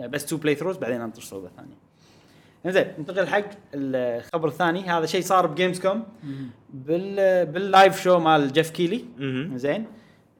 يعني 0.00 0.12
بس 0.12 0.26
two 0.26 0.36
playthroughs 0.36 0.76
بعدين 0.76 1.00
انطر 1.00 1.22
صعوبه 1.22 1.50
ثانية. 1.56 1.74
زين 2.66 2.94
ننتقل 2.98 3.26
حق 3.26 3.44
الخبر 3.74 4.48
الثاني. 4.48 4.80
هذا 4.90 5.06
شيء 5.06 5.22
صار 5.22 5.46
بجيمز 5.46 5.80
كوم 5.80 6.04
بال 6.70 7.46
بال 7.46 7.65
live 7.65 8.02
show 8.02 8.18
مال 8.18 8.52
جيف 8.52 8.70
كيلي. 8.70 9.04
زين 9.54 9.84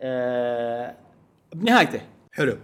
آه 0.03 0.95
بنهايته. 1.55 2.01
حلو. 2.33 2.59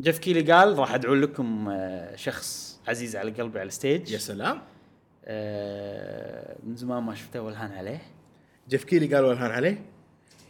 جيف 0.00 0.18
كيلي 0.18 0.52
قال 0.52 0.78
راح 0.78 0.94
أدعو 0.94 1.14
لكم 1.14 1.68
آه 1.68 2.16
شخص 2.16 2.80
عزيز 2.88 3.16
على 3.16 3.30
قلبي 3.30 3.58
على 3.60 3.66
ال 3.68 3.75
stage 3.75 4.12
يا 4.12 4.18
سلام. 4.18 4.62
آه 5.24 6.56
من 6.66 6.76
زمان 6.76 7.02
ما 7.02 7.14
شفته 7.14 7.40
والهان 7.40 7.72
عليه. 7.72 8.02
جيف 8.68 8.84
كيلي 8.84 9.14
قال 9.14 9.24
والهان 9.24 9.50
عليه؟ 9.50 9.82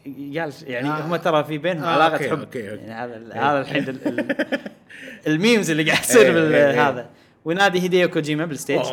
قال 0.07 0.53
يعني 0.66 0.89
آه. 0.89 1.07
هم 1.07 1.16
ترى 1.16 1.45
في 1.45 1.59
بينهم 1.59 1.84
آه، 1.84 1.89
علاقة 1.89 2.12
okay، 2.14 2.30
حب. 2.30 2.39
okay، 2.40 2.70
okay. 2.70 2.82
يعني 2.82 3.14
هذا. 3.14 3.34
هذا 3.34 3.61
الحين 3.61 3.89
ال- 3.89 4.09
ال- 4.20 4.61
ال 5.26 5.34
memes 5.34 5.70
اللي 5.70 5.90
قاعد 5.90 6.04
يصير 6.04 6.20
إيه، 6.20 6.28
إيه، 6.28 6.66
إيه. 6.66 6.66
بالهذا 6.66 7.10
وينادي 7.44 7.80
هيديو 7.80 8.08
كوجيما 8.08 8.44
بال 8.44 8.55
stage. 8.55 8.86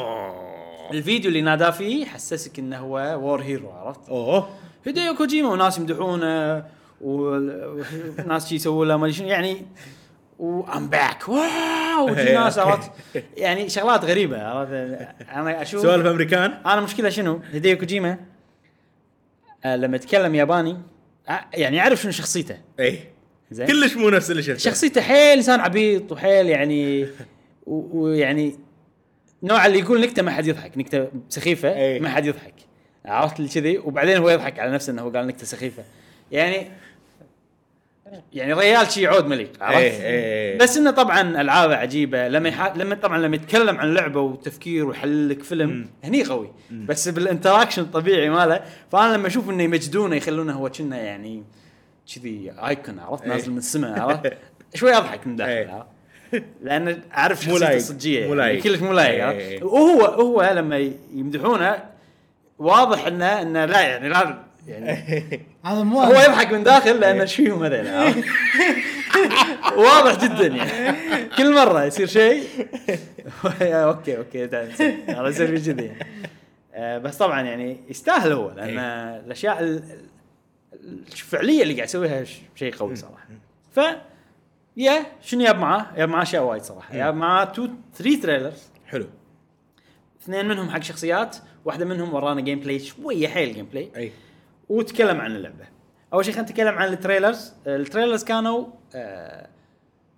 الفيديو 0.92 1.30
اللي 1.30 1.42
ناداه 1.42 1.70
فيه 1.70 2.06
حسسك 2.06 2.60
إنه 2.60 2.78
هو 2.78 3.20
war 3.22 3.42
hero 3.42 3.72
عرفت؟ 3.72 4.10
أوه. 4.10 4.50
هيديو 4.86 5.16
كوجيما 5.16 5.50
وناس 5.50 5.78
يمدحونه 5.78 6.64
وناس 7.02 8.52
يسووا 8.52 8.86
له 8.86 8.98
ما 8.98 9.12
شنو. 9.12 9.28
يعني 9.28 9.66
welcome 10.40 10.90
back 10.90 11.30
wow. 11.30 12.10
إيه، 12.10 12.40
ناس. 12.40 12.60
عرفت؟ 12.60 12.92
يعني 13.38 13.70
شغلات 13.70 14.06
غريبة 14.06 14.44
عرفت؟ 14.44 14.72
أنا 15.34 15.62
أشوف 15.62 15.82
سوالف 15.82 16.06
أمريكان؟ 16.06 16.52
أنا 16.66 16.82
مشكلة 16.82 17.10
شنو؟ 17.10 17.40
هيديو 17.52 17.78
كوجيما 17.78 18.18
آه 19.66 19.76
لما 19.76 19.96
يتكلم 19.96 20.36
ياباني 20.36 20.78
آه 21.30 21.46
يعني 21.54 21.78
يعرف 21.78 22.02
شنو 22.02 22.12
شخصيته. 22.12 22.58
اي 22.80 23.13
زين. 23.52 23.68
كلش 23.68 23.96
مو 23.96 24.10
نفس 24.10 24.32
اللي 24.32 24.44
شفته. 24.44 24.60
شخصيته 24.60 25.02
حيل 25.02 25.38
انسان 25.38 25.60
عبيط 25.60 26.12
وحيل 26.12 26.50
يعني 26.50 27.08
ويعني 27.68 28.56
نوع 29.44 29.66
اللي 29.66 29.80
يقول 29.80 30.02
نكتة 30.02 30.22
ما 30.22 30.32
حد 30.32 30.48
يضحك 30.48 30.78
نكتة 30.78 31.08
سخيفة 31.30 31.76
إيه. 31.76 32.00
ما 32.00 32.10
حد 32.10 32.26
يضحك. 32.26 32.54
عرفت 33.06 33.40
اللي 33.40 33.50
كذي؟ 33.50 33.78
وبعدين 33.78 34.18
هو 34.18 34.30
يضحك 34.30 34.60
على 34.60 34.72
نفسه 34.72 34.92
إنه 34.92 35.02
هو 35.02 35.10
قال 35.10 35.28
نكتة 35.28 35.46
سخيفة. 35.46 35.84
يعني 36.32 36.68
يعني 38.34 38.54
ريال 38.54 38.92
شي 38.92 39.08
عود 39.08 39.26
مليق 39.26 39.52
عرفت؟ 39.62 39.80
إيه، 39.80 40.02
إيه. 40.02 40.58
بس 40.58 40.78
إنه 40.78 40.92
طبعا 40.92 41.42
العابه 41.42 41.76
عجيبة 41.76 42.28
لما 42.28 42.50
يح... 42.50 42.76
لما 42.76 42.96
طبعا 42.96 43.18
لما 43.18 43.36
يتكلم 43.36 43.78
عن 43.78 43.94
لعبة 43.94 44.22
وتفكير 44.22 44.86
ويحلل 44.86 45.30
لك 45.30 45.44
فيلم 45.44 45.90
هني 46.04 46.24
قوي. 46.24 46.52
بس 46.72 47.10
بال 47.10 47.21
interaction 47.21 47.82
الطبيعي 47.82 48.30
ماله 48.30 48.64
فأنا 48.92 49.18
لما 49.18 49.28
أشوف 49.28 49.50
إنه 49.50 49.64
يمجدونه 49.64 50.16
يخلونه 50.16 50.54
هو 50.54 50.70
كنا 50.70 50.98
يعني 50.98 51.44
كذي 52.16 52.54
icon 52.68 53.00
عرفت 53.00 53.24
إيه. 53.24 53.30
نازل 53.30 53.52
من 53.52 53.58
السماء 53.58 54.00
عرفت 54.00 54.34
شوي 54.76 54.98
اضحك 54.98 55.28
من 55.28 55.36
داخل 55.36 55.52
إيه. 55.52 55.70
عرفت؟ 55.70 55.94
لأن 56.62 57.02
أعرف 57.18 57.44
شخصيته 57.44 58.28
مو 58.28 58.34
يعني. 58.34 58.62
كلش 58.62 58.80
مو 58.80 58.94
لايق 58.94 59.28
إيه. 59.28 59.64
وهو 59.64 60.06
هو 60.06 60.54
لما 60.56 60.92
يمدحونه 61.14 61.84
واضح 62.60 63.08
إنه 63.08 63.42
إنه 63.42 63.66
لا 63.66 63.82
يعني 63.82 64.10
لا 64.10 64.44
يعني 64.68 65.46
هذا 65.66 65.84
مو 65.84 66.02
هو 66.02 66.12
يضحك 66.12 66.52
من 66.52 66.64
داخل 66.64 67.00
لأن 67.00 67.22
إيش 67.22 67.36
فيهم 67.36 67.64
هذول؟ 67.64 67.88
واضح 69.86 70.26
جدا 70.26 70.48
يعني 70.48 70.98
كل 71.38 71.54
مرة 71.54 71.84
يصير 71.84 72.08
شيء 72.08 72.44
okay 73.62 74.18
okay 74.18 74.48
تعال 74.48 75.28
يصير 75.28 75.58
في 75.58 75.74
كذي 75.74 75.92
بس 77.00 77.18
طبعا 77.18 77.42
يعني 77.42 77.78
يستاهل 77.90 78.32
هو 78.32 78.52
لأن 78.52 78.80
الأشياء 79.26 79.82
ال- 80.84 80.90
ال- 80.90 81.04
الفعلية 81.12 81.64
اللي 81.64 81.74
قاعد 81.74 81.88
يسويها 81.88 82.24
شيء 82.56 82.76
قوي 82.76 82.96
صراحة. 82.96 83.28
ف 83.72 83.80
يا 84.78 85.06
شنو 85.22 85.42
ياب 85.42 85.60
معاه؟ 85.60 85.88
ياب 85.98 86.10
معاه 86.10 86.24
أشياء 86.24 86.44
وايد 86.44 86.62
صراحة. 86.62 86.96
ياب 86.96 87.16
معاه 87.16 87.46
two 87.46 87.68
three 87.94 88.16
trailers 88.18 88.64
حلو. 88.86 89.08
اثنين 90.22 90.48
منهم 90.48 90.70
حق 90.70 90.82
شخصيات 90.82 91.38
واحدة 91.66 91.86
منهم 91.86 92.14
ورانا 92.14 92.42
gameplay 92.42 92.80
شوية 92.80 93.28
حيل 93.28 93.54
gameplay 93.54 93.92
أي. 93.96 94.12
وتكلم 94.70 95.22
عن 95.22 95.36
اللعبة. 95.36 95.66
أول 96.14 96.26
شيء 96.26 96.34
خلينا 96.34 96.50
نتكلم 96.52 96.78
عن 96.78 96.94
ال 96.94 97.00
trailers. 97.00 97.54
ال 97.68 97.74
trailers 97.74 98.24
كانوا 98.24 98.66
آه 98.96 99.48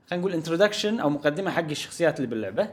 خلينا 0.07 0.21
نقول 0.21 0.33
introduction 0.34 0.99
أو 0.99 1.09
مقدمة 1.09 1.51
حق 1.51 1.69
الشخصيات 1.69 2.17
اللي 2.17 2.27
باللعبة. 2.27 2.69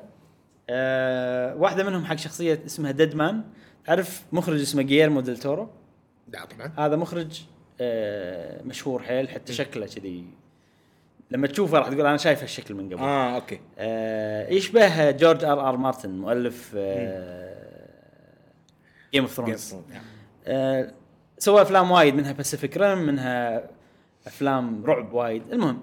آه 0.71 1.57
واحدة 1.57 1.85
منهم 1.85 2.05
حق 2.05 2.17
شخصية 2.17 2.63
اسمها 2.67 2.91
ديد 2.91 3.15
مان 3.15 3.45
تعرف 3.87 4.23
مخرج 4.33 4.61
اسمه 4.61 4.83
جيرمو 4.83 5.21
ديل 5.21 5.37
تورو 5.37 5.71
لا 6.29 6.45
طبعا. 6.45 6.73
هذا 6.87 6.97
مخرج 6.97 7.43
مشهور 8.65 9.03
حيل 9.03 9.29
حتى 9.29 9.53
شكله 9.53 9.87
كذي. 9.87 10.25
لما 11.31 11.47
تشوفه 11.47 11.79
راح 11.79 11.89
تقول 11.89 12.07
أنا 12.07 12.17
شايف 12.17 12.43
هالشكل 12.43 12.75
من 12.75 12.87
قبل. 12.87 12.99
آه 12.99 13.35
okay. 13.35 13.61
آه 13.79 14.49
يشبه 14.49 15.11
جورج 15.11 15.45
آر 15.45 15.69
آر 15.69 15.77
مارتن 15.77 16.11
مؤلف 16.11 16.77
جيم 19.13 19.23
اوف 19.23 19.33
ثرونز 19.33 19.77
آه 20.47 20.93
سوى 21.39 21.63
أفلام 21.63 21.91
وايد 21.91 22.15
منها 22.15 22.33
باسيفيك 22.33 22.77
ريم 22.77 22.99
منها 22.99 23.69
أفلام 24.27 24.85
رعب 24.85 25.13
وايد. 25.13 25.53
المهم 25.53 25.83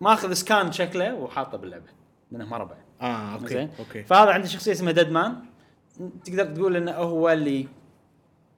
ماخذ 0.00 0.32
scan 0.32 0.72
شكله 0.72 1.14
وحاطه 1.14 1.58
باللعبة 1.58 1.90
منه 2.32 2.44
مربع 2.44 2.76
آه 3.00 3.34
okay 3.34 3.54
زين؟ 3.54 3.70
okay. 3.78 4.02
فهذا 4.02 4.30
عنده 4.30 4.46
شخصية 4.46 4.72
اسمها 4.72 4.92
ديد 4.92 5.10
مان 5.10 5.34
تقدر 6.24 6.44
تقول 6.44 6.76
إنه 6.76 6.92
هو 6.92 7.30
اللي 7.32 7.66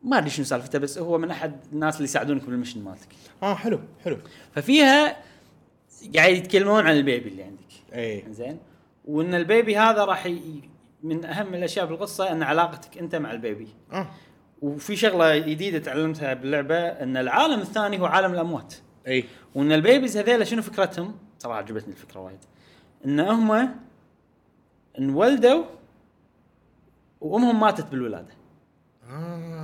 ما 0.05 0.19
أدري 0.19 0.31
شنو 0.31 0.45
سالفته 0.45 0.79
بس 0.79 0.99
هو 0.99 1.19
من 1.19 1.31
أحد 1.31 1.57
الناس 1.73 1.97
اللي 1.97 2.05
يساعدونك 2.05 2.45
بال 2.45 2.54
mission 2.54 2.85
مالتك. 2.85 3.09
آه 3.43 3.55
حلو 3.55 3.81
حلو. 4.05 4.19
ففيها 4.55 5.17
قاعد 6.15 6.35
يتكلمون 6.35 6.87
عن 6.87 6.97
ال 6.97 7.03
baby 7.03 7.29
اللي 7.29 7.43
عندك. 7.43 7.73
اي 7.95 8.25
زين؟ 8.31 8.59
وإن 9.05 9.35
ال 9.35 9.43
baby 9.43 9.77
هذا 9.77 10.05
راح 10.05 10.27
ي... 10.27 10.61
من 11.03 11.25
أهم 11.25 11.55
الأشياء 11.55 11.87
بالقصة 11.87 12.33
إن 12.33 12.43
علاقتك 12.43 12.99
أنت 12.99 13.15
مع 13.15 13.33
ال 13.33 13.39
baby. 13.39 13.69
آه. 13.93 14.11
وفي 14.63 14.97
شغلة 14.97 15.39
جديدة 15.39 15.79
تعلمتها 15.79 16.35
باللعبة 16.35 16.77
إن 16.77 17.17
العالم 17.17 17.61
الثاني 17.61 18.01
هو 18.01 18.07
عالم 18.07 18.33
الأموات. 18.33 18.75
اي 19.07 19.25
وإن 19.55 19.73
ال 19.73 19.79
babies 19.79 20.17
هذيلا 20.17 20.45
شنو 20.45 20.63
فكرتهم؟ 20.63 21.15
صراحة 21.39 21.59
عجبتني 21.59 21.93
الفكرة 21.93 22.21
وايد. 22.21 22.39
إن 23.07 23.21
هم 23.21 23.75
انولدوا 24.99 25.65
وأمهم 27.21 27.61
ماتت 27.61 27.87
بالولادة. 27.87 28.35
آه. 29.11 29.62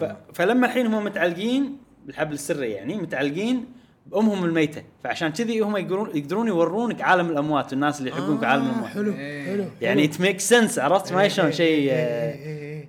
ف... 0.00 0.16
فلما 0.34 0.66
الحين 0.66 0.86
هم 0.86 1.04
متعلقين 1.04 1.76
بالحبل 2.06 2.34
السري 2.34 2.70
يعني 2.70 2.96
متعلقين 2.96 3.64
بأمهم 4.06 4.44
الميتة، 4.44 4.82
فعشان 5.04 5.28
كذي 5.28 5.60
هم 5.60 5.76
يقدرون 5.76 6.10
يقدرون 6.16 6.48
يورونك 6.48 7.02
عالم 7.02 7.30
الأموات 7.30 7.72
والناس 7.72 7.98
اللي 7.98 8.10
يحبونك 8.10 8.40
بعالم 8.40 8.66
الأموات. 8.66 8.90
آه، 8.90 8.94
حلو 8.94 9.14
إيه. 9.14 9.44
حلو 9.44 9.64
يعني 9.80 10.04
ات 10.04 10.20
ميك 10.20 10.40
سنس 10.40 10.78
عرفت 10.78 11.12
ما 11.12 11.28
شلون 11.28 11.52
شيء 11.52 11.88
آه، 11.92 12.32
إيه. 12.32 12.88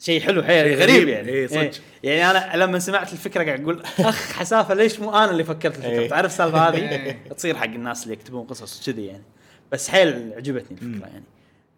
شيء 0.00 0.20
حلو 0.20 0.42
حيل 0.42 0.64
إيه، 0.64 0.74
غريب 0.74 0.94
غريب. 0.94 1.08
يعني 1.08 1.28
إيه، 1.28 1.46
صدق. 1.46 1.58
إيه. 1.60 1.72
يعني 2.04 2.38
أنا 2.38 2.64
لما 2.64 2.78
سمعت 2.78 3.12
الفكرة 3.12 3.44
قاعد 3.44 3.60
أقول 3.60 3.82
أخ 4.00 4.32
حسافة 4.32 4.74
ليش 4.74 5.00
مو 5.00 5.10
أنا 5.10 5.30
اللي 5.30 5.44
فكرت 5.44 5.76
الفكرة 5.76 6.00
إيه. 6.00 6.08
تعرف 6.08 6.32
السالفة 6.32 6.68
هذه 6.68 6.76
إيه. 6.76 7.18
تصير 7.36 7.56
حق 7.56 7.64
الناس 7.64 8.02
اللي 8.04 8.14
يكتبون 8.14 8.46
قصص 8.46 8.86
كذي 8.86 9.06
يعني 9.06 9.22
بس 9.72 9.88
حيل 9.88 10.32
عجبتني 10.36 10.78
الفكرة 10.82 11.08
يعني 11.08 11.24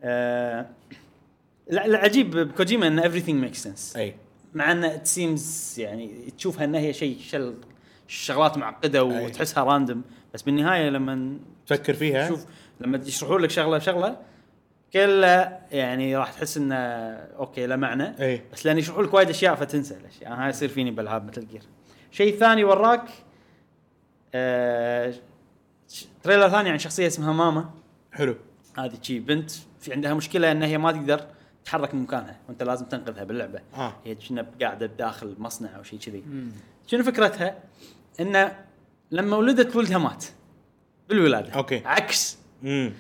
آه 0.02 0.66
لا 1.70 1.86
العجيب 1.86 2.30
بكوجيما 2.30 2.86
إن 2.86 3.02
everything 3.02 3.50
makes 3.50 3.60
sense 3.62 3.96
اي 3.96 4.14
مع 4.56 4.72
أن 4.72 4.84
it 4.84 5.06
seems 5.06 5.74
يعني 5.78 6.32
تشوفها 6.38 6.64
ان 6.64 6.74
هي 6.74 6.92
شيء 6.92 7.18
شل 7.20 7.54
شغلات 8.08 8.58
معقدة 8.58 8.98
أي. 8.98 9.24
وتحسها 9.24 9.64
random 9.64 10.02
بس 10.34 10.42
بالنهاية 10.42 10.88
لما 10.88 11.38
تفكر 11.66 11.94
فيها. 11.94 12.28
شوف 12.28 12.46
لما 12.80 13.00
يشرحوا 13.06 13.38
لك 13.38 13.50
شغلة 13.50 13.78
شغلة 13.78 14.16
كلها 14.92 15.66
يعني 15.70 16.16
راح 16.16 16.32
تحس 16.32 16.56
إنه 16.56 16.74
okay 16.74 17.66
له 17.66 17.76
معنى. 17.76 18.14
أي. 18.20 18.42
بس 18.52 18.66
لأن 18.66 18.78
يشرحوا 18.78 19.02
لك 19.02 19.14
وايد 19.14 19.28
أشياء 19.28 19.54
فتنسى 19.54 19.96
الأشياء. 19.96 20.32
هاي 20.32 20.48
يصير 20.48 20.68
فيني 20.68 20.90
بالعاب 20.90 21.28
مثل 21.28 21.48
جير 21.48 21.62
شيء 22.10 22.36
ثاني 22.36 22.64
وراك 22.64 23.08
آه 24.34 25.14
trailer 26.22 26.48
ثاني 26.48 26.70
عن 26.70 26.78
شخصية 26.78 27.06
اسمها 27.06 27.32
ماما. 27.32 27.70
حلو. 28.12 28.36
هذه 28.78 28.98
شي 29.02 29.20
بنت 29.20 29.50
في 29.80 29.92
عندها 29.92 30.14
مشكلة 30.14 30.52
إن 30.52 30.62
هي 30.62 30.78
ما 30.78 30.92
تقدر 30.92 31.26
تتحرك 31.66 31.94
من 31.94 32.02
مكانها 32.02 32.36
وانت 32.48 32.62
لازم 32.62 32.84
تنقذها 32.86 33.24
باللعبة. 33.24 33.60
آه. 33.74 33.94
هي 34.04 34.14
كنا 34.14 34.46
قاعدة 34.60 34.86
بداخل 34.86 35.34
مصنع 35.38 35.76
أو 35.76 35.82
شيء 35.82 35.98
كذي. 35.98 36.22
شنو 36.86 37.02
فكرتها؟ 37.02 37.58
إنه 38.20 38.64
لما 39.10 39.36
ولدت 39.36 39.76
ولدها 39.76 39.98
مات 39.98 40.24
بالولادة. 41.08 41.52
okay. 41.52 41.82
عكس. 41.84 42.38
امم 42.64 42.92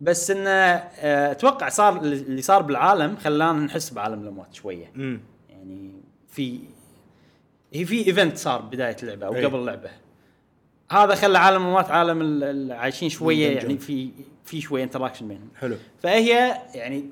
بس 0.00 0.30
إنه 0.30 0.50
آه، 0.50 1.32
أتوقع 1.32 1.68
صار 1.68 1.96
اللي 2.02 2.42
صار 2.42 2.62
بالعالم 2.62 3.16
خلانا 3.16 3.52
نحس 3.64 3.90
بعالم 3.90 4.22
الأموات 4.22 4.54
شوية. 4.54 4.92
امم 4.96 5.20
يعني 5.50 5.92
في 6.28 6.60
هي 7.72 7.84
في 7.84 8.06
event 8.06 8.36
صار 8.36 8.60
بداية 8.60 8.96
اللعبه 9.02 9.26
أو 9.26 9.34
أي. 9.34 9.44
قبل 9.44 9.56
اللعبه 9.58 9.90
هذا 10.90 11.14
خلى 11.14 11.38
عالم 11.38 11.62
الأموات 11.62 11.90
عالم 11.90 12.20
ال- 12.20 12.44
ال- 12.44 12.72
عايشين 12.72 13.08
شوية. 13.08 13.56
يعني 13.56 13.78
في 13.78 14.10
في 14.44 14.60
شوية 14.60 14.84
interaction 14.84 15.28
بينهم. 15.28 15.48
حلو. 15.56 15.76
فهي 16.02 16.56
يعني 16.74 17.10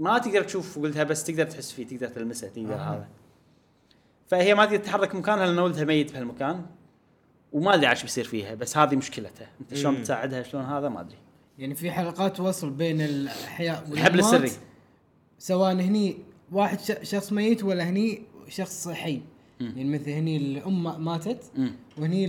ما 0.00 0.18
تقدر 0.18 0.42
تشوف 0.42 0.78
ولدها 0.78 1.04
بس 1.04 1.24
تقدر 1.24 1.44
تحس 1.44 1.72
فيه 1.72 1.86
تقدر 1.86 2.08
تلمسه 2.08 2.48
تقدر 2.48 2.74
آه. 2.74 2.94
هذا 2.94 3.08
فهي 4.26 4.54
ما 4.54 4.64
تقدر 4.64 4.76
تتحرك 4.76 5.14
مكانها 5.14 5.46
لأن 5.46 5.58
ولدها 5.58 5.84
ميت 5.84 6.12
بهالمكان 6.12 6.66
وما 7.52 7.74
أدري 7.74 7.90
إيش 7.90 8.02
بيصير 8.02 8.24
فيها 8.24 8.54
بس 8.54 8.76
هذه 8.76 8.96
مشكلتها 8.96 9.50
أنت 9.60 9.74
شلون 9.74 9.94
مم. 9.94 10.00
بتساعدها 10.00 10.42
شلون 10.42 10.64
هذا 10.64 10.88
ما 10.88 11.00
أدري 11.00 11.16
يعني 11.58 11.74
في 11.74 11.90
حلقات 11.90 12.40
وصل 12.40 12.70
بين 12.70 13.00
الأحياء 13.00 13.84
الحبل 13.92 14.18
السري 14.18 14.50
سواء 15.38 15.72
هني 15.72 16.16
واحد 16.52 16.78
شخص 17.02 17.32
ميت 17.32 17.64
ولا 17.64 17.84
هني 17.84 18.22
شخص 18.48 18.88
حي 18.88 19.20
مم. 19.60 19.72
يعني 19.76 19.84
مثل 19.84 20.10
هني 20.10 20.36
الأم 20.36 21.04
ماتت 21.04 21.50
امم 21.56 21.72
وهني 21.98 22.24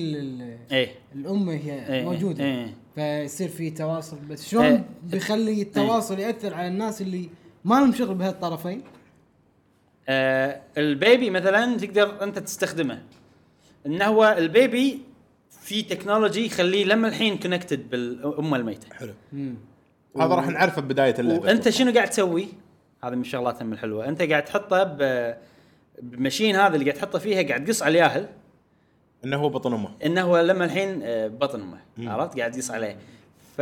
إيه 0.71 0.91
الأم 1.15 1.49
هي 1.49 1.87
إيه، 1.93 2.03
موجودة 2.03 2.43
إيه. 2.43 2.73
فيصير 2.95 3.49
في 3.49 3.69
تواصل 3.69 4.17
بس 4.29 4.49
شلون 4.49 4.65
إيه. 4.65 4.85
بيخلي 5.03 5.61
التواصل 5.61 6.19
يأثر 6.19 6.53
على 6.53 6.67
الناس 6.67 7.01
اللي 7.01 7.29
ما 7.65 7.75
لهم 7.75 7.93
شغل 7.93 8.15
بهالطرفين؟ 8.15 8.83
آه 10.09 10.61
ال 10.77 10.88
baby 10.88 11.29
مثلا 11.29 11.77
تقدر 11.77 12.23
أنت 12.23 12.39
تستخدمه. 12.39 13.01
انه 13.85 14.05
هو 14.05 14.35
ال 14.37 14.50
baby 14.50 15.01
في 15.61 15.81
technology 15.81 16.45
يخليه 16.45 16.85
لما 16.85 17.07
الحين 17.07 17.37
connected 17.37 17.89
بأمه 17.89 18.57
الميته 18.57 18.95
حلو. 18.95 19.13
مم. 19.33 19.55
هذا 20.17 20.35
راح 20.35 20.47
نعرفه 20.47 20.81
بداية 20.81 21.15
اللعبة. 21.19 21.41
وأنت 21.41 21.69
شنو 21.69 21.93
قاعد 21.93 22.09
تسوي؟ 22.09 22.47
هذا 23.03 23.15
من 23.15 23.21
الشغلات 23.21 23.61
هم 23.61 23.73
الحلوة، 23.73 24.07
أنت 24.07 24.21
قاعد 24.21 24.45
تحطه 24.45 24.83
ب 24.83 25.33
ب 26.01 26.08
machine 26.08 26.55
هذا 26.55 26.75
اللي 26.75 26.85
قاعد 26.85 26.97
تحطه 26.97 27.19
فيها 27.19 27.43
قاعد 27.47 27.65
تقص 27.65 27.83
على 27.83 27.91
الياهل 27.91 28.29
إنه 29.25 29.37
هو 29.37 29.49
بطن 29.49 29.73
أمه. 29.73 29.89
إنه 30.05 30.21
هو 30.21 30.39
لما 30.39 30.65
الحين 30.65 30.99
آه، 31.03 31.27
بطن 31.27 31.61
أمه. 31.61 32.11
عرفت؟ 32.11 32.39
قاعد 32.39 32.55
يقص 32.55 32.71
عليه. 32.71 32.97
ف 33.57 33.61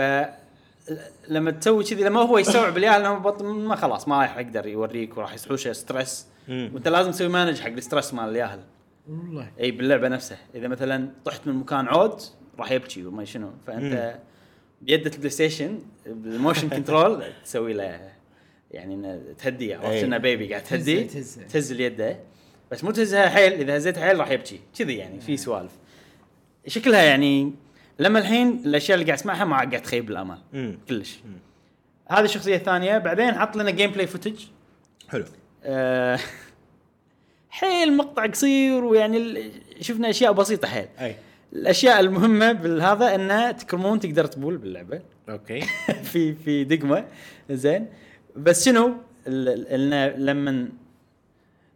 لما 1.29 1.51
تسوي 1.51 1.83
كذي 1.83 2.03
لما 2.03 2.19
هو 2.19 2.37
يستوعب 2.37 2.77
الياهل 2.77 3.05
انه 3.05 3.43
ما 3.43 3.75
خلاص 3.75 4.07
ما 4.07 4.21
راح 4.21 4.37
يقدر 4.37 4.67
يوريك 4.67 5.17
وراح 5.17 5.33
يحوشه 5.33 5.73
stress. 5.73 6.27
وانت 6.49 6.87
لازم 6.87 7.11
تسوي 7.11 7.27
manage 7.27 7.59
حق 7.59 7.67
ال 7.67 7.74
stress 7.74 8.13
مال 8.13 8.29
الياهل. 8.29 8.59
والله. 9.09 9.51
اي 9.59 9.71
باللعبة 9.71 10.07
نفسها. 10.07 10.37
إذا 10.55 10.67
مثلا 10.67 11.09
طحت 11.25 11.47
من 11.47 11.53
مكان 11.53 11.87
عود 11.87 12.21
راح 12.59 12.71
يبكي 12.71 13.05
وما 13.05 13.25
شنو. 13.25 13.51
فأنت 13.67 14.19
بيدة 14.81 15.11
ال 15.11 15.29
PlayStation 15.29 15.79
بال 16.05 16.21
motion 16.21 16.69
control 16.69 17.23
تسوي 17.43 17.73
له 17.73 18.11
يعني 18.71 19.19
تهديه 19.37 19.77
عرفت. 19.77 20.03
انه 20.03 20.17
baby 20.17 20.49
قاعد 20.49 20.63
تهديه. 20.63 21.07
تهز. 21.53 21.71
اليده 21.71 22.19
بس 22.71 22.83
مو 22.83 22.91
تهزها 22.91 23.29
حيل. 23.29 23.53
إذا 23.53 23.77
هزيتها 23.77 24.07
حيل 24.07 24.19
راح 24.19 24.31
يبكي. 24.31 24.59
كذي 24.79 24.95
يعني 24.95 25.21
في 25.21 25.37
سوالف. 25.37 25.71
شكلها 26.67 27.01
يعني 27.01 27.53
لما 27.99 28.19
الحين 28.19 28.61
الأشياء 28.65 28.95
اللي 28.95 29.05
قاعد 29.05 29.19
أسمعها 29.19 29.45
ما 29.45 29.55
قاعد 29.55 29.81
تخيب 29.81 30.09
الامال 30.09 30.37
امم 30.53 30.77
كلش. 30.89 31.19
هذه 32.09 32.23
الشخصية 32.23 32.55
الثانية 32.55 32.97
بعدين 32.97 33.33
حط 33.33 33.55
لنا 33.55 33.71
gameplay 33.71 34.07
footage 34.07 34.45
حلو. 35.09 35.25
آه، 35.63 36.19
حيل 37.49 37.97
مقطع 37.97 38.25
قصير 38.25 38.83
ويعني 38.83 39.51
شفنا 39.81 40.09
أشياء 40.09 40.31
بسيطة 40.31 40.67
حيل. 40.67 40.87
أي. 40.99 41.15
الأشياء 41.53 41.99
المهمة 41.99 42.51
بالهذا 42.51 43.15
إنه 43.15 43.51
تكرمون 43.51 43.99
تقدر 43.99 44.25
تبول 44.25 44.57
باللعبة. 44.57 45.01
okay. 45.29 45.61
في 46.11 46.33
في 46.35 46.63
دقمة. 46.63 47.05
زين. 47.49 47.87
بس 48.35 48.65
شنو؟ 48.65 48.93
لما 50.17 50.69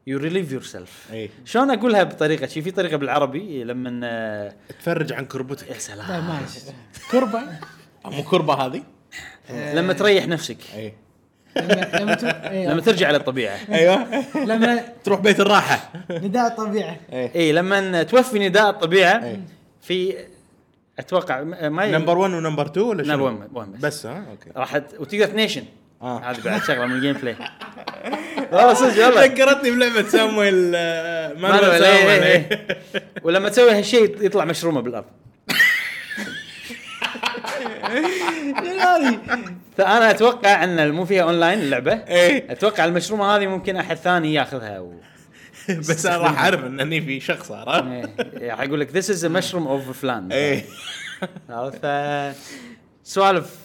you 0.08 0.18
relieve 0.20 0.52
yourself 0.52 1.14
شلون 1.46 1.72
أقولها 1.72 2.04
بطريقة؟ 2.04 2.48
شي 2.48 2.62
في 2.62 2.72
طريقة 2.72 2.98
بالعربي 2.98 3.64
لما 3.64 4.02
آه، 4.04 4.54
تفرج 4.80 5.14
عن 5.14 5.26
كربتك. 5.26 5.68
يا 5.68 5.80
سلام 5.80 6.28
ماشي 6.28 6.60
كربة؟ 7.12 7.42
مو 8.06 8.24
كربة 8.24 8.54
هذه؟ 8.54 8.84
لما 9.50 9.94
تريح 9.94 10.28
نفسك. 10.28 10.58
إي. 10.76 10.94
لما 11.58 12.18
لما 12.52 12.52
إيه، 12.52 12.80
ترجع 12.80 13.12
للطبيعه 13.12 13.58
أيوه. 13.72 14.24
لما 14.46 14.84
تروح 15.04 15.20
بيت 15.20 15.40
الراحة. 15.40 15.92
نداء 16.12 16.48
الطبيعة. 16.48 16.98
إي. 17.14 17.52
لما 17.52 18.04
توفي 18.04 18.50
نداء 18.50 18.70
الطبيعة 18.70 19.24
إيه. 19.26 19.40
في 19.82 20.16
أتوقع 21.00 21.44
ما 21.44 21.92
number 21.92 22.18
1 22.18 22.34
و 22.34 22.38
number 22.38 22.66
2 22.66 22.86
ولا 22.86 23.04
شنو؟ 23.04 23.30
number 23.30 23.58
1 23.58 23.72
1 23.74 23.82
بس. 23.82 24.06
ها؟ 24.06 24.26
okay. 24.32 24.50
راح 24.56 24.76
وتقدر 24.76 25.26
تنيشن. 25.26 25.64
آه. 26.02 26.20
هذه 26.20 26.38
بعد 26.46 26.64
شغلة 26.64 26.86
من 26.86 26.96
ال 26.96 27.14
gameplay 27.14 27.36
والله 28.52 28.74
صدق 28.74 29.06
والله 29.06 29.26
ذكرتني 29.26 29.72
بلعبة 29.72 30.10
سامويل 30.10 30.72
آه، 30.76 31.34
مانويل، 31.34 31.64
إيه، 31.64 31.80
سامويل 31.80 32.24
إيه، 32.24 32.50
إيه. 32.50 32.78
ولما 33.24 33.50
تسوي 33.50 33.72
هالشيء 33.72 34.26
يطلع 34.26 34.46
مشرومة 34.46 34.82
بالأرض. 34.82 35.06
فأنا 39.78 40.12
أتوقع 40.12 40.64
أن 40.64 40.92
مو 40.92 41.06
فيها 41.06 41.24
اونلاين 41.24 41.60
اللعبة. 41.60 41.94
أتوقع 42.50 42.86
المشرومة 42.86 43.36
هذه 43.36 43.48
ممكن 43.48 43.78
أحد 43.78 43.96
ثاني 43.96 44.34
ياخذها 44.34 44.80
و... 44.80 44.94
بس 45.70 46.06
أنا 46.06 46.18
راح 46.18 46.44
أعرف 46.44 46.66
إن 46.66 46.80
هني 46.80 47.02
في 47.02 47.20
شخص 47.20 47.52
عرفت؟ 47.52 47.86
إيه، 48.38 48.52
راح 48.52 48.62
يقول 48.62 48.80
لك 48.80 48.92
this 48.92 49.10
is 49.10 49.26
mushroom 49.26 49.68
of 49.68 50.02
فلان 50.02 50.32
إيه. 50.32 50.66
عرفت؟ 51.50 51.88
سوالف 53.04 53.65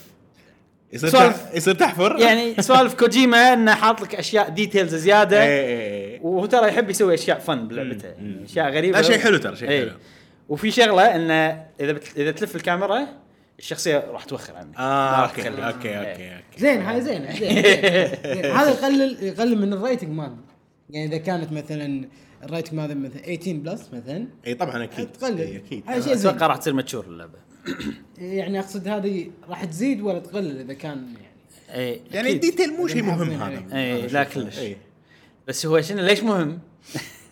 يصير 0.92 1.10
سوالف- 1.10 1.54
يصير 1.54 1.74
تحفر؟ 1.74 2.16
يعني 2.18 2.62
سوالف 2.62 2.94
كوجيما 2.94 3.52
إنه 3.52 3.74
حاط 3.74 4.00
لك 4.02 4.14
أشياء 4.14 4.48
details 4.48 4.94
زيادة. 4.94 5.42
إيه 5.42 5.66
إيه 5.66 6.20
وهو 6.22 6.46
ترى 6.46 6.68
يحب 6.68 6.90
يسوي 6.90 7.14
أشياء 7.14 7.38
fun 7.38 7.68
بلعبته. 7.68 8.14
أشياء 8.44 8.70
غريبة. 8.70 9.00
لا، 9.00 9.02
شيء 9.06 9.18
حلو 9.18 9.36
ترى، 9.38 9.56
شيء 9.56 9.68
إيه. 9.68 9.80
حلو. 9.80 9.92
وفي 10.48 10.70
شغلة 10.70 11.02
إنه 11.16 11.66
إذا 11.80 11.92
بت... 11.92 12.04
إذا 12.16 12.30
تلف 12.30 12.56
الكاميرا 12.56 13.06
الشخصية 13.58 14.04
راح 14.10 14.24
توخر 14.24 14.56
عنك. 14.56 14.76
آه 14.78 15.10
أوكي. 15.28 15.48
أوكي 15.48 15.58
إيه. 15.58 15.64
أوكي. 15.68 16.34
أوكي 16.34 16.58
زين 16.58 16.82
هاي 16.82 17.00
زين. 17.00 17.22
هذا 18.56 18.70
يقلل 18.70 19.16
يقلل 19.22 19.58
من 19.60 19.72
ال 19.72 19.78
rating 19.78 20.10
ماله. 20.10 20.36
يعني 20.90 21.06
إذا 21.06 21.16
كانت 21.16 21.52
مثلا 21.52 22.08
ال 22.44 22.49
rating 22.49 22.74
ماله 22.74 22.94
مثلا 22.94 23.22
18 23.36 23.52
plus 23.52 23.88
مثلا 23.92 24.26
اي 24.46 24.54
طبعا 24.54 24.84
أكيد. 24.84 25.12
تقلل. 25.12 25.38
إيه، 25.40 25.56
أكيد. 25.56 25.82
هاي 25.88 26.02
شيء 26.02 26.14
زين. 26.14 26.30
أتوقع 26.30 26.46
راح 26.46 26.56
تصير 26.56 26.72
mature 26.74 27.04
اللعبة. 27.04 27.49
يعني 28.18 28.60
أقصد 28.60 28.88
هذه 28.88 29.30
راح 29.48 29.64
تزيد 29.64 30.00
ولا 30.00 30.18
تقلل 30.18 30.60
إذا 30.60 30.74
كان 30.74 31.14
يعني 31.68 31.90
اي 31.90 32.00
يعني. 32.12 32.32
ال 32.32 32.38
detail 32.38 32.72
مو 32.72 32.86
شيء 32.86 33.02
مهم 33.02 33.30
إيه. 33.30 33.46
هذا 33.46 33.76
إيه، 33.76 34.00
أنا 34.00 34.06
لا. 34.06 34.24
كلش. 34.24 34.58
إيه. 34.58 34.76
بس 35.48 35.66
هو 35.66 35.80
شنو 35.80 36.02
ليش 36.02 36.22
مهم؟ 36.22 36.58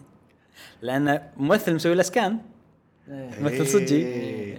لأن 0.83 1.23
ممثل 1.37 1.75
مسوي 1.75 1.95
له 1.95 2.03
scan 2.03 2.39
إيه. 3.09 3.41
ممثل 3.41 3.67
صجي 3.67 4.57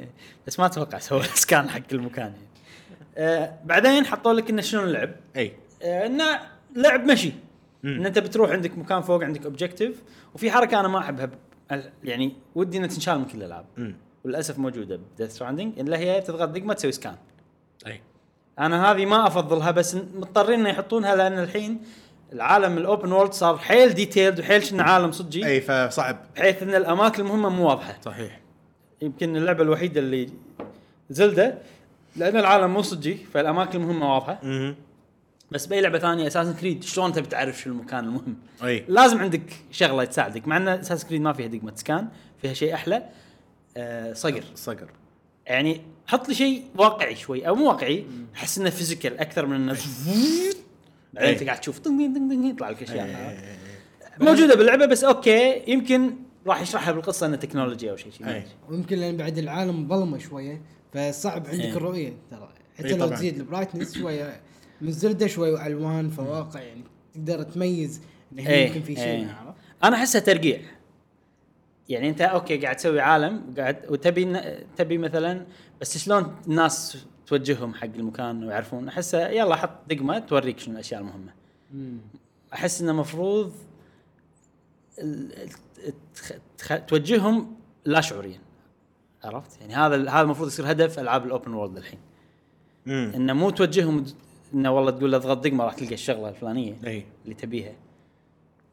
بس 0.48 0.60
ما 0.60 0.66
أتوقع 0.66 1.00
سوى 1.00 1.20
له 1.20 1.26
scan 1.26 1.70
حق 1.70 1.82
المكان 1.92 2.26
يعني. 2.34 2.50
آه 3.18 3.60
بعدين 3.66 4.06
حطوا 4.06 4.34
لك 4.34 4.50
إنه 4.50 4.62
شلون 4.62 4.84
اللعب 4.84 5.16
اي 5.36 5.54
آه 5.84 6.06
إنه 6.06 6.40
لعب 6.76 7.06
مشي. 7.06 7.34
إن 7.86 8.06
أنت 8.06 8.20
بتروح 8.20 8.52
عندك 8.52 8.78
مكان 8.78 9.02
فوق 9.02 9.24
عندك 9.24 9.46
objective 9.46 10.04
وفي 10.36 10.52
حركة 10.52 10.80
أنا 10.80 10.88
ما 10.88 11.00
أحبها 11.00 11.30
يعني 12.04 12.34
ودي 12.56 12.78
إنها 12.78 12.88
تنشال 12.88 13.20
من 13.20 13.26
كل 13.26 13.38
الألعاب. 13.38 13.66
وللأسف 14.26 14.60
موجودة 14.60 15.00
ب 15.16 15.19
Death 15.19 15.32
Stranding 15.32 15.80
اللي 15.80 15.98
هي 15.98 16.22
تضغط 16.22 16.50
دقمه 16.50 16.74
تسوي 16.74 16.92
scan 16.92 17.16
أي. 17.88 18.02
أنا 18.60 18.92
هذه 18.92 19.06
ما 19.06 19.28
أفضلها 19.28 19.72
بس 19.72 19.96
مضطرين 19.96 20.60
إنه 20.60 20.70
يحطونها 20.70 21.16
لأن 21.16 21.40
الحين 21.40 21.82
العالم 22.34 22.78
ال 22.78 22.85
open 22.85 23.12
world 23.12 23.34
صار 23.34 23.58
حيل 23.58 23.94
detailed 23.94 24.40
وحيل 24.40 24.64
شنو 24.64 24.84
عالم 24.84 25.12
صجي 25.12 25.46
أي 25.46 25.62
فصعب. 25.62 26.18
بحيث 26.36 26.64
إن 26.64 26.76
الأماكن 26.76 27.24
المهمة 27.24 27.50
مو 27.50 27.68
واضحة. 27.68 27.98
صحيح. 28.06 28.40
يمكن 29.02 29.38
اللعبة 29.38 29.64
الوحيدة 29.64 30.00
اللي 30.00 30.30
Zelda 31.10 31.58
لأن 32.16 32.38
العالم 32.38 32.74
مو 32.74 32.82
صجي 32.82 33.16
فالأماكن 33.16 33.82
المهمة 33.82 34.14
واضحة. 34.14 34.40
مهم. 34.44 34.76
بس 35.52 35.66
بأي 35.66 35.82
لعبة 35.82 36.00
ثانية 36.00 36.28
Assassin's 36.28 36.54
Creed 36.54 36.84
شلون 36.84 37.06
انت 37.08 37.20
بتعرف 37.20 37.62
شو 37.62 37.70
المكان 37.70 38.04
المهم؟ 38.04 38.38
أي. 38.64 38.86
لازم 38.88 39.20
عندك 39.20 39.42
شغلة 39.72 40.06
تساعدك 40.06 40.48
مع 40.48 40.58
إن 40.58 40.68
Assassin's 40.68 41.06
Creed 41.06 41.22
ما 41.22 41.34
فيها 41.34 41.48
دقمة 41.48 41.76
scan 41.76 42.08
فيها 42.42 42.54
شيء 42.54 42.74
أحلى. 42.74 43.04
صقر 44.14 44.44
صقر 44.56 44.92
يعني 45.46 45.82
حط 46.08 46.30
لي 46.30 46.36
شيء 46.36 46.64
واقعي 46.76 47.16
شوي 47.16 47.48
أو 47.48 47.56
مو 47.56 47.68
واقعي 47.68 48.06
أحس 48.36 48.58
إنه 48.58 48.70
physical 48.70 49.18
أكثر 49.20 49.46
من 49.46 49.56
إنه 49.56 49.78
بعدين 51.14 51.30
أنت 51.34 51.44
قاعد 51.44 51.60
تشوف 51.60 51.80
دن 51.80 51.98
دن 51.98 52.14
دن 52.14 52.30
دن 52.30 52.46
يطلع 52.46 52.70
لك 52.70 52.84
أشياء 52.84 53.38
موجودة 54.22 54.56
باللعبة 54.56 54.86
بس 54.86 55.04
okay 55.04 55.64
يمكن 55.68 56.16
راح 56.48 56.62
يشرحها 56.62 56.92
بالقصة 56.92 57.26
إنه 57.26 57.36
تكنولوجيا 57.36 57.92
أو 57.92 57.96
شيء 57.96 58.12
شيء. 58.12 58.30
أدري. 58.30 58.44
ويمكن 58.70 58.98
لأن 58.98 59.18
بعد 59.18 59.38
العالم 59.38 59.88
ظلمه 59.88 60.18
شوية 60.18 60.62
فصعب 60.94 61.48
عندك 61.48 61.64
إيه. 61.64 61.74
الرؤية 61.74 62.14
ترى 62.32 62.50
حتى 62.78 62.88
إيه 62.88 62.96
لو. 62.96 63.08
تزيد 63.08 63.38
ال 63.38 63.43
brightness 63.43 63.98
شوية 63.98 64.42
من 64.82 64.92
Zelda 64.92 65.28
شوية 65.28 65.68
الوان 65.68 66.10
فواقع 66.10 66.62
يعني 66.62 66.84
تقدر 67.14 67.44
تميز 67.44 68.02
ان 68.34 68.40
هنا 68.40 68.50
إيه، 68.50 68.68
يمكن 68.68 68.82
في 68.82 68.90
إيه. 68.90 68.96
شيء؟ 68.96 69.28
أنا 69.84 69.96
أحسها 69.96 70.22
ترقيع 70.22 70.60
يعني 71.90 72.10
انت 72.10 72.22
okay 72.22 72.58
قاعد 72.58 72.76
تسوي 72.76 73.00
عالم 73.02 73.54
قاعد 73.58 73.86
وتبي 73.90 74.42
تبي 74.78 74.98
مثلا 74.98 75.46
بس 75.82 75.98
شلون 75.98 76.36
الناس 76.48 77.06
توجههم 77.28 77.74
حق 77.74 77.86
المكان 77.96 78.44
ويعرفون؟ 78.44 78.88
احسها 78.88 79.30
يلا 79.30 79.56
حط 79.56 79.70
دقمة 79.90 80.20
توريك 80.20 80.60
شنو 80.60 80.74
الأشياء 80.74 81.02
المهمة. 81.02 81.32
أحس 82.54 82.82
إنه 82.82 82.92
المفروض 82.92 83.54
توجههم 86.88 87.56
لا 87.86 88.02
شعوريا. 88.02 88.40
عرفت؟ 89.24 89.62
يعني 89.62 89.74
هذا 89.74 90.10
هذا 90.10 90.22
المفروض 90.22 90.48
يصير 90.48 90.72
هدف 90.72 91.00
ألعاب 91.00 91.26
ال 91.26 91.31
open 91.31 91.54
world 91.54 91.78
الحين. 91.78 92.00
امم 92.88 93.12
إنه 93.16 93.34
مو 93.34 93.50
توجههم 93.50 94.06
إنه 94.54 94.72
والله 94.72 94.92
تقول 94.92 95.12
له 95.12 95.18
أضغط 95.18 95.38
دقمة 95.38 95.64
راح 95.64 95.74
تلقى 95.74 95.94
الشغلة 95.94 96.30
الفلانية 96.30 96.76
إي. 96.88 97.06
اللي 97.24 97.36
تبيها. 97.36 97.74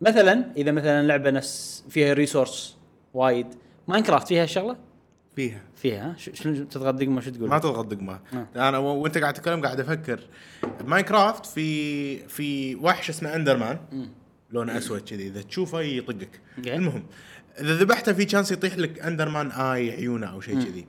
مثلا 0.01 0.53
إذا 0.57 0.71
مثلا 0.71 1.07
لعبة 1.07 1.31
نفس 1.31 1.85
فيها 1.89 2.13
resource 2.13 2.76
وايد. 3.17 3.47
Minecraft 3.89 4.29
فيها 4.29 4.45
الشغله 4.45 4.77
فيها. 5.37 5.61
فيها 5.77 6.17
شنو 6.19 6.65
تضغط 6.65 6.95
دقمه 6.95 7.21
شو 7.21 7.31
تقول؟ 7.31 7.49
ما 7.49 7.59
تضغط 7.59 7.87
دقمه 7.87 8.21
آه. 8.35 8.69
أنا 8.69 8.79
وأنت 8.79 9.19
قاعد 9.19 9.35
تتكلم 9.35 9.63
قاعد 9.63 9.81
أفكر. 9.81 10.21
Minecraft 10.85 11.47
في 11.47 12.29
في 12.29 12.77
وحش 12.77 13.11
اسمه 13.11 13.35
Enderman 13.35 13.79
لونه 14.51 14.79
أسود 14.79 15.01
كذي. 15.01 15.27
إذا 15.27 15.43
تشوفه 15.43 15.81
يطقك. 15.81 16.41
المهم 16.59 17.05
إذا 17.61 17.75
ذبحته 17.75 18.13
في 18.13 18.27
chance 18.27 18.53
يطيح 18.53 18.79
لك 18.79 19.01
Enderman 19.01 19.51
eye 19.51 19.91
عيونه 19.91 20.27
أو 20.27 20.41
شيء 20.41 20.55
كذي. 20.55 20.87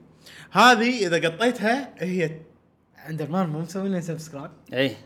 هذه 0.50 1.06
إذا 1.06 1.28
قطيتها 1.28 1.94
هي 1.98 2.30
Enderman 3.08 3.48
مو 3.48 3.60
مسوي 3.60 3.88
لنا 3.88 4.00
subscribe 4.00 4.50
اي 4.72 4.96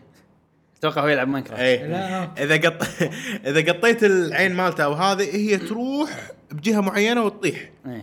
أتوقع 0.79 1.03
هو 1.03 1.09
يلعب 1.09 1.29
Minecraft 1.29 1.63
اي 1.63 1.89
لا. 1.89 2.43
إذا 2.45 2.57
قط 2.57 2.83
إذا 3.49 3.73
قطيت 3.73 4.05
العين 4.05 4.55
مالته 4.55 4.85
أو 4.85 4.93
هذه 4.93 5.37
هي 5.37 5.59
تروح 5.59 6.31
بجهة 6.53 6.81
معينة 6.81 7.25
وتطيح. 7.25 7.71
اي 7.87 8.03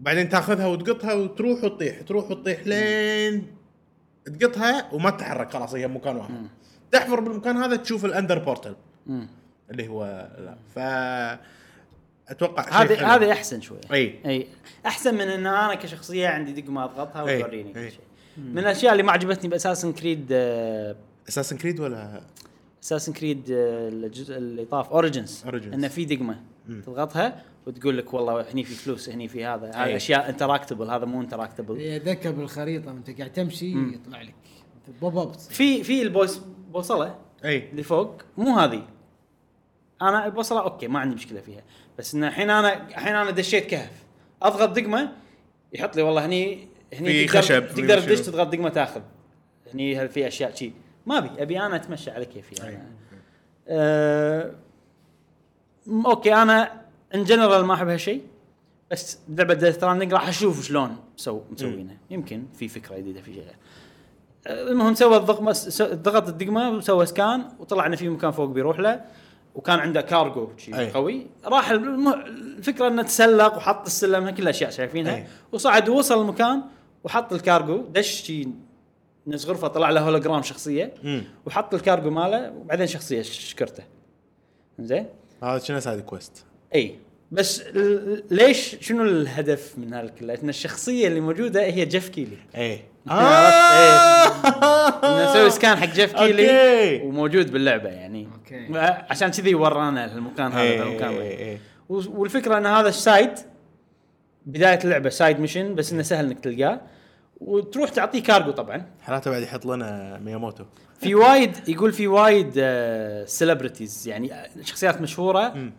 بعدين 0.00 0.28
تاخذها 0.28 0.66
وتقطها 0.66 1.14
وتروح 1.14 1.64
وتطيح 1.64 2.00
تروح 2.00 2.30
وتطيح 2.30 2.66
لين 2.66 3.46
تقطها 4.40 4.92
وما 4.92 5.10
تتحرك 5.10 5.52
خلاص 5.52 5.74
هي 5.74 5.88
بمكان 5.88 6.16
واحد. 6.16 6.34
تحفر 6.90 7.20
بالمكان 7.20 7.56
هذا 7.56 7.76
تشوف 7.76 8.04
ال 8.04 8.10
Ender 8.10 8.38
portal 8.38 8.74
مم. 9.06 9.28
اللي 9.70 9.88
هو 9.88 10.28
لا. 10.38 10.56
ف 10.74 10.78
أتوقع 12.28 12.82
هذه. 12.82 13.14
هذه 13.14 13.32
أحسن 13.32 13.60
شوي. 13.60 13.78
إي. 13.92 14.18
إي. 14.26 14.46
أحسن 14.86 15.14
من 15.14 15.20
إن 15.20 15.46
أنا 15.46 15.74
كشخصية 15.74 16.28
عندي 16.28 16.60
دقمه 16.60 16.84
أضغطها 16.84 17.22
وتوريني 17.22 17.72
كل. 17.72 17.90
شيء. 17.90 18.00
من 18.36 18.58
الأشياء 18.58 18.92
اللي 18.92 19.02
ما 19.02 19.12
عجبتني 19.12 19.50
ب 19.50 19.54
Assassin's 19.54 19.92
Creed 19.92 20.26
Assassin's 21.28 21.56
Creed 21.56 21.80
ولا؟ 21.80 22.20
Assassin's 22.82 23.12
Creed 23.12 23.44
الجزء 23.48 24.36
اللي 24.36 24.64
طاف 24.64 24.90
Origins. 24.90 25.44
إنه 25.46 25.88
في 25.88 26.04
دقمة. 26.04 26.40
تضغطها 26.68 27.42
وتقول 27.66 27.98
لك 27.98 28.14
والله 28.14 28.52
هني 28.52 28.64
في 28.64 28.74
فلوس 28.74 29.08
هني 29.08 29.28
في 29.28 29.44
هذا 29.44 29.70
هذه 29.70 29.84
إي. 29.84 29.96
أشياء 29.96 30.28
interactable 30.28 30.90
هذا 30.90 31.04
مو 31.04 31.20
interactable 31.20 31.80
يذكر 31.80 32.30
بالخريطة 32.30 32.92
وأنت 32.92 33.18
قاعد 33.18 33.32
تمشي 33.32 33.72
يطلع 33.94 34.22
لك. 34.22 34.34
pop 35.00 35.18
up 35.18 35.34
في 35.34 35.84
في 35.84 36.02
البويس 36.02 36.40
بوصلة 36.72 37.18
أي. 37.44 37.70
اللي 37.70 37.82
فوق 37.82 38.22
مو 38.36 38.58
هذه. 38.58 38.82
أنا 40.02 40.26
البوصلة 40.26 40.60
أوكي 40.62 40.88
ما 40.88 40.98
عندي 40.98 41.14
مشكلة 41.14 41.40
فيها. 41.40 41.62
بس 41.98 42.14
إن 42.14 42.24
الحين 42.24 42.50
أنا 42.50 42.88
الحين 42.88 43.14
أنا 43.14 43.30
دشيت 43.30 43.66
كهف. 43.66 44.04
أضغط 44.42 44.68
دقمة 44.68 45.12
يحط 45.72 45.96
لي 45.96 46.02
والله 46.02 46.26
هني 46.26 46.68
هني 46.94 47.08
في 47.12 47.26
تقدر 47.26 47.38
خشب، 47.42 47.66
تقدر. 47.68 48.00
تدش 48.00 48.20
تضغط 48.20 48.46
دقمة 48.48 48.68
تاخذ. 48.68 49.00
هني 49.74 50.08
في 50.08 50.26
أشياء 50.26 50.54
شي. 50.54 50.72
ما 51.06 51.18
أبي 51.18 51.42
أبي 51.42 51.60
أنا 51.60 51.76
أتمشى 51.76 52.10
على 52.10 52.24
كيفي. 52.24 52.64
أي. 52.64 52.68
أنا. 52.68 52.90
أه 53.68 54.50
م- 54.50 54.54
أوكي 55.88 56.34
أنا 56.34 56.80
in 57.14 57.24
general 57.24 57.64
ما 57.64 57.74
احب 57.74 57.88
هالشيء 57.88 58.22
بس 58.90 59.18
لعبة 59.28 59.54
Death 59.54 59.74
Stranding 59.74 60.12
راح 60.12 60.28
أشوف 60.28 60.64
شلون 60.64 60.96
مسو 61.18 61.40
مسوينه 61.50 61.96
يمكن 62.10 62.44
في 62.54 62.68
فكرة 62.68 62.96
جديدة 62.96 63.20
في 63.20 63.34
شيء 63.34 63.44
المهم 64.46 64.94
سوى 64.94 65.16
الدقمة 65.16 65.56
ضغط 65.80 66.28
الدقمة 66.28 66.70
وسوى 66.70 67.06
scan 67.06 67.44
وطلع 67.58 67.86
إنه 67.86 67.96
في 67.96 68.08
مكان 68.08 68.30
فوق 68.30 68.48
بيروح 68.48 68.80
له 68.80 69.04
وكان 69.54 69.78
عنده 69.78 70.00
كارجو 70.00 70.48
شي 70.56 70.78
أي. 70.78 70.90
قوي 70.90 71.26
راح. 71.44 71.70
الفكرة 71.70 72.88
إنه 72.88 73.02
تسلق 73.02 73.56
وحط 73.56 73.86
السلم 73.86 74.30
كل 74.30 74.42
الاشياء 74.42 74.70
شايفينها 74.70 75.14
أي. 75.14 75.26
وصعد 75.52 75.88
ووصل 75.88 76.20
المكان 76.20 76.62
وحط 77.04 77.32
الكارجو 77.32 77.76
دش 77.76 78.08
شي 78.08 78.48
نص 79.26 79.46
غرفه 79.46 79.68
طلع 79.68 79.90
له 79.90 80.00
هولوجرام 80.00 80.42
شخصية 80.42 80.94
مم. 81.02 81.24
وحط 81.46 81.74
الكارجو 81.74 82.10
ماله 82.10 82.52
وبعدين 82.52 82.86
شخصية 82.86 83.22
شكرته 83.22 83.84
زين 84.78 85.06
هذا 85.42 85.58
شنو 85.58 85.80
side 85.80 86.00
quest 86.00 86.44
إي 86.74 86.98
بس 87.32 87.62
ليش 88.30 88.76
شنو 88.80 89.02
الهدف 89.02 89.74
من 89.78 89.94
هذا 89.94 90.08
كله؟ 90.08 90.38
ان 90.42 90.48
الشخصية 90.48 91.08
اللي 91.08 91.20
موجودة 91.20 91.62
هي 91.64 91.84
جيف 91.84 92.08
كيلي. 92.08 92.36
إيه 92.56 92.82
انه 95.04 95.30
نسوي 95.30 95.50
scan 95.50 95.76
حق 95.76 95.86
جيف 95.94 96.12
كيلي 96.16 96.50
أوكي. 96.50 97.06
وموجود 97.06 97.52
باللعبة 97.52 97.88
يعني. 97.88 98.28
أوكي. 98.34 98.78
عشان 99.10 99.30
كذي 99.30 99.54
ورانا 99.54 100.14
المكان 100.14 100.52
هذا 100.52 100.82
المكان. 100.82 101.14
و- 101.88 102.20
والفكرة 102.20 102.58
إن 102.58 102.66
هذا 102.66 102.88
ال 102.88 102.96
side 102.96 103.30
بداية 104.46 104.78
اللعبة 104.84 105.08
side 105.10 105.40
mission 105.40 105.74
بس 105.74 105.92
إنه 105.92 106.02
سهل 106.02 106.24
إنك 106.26 106.40
تلقاه. 106.40 106.80
وتروح 107.44 107.90
تعطيه 107.90 108.22
كارجو 108.22 108.50
طبعا 108.50 108.86
حالاته 109.02 109.30
بعد 109.30 109.42
يحط 109.42 109.66
لنا 109.66 110.18
مياموتو 110.24 110.64
في 111.00 111.14
وايد 111.14 111.68
يقول 111.68 111.92
في 111.92 112.06
وايد 112.06 112.52
celebrities 113.26 114.08
يعني 114.08 114.34
آه، 114.34 114.46
شخصيات 114.62 115.00
مشهورة 115.00 115.48
م- 115.48 115.70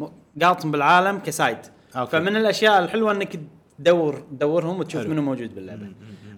قاطن 0.41 0.71
بالعالم 0.71 1.19
ك 1.19 1.27
side 1.27 1.57
أوكي. 1.95 2.11
فمن 2.11 2.35
الأشياء 2.35 2.83
الحلوة 2.83 3.11
إنك 3.11 3.39
تدور 3.79 4.15
تدورهم 4.31 4.79
وتشوف. 4.79 5.05
منو 5.07 5.21
موجود 5.21 5.55
باللعبة 5.55 5.87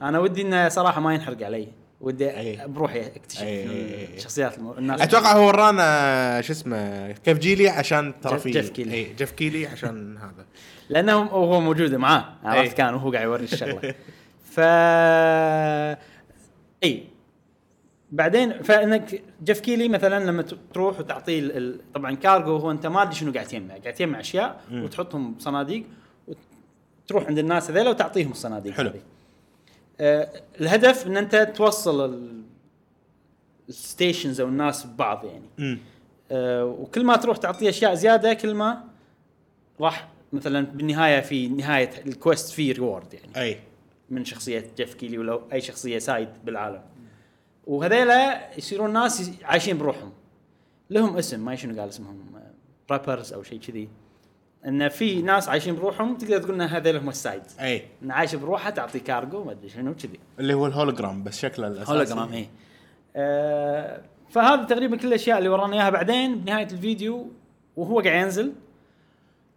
أنا 0.02 0.20
ودي 0.20 0.42
إنه 0.42 0.70
صراحة 0.70 1.02
ما 1.02 1.14
ينحرق 1.14 1.44
علي 1.46 1.68
ودي 2.02 2.38
أي. 2.38 2.68
بروحي 2.68 3.06
أكتشف 3.08 3.42
أي، 3.42 3.48
أي، 3.70 3.96
أي. 4.00 4.16
الشخصيات 4.18 4.58
الم... 4.58 4.72
الناس 4.78 5.02
أتوقع 5.02 5.32
هو 5.38 5.48
ورانا 5.48 6.42
شو 6.42 6.54
اسمه 6.54 7.12
جيف 7.12 7.38
كيلي 7.38 7.70
عشان 7.70 8.14
ترى 8.22 8.40
في 8.40 8.52
جيف 8.52 8.70
كيلي. 8.70 8.94
أي 8.94 9.14
جيف 9.18 9.32
كيلي 9.32 9.68
عشان 9.68 10.18
هذا 10.24 10.46
لأنه 10.90 11.14
هو 11.24 11.62
موجود 11.62 11.96
معاه. 11.96 12.26
عرفت 12.44 12.78
كان 12.78 12.94
وهو 12.94 13.12
قاعد 13.12 13.24
يوري 13.26 13.44
الشغلة 13.44 13.94
ف 14.58 14.60
إي. 16.84 17.04
بعدين 18.12 18.62
فإنك 18.64 19.22
جيف 19.44 19.60
كيلي 19.60 19.90
مثلا 19.90 20.26
لما 20.26 20.46
تروح 20.74 21.00
وتعطيه 21.00 21.40
ال- 21.40 21.80
طبعا 21.94 22.16
كارجو 22.16 22.56
هو 22.58 22.72
أنت 22.72 22.86
ما 22.86 23.02
أدري 23.02 23.16
شنو 23.16 23.32
قاعد 23.34 23.46
تجمع 23.48 23.78
قاعد 23.78 23.94
تجمع 23.94 24.20
أشياء 24.20 24.62
وتحطهم 24.72 25.34
بصناديق 25.34 25.84
وتروح 27.04 27.26
عند 27.28 27.38
الناس 27.40 27.72
هذيلا 27.72 27.90
وتعطيهم 27.90 28.32
الصناديق 28.32 28.74
حلو. 28.74 28.90
هذي. 28.90 29.02
آه 30.00 30.30
الهدف 30.62 31.08
إن 31.08 31.18
أنت 31.18 31.36
توصل 31.56 32.06
ال- 32.14 32.42
ال 33.70 33.78
stations 33.78 34.42
أو 34.42 34.48
الناس 34.48 34.86
ببعض 34.86 35.26
يعني. 35.26 35.80
آه، 36.32 36.66
وكل 36.66 37.06
ما 37.06 37.16
تروح 37.16 37.38
تعطيه 37.38 37.70
أشياء 37.70 37.94
زيادة 37.94 38.34
كل 38.34 38.54
ما 38.54 38.84
راح 39.82 40.08
مثلا 40.34 40.66
بالنهاية 40.66 41.20
في 41.22 41.48
نهاية 41.48 41.90
ال 42.06 42.13
quest 42.13 42.52
في 42.52 42.72
reward 42.72 43.14
يعني. 43.14 43.36
أي. 43.48 43.60
من 44.10 44.26
شخصية 44.26 44.72
جيف 44.78 44.94
كيلي 44.94 45.18
ولا 45.18 45.40
أي 45.54 45.62
شخصية 45.62 46.00
side 46.00 46.30
بالعالم. 46.46 46.82
وهذيلا 47.68 48.58
يصيرون 48.58 48.94
ناس 48.94 49.32
عايشين 49.44 49.78
بروحهم. 49.78 50.12
لهم 50.90 51.18
اسم 51.18 51.46
ما 51.46 51.56
شنو 51.56 51.80
قال 51.80 51.90
اسمهم 51.90 52.18
preppers 52.92 53.34
أو 53.34 53.44
شيء 53.44 53.60
كذي. 53.60 53.90
إن 54.66 54.90
في 54.90 55.22
ناس 55.22 55.50
عايشين 55.50 55.76
بروحهم 55.76 56.18
تقدر 56.18 56.38
تقول 56.38 56.54
إن 56.54 56.62
هذول 56.62 56.96
هم 56.96 57.10
ال 57.10 57.15
side. 57.15 57.42
أي. 57.60 57.86
إن 58.04 58.12
عايش 58.12 58.36
بروحه 58.36 58.70
تعطي 58.70 59.00
كارجو 59.00 59.44
ما 59.44 59.52
أدري 59.52 59.70
شنو 59.70 59.96
كذي. 59.96 60.20
اللي 60.40 60.54
هو 60.54 60.68
الهولوجرام 60.68 61.24
بس 61.24 61.40
شكله 61.40 61.68
الأساسي. 61.68 61.92
هولوجرام 61.92 62.34
اي 62.34 62.50
آه 63.16 64.02
فهذا 64.30 64.64
تقريبا 64.64 64.98
كل 64.98 65.08
الأشياء 65.08 65.38
اللي 65.38 65.50
ورانا 65.50 65.76
إياها 65.76 65.90
بعدين. 65.90 66.40
بنهاية 66.40 66.68
الفيديو 66.72 67.32
وهو 67.78 68.00
قاعد 68.00 68.24
ينزل. 68.24 68.54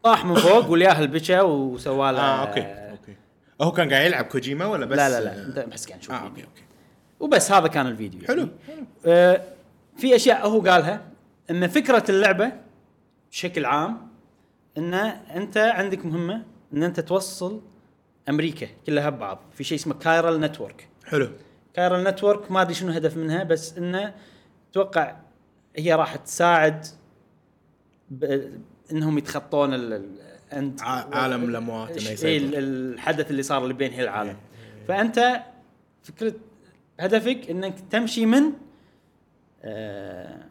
طاح 0.02 0.24
من 0.24 0.34
فوق 0.34 0.68
والياه 0.70 1.00
البكا 1.00 1.42
وسوى 1.42 2.12
له 2.12 2.20
أوكي 2.20 2.60
أوكي. 2.60 2.89
هو 3.60 3.72
كان 3.72 3.90
قاعد 3.92 4.06
يلعب 4.06 4.24
كوجيما 4.24 4.66
ولا 4.66 4.86
بس 4.86 4.98
لا 4.98 5.08
لا 5.08 5.24
لا 5.24 5.46
انت 5.46 5.58
بس 5.58 5.86
قاعد 5.86 5.98
نشوف 5.98 6.14
آه 6.14 6.18
فيديو. 6.18 6.30
أوكي 6.30 6.42
أوكي 6.44 6.62
وبس 7.20 7.52
هذا 7.52 7.68
كان 7.68 7.86
الفيديو 7.86 8.26
حلو 8.28 8.48
يعني. 8.68 8.86
آه 9.06 9.42
في 9.96 10.16
أشياء 10.16 10.48
هو 10.48 10.60
قالها 10.60 11.02
إن 11.50 11.68
فكرة 11.68 12.04
اللعبة 12.08 12.52
بشكل 13.30 13.64
عام 13.64 14.08
إن 14.78 14.94
أنت 14.94 15.56
عندك 15.56 16.04
مهمة 16.06 16.42
إن 16.74 16.82
أنت 16.82 17.00
توصل 17.00 17.60
أمريكا 18.28 18.66
كلها 18.86 19.10
ببعض 19.10 19.38
في 19.52 19.64
شيء 19.64 19.78
اسمه 19.78 19.94
chiral 19.94 20.40
network 20.40 20.88
حلو 21.04 21.28
chiral 21.74 22.04
network 22.04 22.50
ما 22.50 22.62
أدري 22.62 22.74
شنو 22.74 22.90
الهدف 22.90 23.16
منها 23.16 23.44
بس 23.44 23.78
انه 23.78 24.14
أتوقع 24.70 25.16
هي 25.76 25.94
راح 25.94 26.16
تساعد. 26.16 26.86
إنهم 28.92 29.18
يتخطون. 29.18 29.74
أنت 30.52 30.82
عالم 31.12 31.44
الأموات 31.44 31.90
إنه 31.90 32.28
إيه 32.28 32.40
الحدث 32.58 33.30
اللي 33.30 33.42
صار 33.42 33.62
اللي 33.62 33.74
بين 33.74 33.92
هي 33.92 34.02
العالم. 34.02 34.36
فأنت 34.88 35.42
فكرة 36.02 36.34
هدفك 37.00 37.50
إنك 37.50 37.74
تمشي 37.90 38.26
من 38.26 38.42
آه 39.62 40.44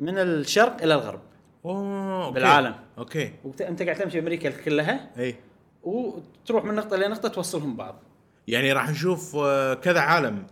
من 0.00 0.18
الشرق 0.18 0.82
إلى 0.82 0.94
الغرب. 0.94 1.20
أوه 1.64 2.24
أوكي. 2.24 2.34
بالعالم. 2.34 2.74
أوكي. 2.98 3.32
وانت 3.44 3.82
قاعد 3.82 3.96
تمشي 3.96 4.18
أمريكا 4.18 4.50
كلها. 4.50 5.10
إي. 5.18 5.34
وتروح 5.82 6.64
من 6.64 6.74
نقطة 6.74 6.96
لنقطه 6.96 7.28
توصلهم 7.28 7.74
ببعض 7.74 8.02
يعني 8.48 8.72
راح 8.72 8.90
نشوف 8.90 9.36
آه، 9.36 9.74
كذا 9.74 10.00
عالم. 10.00 10.46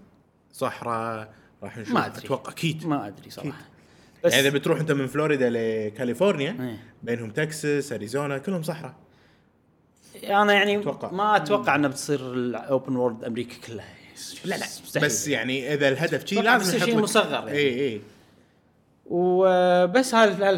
صحراء 0.52 1.34
راح 1.62 1.78
نشوف 1.78 1.94
ما 1.94 2.06
أدري. 2.06 2.26
أتوقع 2.26 2.52
أكيد. 2.52 2.86
ما 2.86 3.06
أدري 3.06 3.30
صراحة. 3.30 3.60
بس 4.24 4.32
يعني 4.32 4.48
إذا 4.48 4.59
بتروح 4.59 4.80
أنت 4.80 4.92
من 4.92 5.06
فلوريدا 5.06 5.51
لكاليفورنيا 5.51 6.51
إيه. 6.60 6.78
بينهم 7.02 7.30
تكساس 7.30 7.92
أريزونا 7.92 8.38
كلهم 8.38 8.62
صحراء 8.62 8.94
أنا 10.24 10.52
يعني 10.52 10.78
أتوقع. 10.78 11.10
ما 11.12 11.36
أتوقع 11.36 11.74
انها 11.74 11.88
بتصير 11.90 12.32
ال 12.32 12.45
open 12.45 12.97
world 12.97 13.24
أمريكا 13.24 13.55
كلها 13.66 13.86
لا 14.44 14.55
لا 14.55 14.66
مستحيل. 14.66 15.05
بس 15.09 15.28
يعني 15.28 15.74
إذا 15.74 15.88
الهدف 15.88 16.26
شيء 16.26 16.42
لازم 16.42 16.76
نحط 16.76 16.84
شيء 16.88 16.98
مصغر 16.98 17.32
يعني. 17.48 17.51
اي 17.59 17.88
اي 17.88 18.01
وبس 19.06 20.14
هذا 20.14 20.51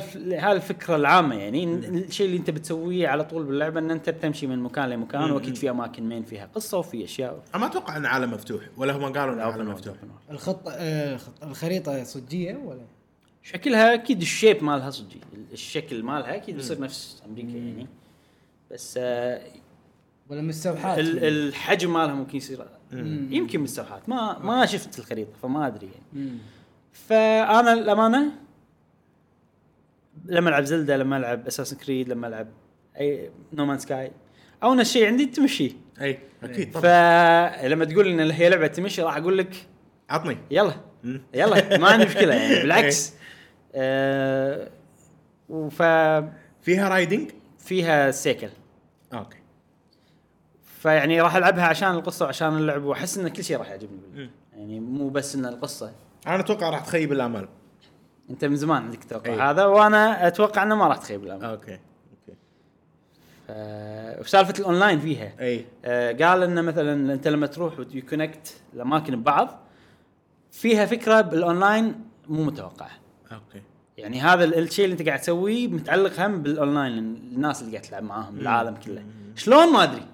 الفكرة 0.52 0.97
العامة 0.97 1.34
يعني 1.34 1.64
الشيء 1.64 2.26
اللي 2.26 2.36
أنت 2.36 2.51
بتسويه 2.51 3.09
على 3.09 3.24
طول 3.24 3.44
باللعبة 3.44 3.80
إن 3.80 3.90
أنت 3.90 4.10
بتمشي 4.10 4.47
من 4.47 4.59
مكان 4.59 4.88
لمكان 4.90 5.30
وأكيد 5.30 5.55
في 5.56 5.70
أماكن 5.70 6.09
مين 6.09 6.22
فيها 6.24 6.48
قصة 6.55 6.78
وفي 6.78 7.05
أشياء 7.05 7.43
أنا 7.55 7.60
ما 7.60 7.70
أتوقع 7.70 7.97
إن 7.97 8.06
عالم 8.06 8.30
مفتوح 8.30 8.62
ولا 8.76 8.93
هم 8.97 9.12
قالوا 9.12 9.34
إن 9.34 9.40
عالم 9.40 9.68
مفتوح. 9.70 9.94
الخطه 10.30 10.70
آه 10.72 11.14
الخط- 11.14 11.44
الخريطة 11.44 12.05
صجية 12.05 12.55
ولا 12.64 12.80
شكلها 13.52 13.94
أكيد 13.94 14.20
ال 14.20 14.28
shape 14.28 14.64
مالها 14.64 14.90
صدقي 14.90 15.16
الشكل 15.52 16.02
مالها 16.02 16.35
أكيد 16.36 16.56
بيصير 16.56 16.81
نفس 16.81 17.23
أمريكا 17.27 17.48
يعني. 17.56 17.86
بس 18.70 18.98
آه 19.02 19.40
ولا 20.28 20.43
مستوحاة. 20.43 21.01
ال- 21.01 21.24
الحجم 21.24 21.93
مالها 21.93 22.14
ممكن 22.14 22.36
يصير 22.36 22.66
يمكن 23.31 23.60
مستوحات 23.60 24.09
ما 24.09 24.39
ما 24.39 24.66
شفت 24.66 24.98
الخريطة 24.98 25.31
فما 25.43 25.66
أدري 25.66 25.86
يعني. 25.86 26.02
مم. 26.12 26.39
فأنا 26.93 27.73
الامانه 27.73 28.32
لما 30.24 30.48
ألعب 30.48 30.64
Zelda 30.64 30.97
لما 30.97 31.16
ألعب 31.16 31.47
Assassin's 31.47 31.77
Creed 31.77 32.09
لما 32.09 32.28
ألعب 32.28 32.48
أي 33.01 33.31
No 33.52 33.60
Man's 33.60 33.78
Sky 33.78 34.10
أول 34.62 34.86
شيء 34.86 35.06
عندي 35.06 35.27
تمشي 35.27 35.73
أي 36.01 36.18
أكيد 36.43 36.73
طبعا. 36.73 36.82
فلما 36.82 37.85
تقول 37.85 38.09
إن 38.20 38.31
هي 38.31 38.48
لعبة 38.48 38.66
تمشي 38.66 39.02
راح 39.02 39.16
أقول 39.16 39.39
لك 39.39 39.66
عطني. 40.10 40.39
يلا. 40.51 40.74
مم. 41.05 41.23
يلا 41.35 41.78
ما 41.78 41.89
عندي 41.89 42.05
مشكلة 42.06 42.35
يعني. 42.35 42.55
بالعكس 42.62 43.12
آه 43.77 44.69
وففيها 45.48 46.32
فيها 46.62 46.89
riding؟ 46.89 47.31
سيكل. 48.11 48.48
أوكي. 49.15 49.36
فيعني 50.62 51.20
راح 51.20 51.36
ألعبها 51.36 51.65
عشان 51.65 51.90
القصة 51.94 52.24
وعشان 52.24 52.57
اللعب 52.57 52.85
وأحس 52.85 53.19
إن 53.19 53.28
كل 53.28 53.44
شيء 53.44 53.57
راح 53.59 53.70
يعجبني. 53.70 54.31
يعني 54.57 54.81
مو 54.81 55.09
بس 55.09 55.35
إن 55.35 55.47
القصة. 55.47 55.93
أنا 56.27 56.40
أتوقع 56.40 56.70
راح 56.70 56.81
تخيب 56.81 57.12
الامال 57.12 57.48
أنت 58.31 58.44
من 58.44 58.57
زمان 58.57 58.82
عندك 58.82 59.03
التوقع 59.03 59.32
أي. 59.32 59.40
هذا 59.40 59.65
وأنا 59.65 60.27
أتوقع 60.27 60.62
إنه 60.62 60.74
ما 60.74 60.86
راح 60.89 60.97
تخيب 60.97 61.24
الأمل. 61.24 61.44
أوكي. 61.44 61.73
أوكي. 61.73 62.36
ف- 63.48 64.20
وسالفة 64.20 64.55
الأونلاين 64.59 65.01
فيها. 65.01 65.32
إي. 65.40 65.65
آه، 65.85 66.12
قال 66.12 66.43
إنه 66.43 66.62
مثلا 66.62 67.12
أنت 67.15 67.28
لما 67.28 67.47
تروح 67.47 67.78
و 67.78 67.88
connect 67.88 68.55
الأماكن 68.74 69.16
ببعض 69.16 69.59
فيها 70.51 70.86
فكرة 70.86 71.20
بالأونلاين 71.20 72.05
مو 72.28 72.44
متوقعة. 72.44 72.90
أوكي. 73.32 73.62
يعني 73.98 74.20
هذا 74.20 74.44
ال- 74.44 74.55
الشيء 74.59 74.85
اللي 74.85 74.93
انت 74.93 75.07
قاعد 75.09 75.20
تسويه 75.20 75.69
متعلق 75.69 76.20
هم 76.20 76.43
بالأونلاين 76.43 76.98
الناس 76.98 77.61
اللي 77.62 77.73
قاعد 77.73 77.89
تلعب 77.89 78.03
معاهم 78.03 78.39
العالم 78.39 78.74
كله. 78.74 79.05
شلون؟ 79.36 79.73
ما 79.73 79.82
أدري. 79.82 80.07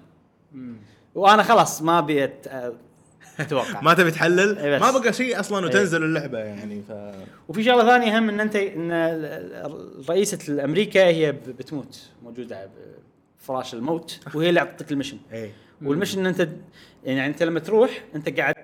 وأنا 1.15 1.43
خلاص 1.43 1.81
ما 1.81 1.99
أبي 1.99 2.29
أتوقع. 3.39 3.81
ما 3.85 3.93
تبي 3.93 4.11
تحلل. 4.11 4.79
ما 4.79 4.91
بقى 4.91 5.13
شيء 5.13 5.39
أصلا 5.39 5.65
وتنزل 5.65 6.03
اللعبة 6.03 6.37
يعني 6.39 6.81
ف 6.81 6.91
وفي 7.49 7.63
شغلة 7.63 7.85
ثانية 7.85 8.19
هم 8.19 8.29
إن 8.29 8.39
انت 8.39 8.55
إن 8.55 8.91
رئيسة 10.09 10.63
أمريكا 10.63 11.07
هي 11.07 11.31
بتموت 11.31 12.01
موجودة 12.23 12.69
بفراش 13.39 13.73
الموت 13.73 14.19
وهي 14.33 14.49
اللي 14.49 14.59
أعطتك 14.59 14.91
ال 14.91 14.94
mission. 14.94 15.17
وال 15.81 15.91
mission 15.91 16.25
انت 16.25 16.49
يعني 17.03 17.25
أنت 17.27 17.43
لما 17.43 17.59
تروح 17.59 18.03
أنت 18.15 18.39
قاعد 18.39 18.55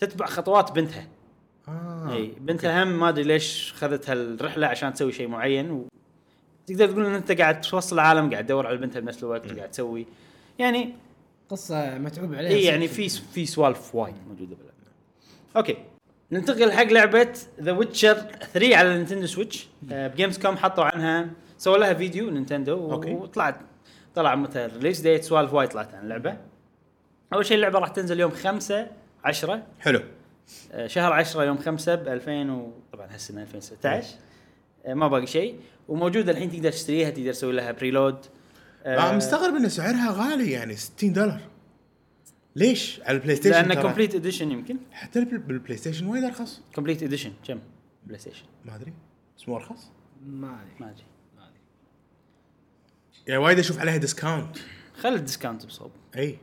تتبع 0.00 0.26
خطوات 0.26 0.72
بنتها. 0.72 1.06
آه. 1.68 2.12
اي 2.12 2.32
بنتها 2.40 2.82
هم 2.82 2.98
ما 3.00 3.08
أدري 3.08 3.24
ليش 3.24 3.72
خذت 3.76 4.10
هالرحلة 4.10 4.66
عشان 4.66 4.92
تسوي 4.94 5.12
شيء 5.12 5.28
معين 5.28 5.70
و... 5.70 5.88
تقدر 6.66 6.86
تقول 6.90 7.06
إن 7.06 7.14
أنت 7.14 7.32
قاعد 7.32 7.60
توصل 7.60 7.96
العالم 7.96 8.30
قاعد 8.30 8.46
تدور 8.46 8.66
على 8.66 8.76
بنتها 8.76 9.00
بنفس 9.00 9.22
الوقت 9.22 9.52
قاعد 9.52 9.70
تسوي. 9.70 10.06
يعني 10.58 10.94
قصة 11.48 11.98
متعوب 11.98 12.34
عليها 12.34 12.50
اي 12.50 12.64
يعني 12.64 12.88
في 12.88 13.08
في 13.08 13.46
سوالف 13.46 13.94
وايد 13.94 14.14
موجودة 14.28 14.56
باللعبه 14.56 14.78
أوكي 15.56 15.76
ننتقل 16.32 16.72
حق 16.72 16.84
لعبة 16.84 17.28
ذا 17.60 17.72
ويتشر 17.72 18.14
3 18.52 18.76
على 18.76 18.92
النينتندو 18.92 19.26
سويتش. 19.26 19.68
آه 19.92 20.08
بجيمز 20.08 20.38
كوم 20.38 20.56
حطوا 20.56 20.84
عنها 20.84 21.30
سووا 21.58 21.76
لها 21.78 21.94
فيديو 21.94 22.30
نينتندو 22.30 22.92
أوكي. 22.92 23.10
وطلعت 23.10 23.56
طلع 24.14 24.34
متى 24.34 24.68
release 24.74 25.00
date 25.00 25.24
سوالف 25.24 25.54
وايد 25.54 25.68
طلعت 25.68 25.94
عن 25.94 26.02
اللعبة. 26.02 26.36
أول 27.32 27.46
شيء 27.46 27.56
اللعبة 27.56 27.78
راح 27.78 27.88
تنزل 27.88 28.20
يوم 28.20 28.30
5 28.30 28.86
10 29.24 29.62
حلو. 29.80 29.98
آه، 29.98 30.02
شهر 30.86 31.12
10 31.12 31.42
يوم 31.44 31.58
5 31.58 31.94
ب 31.94 32.08
2000 32.08 32.50
و... 32.52 32.72
طبعا 32.92 33.06
هالسنه 33.14 33.42
2016 33.42 34.16
آه، 34.86 34.94
ما 34.94 35.08
باقي 35.08 35.26
شيء. 35.26 35.60
وموجودة 35.88 36.32
الحين 36.32 36.50
تقدر 36.50 36.70
تشتريها 36.72 37.10
تقدر 37.10 37.32
تسوي 37.32 37.52
لها 37.52 37.72
preload 37.72 38.16
آه 38.84 39.16
مستغرب 39.16 39.54
إن 39.54 39.68
سعرها 39.68 40.10
غالي 40.12 40.50
يعني 40.50 40.76
60 40.76 41.12
دولار. 41.12 41.40
ليش؟ 42.56 43.00
على 43.04 43.16
البلاي 43.16 43.36
ستيشن 43.36 43.50
لأن 43.56 43.68
ترى؟ 43.74 43.82
complete 43.82 44.14
edition 44.14 44.50
يمكن. 44.50 44.76
حتى 44.92 45.18
البل- 45.18 45.38
بالبلاي 45.38 45.76
ستيشن 45.76 46.06
وايد 46.06 46.24
أرخص. 46.24 46.60
complete 46.74 47.02
edition 47.02 47.32
كم؟ 47.44 47.58
بلاي 48.06 48.18
ستيشن 48.18 48.44
ما 48.64 48.76
أدري. 48.76 48.92
بس 49.38 49.48
مو 49.48 49.56
أرخص؟ 49.56 49.90
ما 50.26 50.48
أدري. 50.48 50.74
ما 50.80 50.90
أدري. 50.90 51.04
ما 51.36 51.42
ادري 51.44 51.60
يعني 53.26 53.38
وايد 53.42 53.58
أشوف 53.58 53.78
عليها 53.78 53.96
discount 53.96 54.56
خل 55.00 55.14
ال 55.14 55.20
discount 55.20 55.66
بصوب. 55.66 55.90
إي. 56.16 56.38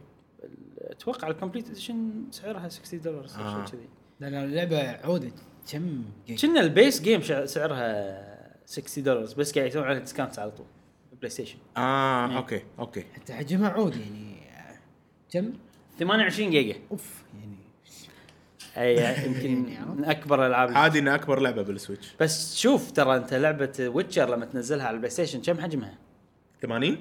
أتوقع 0.91 1.27
ال 1.27 1.32
complete 1.32 1.69
edition 1.69 2.11
سعرها 2.31 2.69
60 2.69 3.01
دولار 3.01 3.25
أو 3.37 3.41
آه. 3.41 3.65
شيء 3.65 3.73
كذي 3.79 3.89
لأن 4.19 4.33
اللعبه 4.33 4.89
عودة 4.91 5.31
كم 5.71 6.03
كنا 6.41 6.61
ال 6.61 6.69
base 6.69 7.01
game 7.01 7.21
سعرها 7.45 8.55
60 8.65 9.03
دولار 9.03 9.23
بس 9.37 9.53
قاعد 9.57 9.67
يسوون 9.69 9.85
عليها 9.85 9.99
discount 9.99 10.39
على 10.39 10.51
طول 10.51 10.65
بلاي 11.17 11.29
ستيشن. 11.29 11.57
آه 11.77 12.29
إيه. 12.29 12.37
أوكي 12.37 12.61
أوكي. 12.79 13.03
حتى 13.15 13.33
حجمها 13.33 13.69
عود 13.69 13.95
يعني 13.95 14.35
كم؟ 15.31 15.53
28 15.99 16.49
جيجا. 16.51 16.75
أوف 16.91 17.23
يعني. 17.39 17.55
أي 18.77 19.25
يمكن 19.25 19.65
من 19.97 20.05
أكبر 20.05 20.41
الألعاب. 20.41 20.71
عادي 20.77 20.99
انها 20.99 21.15
أكبر 21.15 21.39
لعبة 21.39 21.61
بالسويتش. 21.61 22.15
بس 22.19 22.57
شوف 22.57 22.91
ترى 22.91 23.15
أنت 23.17 23.33
لعبة 23.33 23.73
ويتشر 23.79 24.29
لما 24.35 24.45
تنزلها 24.45 24.85
على 24.85 24.93
البلاي 24.95 25.11
ستيشن 25.11 25.41
كم 25.41 25.61
حجمها؟ 25.61 25.97
80 26.61 26.89
مم، 26.91 26.97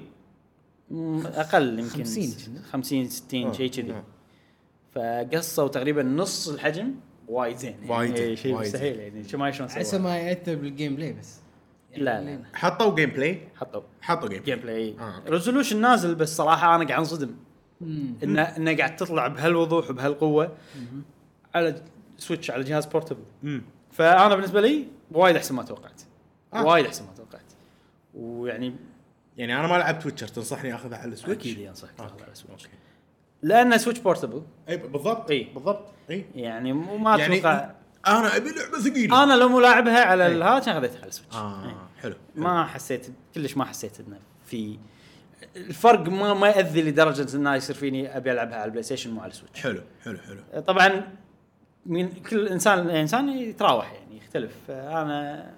أقل 1.25 1.79
يمكن 1.79 2.03
50 2.03 2.23
س- 2.27 2.49
50 2.71 3.09
60 3.09 3.47
آه، 3.47 3.51
شيء 3.53 3.71
كذي. 3.71 3.91
آه. 3.93 4.03
فقصوا 4.95 5.67
تقريبا 5.67 6.03
نص 6.03 6.47
الحجم. 6.49 6.91
وايد 7.27 7.57
زين 7.57 7.71
يعني. 7.71 7.89
وايد 7.91 8.15
إيه، 8.15 8.35
شيء 8.35 8.55
مستحيل 8.59 8.99
يعني. 8.99 9.23
شو 9.27 9.37
ما 9.37 9.51
شلون 9.51 9.69
عسى 9.69 9.83
سووا 9.83 10.01
ما 10.01 10.17
ياثر 10.17 10.55
بال 10.55 10.95
gameplay 10.95 11.13
بس 11.13 11.39
لا 11.95 12.21
لا 12.21 12.35
لا. 12.35 12.43
حطوا 12.53 12.95
gameplay 12.95 13.41
حطوا. 13.55 13.81
حطوا 14.01 14.29
game 14.29 14.43
gameplay 14.43 14.95
آه،. 14.99 15.21
resolution 15.27 15.81
نازل 15.81 16.15
بس 16.15 16.35
صراحة 16.37 16.75
أنا 16.75 16.85
قاعد 16.87 16.99
انصدم. 16.99 17.35
انه 18.23 18.41
إنه 18.41 18.77
قاعد 18.77 18.95
تطلع 18.95 19.27
بهالوضوح 19.27 19.89
وبهالقوة. 19.89 20.55
على 21.55 21.81
سويتش 22.17 22.51
على 22.51 22.63
جهاز 22.63 22.85
portable 22.85 23.23
فأنا 23.91 24.35
بالنسبة 24.35 24.61
لي 24.61 24.87
وايد 25.11 25.35
أحسن 25.35 25.55
ما 25.55 25.63
توقعت. 25.63 26.01
آه. 26.53 26.65
وايد 26.65 26.85
أحسن 26.85 27.05
ما 27.05 27.11
توقعت. 27.17 27.41
ويعني 28.15 28.75
يعني 29.37 29.59
أنا 29.59 29.67
ما 29.67 29.75
لعبت 29.77 30.05
ويتشر 30.05 30.27
تنصحني 30.27 30.75
أخذها 30.75 30.97
على 30.97 31.13
السويتش 31.13 31.41
أكيد 31.51 31.67
انصحك 31.67 31.91
تاخذ 31.97 32.23
على 32.23 32.35
سويتش 32.35 32.65
أوكي. 32.65 32.77
لأن 33.41 33.77
سويتش 33.77 33.99
portable 33.99 34.43
إي 34.69 34.77
بالضبط 34.77 35.31
إي. 35.31 35.43
بالضبط. 35.43 35.85
إي. 36.09 36.25
يعني 36.35 36.73
مو- 36.73 36.97
ما 36.97 37.17
يعني 37.17 37.37
أتوقع 37.39 37.71
أنا 38.07 38.37
أبي 38.37 38.49
لعبة 38.49 38.79
ثقيلة. 38.79 39.23
أنا 39.23 39.33
لو 39.33 39.49
مو 39.49 39.59
لاعبها 39.59 40.05
على 40.05 40.59
كان 40.65 40.73
خذيتها 40.73 41.01
على 41.01 41.11
سويتش 41.11 41.35
إي. 41.35 41.39
آه 41.41 41.87
حلو. 42.01 42.15
ما 42.35 42.65
حسيت 42.65 43.07
كلش 43.35 43.57
ما 43.57 43.65
حسيت 43.65 43.99
إنه 43.99 44.19
في 44.45 44.77
الفرق 45.55 46.09
ما 46.09 46.33
ما 46.33 46.47
يأذي 46.47 46.81
لدرجة 46.81 47.35
إنه 47.37 47.55
يصير 47.55 47.75
فيني 47.75 48.17
أبي 48.17 48.31
ألعبها 48.31 48.55
على 48.55 48.65
البلاي 48.65 48.83
ستيشن 48.83 49.11
مو 49.11 49.21
على 49.21 49.31
السويتش 49.31 49.61
حلو 49.61 49.81
حلو 50.03 50.17
حلو. 50.17 50.61
طبعا 50.61 51.07
من 51.85 52.11
كل 52.13 52.47
إنسان 52.47 52.89
إنسان 52.89 53.29
يتراوح 53.29 53.93
يعني 53.93 54.17
يختلف. 54.17 54.51
أنا 54.69 55.51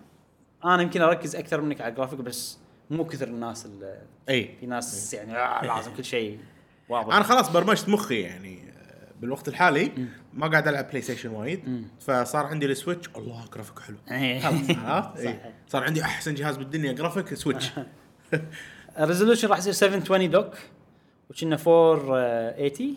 أنا 0.66 0.82
يمكن 0.84 1.02
أركز 1.02 1.36
أكثر 1.36 1.62
منك 1.62 1.82
على 1.82 1.91
الجرافيك 1.91 2.20
بس 2.20 2.58
مو 2.89 3.05
كثر 3.05 3.27
الناس 3.27 3.65
اللي 3.65 4.01
إي. 4.30 4.55
في 4.59 4.65
ناس 4.65 5.14
يعني 5.14 5.38
آه 5.38 5.65
لازم 5.65 5.93
كل 5.93 6.05
شيء 6.05 6.39
واضح. 6.89 7.15
أنا 7.15 7.23
خلاص 7.23 7.51
برمجت 7.51 7.89
مخي 7.89 8.22
يعني 8.22 8.59
آه، 8.69 9.11
بالوقت 9.22 9.47
الحالي 9.47 9.91
ما 10.34 10.47
قاعد 10.47 10.68
ألعب 10.68 10.88
بلاي 10.89 11.01
ستيشن 11.01 11.30
وايد 11.30 11.88
فصار 11.99 12.45
عندي 12.45 12.65
السويتش 12.65 13.09
الله 13.18 13.45
جرافيك 13.53 13.80
حلو. 13.80 13.97
خلاص 14.41 14.77
عرفت؟ 14.77 15.39
صار 15.72 15.84
عندي 15.84 16.01
أحسن 16.01 16.34
جهاز 16.34 16.57
بالدنيا 16.57 16.91
جرافيك 16.91 17.34
سويتش 17.34 17.72
ال 18.99 19.04
resolution 19.04 19.48
راح 19.47 19.57
يصير 19.57 19.73
720 19.73 20.30
dock 20.30 20.53
وكنا 21.30 21.57
480 21.68 22.95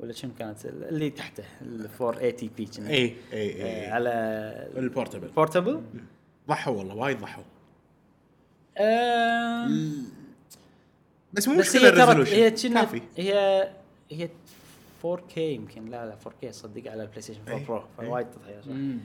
ولا 0.00 0.12
كم 0.12 0.30
كانت؟ 0.38 0.66
اللي 0.66 1.10
تحته 1.10 1.44
ال 1.62 1.88
480 2.00 2.50
p 2.56 2.66
كنا. 2.66 2.90
إي 2.90 3.14
إي 3.32 3.62
آه، 3.62 3.86
إي. 3.86 3.90
على 3.90 4.10
ال 4.76 4.82
portable 4.82 5.26
ال 5.26 5.32
portable 5.32 5.82
ضحوا 6.48 6.76
والله 6.76 6.94
وايد 6.94 7.18
ضحوا. 7.18 7.44
آم، 8.80 10.04
بس 11.32 11.48
مو 11.48 11.58
بس 11.58 11.66
مشكلة 11.74 11.86
هي 11.88 11.90
ترى 11.92 12.02
ال 12.12 12.18
resolution 12.18 12.76
هي 12.76 12.80
كافي. 12.80 13.02
هي 13.16 13.68
هي 14.10 14.28
4K 15.04 15.38
يمكن. 15.38 15.84
لا 15.86 16.06
لا 16.06 16.16
4K 16.26 16.50
صدق 16.50 16.90
على 16.90 17.02
البلاي 17.02 17.20
ستيشن 17.22 17.40
4 17.48 17.58
إيه، 17.58 17.66
Pro 17.66 17.76
إيه. 18.00 18.08
فوايد 18.08 18.26
تضحية 18.30 18.60
صح. 18.60 18.68
مم. 18.68 18.98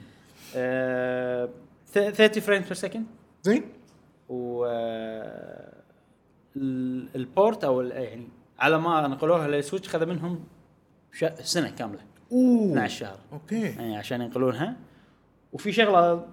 آه، 0.56 1.50
ث- 1.94 2.10
30 2.14 2.42
frame 2.44 2.62
per 2.62 2.74
second 2.74 3.06
زين. 3.44 3.64
و 4.30 4.66
آه، 4.66 5.74
ال- 6.56 7.08
ال 7.16 7.25
port 7.25 7.64
أو 7.64 7.82
ال- 7.82 7.92
يعني 7.92 8.28
على 8.60 8.78
ما 8.80 9.08
نقلوها 9.08 9.48
للسويتش 9.48 9.90
خذ 9.90 10.06
منهم 10.06 10.44
سنة 11.42 11.70
كاملة. 11.70 12.02
أوه. 12.32 12.66
12 12.72 13.00
شهر 13.00 13.20
أوكي. 13.34 13.62
يعني 13.62 13.98
عشان 13.98 14.22
ينقلونها. 14.22 14.76
وفي 15.54 15.72
شغلة 15.72 16.26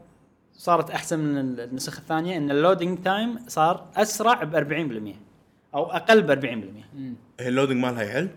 صارت 0.60 0.90
أحسن 0.90 1.18
من 1.18 1.38
النسخ 1.60 1.98
الثانية 1.98 2.36
إن 2.36 2.50
ال 2.50 2.56
loading 2.56 2.98
time 3.02 3.38
صار 3.48 3.86
أسرع 3.96 4.44
ب 4.44 5.14
40% 5.14 5.16
أو 5.74 5.84
أقل 5.84 6.22
ب 6.22 6.40
40% 6.40 6.46
مم. 6.94 7.14
هي 7.40 7.48
ال 7.48 7.52
loading 7.52 7.76
مالها 7.84 8.02
يعل؟ 8.02 8.28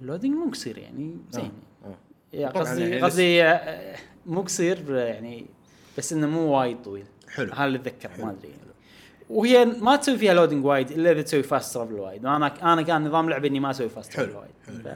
ال 0.00 0.04
loading 0.04 0.34
مو 0.34 0.50
قصير 0.50 0.78
يعني 0.78 1.16
زين. 1.30 1.52
آه. 1.84 1.94
يا 2.32 2.48
طبعاً 2.48 2.62
قصدي 2.62 2.82
يعني 2.82 3.02
قصدي 3.02 3.44
آه، 3.44 3.96
مو 4.26 4.40
قصير 4.40 4.94
يعني 4.94 5.46
بس 5.98 6.12
إنه 6.12 6.26
مو 6.26 6.40
وايد 6.40 6.82
طويل. 6.82 7.04
حلو. 7.28 7.52
هذا 7.52 7.64
اللي 7.64 7.78
أتذكره 7.78 8.24
ما 8.24 8.30
أدري 8.30 8.52
وهي 9.30 9.64
ما 9.64 9.96
تسوي 9.96 10.18
فيها 10.18 10.34
loading 10.34 10.64
وايد 10.64 10.90
إلا 10.90 11.12
إذا 11.12 11.22
تسوي 11.22 11.42
fast 11.42 11.74
travel 11.74 11.94
وايد. 11.94 12.24
وأنا 12.24 12.72
أنا 12.72 12.82
كان 12.82 13.04
نظام 13.04 13.30
لعبي 13.30 13.48
إني 13.48 13.60
ما 13.60 13.70
أسوي 13.70 13.88
fast 13.88 14.12
travel 14.12 14.36
وايد. 14.36 14.50
حلو. 14.66 14.78
ف... 14.78 14.88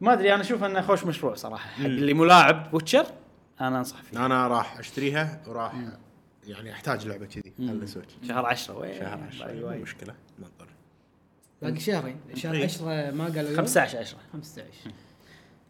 ما 0.00 0.12
أدري 0.12 0.34
أنا 0.34 0.42
أشوف 0.42 0.64
إنه 0.64 0.80
خوش 0.80 1.04
مشروع 1.04 1.34
صراحة. 1.34 1.68
حق 1.68 1.84
اللي 1.84 2.14
ما 2.14 2.29
لاعب 2.29 2.74
ويتشر 2.74 3.06
أنا 3.60 3.78
أنصح 3.78 4.02
فيه 4.02 4.26
أنا 4.26 4.48
راح 4.48 4.78
أشتريها 4.78 5.40
وراح 5.46 5.74
يعني 6.46 6.72
أحتاج 6.72 7.06
لعبة 7.06 7.26
كذي 7.26 7.52
على 7.60 7.72
السويتش. 7.72 8.12
شهر 8.28 8.46
10 8.46 8.78
وين؟ 8.78 8.94
شهر 9.00 9.20
10 9.28 9.46
باقي 9.46 9.76
مو. 9.76 9.82
مشكلة 9.82 10.14
ننطر 10.38 10.66
باقي 11.62 11.80
شهرين. 11.80 12.16
شهر 12.34 12.54
إيه. 12.54 12.64
10 12.64 12.84
ما 13.10 13.24
قالوا 13.24 13.42
يوم. 13.50 13.56
15 13.56 13.98
10 13.98 14.18
15 14.32 14.64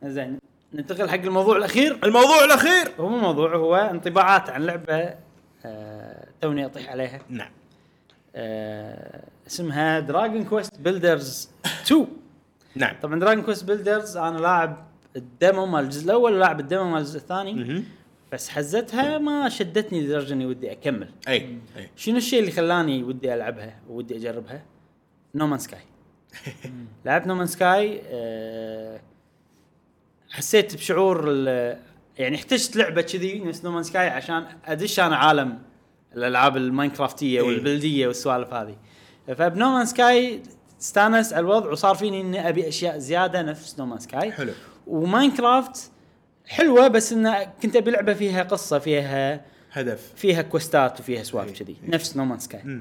زين 0.05 0.39
ننتقل 0.75 1.11
حق 1.11 1.15
الموضوع 1.15 1.57
الأخير. 1.57 1.99
الموضوع 2.05 2.45
الأخير! 2.45 2.93
هو 3.01 3.09
مو 3.09 3.19
موضوع 3.19 3.57
هو 3.57 3.77
انطباعات 3.77 4.51
عن 4.51 4.63
لعبة 4.63 5.15
آه 5.65 6.29
توني 6.41 6.67
أطيح 6.67 6.89
عليها. 6.91 7.21
نعم. 7.29 7.51
آه 8.37 9.25
اسمها 9.47 10.01
دراجون 10.01 10.45
كويست 10.45 10.81
بيلدرز 10.81 11.49
2 11.67 12.07
نعم. 12.75 12.97
طبعا 13.03 13.21
دراجون 13.21 13.43
كويست 13.45 13.65
بيلدرز 13.65 14.17
أنا 14.17 14.39
لاعب 14.39 14.87
ال 15.17 15.27
demo 15.27 15.67
مال 15.67 15.85
الجزء 15.85 16.05
الأول 16.05 16.33
ولاعب 16.33 16.61
ال 16.61 16.66
demo 16.66 16.85
مال 16.85 16.99
الجزء 17.01 17.19
الثاني. 17.19 17.85
بس 18.33 18.49
حزتها 18.49 19.19
ما 19.19 19.49
شدتني 19.49 20.01
لدرجة 20.01 20.33
إني 20.33 20.47
ودي 20.47 20.73
أكمل. 20.73 21.09
أي 21.29 21.59
أي. 21.77 21.91
شنو 21.97 22.17
الشيء 22.17 22.41
اللي 22.41 22.51
خلاني 22.51 23.03
ودي 23.03 23.35
ألعبها 23.35 23.81
ودي 23.89 24.17
أجربها؟ 24.17 24.63
نومان 25.35 25.59
سكاي 25.59 25.81
لعبت 27.05 27.27
نومان 27.27 27.47
سكاي 27.47 28.03
أه 28.07 29.01
حسيت 30.31 30.77
بشعور 30.77 31.29
يعني 32.19 32.37
احتجت 32.37 32.77
لعبة 32.77 33.03
كذي 33.03 33.39
نفس 33.39 33.65
نومان 33.65 33.83
سكاي 33.83 34.09
عشان 34.09 34.45
أدش 34.65 35.01
أنا 35.01 35.17
عالم 35.17 35.59
الألعاب 36.17 36.57
الماينكرافتية 36.57 37.41
إيه. 37.41 37.47
والبلدنق 37.47 38.07
والسوالف 38.07 38.55
هذه. 38.55 38.77
فب 39.27 39.40
No 39.40 39.53
Man's 39.53 39.87
Sky 39.87 40.43
استانس 40.81 41.33
على 41.33 41.41
الوضع 41.41 41.71
وصار 41.71 41.95
فيني 41.95 42.21
إني 42.21 42.49
أبي 42.49 42.69
أشياء 42.69 42.99
زيادة 42.99 43.43
نفس 43.43 43.79
No 43.79 43.85
Man's 43.85 43.99
Sky 43.99 44.33
حلو. 44.33 44.53
و 44.87 44.97
Minecraft 44.97 45.91
حلوة 46.47 46.89
بس 46.89 47.13
إنه 47.13 47.45
كنت 47.63 47.77
أبي 47.77 47.91
لعبة 47.91 48.15
فيها 48.15 48.43
قصة 48.43 48.79
فيها 48.79 49.45
هدف. 49.73 50.13
فيها 50.17 50.43
quest 50.43 50.91
ات 50.91 51.01
وفيها 51.01 51.23
سوالف 51.23 51.49
إيه، 51.49 51.55
كذي. 51.67 51.77
إيه. 51.85 51.91
نفس 51.91 52.17
No 52.17 52.23
Man's 52.23 52.39
Sky. 52.39 52.81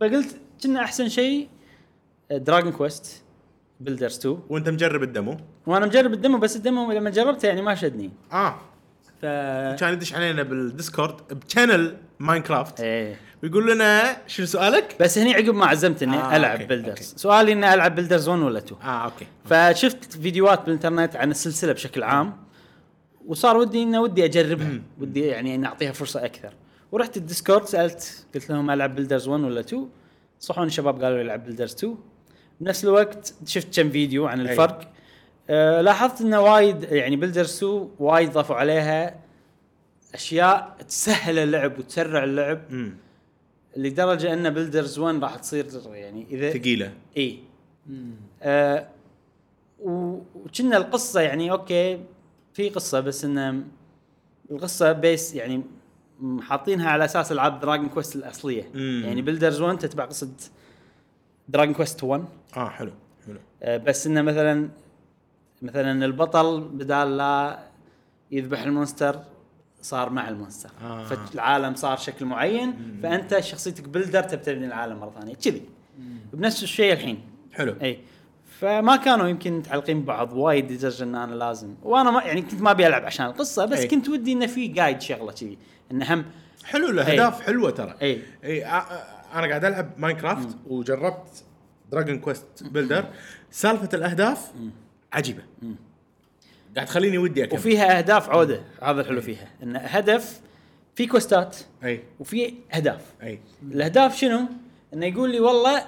فقلت 0.00 0.36
كنا 0.62 0.80
أحسن 0.84 1.08
شيء 1.08 1.48
Dragon 2.30 2.72
Quest 2.72 3.22
Builders 3.80 4.18
2 4.18 4.38
وأنت 4.48 4.68
مجرب 4.68 5.02
ال 5.02 5.08
demo؟ 5.08 5.36
وأنا 5.66 5.86
مجرب 5.86 6.12
ال 6.12 6.17
demo 6.17 6.38
بس 6.38 6.56
ال 6.56 6.63
demo 6.63 6.92
لما 6.92 7.10
جربته 7.10 7.46
يعني 7.46 7.62
ما 7.62 7.74
شدني. 7.74 8.10
آه. 8.32 8.58
ف 9.20 9.22
كان 9.80 9.92
يدش 9.92 10.14
علينا 10.14 10.42
بال 10.42 10.58
Discord 10.58 11.14
ب 11.44 11.51
channel 11.51 11.96
Minecraft. 12.18 12.80
إيه. 12.80 13.16
ويقول 13.42 13.72
لنا 13.72 14.16
شنو 14.26 14.46
سؤالك؟ 14.46 14.96
بس 15.00 15.18
هني 15.18 15.34
عقب 15.34 15.54
ما 15.54 15.66
عزمت 15.66 16.02
إني 16.02 16.16
آه، 16.16 16.36
ألعب 16.36 16.52
okay، 16.52 16.64
Builders 16.64 16.88
okay. 16.90 17.02
سؤالي 17.02 17.52
إني 17.52 17.74
ألعب 17.74 17.94
Builders 17.94 18.28
1 18.28 18.40
ولا 18.42 18.58
2 18.58 18.80
آه 18.82 19.04
okay. 19.04 19.26
فشفت 19.44 20.12
فيديوهات 20.12 20.60
بالإنترنت 20.64 21.16
عن 21.16 21.30
السلسلة 21.30 21.72
بشكل 21.72 22.02
عام 22.02 22.36
وصار 23.26 23.56
ودي 23.56 23.82
إنه 23.82 24.00
ودي 24.00 24.24
أجربها. 24.24 24.80
ودي 25.00 25.20
يعني 25.26 25.54
إني 25.54 25.66
أعطيها 25.66 25.92
فرصة 25.92 26.24
أكثر. 26.24 26.52
ورحت 26.92 27.16
ال 27.16 27.22
Discord 27.22 27.64
سألت 27.64 28.26
قلت 28.34 28.50
لهم 28.50 28.70
ألعب 28.70 28.94
Builders 28.94 29.28
1 29.28 29.42
ولا 29.44 29.60
2 29.60 29.88
نصحوني 30.40 30.66
الشباب 30.66 31.02
قالوا 31.04 31.18
يلعب 31.18 31.44
Builders 31.46 31.74
2 31.74 31.96
بنفس 32.60 32.84
الوقت 32.84 33.34
شفت 33.46 33.80
كم 33.80 33.90
فيديو 33.90 34.26
عن. 34.26 34.40
الفرق. 34.40 34.90
أه 35.50 35.80
لاحظت 35.80 36.20
إنه 36.20 36.40
وايد 36.40 36.82
يعني 36.82 37.16
Builders 37.16 37.56
2 37.56 37.88
وايد 37.98 38.32
ضافوا 38.32 38.56
عليها 38.56 39.14
أشياء 40.14 40.76
تسهل 40.88 41.38
اللعب 41.38 41.78
وتسرع 41.78 42.24
اللعب 42.24 42.60
امم 42.70 42.96
لدرجة 43.76 44.32
أن 44.32 44.50
Builders 44.50 44.98
1 44.98 45.22
راح 45.22 45.36
تصير 45.36 45.66
يعني 45.86 46.26
إذا 46.30 46.50
ثقيلة. 46.50 46.92
إي. 47.16 47.38
آه 48.42 48.88
وكنا 49.80 50.76
القصة 50.76 51.20
يعني 51.20 51.50
okay 51.50 52.00
في 52.52 52.68
قصة 52.68 53.00
بس 53.00 53.24
إنه 53.24 53.62
القصة 54.50 54.92
base 54.92 55.34
يعني 55.34 55.62
حاطينها 56.40 56.90
على 56.90 57.04
أساس 57.04 57.32
ألعاب 57.32 57.60
Dragon 57.60 57.88
Quest 57.88 58.16
الأصلية. 58.16 58.70
مم. 58.74 59.02
يعني 59.04 59.22
Builders 59.22 59.60
1 59.60 59.78
تتبع 59.78 60.04
قصة 60.04 60.28
Dragon 61.48 61.74
Quest 61.74 62.04
1 62.04 62.24
آه 62.56 62.68
حلو 62.68 62.92
حلو. 63.26 63.38
آه 63.62 63.76
بس 63.76 64.06
إنه 64.06 64.22
مثلا 64.22 64.68
مثلا 65.62 66.04
البطل 66.04 66.60
بدال 66.60 67.16
لا 67.16 67.58
يذبح 68.30 68.62
ال 68.62 68.69
monster 68.69 69.20
صار 69.82 70.10
مع 70.10 70.28
ال 70.28 70.33
monster. 70.33 70.70
آه. 70.82 71.04
فالعالم 71.04 71.74
صار 71.74 71.96
شكل 71.96 72.24
معين 72.24 72.98
فأنت 73.02 73.38
شخصيتك 73.38 73.88
builder 73.88 74.22
تبي 74.22 74.42
تبني 74.42 74.66
العالم 74.66 75.00
مرة 75.00 75.12
ثانية. 75.20 75.34
كذي. 75.34 75.62
بنفس 76.32 76.62
الشيء 76.62 76.92
الحين. 76.92 77.20
حلو. 77.52 77.74
إي. 77.82 77.98
فما 78.60 78.96
كانوا 78.96 79.28
يمكن 79.28 79.52
متعلقين 79.52 80.02
ببعض 80.02 80.32
وايد 80.32 80.72
لدرجة 80.72 81.02
إن 81.02 81.14
أنا 81.14 81.34
لازم. 81.34 81.74
وأنا 81.82 82.10
ما 82.10 82.22
يعني 82.22 82.42
كنت 82.42 82.62
ما 82.62 82.70
أبي 82.70 82.86
ألعب 82.86 83.04
عشان 83.04 83.26
القصة 83.26 83.64
بس 83.64 83.78
أي. 83.78 83.88
كنت 83.88 84.08
ودي 84.08 84.32
انه 84.32 84.46
في 84.46 84.68
guide 84.68 85.00
شغلة 85.00 85.32
كذي. 85.32 85.58
انه 85.92 86.14
هم 86.14 86.24
حلو 86.64 86.90
الاهداف 86.90 87.40
حلوة 87.40 87.70
ترى. 87.70 87.94
إي. 88.02 88.22
إي 88.44 88.66
أنا 88.66 89.46
قاعد 89.46 89.64
ألعب 89.64 89.90
Minecraft 89.98 90.56
وجربت 90.66 91.44
Dragon 91.92 92.18
Quest 92.18 92.62
Builder 92.62 93.04
سالفة 93.50 93.88
الأهداف 93.94 94.52
عجيبة. 95.12 95.42
قاعد 96.74 96.86
تخليني 96.86 97.18
ودي 97.18 97.44
أكمل. 97.44 97.58
وفيها 97.58 97.98
أهداف 97.98 98.30
عودة 98.30 98.60
هذا 98.82 99.00
الحلو 99.00 99.20
فيها. 99.20 99.48
إن 99.62 99.76
هدف 99.76 100.40
في 100.94 101.06
quest 101.06 101.48
ات 101.48 101.56
أي. 101.84 102.02
وفي 102.20 102.54
أهداف. 102.74 103.00
أي. 103.22 103.40
الأهداف 103.72 104.16
شنو؟ 104.16 104.40
إنه 104.94 105.06
يقول 105.06 105.30
لي 105.30 105.40
والله 105.40 105.82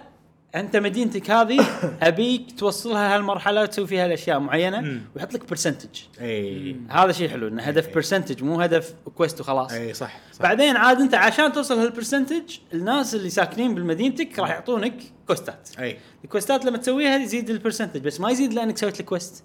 أنت 0.55 0.77
مدينتك 0.77 1.31
هذه 1.31 1.67
أبيك 2.03 2.59
توصلها 2.59 3.15
هالمرحلة 3.17 3.63
وتسوي 3.63 3.87
فيها 3.87 4.07
الأشياء 4.07 4.39
معينة. 4.39 5.01
ويحط 5.17 5.35
لك 5.35 5.49
percentage 5.49 6.01
أي. 6.21 6.77
هذا 6.89 7.13
شيء 7.13 7.29
حلو 7.29 7.49
إنه 7.49 7.63
هدف 7.63 7.95
percentage 7.95 8.43
مو 8.43 8.61
هدف 8.61 8.95
quest 9.15 9.41
وخلاص. 9.41 9.73
أي 9.73 9.95
صح 9.95 10.21
صح. 10.33 10.43
بعدين 10.43 10.77
عاد 10.77 11.01
أنت 11.01 11.15
عشان 11.15 11.53
توصل 11.53 11.79
هال 11.79 11.92
percentage 11.92 12.57
الناس 12.75 13.15
اللي 13.15 13.31
ساكنين 13.31 13.75
بمدينتك 13.75 14.39
راح 14.39 14.51
يعطونك 14.51 14.95
quest 15.27 15.62
ات 15.62 15.69
أي. 15.79 15.99
ال 16.25 16.30
quest 16.30 16.59
ات 16.59 16.65
لما 16.65 16.79
تسويها 16.79 17.17
يزيد 17.17 17.51
ال 17.51 17.55
percentage 17.55 18.01
بس 18.01 18.21
ما 18.21 18.31
يزيد 18.31 18.53
لأنك 18.53 18.79
سويت 18.79 19.01
ال 19.01 19.08
quest 19.08 19.45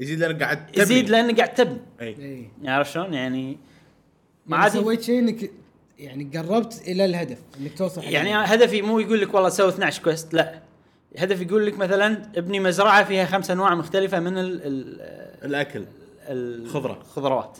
يزيد 0.00 0.18
لأنك 0.18 0.42
قاعد 0.42 0.66
تبني. 0.66 0.82
يزيد 0.82 1.10
لأنك 1.10 1.36
قاعد 1.36 1.54
تبني. 1.54 1.80
إي. 2.00 2.48
عرفت 2.64 2.92
شلون؟ 2.92 3.14
يعني 3.14 3.50
ما 3.52 3.56
ما 4.46 4.56
عاد 4.56 4.72
سويت 4.72 5.02
شيء 5.02 5.18
إنك 5.18 5.50
يعني 5.98 6.30
قربت 6.38 6.82
إلى 6.88 7.04
الهدف 7.04 7.38
إنك 7.60 7.78
توصل 7.78 8.04
يعني 8.04 8.36
الهدف. 8.36 8.52
هدفي 8.52 8.82
مو 8.82 8.98
يقول 8.98 9.20
لك 9.20 9.34
والله 9.34 9.48
سوي 9.48 9.68
12 9.68 10.02
quest 10.02 10.34
لا. 10.34 10.60
هدف 11.18 11.40
يقول 11.40 11.66
لك 11.66 11.78
مثلا 11.78 12.22
ابني 12.36 12.60
مزرعة 12.60 13.04
فيها 13.04 13.24
خمس 13.26 13.50
أنواع 13.50 13.74
مختلفة 13.74 14.20
من 14.20 14.38
ال 14.38 14.62
ال 14.66 15.00
الأكل. 15.44 15.84
ال 16.28 16.68
خضرة. 16.68 16.98
الخضروات 17.02 17.58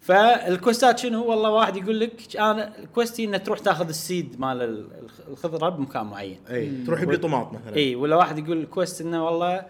فال 0.00 0.24
quest 0.24 0.86
ات 0.86 0.98
شنو؟ 0.98 1.24
والله 1.30 1.50
واحد 1.50 1.76
يقول 1.76 2.00
لك 2.00 2.36
أنا 2.36 2.72
quest 2.94 3.19
ي 3.19 3.24
انك 3.24 3.46
تروح 3.46 3.58
تاخذ 3.58 3.88
ال 3.88 3.98
seed 3.98 4.40
مال 4.40 4.62
ال- 4.62 4.86
الخ- 5.02 5.28
الخضرة 5.28 5.68
بمكان 5.68 6.06
معين. 6.06 6.38
إي. 6.50 6.84
تروح 6.86 7.02
يبي 7.02 7.16
طماط 7.16 7.52
مثلا. 7.52 7.76
إي. 7.76 7.94
ولا 7.94 8.16
واحد 8.16 8.38
يقول 8.38 8.60
ال 8.60 8.67
quest 8.67 9.00
إنه 9.00 9.24
والله 9.26 9.66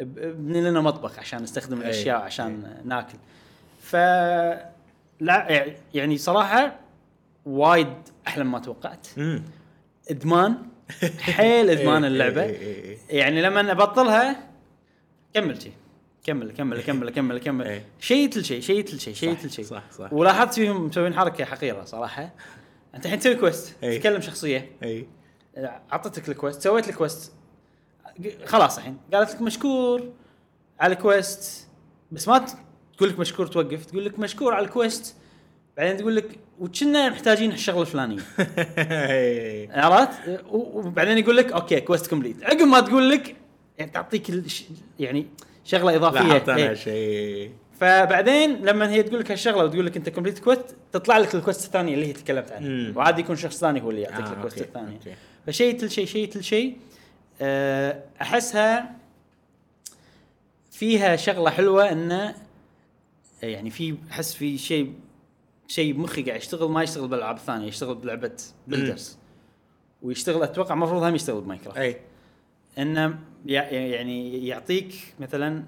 ابني 0.00 0.60
لنا 0.60 0.80
مطبخ 0.80 1.18
عشان 1.18 1.42
نستخدم 1.42 1.76
أي. 1.76 1.82
الأشياء 1.84 2.16
عشان 2.20 2.80
ناكل. 2.84 3.18
ف 3.80 3.96
لا 5.20 5.66
يعني 5.94 6.18
صراحة 6.18 6.76
وايد 7.46 7.94
أحلى 8.26 8.44
مما 8.44 8.58
توقعت. 8.58 9.06
امم 9.18 9.44
إدمان 10.10 10.56
حيل 11.20 11.70
إدمان 11.78 12.04
إي، 12.04 12.10
اللعبة. 12.10 12.42
يعني 13.10 13.42
لما 13.42 13.72
أبطلها 13.72 14.48
كمل 15.34 15.62
شي. 15.62 15.70
كمل 16.24 16.52
كمل 16.52 16.82
كمل 16.82 17.10
كمل 17.10 17.38
كمل. 17.38 17.66
إي. 17.66 17.82
شيت 18.00 18.36
الشيء 18.36 18.60
شيت 18.60 18.94
الشيء 18.94 19.14
شيت 19.14 19.38
صح، 19.38 19.44
الشيء 19.44 19.64
صح، 19.64 19.82
صح. 19.90 20.12
ولاحظت 20.12 20.54
فيهم 20.54 20.86
مسوين 20.86 21.14
حركة 21.14 21.44
حقيرة 21.44 21.84
صراحة. 21.84 22.30
أنت 22.94 23.04
الحين 23.06 23.18
تسوي 23.18 23.34
quest. 23.34 23.76
تتكلم 23.82 24.20
شخصية. 24.20 24.70
اي 24.82 25.06
أعطتك 25.92 26.28
ال 26.28 26.33
quest 26.33 26.60
سويت 26.62 26.88
ال 26.88 26.95
quest 26.95 27.32
خلاص 28.44 28.78
الحين. 28.78 28.96
قالت 29.14 29.30
لك 29.30 29.42
مشكور 29.42 30.10
على 30.80 30.94
ال 30.94 31.05
quest. 31.05 31.68
بس 32.12 32.28
ما 32.28 32.46
تقول 32.96 33.08
لك 33.08 33.18
مشكور 33.18 33.46
توقف 33.46 33.86
تقول 33.86 34.04
لك 34.04 34.18
مشكور 34.18 34.54
على 34.54 34.64
ال 34.64 34.71
quest. 34.71 35.16
بعدين 35.76 35.96
تقول 35.96 36.16
لك 36.16 36.38
وكنا 36.60 37.08
محتاجين 37.08 37.52
الشغلة 37.52 37.80
الفلانية. 37.80 38.18
عرفت؟ 39.84 40.40
وبعدين 40.50 41.18
يقول 41.18 41.36
لك 41.36 41.52
okay 41.52 41.80
quest 41.80 42.06
complete. 42.06 42.44
عقب 42.44 42.62
ما 42.62 42.80
تقول 42.80 43.10
لك 43.10 43.36
يعني 43.78 43.90
تعطيك 43.90 44.30
يعني 44.98 45.26
شغلة 45.64 45.96
إضافية. 45.96 46.20
لاحظت 46.20 46.48
أنا 46.48 46.68
إيه. 46.68 46.74
شيء. 46.74 47.50
فبعدين 47.80 48.64
لما 48.64 48.90
هي 48.90 49.02
تقول 49.02 49.20
لك 49.20 49.30
هالشغلة 49.30 49.64
وتقول 49.64 49.86
لك 49.86 49.96
أنت 49.96 50.08
complete 50.08 50.38
quest 50.38 50.76
تطلع 50.92 51.18
لك 51.18 51.34
ال 51.34 51.39
quest 51.39 51.64
الثانية 51.64 51.94
اللي 51.94 52.06
هي 52.06 52.12
تكلمت 52.12 52.52
عنها. 52.52 52.96
وعادي 52.96 53.20
يكون 53.20 53.36
شخص 53.36 53.58
ثاني 53.58 53.82
هو 53.82 53.90
اللي 53.90 54.02
يعطيك 54.02 54.26
آه، 54.26 54.32
ال 54.32 54.37
quest 54.37 54.60
الثانية. 54.60 54.98
فشيء 55.46 55.78
تل 55.78 55.90
شيء 55.90 56.06
شيء 56.06 56.28
تل 56.28 56.44
شيء 56.44 56.76
أحسها 58.22 58.96
فيها 60.70 61.16
شغلة 61.16 61.50
حلوة 61.50 61.92
انه 61.92 62.34
يعني 63.42 63.70
في 63.70 63.94
أحس 64.10 64.34
في 64.34 64.58
شيء 64.58 64.94
شيء 65.68 65.92
بمخي 65.92 66.22
قاعد 66.22 66.40
يشتغل 66.40 66.70
ما 66.70 66.82
يشتغل 66.82 67.08
بالألعاب 67.08 67.36
الثانية 67.36 67.66
يشتغل 67.66 67.94
بلعبة 67.94 68.36
بلدرز 68.66 69.18
ويشتغل 70.02 70.42
أتوقع 70.42 70.74
المفروض 70.74 71.02
هم 71.02 71.14
يشتغل 71.14 71.40
بماينكرافت. 71.40 71.78
أي. 71.78 71.96
انه 72.78 73.18
يع- 73.46 73.70
يعني 73.70 74.46
يعطيك 74.46 74.94
مثلا 75.20 75.64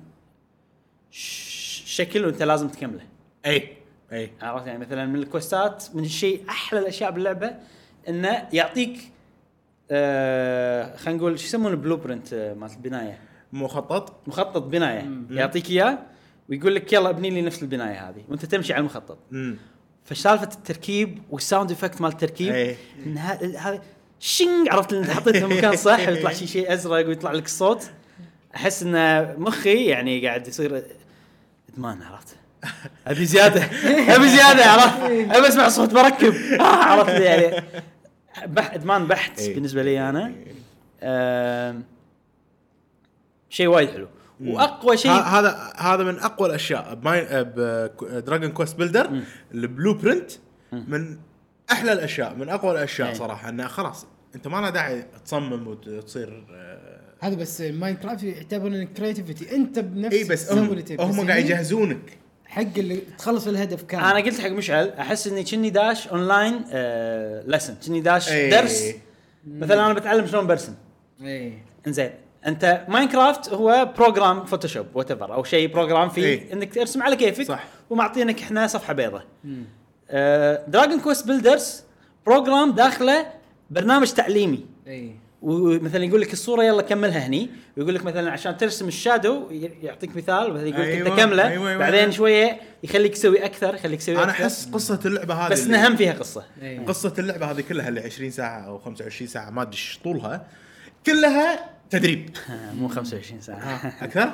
شكل 1.86 2.24
وأنت 2.24 2.42
لازم 2.42 2.68
تكمله. 2.68 3.06
أي. 3.46 3.68
أي. 4.12 4.30
عرفت؟ 4.42 4.66
يعني 4.66 4.78
مثلا 4.78 5.06
من 5.06 5.16
الكوستات 5.16 5.84
من 5.94 6.04
الشيء 6.04 6.44
أحلى 6.48 6.80
الأشياء 6.80 7.10
باللعبة 7.10 7.54
انه 8.08 8.48
يعطيك 8.52 8.98
آه 9.90 10.96
خلينا 10.96 11.18
نقول 11.18 11.38
شو 11.38 11.46
يسمونه 11.46 11.76
blueprint 11.76 12.32
آه، 12.32 12.54
مالت 12.54 12.72
البناية؟ 12.72 13.18
مخطط. 13.52 14.16
مخطط 14.26 14.62
بناية. 14.62 15.10
يعطيك 15.30 15.70
إياه 15.70 15.98
ويقول 16.48 16.74
لك 16.74 16.92
يلا 16.92 17.10
ابني 17.10 17.30
لي 17.30 17.42
نفس 17.42 17.62
البناية 17.62 18.08
هذه. 18.08 18.24
وأنت 18.28 18.44
تمشي 18.44 18.72
على 18.72 18.80
المخطط. 18.80 19.18
فسالفة 20.04 20.48
التركيب 20.54 21.18
وال 21.30 21.42
sound 21.42 21.70
effect 21.70 22.00
مال 22.00 22.10
التركيب 22.10 22.52
إيه. 22.54 22.76
إن 23.06 23.18
هذا 23.18 23.80
شنج 24.20 24.68
عرفت 24.68 24.92
اللي 24.92 25.14
حطيته 25.14 25.46
مكان 25.46 25.76
صح 25.76 25.98
ويطلع 26.08 26.32
شيء 26.32 26.48
شيء 26.48 26.72
أزرق 26.72 27.06
ويطلع 27.06 27.32
لك 27.32 27.44
الصوت 27.44 27.90
أحس 28.56 28.82
إن 28.82 29.26
مخي 29.38 29.84
يعني 29.84 30.26
قاعد 30.26 30.48
يصير 30.48 30.82
إدمان 31.72 32.02
عرفت؟ 32.02 32.36
أبي 33.06 33.24
زيادة. 33.24 33.62
أبي 34.16 34.28
زيادة 34.28 34.64
عرفت؟ 34.64 35.02
أبي 35.36 35.48
أسمع 35.48 35.68
صوت 35.68 35.94
بركب 35.94 36.34
عرفت؟ 36.60 37.20
يعني 37.20 37.64
بح 38.46 38.74
إدمان 38.74 39.06
بحت 39.06 39.38
إيه. 39.38 39.54
بالنسبة 39.54 39.82
لي 39.82 40.08
أنا. 40.08 40.32
آم، 41.02 41.84
شيء 43.48 43.66
وايد 43.66 43.90
حلو. 43.90 44.08
وأقوى 44.40 44.96
شيء 44.96 45.10
هذا 45.10 45.72
هذا 45.76 46.04
من 46.04 46.18
أقوى 46.18 46.48
الأشياء. 46.48 46.94
بماين 46.94 47.26
ب 47.30 47.47
Dragon 47.47 48.50
Quest 48.50 48.76
Builder 48.76 49.16
ال 49.17 49.22
blueprint 49.54 50.30
من 50.72 51.18
أحلى 51.72 51.92
الأشياء 51.92 52.34
من 52.34 52.48
أقوى 52.48 52.72
الأشياء 52.72 53.08
إيه. 53.08 53.14
صراحة. 53.14 53.48
إنه 53.48 53.66
خلاص 53.66 54.06
أنت 54.34 54.48
ما 54.48 54.60
له 54.60 54.70
داعي 54.70 55.06
تصمم 55.24 55.66
وتصير 55.66 56.46
آه، 56.50 57.00
هذا 57.20 57.34
بس 57.34 57.60
Minecraft 57.60 58.22
يعتبر 58.22 58.84
creativity 58.84 59.56
أنت 59.56 59.78
بنفسك 59.78 60.12
اي 60.18 60.24
بس 60.24 60.52
هم 60.52 60.58
هم 61.00 61.16
قاعد 61.16 61.30
هني 61.30 61.40
يجهزونك. 61.40 62.18
حق 62.54 62.78
اللي 62.78 63.02
تخلص 63.18 63.46
الهدف 63.46 63.82
كامل 63.82 64.04
أنا 64.04 64.18
قلت 64.18 64.40
حق 64.40 64.48
مشعل 64.48 64.88
أحس 64.88 65.26
إني 65.26 65.44
كني 65.44 65.70
داش 65.70 66.08
اونلاين 66.08 66.64
آه 66.72 67.42
lesson 67.46 67.74
كني 67.86 68.00
داش 68.00 68.32
إيه. 68.32 68.50
درس. 68.50 68.94
مثلا 69.46 69.86
أنا 69.86 69.92
بتعلم 69.92 70.26
شلون 70.26 70.46
برسم. 70.46 70.74
اي 71.22 71.58
إنزين. 71.86 72.10
أنت 72.46 72.84
Minecraft 72.88 73.48
هو 73.48 73.92
program 73.98 74.44
Photoshop 74.44 74.86
وات 74.94 75.10
أو 75.10 75.44
شيء 75.44 75.72
program 75.72 76.08
فيه 76.08 76.24
إيه. 76.24 76.52
إنك 76.52 76.74
ترسم 76.74 77.02
على 77.02 77.16
كيفك 77.16 77.44
صح. 77.44 77.64
ومعطينك 77.90 78.42
إحنا 78.42 78.66
صفحة 78.66 78.92
بيضاء 78.92 79.24
Dragon 80.68 81.00
Quest 81.00 81.26
Builders 81.26 81.82
program 82.26 82.72
داخله 82.72 83.26
برنامج 83.70 84.12
تعليمي. 84.12 84.66
اي 84.86 85.14
ومثلا 85.44 86.04
يقول 86.04 86.20
لك 86.20 86.32
الصورة 86.32 86.64
يلا 86.64 86.82
كملها 86.82 87.26
هني 87.26 87.50
ويقول 87.76 87.94
لك 87.94 88.04
مثلا 88.04 88.30
عشان 88.30 88.56
ترسم 88.56 88.88
الشادو 88.88 89.50
يعطيك 89.82 90.16
مثال 90.16 90.52
مثلا 90.52 90.68
يقول 90.68 90.80
لك 90.82 90.88
أيوة، 90.88 91.08
انت 91.08 91.20
كملة 91.20 91.48
أيوة، 91.48 91.68
أيوة، 91.68 91.78
بعدين 91.78 91.98
أيوة. 91.98 92.10
شوية 92.10 92.60
يخليك 92.82 93.12
تسوي 93.14 93.44
أكثر 93.44 93.74
يخليك 93.74 93.98
تسوي 94.00 94.14
أنا 94.22 94.30
أكثر. 94.32 94.44
أحس 94.44 94.68
قصة 94.72 95.00
اللعبة 95.04 95.34
هذه 95.34 95.52
بس 95.52 95.62
اللي- 95.62 95.76
إنها 95.76 95.88
هم 95.88 95.96
فيها 95.96 96.12
قصة. 96.12 96.44
إيه. 96.62 96.86
قصة 96.86 97.12
اللعبة 97.18 97.50
هذه 97.50 97.60
كلها 97.60 97.88
اللي 97.88 98.00
20 98.00 98.30
ساعة 98.30 98.60
أو 98.60 98.78
25 98.78 99.28
ساعة 99.28 99.50
ما 99.50 99.62
أدري 99.62 99.72
إيش 99.72 99.98
طولها 100.04 100.46
كلها 101.06 101.70
تدريب. 101.90 102.30
آه، 102.50 102.72
مو 102.72 102.88
25 102.88 103.40
ساعة. 103.40 103.92
أكثر؟ 104.02 104.30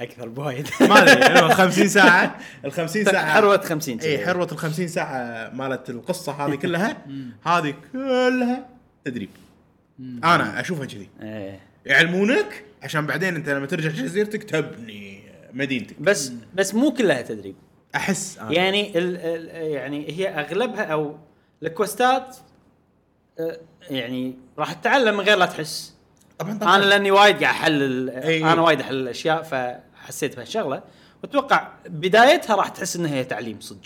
أكثر 0.00 0.28
بوايد. 0.28 0.68
ما 0.90 1.02
أدري 1.02 1.26
أنا 1.26 1.54
50 1.54 1.88
ساعة 1.88 2.36
ال 2.64 2.72
50 2.72 3.04
ساعة. 3.04 3.26
حروة 3.34 3.60
50 3.60 4.00
اي 4.00 4.26
حروة 4.26 4.48
ال 4.52 4.58
50 4.58 4.88
ساعة 4.88 5.50
مالت 5.54 5.90
القصة 5.90 6.32
هذه 6.46 6.54
كلها 6.54 6.96
هذه 7.46 7.74
كلها 7.92 8.66
تدريب. 9.04 9.28
أنا 10.00 10.60
أشوفها 10.60 10.86
كذي. 10.86 11.08
إيه. 11.22 11.60
يعلمونك 11.86 12.64
عشان 12.82 13.06
بعدين 13.06 13.34
أنت 13.34 13.48
لما 13.48 13.66
ترجع 13.66 13.88
جزيرتك 13.88 14.44
تبني 14.44 15.20
مدينتك. 15.52 16.00
بس 16.00 16.32
بس 16.54 16.74
مو 16.74 16.92
كلها 16.92 17.22
تدريب. 17.22 17.54
أحس 17.94 18.38
أنا. 18.38 18.52
يعني 18.52 18.98
ال 18.98 19.16
ال 19.16 19.70
يعني 19.70 20.10
هي 20.10 20.28
أغلبها 20.28 20.84
أو 20.84 21.16
الكوستات 21.62 22.36
آه، 23.40 23.60
يعني 23.90 24.38
راح 24.58 24.72
تتعلم 24.72 25.14
من 25.16 25.20
غير 25.20 25.38
لا 25.38 25.46
تحس. 25.46 25.94
طبعا 26.38 26.58
طبعا. 26.58 26.76
أنا 26.76 26.84
لأني 26.84 27.10
وايد 27.10 27.36
قاعد 27.36 27.54
أحلل 27.54 28.10
أي. 28.10 28.52
أنا 28.52 28.60
وايد 28.62 28.80
أحلل 28.80 29.00
الأشياء 29.02 29.42
فحسيت 29.42 30.36
بهالشغلة. 30.36 30.82
وأتوقع 31.22 31.72
بدايتها 31.86 32.56
راح 32.56 32.68
تحس 32.68 32.96
إنها 32.96 33.14
هي 33.14 33.24
تعليم 33.24 33.60
صدق. 33.60 33.80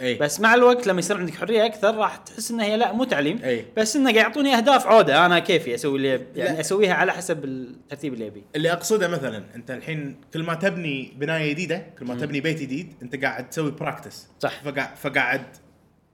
أي. 0.00 0.14
بس 0.14 0.40
مع 0.40 0.54
الوقت 0.54 0.86
لما 0.86 0.98
يصير 0.98 1.16
عندك 1.16 1.34
حرية 1.34 1.66
أكثر 1.66 1.94
راح 1.96 2.16
تحس 2.16 2.50
إنها 2.50 2.64
هي 2.64 2.76
لا 2.76 2.92
مو 2.92 3.04
تعليم 3.04 3.40
أي. 3.44 3.64
بس 3.76 3.96
إنه 3.96 4.04
قاعد 4.04 4.16
يعطوني 4.16 4.56
أهداف 4.56 4.86
عودة 4.86 5.26
أنا 5.26 5.38
كيفي 5.38 5.74
أسوي 5.74 5.96
اللي 5.96 6.08
يعني 6.08 6.54
لا. 6.54 6.60
أسويها 6.60 6.94
على 6.94 7.12
حسب 7.12 7.44
الترتيب 7.44 8.14
اللي 8.14 8.26
ابيه 8.26 8.42
اللي 8.56 8.72
أقصده 8.72 9.08
مثلا 9.08 9.44
أنت 9.54 9.70
الحين 9.70 10.16
كل 10.34 10.42
ما 10.42 10.54
تبني 10.54 11.12
بناية 11.16 11.52
جديدة 11.52 11.82
كل 11.98 12.06
ما 12.06 12.14
تبني 12.14 12.40
بيت 12.40 12.60
جديد 12.60 12.94
أنت 13.02 13.24
قاعد 13.24 13.50
تسوي 13.50 13.70
practice 13.70 14.26
صح. 14.40 14.62
فقاعد 14.64 14.96
فقاعد 14.96 15.42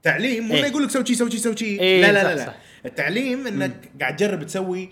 تعليم 0.03 0.43
مو 0.47 0.53
إيه. 0.55 0.65
يقول 0.65 0.83
لك 0.83 0.89
سوي 0.89 1.05
شي 1.05 1.15
سوي 1.15 1.31
شي 1.31 1.37
سوي 1.37 1.57
شي 1.57 1.65
إيه، 1.65 2.01
لا 2.01 2.11
لا 2.11 2.23
لا, 2.23 2.35
لا. 2.35 2.45
صح. 2.45 2.55
التعليم 2.85 3.47
إنك 3.47 3.71
قاعد 4.01 4.15
تجرب 4.15 4.43
تسوي 4.43 4.89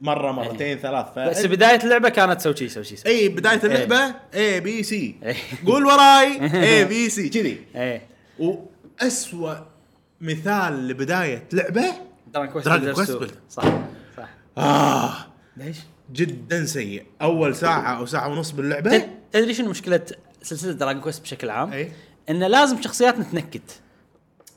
مرة 0.00 0.32
مرتين 0.32 0.78
ثلاث 0.78 1.06
ف... 1.06 1.18
بس 1.18 1.46
بداية 1.46 1.84
اللعبة 1.84 2.08
كانت 2.08 2.40
سوي 2.40 2.56
شي 2.56 2.68
سوي 2.68 2.84
شي 2.84 2.96
إي 3.06 3.28
بداية 3.28 3.60
اللعبة 3.64 4.14
ABC. 4.34 5.14
قول 5.66 5.86
وراي 5.86 6.40
A 6.78 6.84
B 6.84 7.08
C 7.08 7.28
كذي 7.28 7.58
وأسوأ 8.38 9.54
مثال 10.20 10.88
لبداية 10.88 11.44
لعبة 11.52 11.84
Dragon 12.34 12.72
Quest 12.72 12.79
Dragon 12.79 12.88
Builders 12.88 13.00
Quest 13.10 13.10
2. 13.14 13.28
Builder. 13.28 13.32
صح 13.50 13.64
صح 14.16 14.28
آه 14.58 15.14
ليش؟ 15.56 15.76
جدا 16.12 16.64
سيء 16.66 17.06
أول 17.22 17.56
ساعة 17.56 17.98
أو 17.98 18.06
ساعة 18.06 18.28
ونص 18.28 18.50
باللعبة 18.50 18.98
تد- 18.98 19.08
تدري 19.32 19.54
شنو 19.54 19.70
مشكلة 19.70 20.00
سلسلة 20.42 20.72
Dragon 20.72 21.02
Quest 21.02 21.22
بشكل 21.22 21.50
عام؟ 21.50 21.72
اي 21.72 21.92
انه 22.30 22.46
لازم 22.46 22.82
شخصياتنا 22.82 23.24
تنكت 23.24 23.80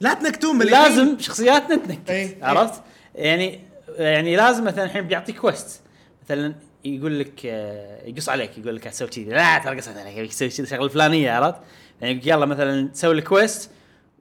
لا 0.01 0.13
تنكتون 0.13 0.55
من 0.55 0.65
لازم 0.65 1.19
شخصياتنا 1.19 1.75
تنكت 1.75 2.09
إي. 2.09 2.37
عرفت؟ 2.41 2.81
يعني 3.15 3.59
يعني 3.89 4.35
لازم 4.35 4.63
مثلا 4.63 4.83
الحين 4.83 5.07
بيعطيك 5.07 5.37
quest 5.39 5.81
مثلا 6.25 6.55
يقول 6.85 7.19
لك 7.19 7.41
آه، 7.45 8.05
يقص 8.07 8.29
عليك 8.29 8.57
يقول 8.57 8.75
لك 8.75 8.83
تسوي 8.83 9.07
كذي 9.07 9.23
لا 9.25 9.57
ترى 9.59 9.77
قصت 9.77 9.97
عليك 9.97 10.17
يبيك 10.17 10.31
تسوي 10.33 10.49
كذي 10.49 10.63
الشغله 10.63 10.85
الفلانيه 10.85 11.31
عرفت؟ 11.31 11.59
يعني 12.01 12.13
يقول 12.17 12.27
يلا 12.29 12.45
مثلا 12.45 12.89
سوي 12.93 13.13
ال 13.13 13.23
quest 13.23 13.69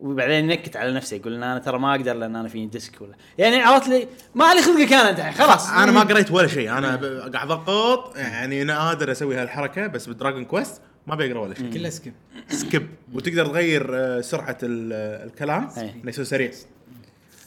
وبعدين 0.01 0.51
ينكت 0.51 0.77
على 0.77 0.93
نفسه 0.93 1.17
يقول 1.17 1.35
أنا 1.35 1.59
ترى 1.59 1.79
ما 1.79 1.91
أقدر 1.95 2.13
لأن 2.15 2.37
أنا 2.37 2.49
فيني 2.49 2.67
disc 2.67 3.01
ولا 3.01 3.15
يعني 3.39 3.57
عرفت 3.61 3.89
لي 3.89 4.09
ما 4.35 4.55
لي 4.55 4.63
خلقك 4.63 4.93
أنا 4.93 5.11
انت 5.11 5.21
خلاص 5.39 5.71
أنا 5.71 5.93
ما 5.93 6.01
قريت 6.01 6.31
ولا 6.31 6.47
شيء 6.49 6.79
أنا 6.79 6.97
قاعد 7.33 7.51
أضغط 7.51 8.17
يعني 8.17 8.63
أنا 8.63 8.79
قادر 8.89 9.13
أسوي 9.13 9.37
هالحركة 9.37 9.87
بس 9.87 10.09
ب 10.09 10.14
Dragon 10.14 10.45
Quest 10.45 10.81
ما 11.07 11.15
بيقرأ 11.15 11.39
ولا 11.41 11.55
شيء 11.55 11.73
كله 11.73 11.89
skip 11.89 12.15
skip 12.49 12.89
وتقدر 13.13 13.47
تغير 13.47 13.87
آه، 13.95 14.21
سرعة 14.21 14.59
ال- 14.63 15.27
الكلام. 15.27 15.69
إنه 15.79 16.09
يصير 16.09 16.25
سريع 16.25 16.51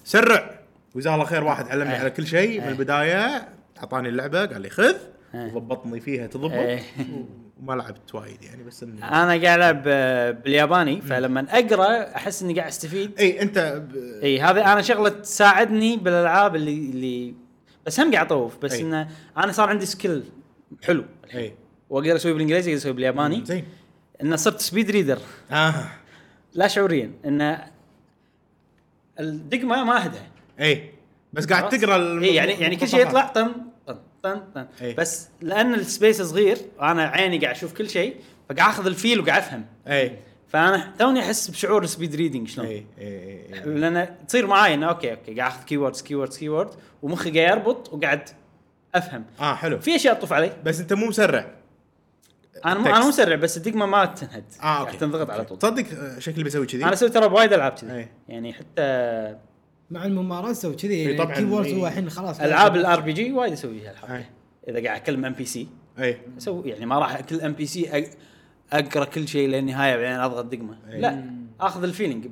سرع 0.03 0.59
وجزاه 0.95 1.13
الله 1.13 1.25
خير 1.25 1.43
واحد 1.43 1.67
علمني. 1.67 1.95
على 1.95 2.09
كل 2.09 2.27
شيء 2.27 2.61
من. 2.61 2.67
البداية 2.67 3.47
أعطاني 3.79 4.09
اللعبة 4.09 4.45
قال 4.45 4.61
لي 4.61 4.69
خذ 4.69 4.95
أي. 5.35 5.51
وضبطني 5.53 5.99
فيها 5.99 6.27
تضبط. 6.27 6.51
وما 7.61 7.73
لعبت 7.73 8.15
وايد 8.15 8.43
يعني 8.43 8.63
بس 8.63 8.83
أنا 8.83 9.27
قاعد 9.27 9.45
ألعب 9.45 9.83
بالياباني 10.43 11.01
فلما 11.01 11.45
أقرأ 11.49 12.15
أحس 12.15 12.43
إني 12.43 12.53
قاعد 12.53 12.67
أستفيد. 12.67 13.19
إي 13.19 13.41
أنت 13.41 13.83
ب... 13.89 13.95
إي 14.23 14.41
هذا 14.41 14.61
أنا 14.61 14.81
شغلة 14.81 15.09
تساعدني 15.09 15.97
بالألعاب 15.97 16.55
اللي 16.55 16.89
اللي 16.89 17.33
بس 17.85 17.99
هم 17.99 18.13
قاعد 18.13 18.25
أطوف 18.25 18.57
بس. 18.57 18.73
انه 18.73 19.07
أنا 19.37 19.51
صار 19.51 19.69
عندي 19.69 19.85
skill 19.85 20.23
حلو 20.83 21.05
إي. 21.35 21.53
وأقدر 21.89 22.15
أسوي 22.15 22.33
بالإنجليزي 22.33 22.71
أقدر 22.71 22.81
أسوي 22.81 22.93
بالياباني. 22.93 23.45
زين. 23.45 23.65
انه 24.21 24.35
صرت 24.35 24.59
speed 24.59 24.91
reader 24.91 25.19
آه. 25.51 25.73
لا 26.53 26.67
شعوريا 26.67 27.11
انه 27.25 27.63
الدقمة 29.19 29.83
ما 29.83 30.03
اهدى 30.03 30.17
إي 30.59 30.91
بس 31.33 31.45
قاعد؟ 31.45 31.69
تقرأ 31.69 32.21
إي 32.21 32.35
يعني 32.35 32.51
يعني 32.51 32.75
كل 32.75 32.87
شيء 32.87 33.01
يطلع 33.01 33.27
طن. 33.27 33.51
طن 33.87 33.99
طن 34.23 34.41
طن. 34.55 34.67
إي. 34.81 34.93
بس 34.93 35.27
لأن 35.41 35.73
ال 35.73 35.81
space 35.81 36.21
صغير 36.21 36.57
وأنا 36.79 37.03
عيني 37.03 37.37
قاعد 37.37 37.55
أشوف 37.55 37.73
كل 37.73 37.89
شيء 37.89 38.15
فقاعد 38.49 38.69
أخذ 38.69 38.85
ال 38.85 38.92
feel 38.92 39.19
وقاعد 39.19 39.41
أفهم. 39.41 39.65
اي 39.87 40.19
فأنا 40.47 40.93
توني 40.99 41.19
أحس 41.19 41.47
بشعور 41.47 41.83
ال 41.83 41.88
speed 41.88 42.15
reading 42.15 42.47
شلون؟ 42.47 42.67
اي 42.67 42.85
اي 42.99 43.53
اي 43.53 43.59
لأن 43.65 44.15
تصير 44.27 44.47
معاي 44.47 44.73
إنه 44.73 44.89
okay 44.89 45.11
okay 45.11 45.39
قاعد 45.39 45.51
أخذ 45.51 45.63
keywords 45.63 46.01
keywords 46.01 46.37
keyword 46.37 46.69
ومخي 47.01 47.39
قاعد 47.39 47.57
يربط 47.57 47.93
وقاعد 47.93 48.29
أفهم. 48.95 49.25
آه 49.39 49.55
حلو. 49.55 49.79
في 49.79 49.95
أشياء 49.95 50.13
تطوف 50.13 50.33
علي. 50.33 50.51
بس 50.63 50.79
أنت 50.79 50.93
مو 50.93 51.05
مسرع. 51.05 51.51
أنا 52.65 52.79
مو. 52.79 52.85
أنا 52.85 52.99
مو 52.99 53.07
مسرع 53.07 53.35
بس 53.35 53.57
الدقمة 53.57 53.85
ما 53.85 54.05
تنهد. 54.05 54.43
آه 54.63 54.79
okay. 54.79 54.97
تنضغط 54.97 55.29
على 55.29 55.45
طول. 55.45 55.59
تصدق 55.59 55.85
آه، 55.99 56.19
شكلي 56.19 56.43
بسوي 56.43 56.65
كذي. 56.65 56.83
أنا 56.83 56.93
أسوي 56.93 57.09
ترى 57.09 57.29
بوايد 57.29 57.53
ألعاب 57.53 57.71
كذي. 57.71 57.95
أي. 57.95 58.09
يعني 58.27 58.53
حتى 58.53 59.35
مع 59.91 60.05
الممارسة 60.05 60.69
وكذي 60.69 61.03
يعني 61.03 61.17
طبعاً، 61.17 61.31
ال 61.31 61.45
keywords 61.45 61.67
إي. 61.67 61.81
هو 61.81 61.87
الحين 61.87 62.09
خلاص. 62.09 62.39
ألعاب 62.39 62.75
ال 62.75 62.99
RPG 62.99 63.31
وايد 63.31 63.53
أسويها 63.53 63.89
أي. 63.89 63.91
الحركه 63.91 64.25
إذا 64.67 64.83
قاعد 64.83 65.01
أكلم 65.01 65.25
NPC 65.25 65.67
إي. 65.99 66.17
أسوي 66.37 66.69
يعني 66.69 66.85
ما 66.85 66.99
راح 66.99 67.21
كل 67.21 67.41
NPC 67.41 68.09
أقرأ 68.73 69.05
كل 69.05 69.27
شيء 69.27 69.49
للنهاية 69.49 69.95
بعدين 69.95 70.19
أضغط 70.19 70.45
دقمة. 70.45 70.77
أي. 70.91 71.01
لا 71.01 71.23
أخذ 71.59 71.83
ال 71.83 71.89
feeling 71.89 72.27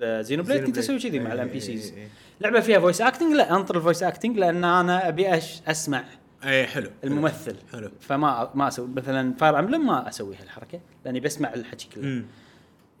ب 0.00 0.42
Xenoblade 0.42 0.64
كنت 0.64 0.78
أسوي 0.78 0.98
كذي 0.98 1.18
مع 1.18 1.32
ال 1.32 1.48
NPCs. 1.48 1.94
لعبة 2.40 2.60
فيها 2.60 2.80
voice 2.80 3.00
acting 3.00 3.32
لا 3.32 3.56
أنطر 3.56 3.76
ال 3.76 3.80
voice 3.80 4.02
acting 4.02 4.38
لأن 4.38 4.64
أنا 4.64 5.08
أبي 5.08 5.34
أش 5.34 5.60
أسمع 5.66 6.04
إي 6.44 6.66
حلو 6.66 6.90
الممثل. 7.04 7.56
حلو. 7.72 7.90
فما 8.00 8.50
ما 8.54 8.68
أسوي. 8.68 8.88
مثلا 8.88 9.34
Fire 9.34 9.58
Emblem 9.58 9.86
ما 9.86 10.08
أسوي 10.08 10.36
هالحركه 10.36 10.80
لأني 11.04 11.20
بسمع 11.20 11.54
الحكي 11.54 11.88
كله. 11.94 12.24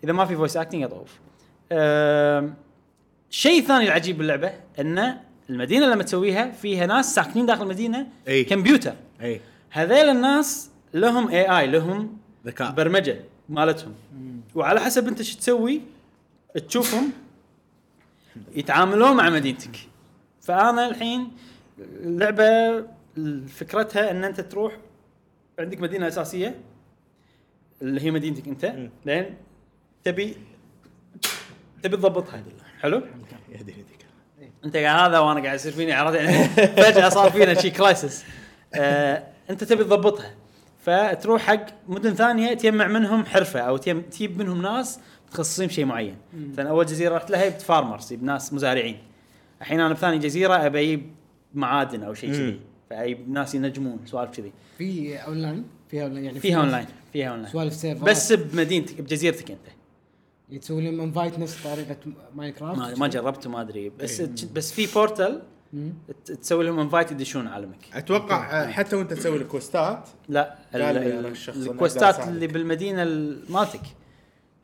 إذا 0.04 0.12
ما 0.12 0.24
في 0.24 0.36
voice 0.36 0.56
acting 0.56 0.82
اطوف 0.82 1.18
أم، 1.72 2.54
الشيء 3.30 3.60
الثاني 3.60 3.84
العجيب 3.84 4.18
باللعبة 4.18 4.52
انه 4.80 5.20
المدينة 5.50 5.86
لما 5.86 6.02
تسويها 6.02 6.50
فيها 6.50 6.86
ناس 6.86 7.14
ساكنين 7.14 7.46
داخل 7.46 7.62
المدينة 7.62 8.06
أي. 8.28 8.44
كمبيوتر. 8.44 8.94
إي. 9.22 9.40
هذيل 9.70 10.08
الناس 10.08 10.70
لهم 10.94 11.28
اي 11.28 11.58
اي 11.58 11.66
لهم 11.66 12.18
ذكاء. 12.46 12.70
برمجة 12.72 13.20
مالتهم. 13.48 13.94
وعلى 14.54 14.80
حسب 14.80 15.08
أنت 15.08 15.22
شو 15.22 15.38
تسوي 15.38 15.80
تشوفهم 16.68 17.12
يتعاملون 18.54 19.16
مع 19.16 19.30
مدينتك. 19.30 19.76
فأنا 20.40 20.88
الحين 20.88 21.30
اللعبة 21.78 22.84
فكرتها 23.48 24.10
أن 24.10 24.24
أنت 24.24 24.40
تروح 24.40 24.76
عندك 25.58 25.80
مدينة 25.80 26.08
أساسية 26.08 26.60
اللي 27.82 28.00
هي 28.00 28.10
مدينتك 28.10 28.48
أنت. 28.48 28.88
لين 29.06 29.34
تبي 30.04 30.36
تبي 31.82 31.96
تضبطها 31.96 32.42
حلو؟ 32.80 33.02
يهدي 33.52 33.72
يهديك 33.72 34.06
انت 34.64 34.76
قاعد 34.76 35.10
هذا 35.10 35.18
وأنا 35.18 35.40
قاعد 35.42 35.54
يصير 35.54 35.72
فيني 35.72 35.92
عرفت؟ 35.92 36.16
يعني 36.16 36.44
فجأة 36.48 37.08
صار 37.08 37.30
فينا 37.30 37.54
شي 37.54 37.70
كرايسس 37.70 38.24
آه 38.74 39.22
انت 39.50 39.64
تبي 39.64 39.84
تضبطها. 39.84 40.34
فتروح 40.84 41.42
حق 41.42 41.66
مدن 41.88 42.14
ثانية 42.14 42.54
تجمع 42.54 42.86
منهم 42.86 43.24
حرفة 43.24 43.60
أو 43.60 43.76
تجيب 43.76 44.38
منهم 44.38 44.62
ناس 44.62 45.00
متخصصين 45.28 45.66
بشيء 45.66 45.84
معين. 45.84 46.16
مثلا 46.52 46.70
أول 46.70 46.86
جزيرة 46.86 47.16
رحت 47.16 47.30
لها 47.30 47.48
جبت 47.48 47.62
farmers 47.62 48.12
جبت 48.12 48.22
ناس 48.22 48.52
مزارعين. 48.52 48.98
الحين 49.60 49.80
أنا 49.80 49.94
بثاني 49.94 50.18
جزيرة 50.18 50.66
أبي 50.66 50.80
أجيب 50.80 51.12
معادن 51.54 52.02
أو 52.02 52.14
شيء. 52.14 52.30
كذي. 52.30 52.60
فأجيب 52.90 53.30
ناس 53.30 53.54
ينجمون 53.54 53.98
سوالف 54.06 54.30
كذي. 54.30 54.52
في 54.78 55.18
اونلاين 55.26 55.64
فيها 55.90 56.04
اونلاين 56.04 56.24
يعني 56.24 56.40
فيها 56.40 56.56
في 56.56 56.60
اونلاين 56.60 56.86
فيها 57.12 57.30
اونلاين 57.30 57.52
سوالف 57.52 57.74
server 57.74 58.04
بس 58.04 58.32
بمدينتك 58.32 59.00
بجزيرتك 59.00 59.50
أنت. 59.50 59.77
تسوي 60.60 60.82
لهم 60.84 61.00
invite 61.00 61.38
نفس 61.38 61.62
طريقة 61.64 61.96
Minecraft 62.34 62.78
ما, 62.78 62.94
ما 62.94 63.06
جربت 63.08 63.46
وما 63.46 63.60
أدري. 63.60 63.88
بس 63.88 64.20
إيه. 64.20 64.30
بس 64.54 64.72
في. 64.72 64.86
ت- 66.24 66.32
تسوي 66.32 66.64
لهم 66.64 66.78
invite 66.80 67.10
يدشون 67.12 67.46
عالمك 67.46 67.78
أتوقع 67.94 68.62
آه، 68.62 68.70
حتى 68.70 68.96
وأنت 68.96 69.12
تسوي 69.12 69.36
ال 69.36 69.46
quest 69.46 69.98
ات 69.98 70.08
لا 70.28 70.54
ال 71.72 71.79
quest 71.79 72.14
ات. 72.14 72.28
اللي 72.28 72.46
بالمدينة 72.46 73.02
ال- 73.02 73.40
مالتك. 73.48 73.80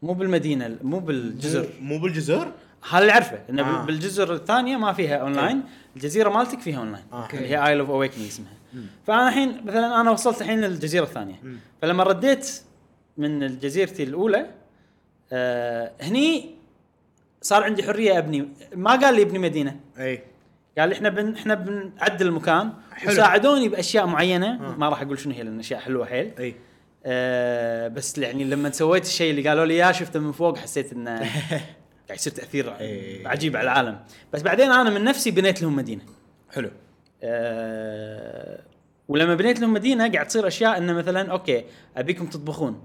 مو 0.03 0.13
بالمدينة 0.15 0.67
ال- 0.67 0.79
مو 0.87 0.99
بالجزر. 0.99 1.69
مو 1.81 1.99
بالجزر؟ 1.99 2.53
هذا 2.91 2.99
اللي 2.99 3.13
أعرفه 3.13 3.39
إنه 3.51 3.63
آه. 3.63 3.83
آه. 3.83 3.87
بالجزر 3.87 4.35
الثانية 4.35 4.77
ما 4.77 4.93
فيها 4.93 5.17
اونلاين 5.17 5.63
الجزيرة 5.97 6.29
مالتك 6.31 6.61
فيها 6.61 6.79
اونلاين 6.79 7.05
آه، 7.13 7.29
اللي 7.35 7.49
هي 7.49 7.67
Isle 7.69 7.81
of 7.81 7.91
Awakening 7.91 8.29
اسمها. 8.29 8.53
فأنا 9.07 9.29
الحين 9.29 9.65
مثلا 9.65 10.01
أنا 10.01 10.11
وصلت 10.11 10.41
الحين 10.41 10.61
للجزيرة 10.61 11.05
الثانية. 11.05 11.41
فلما 11.83 12.03
رديت 12.05 12.61
من 13.19 13.59
جزيرتي 13.59 14.03
الأولى 14.03 14.47
آه 15.33 15.93
هني 16.01 16.55
صار 17.43 17.63
عندي 17.65 17.83
حرية 17.83 18.19
أبني. 18.19 18.49
ما 18.75 18.91
قال 18.91 19.15
لي 19.15 19.23
أبني 19.23 19.39
مدينة. 19.39 19.77
أي. 19.99 20.23
قال 20.79 20.89
لي 20.89 20.95
إحنا 20.95 21.09
بن 21.09 21.35
إحنا 21.35 21.55
بنعدل 21.55 22.27
المكان. 22.27 22.73
حلو. 22.93 23.13
وساعدوني 23.13 23.69
بأشياء 23.69 24.07
معينة. 24.07 24.77
ما 24.79 24.89
راح 24.89 25.03
أقول 25.03 25.19
شنو 25.19 25.35
هي 25.35 25.43
لأن 25.43 25.59
أشياء 25.59 25.81
حلوة 25.81 26.07
حيل. 26.07 26.33
أي. 26.39 26.55
آه 27.07 27.89
بس 27.89 28.19
يعني 28.19 28.45
لما 28.45 28.71
سويت 28.71 29.05
الشيء 29.05 29.31
اللي 29.31 29.49
قالوا 29.49 29.65
لي 29.65 29.75
إياه 29.75 29.93
شفته 29.93 30.21
من 30.21 30.33
فوق 30.33 30.59
حسيت 30.59 30.93
إنه 30.93 31.19
قاعد 32.09 32.19
يصير 32.19 32.33
تأثير 32.33 32.77
إيه. 32.81 33.29
عجيب 33.29 33.57
على 33.57 33.65
العالم. 33.65 33.99
بس 34.33 34.43
بعدين 34.43 34.73
أنا 34.73 34.91
من 34.91 35.05
نفسي 35.05 35.31
بنيت 35.31 35.63
لهم 35.63 35.77
مدينة. 35.77 36.03
حلو. 36.55 36.71
آه 37.23 38.61
ولما 39.09 39.35
بنيت 39.35 39.61
لهم 39.61 39.73
مدينة 39.73 40.13
قاعد 40.13 40.27
تصير 40.27 40.47
أشياء 40.47 40.79
إنه 40.79 40.93
مثلا 40.93 41.31
okay 41.33 41.65
أبيكم 41.97 42.27
تطبخون. 42.27 42.83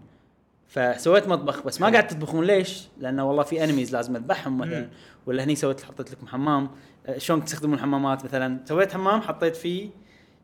فسويت 0.70 1.28
مطبخ 1.28 1.64
بس 1.64 1.82
ما 1.82 1.90
قاعد 1.90 2.08
تطبخون 2.08 2.46
ليش؟ 2.46 2.88
لأنه 3.00 3.28
والله 3.28 3.44
في 3.44 3.64
enemies 3.64 3.96
لازم 3.96 4.16
أذبحهم 4.16 4.58
مثلا 4.58 4.90
ولا 5.26 5.44
هني 5.44 5.56
سويت 5.56 5.82
حطيت 5.82 6.12
لكم 6.12 6.28
حمام. 6.28 6.70
آه، 7.06 7.18
شلون 7.18 7.46
تستخدمون 7.46 7.76
الحمامات 7.76 8.26
مثلا؟ 8.26 8.60
سويت 8.66 8.94
حمام 8.94 9.22
حطيت 9.22 9.56
فيه 9.56 9.90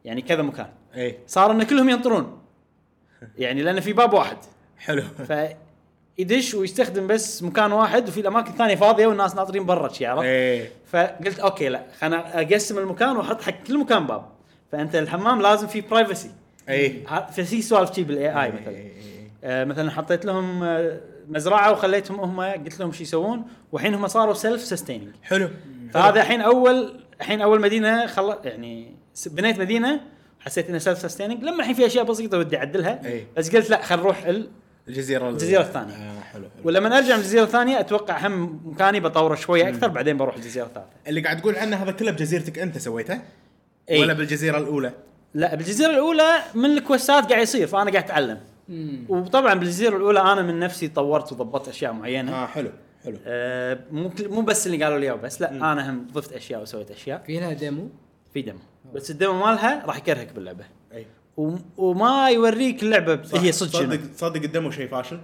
يعني 0.05 0.21
كذا 0.21 0.41
مكان. 0.41 0.67
اي 0.95 1.17
صار 1.27 1.51
إن 1.51 1.63
كلهم 1.63 1.89
ينطرون. 1.89 2.39
يعني 3.37 3.61
لأن 3.61 3.79
في 3.79 3.93
باب 3.93 4.13
واحد. 4.13 4.37
حلو. 4.77 5.03
فيدش 6.17 6.53
ويستخدم 6.53 7.07
بس 7.07 7.43
مكان 7.43 7.71
واحد 7.71 8.07
وفي 8.07 8.19
الأماكن 8.19 8.51
الثانية 8.51 8.75
فاضية 8.75 9.07
والناس 9.07 9.35
ناطرين 9.35 9.65
برا 9.65 9.89
شي 9.89 10.05
عرفت؟ 10.05 10.23
اي 10.25 10.69
فقلت 10.85 11.39
okay 11.39 11.69
لا 11.69 11.83
خلنا 11.99 12.41
أقسم 12.41 12.77
المكان 12.77 13.17
وأحط 13.17 13.41
حق 13.41 13.63
كل 13.67 13.77
مكان 13.77 14.07
باب. 14.07 14.25
فأنت 14.71 14.95
الحمام 14.95 15.41
لازم 15.41 15.67
فيه 15.67 15.81
privacy 15.81 16.31
اي 16.69 17.03
ففي 17.31 17.61
سوالف 17.61 17.95
شي 17.95 18.03
بال 18.03 18.43
AI 18.43 18.51
مثلا. 18.51 18.77
آه 18.77 19.14
مثلا 19.45 19.91
حطيت 19.91 20.25
لهم 20.25 20.63
آه 20.63 20.99
مزرعة 21.27 21.71
وخليتهم 21.71 22.19
هم 22.19 22.41
قلت 22.41 22.79
لهم 22.79 22.91
شو 22.91 23.03
يسوون 23.03 23.43
والحين 23.71 23.93
هم 23.93 24.07
صاروا 24.07 24.33
self 24.33 24.61
sustaining 24.61 25.09
حلو 25.23 25.49
فهذا 25.93 26.21
الحين 26.21 26.41
أول 26.41 26.99
الحين 27.19 27.41
أول 27.41 27.61
مدينة 27.61 28.07
خل 28.07 28.35
يعني 28.43 28.95
بنيت 29.25 29.59
مدينة 29.59 30.01
حسيت 30.39 30.67
إنها 30.67 30.79
self 30.79 30.99
sustaining 30.99 31.43
لما 31.43 31.59
الحين 31.59 31.75
في 31.75 31.85
أشياء 31.85 32.05
بسيطة 32.05 32.37
ودي 32.37 32.57
أعدلها 32.57 33.05
أي. 33.05 33.27
بس 33.37 33.55
قلت 33.55 33.69
لا 33.69 33.81
خل 33.81 33.97
نروح 33.97 34.25
ال... 34.25 34.49
الجزيرة 34.87 35.29
الجزيرة 35.29 35.61
الثانية. 35.61 35.93
آه 35.93 36.19
حلو, 36.19 36.43
حلو. 36.43 36.63
ولما 36.63 36.97
أرجع 36.97 37.13
من 37.13 37.19
الجزيرة 37.19 37.43
الثانية 37.43 37.79
أتوقع 37.79 38.27
هم 38.27 38.61
مكاني 38.65 38.99
بطوره 38.99 39.35
شوية 39.35 39.69
أكثر 39.69 39.87
بعدين 39.87 40.17
بروح 40.17 40.35
الجزيرة 40.35 40.65
الثالثة 40.65 40.89
اللي 41.07 41.21
قاعد 41.21 41.41
تقول 41.41 41.55
عنه 41.55 41.75
هذا 41.75 41.91
كله 41.91 42.11
بجزيرتك 42.11 42.59
أنت 42.59 42.77
سويته؟ 42.77 43.21
إي. 43.89 44.01
ولا 44.01 44.13
بالجزيرة 44.13 44.57
الأولى؟ 44.57 44.91
لا 45.33 45.55
بالجزيرة 45.55 45.89
الأولى 45.89 46.31
من 46.55 46.65
ال 46.77 46.85
quest 46.85 47.22
ات 47.22 47.29
قاعد 47.29 47.43
يصير 47.43 47.67
فأنا 47.67 47.91
قاعد 47.91 48.03
أتعلم 48.03 48.39
وطبعا 49.09 49.53
بالجزيرة 49.53 49.97
الأولى 49.97 50.19
أنا 50.21 50.41
من 50.41 50.59
نفسي 50.59 50.87
طورت 50.87 51.31
وضبطت 51.31 51.67
أشياء 51.67 51.93
معينة. 51.93 52.31
آه 52.43 52.45
حلو 52.45 52.69
حلو. 53.03 53.17
آه 53.25 53.79
مو 53.91 54.11
مو 54.19 54.41
بس 54.41 54.67
اللي 54.67 54.83
قالوا 54.83 54.97
لي 54.99 55.05
إياه 55.05 55.13
بس 55.15 55.41
لا 55.41 55.51
أنا 55.51 55.89
هم 55.91 56.07
ضفت 56.13 56.33
أشياء 56.33 56.61
وسويت 56.61 56.91
أشياء. 56.91 57.23
في 57.27 57.39
لها 57.39 57.53
demo؟ 57.53 57.89
في 58.33 58.41
demo 58.41 58.59
بس 58.95 59.11
ال 59.11 59.16
demo 59.16 59.33
مالها 59.45 59.85
راح 59.85 59.97
يكرهك 59.97 60.33
باللعبة. 60.33 60.65
أي. 60.93 61.05
وم- 61.37 61.61
وما 61.77 62.29
يوريك 62.29 62.83
اللعبة 62.83 63.23
صح. 63.23 63.39
هي 63.39 63.51
صدق 63.51 63.69
صدق 63.79 63.99
صدق 64.15 64.41
ال 64.43 64.49
demo 64.49 64.71
شيء 64.71 64.87
فاشل؟ 64.87 65.19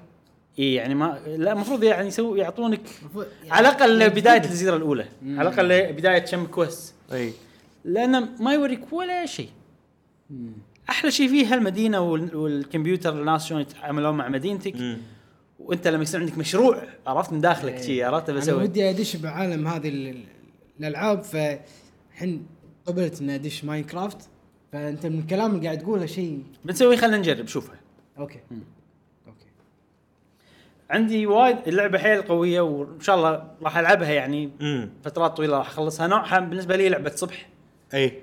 إي 0.59 0.73
يعني 0.73 0.95
ما 0.95 1.19
لا 1.27 1.51
المفروض 1.51 1.84
يعني 1.84 2.07
يسوي 2.07 2.39
يعطونك 2.39 2.81
يعني 3.15 3.27
على 3.51 3.69
الأقل 3.69 4.09
بداية. 4.09 4.38
الجزيرة 4.43 4.76
الأولى. 4.76 5.05
على 5.26 5.49
الأقل 5.49 5.93
بداية 5.93 6.19
كم 6.19 6.45
quest 6.45 6.93
أي. 7.13 7.34
لأنه 7.85 8.27
ما 8.39 8.53
يوريك 8.53 8.93
ولا 8.93 9.26
شيء. 9.26 9.49
أحلى 10.91 11.11
شيء 11.11 11.27
فيها 11.30 11.55
المدينة 11.55 11.99
وال- 11.99 12.35
والكمبيوتر 12.35 13.09
الناس 13.19 13.45
شلون 13.45 13.61
يتعاملون 13.61 14.18
مع 14.18 14.30
مدينتك. 14.30 14.76
وأنت 15.59 15.88
لما 15.88 16.03
يصير 16.03 16.19
عندك 16.19 16.38
مشروع 16.38 16.84
عرفت 17.07 17.34
من 17.34 17.41
داخلك 17.41 17.81
شيء 17.81 18.03
عرفت 18.05 18.30
أنا 18.30 18.39
بسوي 18.39 18.63
ودي 18.63 18.89
أدش 18.89 19.15
بعالم 19.15 19.68
هذه 19.68 19.89
ال- 19.89 20.07
ال- 20.07 20.23
الألعاب 20.80 21.22
فالحين 21.23 22.45
قبلت 22.85 23.22
إني 23.22 23.35
أدش 23.35 23.63
Minecraft 23.65 24.30
فأنت 24.73 25.05
من 25.05 25.19
الكلام 25.19 25.55
اللي 25.55 25.65
قاعد 25.65 25.77
تقوله 25.77 26.05
شيء 26.05 26.43
بنسوي 26.65 26.97
خلينا 26.97 27.18
نجرب 27.18 27.47
شوفها 27.47 27.76
okay. 28.18 28.39
okay. 29.27 29.45
عندي 30.89 31.26
وايد 31.27 31.57
اللعبة 31.68 31.97
حيل 31.99 32.22
قوية 32.22 32.61
وإن 32.61 32.99
شاء 32.99 33.15
الله 33.15 33.47
راح 33.61 33.77
ألعبها 33.77 34.11
يعني 34.11 34.49
فترات 35.03 35.38
طويلة 35.38 35.57
راح 35.57 35.68
أخلصها. 35.68 36.07
نوعها 36.07 36.39
بالنسبة 36.39 36.76
لي 36.76 36.89
لعبة 36.89 37.09
صبح. 37.15 37.49
اي 37.93 38.19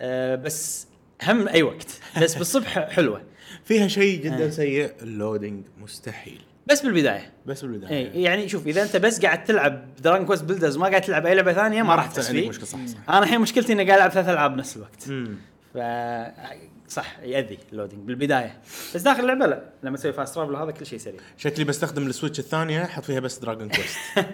أه 0.00 0.34
بس 0.36 0.86
هم 1.26 1.48
أي 1.48 1.62
وقت. 1.62 1.86
بس 2.22 2.34
بالصبح 2.34 2.78
حلوة. 2.90 3.22
فيها 3.64 3.88
شيء 3.88 4.22
جدا 4.24 4.46
آه. 4.46 4.50
سيء 4.50 4.92
ال 5.02 5.10
loading 5.10 5.64
مستحيل. 5.80 6.40
بس 6.66 6.82
بالبداية. 6.82 7.32
بس 7.46 7.62
بالبداية. 7.64 8.12
اي 8.12 8.22
يعني 8.22 8.48
شوف 8.48 8.66
إذا 8.66 8.82
أنت 8.82 8.96
بس 8.96 9.20
قاعد 9.20 9.44
تلعب 9.44 9.94
Dragon 10.02 10.26
Quest 10.26 10.44
Builders 10.44 10.76
ما 10.76 10.86
قاعد 10.88 11.00
تلعب 11.00 11.26
أي 11.26 11.34
لعبة 11.34 11.52
ثانية 11.52 11.82
ما 11.82 11.94
راح 11.94 12.06
تحس 12.06 12.30
فيه 12.30 12.48
مشكلة 12.48 12.66
صح 12.66 12.86
صح. 12.86 12.98
أنا 13.08 13.18
الحين 13.18 13.40
مشكلتي 13.40 13.72
إني 13.72 13.84
قاعد 13.84 13.98
ألعب 13.98 14.10
ثلاث 14.10 14.28
ألعاب 14.28 14.54
بنفس 14.54 14.76
الوقت. 14.76 15.02
ف 15.74 15.78
صح 16.88 17.18
ياذي 17.22 17.58
ال 17.72 17.76
loading 17.76 18.06
بالبداية. 18.06 18.60
بس 18.94 19.02
داخل 19.02 19.20
اللعبة 19.20 19.46
لا. 19.46 19.62
لما 19.82 19.96
تسوي 19.96 20.12
fast 20.12 20.34
travel 20.34 20.56
هذا 20.56 20.70
كل 20.70 20.86
شيء 20.86 20.98
سريع. 20.98 21.20
شكلي 21.36 21.64
بستخدم 21.64 22.06
ال 22.06 22.11
Switch 22.11 22.38
الثانية 22.38 22.84
أحط 22.84 23.04
فيها 23.04 23.20
بس 23.20 23.38
Dragon 23.38 23.68
Quest 23.68 23.98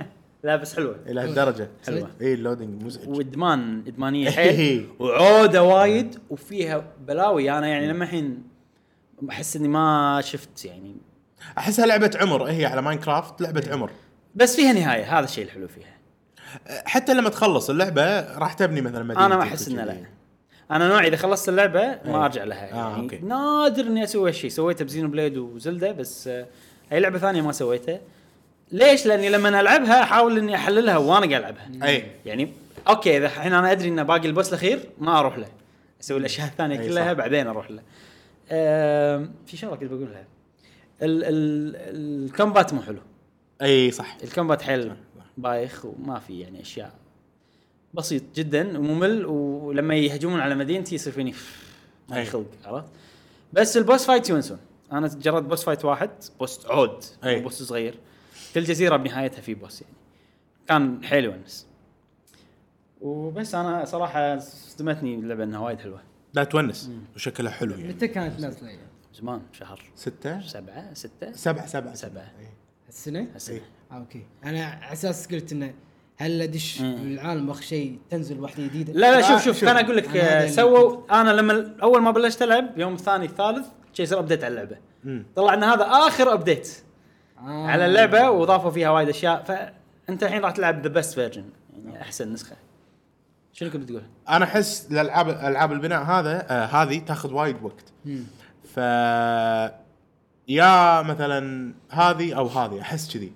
لا 0.43 0.57
بس 0.57 0.77
حلوة. 0.77 0.97
إلى 1.07 1.21
هالدرجة. 1.21 1.69
حلوة. 1.87 2.11
اي 2.21 2.35
ال 2.35 2.41
loading 2.41 2.83
مزعج. 2.83 3.09
وإدمان 3.09 3.85
إدمانية 3.87 4.31
حيل 4.37 4.89
وعودة 4.99 5.63
وايد 5.63 6.19
وفيها 6.31 6.85
بلاوي. 7.07 7.51
أنا 7.51 7.67
يعني 7.67 7.89
لما 7.89 8.05
الحين 8.05 8.43
أحس 9.31 9.57
إني 9.57 9.69
ما 9.69 10.21
شفت 10.25 10.65
يعني. 10.65 10.97
أحسها 11.59 11.87
لعبة 11.87 12.11
عمر. 12.21 12.45
هي 12.45 12.67
على 12.67 12.83
Minecraft 12.83 13.41
لعبة 13.41 13.65
عمر. 13.73 13.91
بس 14.35 14.57
فيها 14.57 14.73
نهاية. 14.73 15.19
هذا 15.19 15.25
الشيء 15.25 15.45
الحلو 15.45 15.69
فيها. 15.69 15.99
حتى 16.85 17.15
لما 17.15 17.29
تخلص 17.29 17.71
اللعبة 17.71 18.21
راح 18.39 18.53
تبني 18.53 18.81
مثلا 18.81 19.03
مدينه 19.03 19.27
أنا 19.27 19.37
ما 19.37 19.43
أحس 19.43 19.69
إنه 19.69 19.85
لا. 19.85 19.97
أنا 20.71 20.89
نوعي 20.89 21.09
إذا 21.09 21.17
خلصت 21.17 21.49
اللعبة 21.49 21.81
إيه. 21.81 22.01
ما 22.13 22.25
أرجع 22.25 22.45
لها. 22.45 22.73
آه، 22.73 22.77
يعني 22.91 23.03
okay. 23.03 23.19
نادر 23.19 23.83
إني 23.87 24.05
أسوي 24.05 24.29
هالشيء. 24.29 24.51
سويته 24.51 24.85
ب 24.85 25.09
Xenoblade 25.09 25.37
و 25.37 25.46
Zelda 25.46 25.93
بس 25.93 26.29
آه، 26.29 26.47
أي 26.93 27.01
لعبة 27.01 27.19
ثانية 27.19 27.43
ما 27.43 27.53
سويتها 27.53 28.01
ليش؟ 28.73 29.07
لأني 29.07 29.29
لما 29.29 29.61
ألعبها 29.61 30.03
أحاول 30.03 30.39
إني 30.39 30.55
أحللها 30.55 30.97
وأنا 30.97 31.27
قاعد 31.27 31.33
ألعبها. 31.33 31.89
أي. 31.89 32.11
يعني 32.27 32.53
okay 32.89 33.17
إذا 33.17 33.27
الحين 33.27 33.53
أنا 33.53 33.73
أدري 33.73 33.89
إن 33.89 34.05
باقي 34.05 34.27
ال 34.29 34.33
boss 34.33 34.49
الأخير 34.49 34.81
ما 34.99 35.19
أروح 35.19 35.39
له. 35.39 35.49
أسوي 36.01 36.19
الأشياء 36.19 36.47
الثانية 36.53 36.89
كلها. 36.89 37.13
بعدين 37.13 37.47
أروح 37.47 37.71
له. 37.71 37.83
في 39.47 39.57
شغلة 39.57 39.77
كنت 39.77 39.91
بقولها. 39.91 40.25
ال 41.03 41.25
ال 41.25 41.77
ال 42.27 42.34
combat 42.34 42.75
مو 42.75 42.83
حلو. 42.83 42.99
أي 43.63 43.91
صح. 43.91 44.17
ال 44.25 44.30
combat 44.30 44.63
حيل 44.63 44.93
بايخ 45.37 45.85
وما 45.85 46.19
في 46.19 46.41
يعني 46.41 46.63
أشياء. 46.63 46.93
بسيط 47.95 48.23
جدا 48.35 48.79
وممل 48.79 49.27
ولما 49.27 49.95
يهجمون 49.95 50.41
على 50.41 50.55
مدينتي 50.55 50.95
يصير 50.95 51.13
فيني 51.13 51.35
ما. 52.09 52.25
خلق 52.25 52.47
عرفت؟ 52.65 52.89
بس 53.53 53.77
ال 53.77 53.83
boss 53.83 54.07
fight 54.07 54.29
يونسون 54.31 54.59
أنا 54.93 55.09
جربت 55.09 55.43
boss 55.49 55.65
fight 55.65 55.85
واحد 55.85 56.11
boss 56.41 56.67
عود 56.67 57.05
boss 57.25 57.63
صغير. 57.63 57.95
كل 58.55 58.65
جزيرة 58.65 58.97
بنهايتها 58.97 59.41
في 59.41 59.55
boss 59.55 59.83
يعني 59.83 59.95
كان 60.69 61.05
حيل 61.05 61.25
يونس 61.25 61.67
وبس 63.01 63.55
أنا 63.55 63.85
صراحة 63.85 64.39
صدمتني 64.39 65.15
اللعبة 65.15 65.45
إنها 65.45 65.61
وايد 65.61 65.81
حلوة 65.81 66.01
لا 66.35 66.45
تونس 66.45 66.91
وشكلها 67.17 67.53
حلو 67.53 67.75
يعني 67.75 67.89
متى 67.89 68.09
كانت 68.09 68.41
نازلة 68.41 68.69
يعني؟ 68.69 68.89
زمان 69.15 69.43
شهر 69.53 69.83
ستة 69.95 70.41
سبعة 70.41 70.95
ستة 70.95 71.33
سبعة 71.33 71.67
سبعة 71.67 71.95
سبعة. 71.95 72.33
إي. 72.41 72.49
السنة؟ 72.89 73.27
هالسنة 73.35 73.57
إي. 73.57 73.63
آه 73.91 73.95
okay 73.95 74.27
أنا 74.45 74.65
على 74.65 74.93
أساس 74.93 75.27
قلت 75.27 75.53
إنه 75.53 75.75
هل 76.17 76.43
أدش. 76.43 76.81
العالم 76.81 77.49
واخر 77.49 77.63
شيء 77.63 77.99
تنزل 78.11 78.41
واحدة 78.41 78.67
جديدة؟ 78.67 78.93
لا 78.93 79.21
لا 79.21 79.29
شوف 79.29 79.45
شوف 79.45 79.61
شوف. 79.61 79.69
أنا 79.69 79.81
أقول 79.81 79.97
لك 79.97 80.17
أنا 80.17 80.49
سووا 80.49 81.21
أنا 81.21 81.31
لما 81.31 81.77
أول 81.83 82.03
ما 82.03 82.11
بلشت 82.11 82.43
ألعب 82.43 82.79
يوم 82.79 82.95
الثاني 82.95 83.25
الثالث 83.25 83.67
شي 83.93 84.03
يصير 84.03 84.19
update 84.19 84.45
على 84.45 84.53
اللعبة. 84.53 84.79
طلع 85.37 85.55
ان 85.55 85.63
هذا 85.65 85.85
آخر 85.85 86.33
update 86.33 86.83
آه. 87.47 87.67
على 87.67 87.87
اللعبة 87.87 88.31
واضافوا 88.31 88.71
فيها 88.71 88.91
وايد 88.91 89.09
أشياء 89.09 89.43
فأنت 89.43 90.23
الحين 90.23 90.43
راح 90.43 90.51
تلعب 90.53 90.83
the 90.83 90.89
best 90.89 91.15
version 91.15 91.45
يعني 91.85 92.03
أحسن 92.03 92.33
نسخة 92.33 92.57
شنو 93.53 93.71
كنت 93.71 93.83
بتقول؟ 93.83 94.03
أنا 94.29 94.45
أحس 94.45 94.89
الالعاب 94.91 95.29
ألعاب 95.29 95.73
البناء 95.73 96.03
هذا 96.03 96.47
آه 96.51 96.65
هذه 96.65 96.99
تاخذ 96.99 97.33
وايد 97.33 97.57
وقت 97.63 97.93
مم. 98.05 98.25
ف 98.75 98.77
يا 100.49 101.03
مثلا 101.03 101.73
هذه 101.91 102.35
أو 102.39 102.47
هذه 102.47 102.81
أحس 102.81 103.15
كذي. 103.17 103.33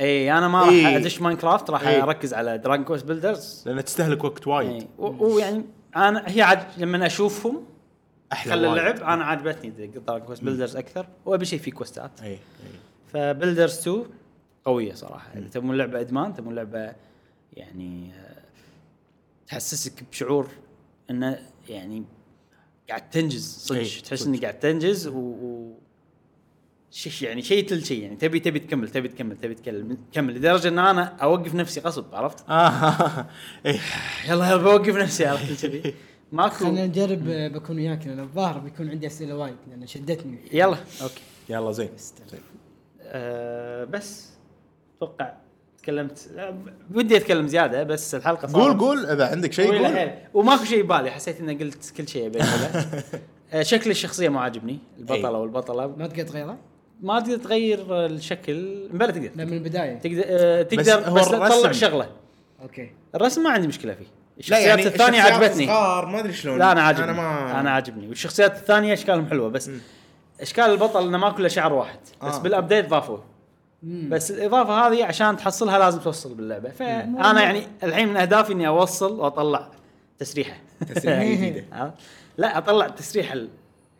اي 0.00 0.32
أنا 0.38 0.48
ما 0.48 0.60
راح 0.60 0.68
إي. 0.68 0.96
أدش 0.96 1.20
Minecraft 1.20 1.70
راح 1.70 1.86
إي. 1.86 2.02
أركز 2.02 2.34
على 2.34 2.58
Dragon 2.58 2.84
Quest 2.84 3.04
Builders 3.04 3.62
لأن 3.66 3.84
تستهلك 3.84 4.24
وقت 4.24 4.46
وايد 4.46 4.86
ويعني 4.98 5.64
أنا 5.96 6.24
هي 6.26 6.42
عاد 6.42 6.64
لما 6.76 7.06
أشوفهم 7.06 7.64
أحلى 8.32 8.52
خلى. 8.52 8.68
اللعب 8.70 9.02
أنا 9.02 9.24
عجبتني 9.24 9.70
Dragon 9.70 10.26
Quest 10.26 10.44
Builders 10.44 10.76
أكثر 10.76 11.06
وأبي 11.26 11.44
شيء 11.44 11.58
فيه 11.58 11.72
quest 11.72 12.04
ات 12.04 12.10
اي 12.22 12.28
اي 12.30 12.38
ف 13.12 13.19
Builders 13.19 13.78
2 13.78 14.04
قوية 14.64 14.94
صراحة. 14.94 15.32
اذا 15.38 15.48
تبون 15.48 15.76
لعبة 15.76 16.00
إدمان 16.00 16.34
تبون 16.34 16.54
لعبة 16.54 16.92
يعني 17.52 18.12
آه، 18.14 18.42
تحسسك 19.46 20.04
بشعور 20.10 20.48
إنه 21.10 21.38
يعني 21.68 22.04
قاعد 22.88 23.10
تنجز 23.10 23.56
صدق 23.58 23.78
إي، 23.78 23.84
تحس. 23.84 24.26
إنك 24.26 24.42
قاعد 24.42 24.58
تنجز 24.60 25.06
و, 25.08 25.18
و... 25.18 25.72
شيء 26.90 27.28
يعني 27.28 27.42
شيء 27.42 27.68
تلو 27.68 27.84
شيء 27.84 28.02
يعني. 28.02 28.16
تبي 28.16 28.40
تبي 28.40 28.58
تكمل 28.58 28.88
تبي 28.88 29.08
تكمل 29.08 29.36
تبي 29.36 29.54
تكمل 29.54 29.96
تكمل 30.12 30.34
لدرجة 30.34 30.68
إن 30.68 30.78
أنا 30.78 31.02
أوقف 31.04 31.54
نفسي 31.54 31.80
غصب 31.80 32.14
عرفت؟ 32.14 32.44
آه. 32.50 33.26
إيه. 33.66 33.80
يلا 34.28 34.50
يلا 34.50 34.56
بوقف 34.56 34.96
نفسي 34.96 35.26
عرفت؟ 35.26 35.66
كذي. 35.66 35.94
ماكو. 36.32 36.54
خلينا 36.54 36.86
نجرب 36.86 37.28
آه، 37.28 37.48
بكون 37.48 37.76
وياك 37.76 38.06
لأن 38.06 38.20
الظاهر 38.20 38.58
بيكون 38.58 38.90
عندي 38.90 39.06
أسئلة 39.06 39.36
وايد 39.36 39.56
لأن 39.70 39.86
شدتني. 39.86 40.38
يلا 40.52 40.76
أوكي. 41.02 41.22
يلا 41.48 41.72
زين. 41.72 41.90
زين. 42.30 42.40
أه 43.12 43.84
بس 43.84 44.28
أتوقع 44.96 45.32
تكلمت 45.82 46.28
ب- 46.36 46.96
ودي 46.96 47.16
أتكلم 47.16 47.46
زيادة 47.46 47.82
بس 47.82 48.14
الحلقة 48.14 48.48
صارت 48.48 48.56
قول 48.64 48.78
قول 48.78 49.06
إذا 49.06 49.26
عندك 49.30 49.52
شيء 49.52 49.72
قول. 49.78 49.86
حيل. 49.96 50.10
وماكو 50.34 50.64
شيء 50.64 50.82
ببالي 50.82 51.10
حسيت 51.10 51.40
إني 51.40 51.54
قلت 51.54 51.92
كل 51.96 52.08
شيء 52.08 52.26
ابي 52.26 52.38
اقوله 52.42 52.90
آه، 53.52 53.62
شكل 53.62 53.90
الشخصية 53.90 54.28
مو 54.28 54.38
عاجبني 54.38 54.78
البطلة 54.98 55.28
أي. 55.28 55.34
والبطلة. 55.34 55.86
ما 55.86 56.06
تقدر 56.06 56.22
تغيره؟ 56.22 56.58
ما 57.02 57.20
تقدر 57.20 57.36
تغير 57.36 58.06
الشكل. 58.06 58.88
بلا 58.92 59.06
تقدر. 59.10 59.30
من 59.36 59.52
البداية. 59.52 59.98
تقدر 59.98 60.22
آه، 60.26 60.62
تقدر 60.62 60.92
هو 61.08 61.14
بس, 61.14 61.28
بس 61.28 61.58
تطلع. 61.58 61.72
شغلة. 61.72 62.08
okay. 62.62 62.90
الرسم 63.14 63.42
ما 63.42 63.50
عندي 63.50 63.66
مشكلة 63.68 63.94
فيه. 63.94 64.04
لا 64.04 64.38
الشخصيات 64.38 64.66
يعني 64.66 64.86
الثانية 64.86 65.22
عجبتني. 65.22 65.66
صغار 65.66 66.06
ما 66.06 66.18
أدري 66.20 66.32
شلون. 66.32 66.58
لا 66.58 66.72
أنا 66.72 66.82
عاجبني. 66.82 67.04
أنا 67.04 67.12
ما 67.12 67.60
أنا 67.60 67.70
عاجبني. 67.70 68.08
والشخصيات 68.08 68.56
الثانية 68.56 68.92
أشكالهم 68.92 69.26
حلوة 69.26 69.48
بس 69.48 69.70
أشكال 70.42 70.64
البطل 70.64 71.06
إنه 71.06 71.18
ما 71.18 71.30
كله 71.30 71.48
شعر 71.48 71.72
واحد 71.72 71.98
بس 72.22 72.34
آه. 72.34 72.38
بال 72.42 72.54
update 72.54 72.88
ضافوا 72.88 73.18
مم. 73.82 74.08
بس 74.10 74.30
الاضافه 74.30 74.72
هذه 74.88 75.04
عشان 75.04 75.36
تحصلها 75.36 75.78
لازم 75.78 75.98
توصل 76.00 76.34
باللعبة 76.34 76.70
فانا 76.70 77.42
يعني 77.42 77.66
الحين 77.82 78.08
من 78.08 78.16
أهدافي 78.16 78.52
إني 78.52 78.68
أوصل 78.68 79.20
وأطلع 79.20 79.68
تسريحة 80.18 80.56
تسريحة 80.94 81.24
جديدة. 81.34 81.64
عرفت؟ 81.72 81.94
لا 82.38 82.58
أطلع 82.58 82.88
تسريحة 82.88 83.32
ال- 83.32 83.48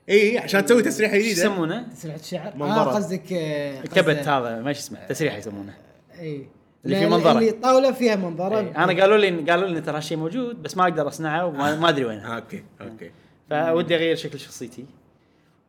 إي 0.09 0.39
عشان 0.39 0.65
تسوي 0.65 0.83
تسريحة 0.83 1.17
جديدة 1.17 1.31
يسمونه؟ 1.43 1.87
تسريحة 2.17 2.53
منظرة. 2.57 2.91
آه 2.91 2.95
قصدك 2.95 3.33
آه، 3.33 3.81
قصده- 3.83 4.03
كبت 4.03 4.29
هذا 4.29 4.61
ما 4.63 4.71
اسمه 4.71 4.99
تسريحة 5.09 5.37
يسمونه 5.37 5.75
إي 6.21 6.47
اللي 6.85 6.97
فيه 6.97 7.05
لا، 7.07 7.11
منظرة. 7.17 7.39
اللي 7.39 7.51
طاولة 7.53 7.93
فيها 7.93 8.17
منظرة 8.17 8.59
إيه، 8.59 8.85
أنا 8.85 9.01
قالوا 9.01 9.17
لي 9.17 9.51
قالوا 9.51 9.69
لي 9.69 9.81
ترى 9.81 9.97
هالشيء 9.97 10.19
موجود 10.19 10.63
بس 10.63 10.77
ما 10.77 10.83
أقدر 10.83 11.09
أصنعه 11.09 11.47
وما 11.47 11.77
ما 11.77 11.89
أدري 11.89 12.05
وينه 12.05 12.33
آه، 12.33 12.35
okay 12.37 12.65
okay 12.81 13.11
فودي 13.51 13.95
أغير 13.97 14.17
شكل 14.17 14.39
شخصيتي 14.41 14.85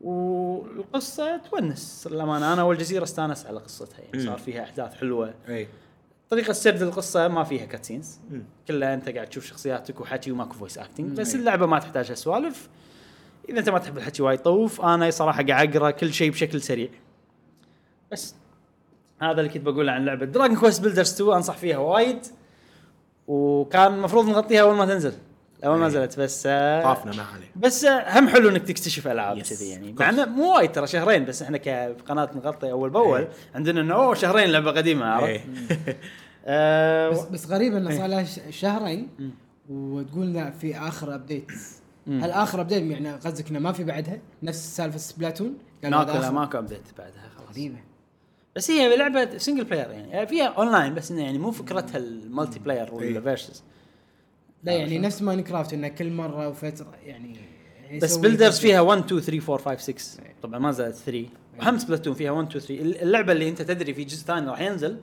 والقصة 0.03 1.37
تونس. 1.37 2.07
للأمانة 2.11 2.53
أنا 2.53 2.63
والجزيرة 2.63 3.03
استأنس 3.03 3.45
على 3.45 3.59
قصتها 3.59 3.99
يعني 3.99 4.25
صار 4.25 4.37
فيها 4.37 4.63
أحداث 4.63 4.93
حلوة. 4.93 5.33
أي. 5.49 5.67
طريقة 6.29 6.53
سرد 6.53 6.81
القصة 6.81 7.27
ما 7.27 7.43
فيها 7.43 7.65
cutscenes. 7.65 8.19
كلها 8.67 8.93
أنت 8.93 9.09
قاعد 9.09 9.27
تشوف 9.27 9.45
شخصياتك 9.45 10.01
وحكي 10.01 10.31
وماكو 10.31 10.53
voice 10.53 10.77
acting 10.77 11.17
بس 11.17 11.35
اللعبة 11.35 11.65
ما 11.65 11.79
تحتاج 11.79 12.09
هالسوالف 12.09 12.69
إذا 13.49 13.59
أنت 13.59 13.69
ما 13.69 13.79
تحب 13.79 13.97
الحكي 13.97 14.23
وايد 14.23 14.39
طوف 14.39 14.81
أنا 14.81 15.09
صراحة 15.09 15.43
قاعد 15.43 15.75
أقرأ 15.75 15.91
كل 15.91 16.13
شيء 16.13 16.31
بشكل 16.31 16.61
سريع. 16.61 16.89
بس. 18.11 18.35
هذا 19.21 19.41
اللي 19.41 19.49
كنت 19.49 19.63
بقوله 19.63 19.91
عن 19.91 20.05
لعبة 20.05 20.25
Dragon 20.25 20.57
Quest 20.57 20.81
Builders 20.81 21.13
2 21.13 21.31
أنصح 21.33 21.57
فيها 21.57 21.77
وايد. 21.77 22.19
وكان 23.27 23.93
المفروض 23.93 24.25
نغطيها 24.25 24.61
أول 24.61 24.75
ما 24.75 24.85
تنزل. 24.85 25.13
اول 25.65 25.77
ما 25.77 25.81
إيه. 25.83 25.87
نزلت 25.87 26.19
بس 26.19 26.43
آه، 26.47 26.83
طافنا 26.83 27.15
ما 27.15 27.23
عليه 27.23 27.51
بس 27.55 27.85
آه، 27.85 28.19
هم 28.19 28.29
حلو 28.29 28.49
انك 28.49 28.61
تكتشف 28.61 29.07
ألعاب. 29.07 29.39
كذي 29.41 29.69
يعني 29.69 29.93
مع 29.99 30.09
إنه 30.09 30.25
مو 30.25 30.55
وايد 30.55 30.71
ترى 30.71 30.87
شهرين 30.87 31.25
بس 31.25 31.41
إحنا 31.41 31.57
كقناة 31.57 32.29
نغطي 32.35 32.71
أول 32.71 32.89
بأول 32.89 33.27
عندنا 33.55 33.81
إنه 33.81 33.95
أوه 33.95 34.13
شهرين 34.13 34.49
لعبة 34.49 34.71
قديمة 34.71 35.05
عرفت؟ 35.05 35.27
إيه. 35.27 35.45
آه، 36.45 37.09
بس 37.09 37.19
بس 37.19 37.47
غريب 37.47 37.75
إنه 37.75 37.89
إيه. 37.89 37.97
صار 37.97 38.07
لها 38.07 38.23
ش- 38.23 38.39
شهرين 38.49 39.09
وتقول 39.69 40.33
لا 40.33 40.51
في 40.51 40.77
آخر 40.77 41.15
update 41.15 41.51
هل 42.07 42.31
آخر 42.31 42.61
update 42.61 42.83
يعني 42.83 43.11
قصدك 43.11 43.49
إنه 43.49 43.59
ما 43.59 43.71
في 43.71 43.83
بعدها 43.83 44.19
نفس 44.43 44.75
سالفة 44.77 44.97
Splatoon؟ 44.97 45.57
قالوا 45.83 45.99
ماكو 45.99 46.17
لا؟ 46.17 46.31
ماكو 46.31 46.57
update 46.57 46.81
بعدها 46.97 47.29
خلاص 47.37 47.49
غريبة 47.51 47.77
بس 48.55 48.71
هي 48.71 48.97
لعبة 48.97 49.37
سنجل 49.37 49.63
بلاير 49.63 49.91
يعني 49.91 50.27
فيها 50.27 50.45
اونلاين 50.47 50.93
بس 50.93 51.11
إنه 51.11 51.21
يعني 51.23 51.37
مو 51.37 51.51
فكرتها 51.51 51.97
ال 51.97 52.59
multiplayer 52.59 52.93
ولا 52.93 53.03
إيه. 53.05 53.19
versus 53.19 53.63
لا 54.63 54.73
يعني 54.73 54.99
نفس 54.99 55.21
Minecraft 55.21 55.73
إنه 55.73 55.87
كل 55.87 56.11
مرة 56.11 56.47
وفترة 56.47 56.93
يعني 57.05 57.35
بس 58.01 58.17
update. 58.17 58.61
فيها 58.61 58.81
1 58.81 59.03
2 59.05 59.21
3 59.21 59.53
4 59.53 59.75
5 59.75 59.93
6 59.93 60.23
طبعا 60.43 60.59
ما 60.59 60.71
زالت 60.71 60.95
3 60.95 61.25
وهم 61.59 61.77
Splatoon 61.77 62.13
فيها 62.13 62.31
1 62.31 62.55
2 62.55 62.65
3 62.65 63.01
اللعبة 63.03 63.31
اللي 63.31 63.49
أنت 63.49 63.61
تدري 63.61 63.93
في 63.93 64.03
جزء 64.03 64.25
ثاني 64.25 64.47
راح 64.47 64.61
ينزل. 64.61 64.97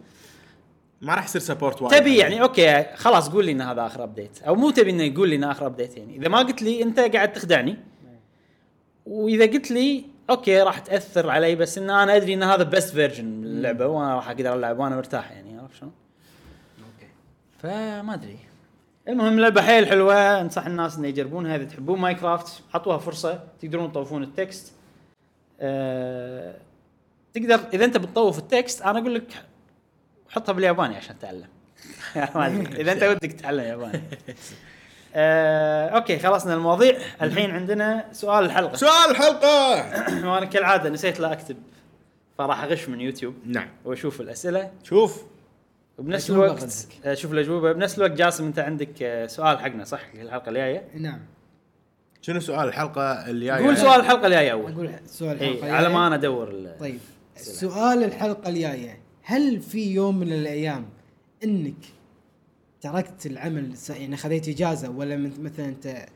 ما 1.01 1.15
راح 1.15 1.25
يصير 1.25 1.41
support 1.41 1.83
وايد. 1.83 2.01
تبي 2.01 2.17
يعني 2.17 2.43
okay 2.43 2.85
خلاص 2.95 3.29
قول 3.29 3.45
لي 3.45 3.53
إن 3.53 3.61
هذا 3.61 3.87
آخر 3.87 4.05
update 4.05 4.43
أو 4.43 4.55
مو 4.55 4.71
تبي 4.71 4.91
إنه 4.91 5.03
يقول 5.03 5.29
لي 5.29 5.37
إنه 5.37 5.51
آخر 5.51 5.67
update 5.67 5.97
يعني. 5.97 6.17
إذا 6.17 6.29
ما 6.29 6.39
قلت 6.39 6.63
لي 6.63 6.83
أنت 6.83 7.01
قاعد 7.01 7.33
تخدعني. 7.33 7.77
وإذا 9.07 9.47
قلت 9.47 9.71
لي 9.71 10.05
okay 10.31 10.63
راح 10.63 10.79
تأثر 10.79 11.31
علي 11.31 11.55
بس 11.57 11.79
إن 11.79 11.91
أنا 11.91 12.17
أدري 12.17 12.35
إن 12.35 12.43
هذا 12.43 12.63
best 12.63 12.95
version 12.95 13.25
من 13.25 13.45
اللعبة 13.45 13.87
وأنا 13.87 14.15
راح 14.15 14.29
أقدر 14.29 14.55
ألعب 14.55 14.79
وأنا 14.79 14.97
مرتاح 14.97 15.33
يعني 15.33 15.59
عرفت 15.59 15.75
شلون؟ 15.75 15.93
okay. 16.79 17.13
فما 17.59 18.15
أدري. 18.15 18.39
المهم 19.11 19.41
لعبة 19.41 19.63
حيل 19.63 19.87
حلوة 19.87 20.41
أنصح 20.41 20.67
الناس 20.67 20.97
إنه 20.99 21.09
يجربونها 21.09 21.57
اذا 21.57 21.65
تحبون 21.65 21.99
Minecraft 22.01 22.63
أعطوها 22.75 22.99
فرصة 22.99 23.41
تقدرون 23.63 23.93
تطوفون 23.93 24.23
ال 24.23 24.31
text. 24.31 24.73
أه 25.61 26.55
تقدر 27.35 27.61
إذا 27.75 27.85
أنت 27.85 27.97
بتطوف 27.97 28.39
ال 28.39 28.47
text 28.47 28.83
أنا 28.83 28.99
أقول 28.99 29.15
لك 29.15 29.45
حطها 30.29 30.53
بالياباني 30.53 30.97
عشان 30.97 31.19
تتعلم. 31.19 31.49
إذا 32.81 32.93
أنت 32.93 33.03
ودك 33.03 33.33
تتعلم 33.33 33.65
ياباني. 33.65 34.03
أه 35.15 35.89
okay 35.89 36.19
خلصنا 36.19 36.55
المواضيع. 36.55 36.99
الحين 37.23 37.51
عندنا 37.51 38.05
سؤال 38.13 38.45
الحلقة. 38.45 38.77
سؤال 38.77 39.11
الحلقة! 39.11 39.75
وأنا 40.33 40.47
كالعادة 40.47 40.91
نسيت 40.91 41.21
لا 41.21 41.33
أكتب 41.33 41.57
فراح 42.39 42.63
أغش 42.63 42.89
من 42.89 43.01
يوتيوب. 43.01 43.35
نعم. 43.47 43.69
وأشوف 43.85 44.21
الأسئلة. 44.21 44.71
شوف. 44.85 45.25
وبنفس 46.01 46.31
الوقت 46.31 46.63
قصدك. 46.63 47.07
أشوف 47.07 47.33
الأجوبة 47.33 47.73
بنفس 47.73 47.99
الوقت 47.99 48.11
جاسم 48.13 48.45
أنت 48.47 48.59
عندك 48.59 49.03
آه، 49.03 49.27
سؤال 49.27 49.59
حقنا 49.59 49.85
صح؟ 49.85 50.01
الحلقة 50.15 50.49
الجاية؟ 50.49 50.89
نعم. 50.95 51.21
شنو 52.23 52.41
سؤال 52.41 52.69
الحلقة 52.69 53.03
اللي 53.31 53.47
جاية 53.47 53.65
قول 53.67 53.77
سؤال 53.79 54.01
الحلقة 54.01 54.27
الجاية 54.27 54.53
أول. 54.53 54.73
أقول 54.73 54.91
سؤال 55.07 55.41
اي 55.41 55.51
الحلقة 55.53 55.73
على 55.77 55.89
ما. 55.89 56.07
أنا 56.07 56.15
أدور 56.15 56.49
ال- 56.51 56.77
طيب 56.81 56.99
سؤال 57.37 58.05
الحلقة 58.05 58.49
الجاية 58.49 58.99
هل 59.23 59.61
في 59.61 59.93
يوم 59.95 60.19
من 60.19 60.33
الأيام 60.33 60.87
إنك 61.45 61.75
تركت 62.81 63.27
العمل 63.27 63.75
يعني 63.91 64.17
خذيت 64.17 64.49
إجازة 64.49 64.91
ولا 64.91 65.17
مثلا 65.17 65.67
أنت 65.67 65.87
آه، 65.87 66.07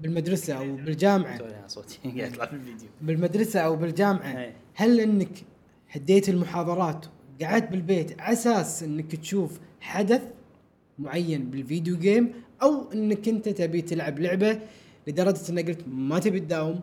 بالمدرسة 0.00 0.54
أو 0.54 0.76
بالجامعة؟ 0.76 1.38
صوتي 1.68 1.98
قاعد 2.18 2.32
يطلع 2.32 2.46
في 2.46 2.52
الفيديو. 2.52 2.88
بالمدرسة 3.00 3.60
أو 3.60 3.76
بالجامعة 3.76 4.38
أي. 4.38 4.52
هل 4.74 5.00
إنك 5.00 5.28
هديت 5.90 6.28
المحاضرات 6.28 7.06
قعدت 7.44 7.70
بالبيت 7.70 8.20
على 8.20 8.32
أساس 8.32 8.82
إنك 8.82 9.16
تشوف 9.16 9.58
حدث 9.80 10.22
معين 10.98 11.50
بالفيديو 11.50 11.98
جيم 11.98 12.32
أو 12.62 12.92
إنك 12.92 13.28
أنت 13.28 13.48
تبي 13.48 13.82
تلعب 13.82 14.18
لعبة 14.18 14.60
لدرجة 15.06 15.50
إنك 15.50 15.68
قلت 15.68 15.84
ما 15.88 16.18
تبي 16.18 16.40
تداوم 16.40 16.80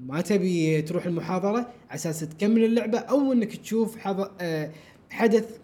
ما 0.00 0.20
تبي 0.20 0.82
تروح 0.82 1.06
المحاضرة 1.06 1.58
على 1.58 1.94
أساس 1.94 2.20
تكمل 2.20 2.64
اللعبة 2.64 2.98
أو 2.98 3.32
إنك 3.32 3.56
تشوف 3.56 4.06
آه، 4.40 4.70
حدث 5.10 5.58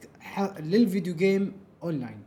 للفيديو 0.60 1.14
جيم 1.14 1.52
أونلاين. 1.82 2.18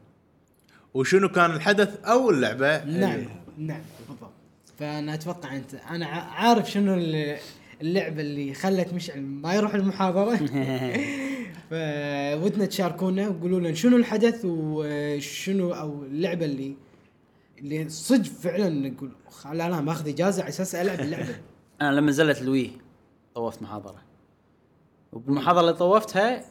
وشنو 0.94 1.30
كان 1.30 1.52
الحدث 1.52 2.06
أو 2.06 2.30
اللعبة؟ 2.30 2.86
نعم 2.86 3.26
نعم 3.58 3.82
بالضبط. 4.10 4.32
فأنا 4.80 5.14
أتوقع 5.14 5.56
أنت 5.56 5.74
أنا 5.76 6.06
عارف 6.06 6.72
شنو 6.72 6.96
اللعبة 7.82 8.22
اللي 8.22 8.54
خلت 8.54 8.94
مشعل 8.94 9.22
ما 9.22 9.54
يروح 9.54 9.74
المحاضرة. 9.76 10.36
فودنا 11.70 12.66
تشاركونا 12.66 13.28
وقولوا 13.30 13.60
لنا 13.60 13.74
شنو 13.74 13.98
الحدث 13.98 14.42
وشنو 14.46 15.72
أو 15.74 16.04
اللعبة 16.04 16.46
اللي 16.46 16.76
اللي 17.60 17.90
صدق 17.90 18.24
فعلا 18.30 18.70
نقول 18.70 19.12
"أخ، 19.28 19.48
لا 19.48 19.70
لا 19.70 19.82
ماخذ 19.82 20.08
إجازة 20.10 20.42
على 20.42 20.50
أساس 20.50 20.76
ألعب 20.76 21.00
اللعبة. 21.00 21.36
أنا 21.82 21.92
لما 21.96 22.08
نزلت 22.10 22.42
الـ 22.42 22.49
Wii 22.49 22.72
طوفت 23.36 23.62
محاضرة. 23.62 24.02
وبالمحاضره 25.14 25.62
اللي 25.62 25.74
طوفتها 25.74 26.46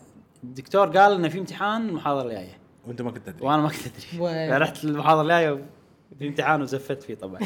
الدكتور 0.45 0.99
قال 0.99 1.13
إنه 1.13 1.29
في 1.29 1.39
امتحان 1.39 1.89
المحاضرة 1.89 2.27
الجاية. 2.29 2.59
وأنت 2.87 3.03
ما 3.03 3.11
كنت 3.11 3.27
تدري. 3.27 3.47
وأنا 3.47 3.63
ما 3.63 3.69
كنت 3.69 3.79
أدري. 3.87 4.21
و- 4.23 4.49
فرحت 4.55 4.85
المحاضره 4.85 5.23
الجاية 5.23 5.65
في 6.19 6.29
امتحان 6.29 6.63
وزفت 6.63 7.03
فيه 7.03 7.15
طبعا. 7.15 7.41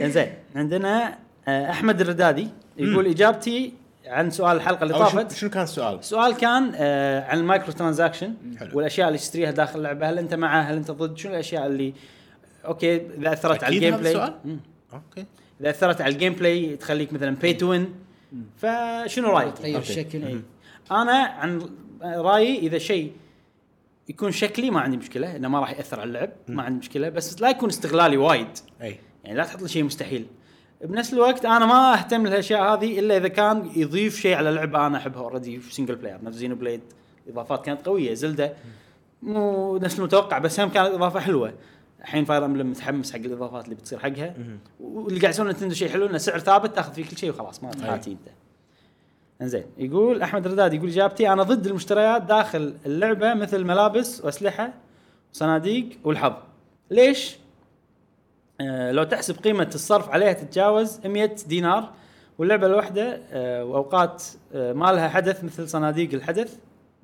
زين 0.00 0.32
عندنا 0.56 1.18
آه، 1.48 1.70
أحمد 1.70 2.00
الردادي. 2.00 2.48
يقول 2.80 3.06
إجابتي 3.06 3.72
عن 4.06 4.30
سؤال 4.30 4.56
الحلقة 4.56 4.82
اللي 4.82 4.94
طافت. 4.94 5.32
شنو 5.32 5.50
كان 5.50 5.62
السؤال؟ 5.62 5.98
السؤال 5.98 6.36
كان 6.36 6.72
آه 6.74 7.24
عن 7.24 7.38
ال 7.38 7.72
microtransaction 7.72 8.34
حلو. 8.58 8.70
والأشياء 8.76 9.08
اللي 9.08 9.18
تشتريها 9.18 9.50
داخل 9.50 9.78
اللعبة. 9.78 10.10
هل 10.10 10.18
أنت 10.18 10.34
معها 10.34 10.70
هل 10.70 10.76
أنت 10.76 10.90
ضد؟ 10.90 11.18
شنو 11.18 11.32
الأشياء 11.32 11.66
اللي 11.66 11.94
okay 12.64 12.96
إذا 12.96 13.32
أثرت 13.32 13.64
على 13.64 13.74
ال 13.74 13.96
gameplay. 13.96 14.16
okay. 14.92 15.26
إذا 15.60 15.70
أثرت 15.70 16.00
على 16.00 16.12
ال 16.14 16.32
gameplay 16.32 16.76
تخليك 16.76 17.12
مثلا 17.12 17.36
pay 17.36 17.54
to 17.54 17.70
win 17.70 17.94
فشنو 18.56 19.28
رأيك؟ 19.28 19.54
تغير. 19.58 19.78
الشكل 19.78 20.24
إيه. 20.24 20.40
أنا 20.90 21.12
عن 21.12 21.70
رأيي 22.02 22.58
إذا 22.58 22.78
شيء 22.78 23.12
يكون 24.08 24.32
شكلي 24.32 24.70
ما 24.70 24.80
عندي 24.80 24.96
مشكلة 24.96 25.36
إنه 25.36 25.48
ما 25.48 25.60
راح 25.60 25.70
يأثر 25.70 26.00
على 26.00 26.08
اللعب 26.08 26.30
ما 26.48 26.62
عندي 26.62 26.78
مشكلة 26.78 27.08
بس 27.08 27.42
لا 27.42 27.50
يكون 27.50 27.68
استغلالي 27.68 28.16
وايد. 28.16 28.58
أي. 28.82 28.98
يعني 29.24 29.36
لا 29.38 29.44
تحط 29.44 29.62
لي 29.62 29.68
شيء 29.68 29.84
مستحيل. 29.84 30.26
بنفس 30.84 31.14
الوقت 31.14 31.44
أنا 31.44 31.66
ما 31.66 31.94
أهتم 31.94 32.26
للاشياء 32.26 32.62
هذه 32.62 32.98
إلا 32.98 33.16
إذا 33.16 33.28
كان 33.28 33.70
يضيف 33.76 34.20
شيء 34.20 34.34
على 34.34 34.50
لعبه 34.50 34.86
أنا 34.86 34.98
احبها 34.98 35.22
already 35.22 35.58
في 35.58 35.74
single 35.74 35.94
player 35.94 36.24
نفس 36.24 36.36
Xenoblade 36.36 36.80
إضافات 37.28 37.64
كانت 37.64 37.86
قوية. 37.86 38.14
Zelda 38.14 38.52
مو 39.22 39.76
نفس 39.76 39.98
المتوقع 39.98 40.38
بس 40.38 40.60
هم 40.60 40.68
كانت 40.68 40.88
إضافة 40.94 41.20
حلوة. 41.20 41.54
الحين 42.00 42.24
فاير 42.24 42.44
أمبلم 42.44 42.70
متحمس 42.70 43.12
حق 43.12 43.18
الإضافات 43.18 43.64
اللي 43.64 43.74
بتصير 43.74 43.98
حقها. 43.98 44.34
واللي 44.80 45.20
قاعد 45.20 45.34
يسوون 45.34 45.48
نتندو 45.48 45.74
شيء 45.74 45.88
حلو 45.88 46.06
إنه 46.06 46.18
سعر 46.18 46.38
ثابت 46.38 46.76
تاخذ 46.76 46.92
فيه 46.92 47.04
كل 47.04 47.16
شيء 47.16 47.30
وخلاص 47.30 47.62
ما 47.62 47.70
تحاتي 47.70 48.10
أنت. 48.10 48.28
إنزين 49.42 49.64
يقول 49.78 50.22
أحمد 50.22 50.46
رداد 50.46 50.74
يقول 50.74 50.88
إجابتي 50.88 51.32
أنا 51.32 51.42
ضد 51.42 51.66
المشتريات 51.66 52.22
داخل 52.22 52.74
اللعبة 52.86 53.34
مثل 53.34 53.64
ملابس 53.64 54.24
وأسلحة 54.24 54.72
وصناديق 55.32 55.88
والحظ. 56.04 56.32
ليش؟ 56.90 57.36
آه، 58.60 58.92
لو 58.92 59.04
تحسب 59.04 59.36
قيمة 59.38 59.70
الصرف 59.74 60.08
عليها 60.08 60.32
تتجاوز 60.32 61.00
100 61.06 61.36
دينار 61.46 61.92
واللعبة 62.38 62.66
الواحدة 62.66 63.20
آه، 63.32 63.64
وأوقات 63.64 64.24
آه، 64.54 64.72
ما 64.72 64.92
لها 64.92 65.08
حدث 65.08 65.44
مثل 65.44 65.68
صناديق 65.68 66.14
الحدث. 66.14 66.56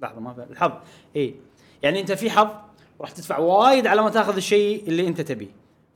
لحظة 0.02 0.20
ما 0.20 0.32
فهم 0.32 0.46
الحظ. 0.50 0.72
اي 1.16 1.34
يعني 1.82 2.00
أنت 2.00 2.12
في 2.12 2.30
حظ 2.30 2.48
راح 3.00 3.10
تدفع 3.10 3.38
وايد 3.38 3.86
على 3.86 4.02
ما 4.02 4.10
تاخذ 4.10 4.36
الشيء 4.36 4.88
اللي 4.88 5.08
أنت 5.08 5.20
تبيه. 5.20 5.48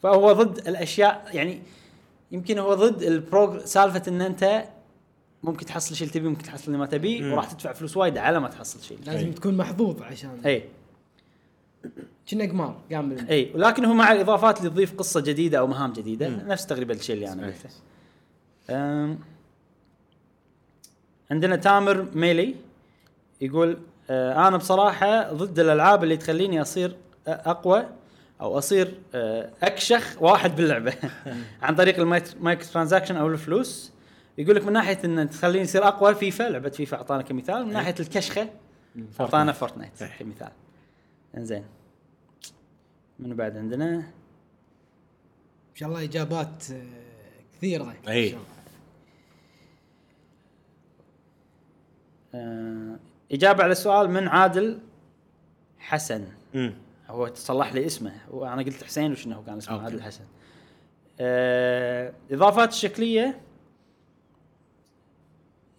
فهو 0.02 0.32
ضد 0.32 0.68
الأشياء 0.68 1.26
يعني 1.32 1.62
يمكن 2.32 2.58
هو 2.58 2.74
ضد 2.74 3.02
البروج 3.02 3.58
سالفة 3.58 4.02
أن 4.08 4.20
أنت 4.20 4.64
ممكن 5.42 5.66
تحصل 5.66 5.94
شيء 5.94 6.08
اللي 6.08 6.20
تبيه 6.20 6.28
ممكن 6.28 6.42
تحصل 6.42 6.66
اللي 6.66 6.78
ما 6.78 6.86
تبيه 6.86 7.32
وراح 7.32 7.52
تدفع 7.52 7.72
فلوس 7.72 7.96
وايد 7.96 8.18
على 8.18 8.40
ما 8.40 8.48
تحصل 8.48 8.82
شيء. 8.82 8.98
لازم 9.06 9.26
أي. 9.26 9.32
تكون 9.32 9.56
محظوظ 9.56 10.02
عشان 10.02 10.40
اي 10.46 10.64
كنا 12.30 12.44
قمار 12.44 12.80
قام 12.92 13.16
إي 13.30 13.50
ولكن 13.54 13.84
هو 13.84 13.94
مع 13.94 14.12
الإضافات 14.12 14.58
اللي 14.58 14.70
تضيف 14.70 14.94
قصة 14.94 15.20
جديدة 15.20 15.58
أو 15.58 15.66
مهام 15.66 15.92
جديدة. 15.92 16.28
نفس 16.28 16.66
تقريبا 16.66 16.94
الشيء 16.94 17.14
اللي 17.14 17.32
أنا 17.32 17.46
قلته. 17.46 17.70
عندنا 21.30 21.56
تامر 21.56 22.06
ميلي 22.14 22.54
يقول 23.40 23.78
آه، 24.10 24.48
أنا 24.48 24.56
بصراحة 24.56 25.32
ضد 25.32 25.58
الألعاب 25.58 26.04
اللي 26.04 26.16
تخليني 26.16 26.62
أصير 26.62 26.96
أقوى 27.26 27.86
أو 28.40 28.58
أصير 28.58 28.94
آه، 29.14 29.50
أكشخ 29.62 30.22
واحد 30.22 30.56
باللعبة. 30.56 30.94
عن 31.62 31.74
طريق 31.74 32.00
ال 32.00 32.68
microtransaction 32.72 33.16
أو 33.16 33.26
الفلوس. 33.28 33.92
يقول 34.38 34.56
لك 34.56 34.66
من 34.66 34.72
ناحية 34.72 34.98
إن 35.04 35.30
تخليني 35.30 35.64
أصير 35.64 35.88
أقوى 35.88 36.14
فيفا. 36.14 36.42
لعبة 36.42 36.68
فيفا 36.68 36.96
أعطانا 36.96 37.22
كمثال. 37.22 37.66
من 37.66 37.72
ناحية 37.72 37.94
الكشخة 38.00 38.48
أعطانا 39.20 39.52
Fortnite. 39.52 40.04
كمثال. 40.18 40.50
إنزين. 41.36 41.64
من 43.18 43.36
بعد 43.36 43.56
عندنا؟ 43.56 43.96
إن 45.70 45.74
شاء 45.74 45.88
الله 45.88 46.04
إجابات 46.04 46.70
آه، 46.70 46.82
كثيرة. 47.56 47.94
الله. 48.06 48.38
آه 52.34 52.96
إجابة 53.32 53.62
على 53.62 53.72
السؤال 53.72 54.10
من 54.10 54.28
عادل 54.28 54.78
حسن. 55.78 56.24
امم 56.54 56.74
هو 57.08 57.34
صلح 57.34 57.72
لي 57.72 57.86
اسمه. 57.86 58.12
وأنا 58.30 58.62
قلت 58.62 58.84
حسين 58.84 59.12
وشنو 59.12 59.36
هو 59.36 59.44
كان 59.44 59.56
اسمه؟ 59.56 59.74
أوكي. 59.74 59.84
عادل 59.84 60.02
حسن. 60.02 60.24
آه 61.20 62.12
إضافات 62.30 62.68
الشكليه 62.68 63.40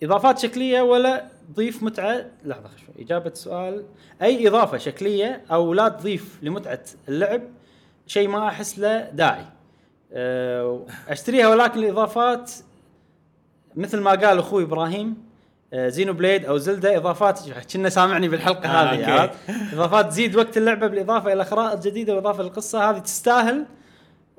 إضافات 0.03 0.39
شكلية 0.39 0.81
ولا 0.81 1.29
تضيف 1.53 1.83
متعة 1.83 2.25
لحظة 2.45 2.69
شوي 2.77 3.05
إجابة 3.05 3.29
السؤال 3.29 3.85
أي 4.21 4.47
إضافة 4.47 4.77
شكلية 4.77 5.41
أو 5.51 5.73
لا 5.73 5.89
تضيف 5.89 6.39
لمتعة 6.41 6.79
اللعب 7.09 7.41
شيء 8.07 8.27
ما 8.27 8.47
أحس 8.47 8.79
له 8.79 9.09
داعي. 9.09 9.45
آه 10.13 10.85
أشتريها 11.09 11.47
ولكن 11.47 11.79
الإضافات 11.79 12.51
مثل 13.75 13.99
ما 13.99 14.11
قال 14.11 14.39
أخوي 14.39 14.63
إبراهيم 14.63 15.31
آه، 15.73 15.87
Xenoblade 15.89 16.45
أو 16.45 16.57
Zelda 16.57 16.97
إضافات 16.97 17.39
كنا 17.73 17.89
سامعني 17.89 18.29
بالحلقة 18.29 18.69
آه، 18.69 18.93
هذه؟ 18.93 19.31
إضافات 19.73 20.07
تزيد 20.07 20.35
وقت 20.35 20.57
اللعبة 20.57 20.87
بالإضافة 20.87 21.33
إلى 21.33 21.45
خرائط 21.45 21.87
جديدة 21.87 22.15
وإضافة 22.15 22.43
للقصة 22.43 22.89
هذه 22.89 22.97
تستاهل. 22.99 23.65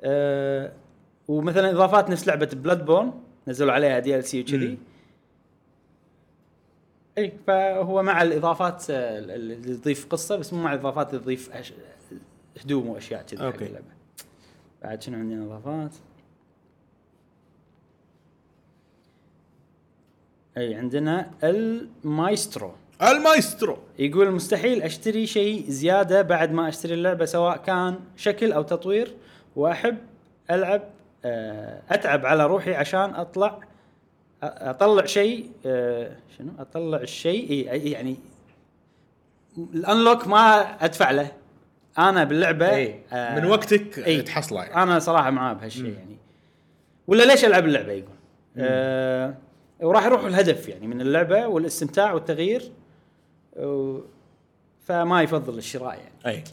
آه 0.03 0.71
ومثلا 1.27 1.71
إضافات 1.71 2.09
نفس 2.09 2.27
لعبة 2.27 2.49
Bloodborne 2.53 3.13
نزلوا 3.47 3.73
عليها 3.73 3.99
DLC 3.99 4.41
وكذي. 4.41 4.77
اي 7.17 7.33
فهو 7.47 8.03
مع 8.03 8.21
الإضافات 8.21 8.89
آه، 8.89 9.19
اللي 9.19 9.75
تضيف 9.75 10.05
قصة 10.05 10.35
بس 10.35 10.53
مو 10.53 10.63
مع 10.63 10.73
الإضافات 10.73 11.09
اللي 11.09 11.19
تضيف 11.19 11.51
أش... 11.51 11.73
هدوم 12.63 12.87
وأشياء 12.89 13.25
okay. 13.41 13.65
اللعبة. 13.65 13.85
بعد 14.83 15.01
شنو 15.01 15.17
عندنا 15.17 15.45
إضافات؟ 15.45 15.95
اي 20.57 20.75
عندنا 20.75 21.31
المايسترو. 21.43 22.71
المايسترو. 23.01 23.77
يقول 23.99 24.31
مستحيل 24.31 24.81
أشتري 24.81 25.27
شيء 25.27 25.69
زيادة 25.69 26.21
بعد 26.21 26.51
ما 26.51 26.67
أشتري 26.67 26.93
اللعبة 26.93 27.25
سواء 27.25 27.57
كان 27.57 27.99
شكل 28.15 28.51
أو 28.51 28.61
تطوير. 28.61 29.15
وأحب 29.55 29.97
ألعب 30.51 30.81
آه، 31.25 31.81
أتعب 31.89 32.25
على 32.25 32.45
روحي 32.45 32.73
عشان 32.75 33.15
أطلع 33.15 33.59
أطلع 34.43 35.05
شيء 35.05 35.51
آه، 35.65 36.11
شنو؟ 36.37 36.51
أطلع 36.59 36.97
الشيء 36.97 37.67
يعني 37.71 38.17
ال 39.57 39.67
unlock 39.67 40.27
ما 40.27 40.59
أدفع 40.85 41.11
له. 41.11 41.31
أنا 41.97 42.23
باللعبة 42.23 42.69
إي 42.75 42.99
آه، 43.13 43.39
من 43.39 43.45
وقتك 43.45 43.99
إي. 43.99 44.21
تحصله 44.21 44.63
يعني. 44.63 44.83
أنا 44.83 44.99
صراحة 44.99 45.29
معاه 45.29 45.53
بهالشيء 45.53 45.85
يعني. 45.85 46.17
ولا 47.07 47.23
ليش 47.23 47.45
ألعب 47.45 47.65
اللعبة؟ 47.65 47.91
يقول. 47.91 48.09
آه 48.57 49.33
وراح 49.81 50.05
يروح 50.05 50.23
الهدف 50.23 50.69
يعني 50.69 50.87
من 50.87 51.01
اللعبة 51.01 51.47
والاستمتاع 51.47 52.13
والتغيير 52.13 52.71
فما 54.85 55.21
يفضل 55.21 55.57
الشراء 55.57 55.97
يعني. 55.97 56.37
أي. 56.37 56.43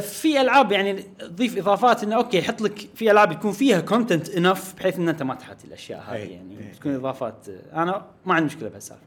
في 0.00 0.40
ألعاب 0.40 0.72
يعني 0.72 1.02
تضيف 1.18 1.58
إضافات 1.58 2.02
إنه 2.02 2.16
okay 2.16 2.38
يحط 2.38 2.60
لك 2.60 2.88
في 2.94 3.10
ألعاب 3.10 3.32
يكون 3.32 3.52
فيها 3.52 3.80
content 3.80 4.28
enough 4.28 4.74
بحيث 4.74 4.98
إن 4.98 5.08
أنت 5.08 5.22
ما 5.22 5.34
تحاتي 5.34 5.66
الأشياء 5.66 6.04
هذه 6.08 6.16
أي. 6.16 6.30
يعني 6.30 6.58
أي. 6.58 6.72
تكون 6.72 6.94
إضافات 6.94 7.46
آه، 7.48 7.82
أنا 7.82 8.06
ما 8.26 8.34
عندي 8.34 8.46
مشكلة 8.46 8.68
بهالسالفة 8.68 9.02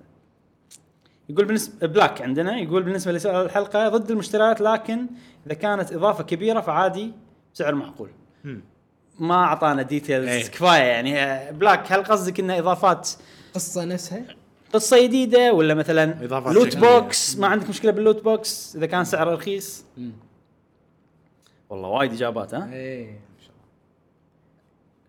يقول 1.30 1.46
بالنسبة 1.46 1.88
بلاك 1.88 2.22
عندنا 2.22 2.58
يقول 2.58 2.84
بالنسبة 2.84 3.12
لسؤال 3.12 3.46
الحلقة 3.46 3.90
ضد 3.90 4.12
المشتريات 4.12 4.62
لكن 4.62 5.06
إذا 5.48 5.54
كانت 5.54 5.94
إضافة 5.94 6.24
كبيرة 6.24 6.62
فعادي 6.62 7.12
بسعر 7.54 7.76
معقول. 7.76 8.10
ما 9.20 9.36
أعطانا 9.36 9.82
details 9.82 10.28
إيه. 10.28 10.48
كفاية 10.48 10.84
يعني 10.84 11.20
آه، 11.20 11.52
بلاك 11.52 11.92
هل 11.92 12.04
قصدك 12.04 12.40
إنه 12.40 12.60
إضافات 12.60 13.10
قصة 13.54 13.86
نفسها 13.86 14.24
قصة 14.74 15.04
جديدة 15.04 15.54
ولا 15.54 15.74
مثلا 15.74 16.14
loot. 16.54 16.78
box 16.78 17.38
ما 17.38 17.48
عندك 17.48 17.70
مشكلة 17.70 17.92
بال 17.92 18.02
loot 18.02 18.24
box 18.24 18.76
إذا 18.76 18.86
كان 18.86 19.06
سعره 19.06 19.36
رخيص 19.36 19.86
والله 21.70 21.90
وايد 21.90 22.14
إجابات 22.14 22.54
ها؟ 22.54 22.74
إيه 22.74 23.20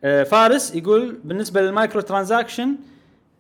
آه، 0.05 0.23
فارس 0.23 0.75
يقول 0.75 1.21
بالنسبة 1.25 1.61
لل 1.61 2.01
microtransaction 2.01 2.77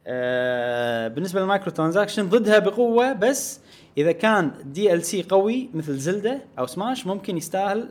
آه، 0.06 1.08
بالنسبة 1.08 1.40
لل 1.40 1.70
microtransaction 1.70 2.28
ضدها 2.28 2.58
بقوة 2.58 3.12
بس 3.12 3.60
إذا 3.98 4.12
كان 4.12 4.52
DLC 4.64 5.22
قوي 5.22 5.68
مثل 5.74 5.98
Zelda 5.98 6.40
أو 6.58 6.66
Smash 6.66 7.06
ممكن 7.06 7.36
يستاهل. 7.36 7.88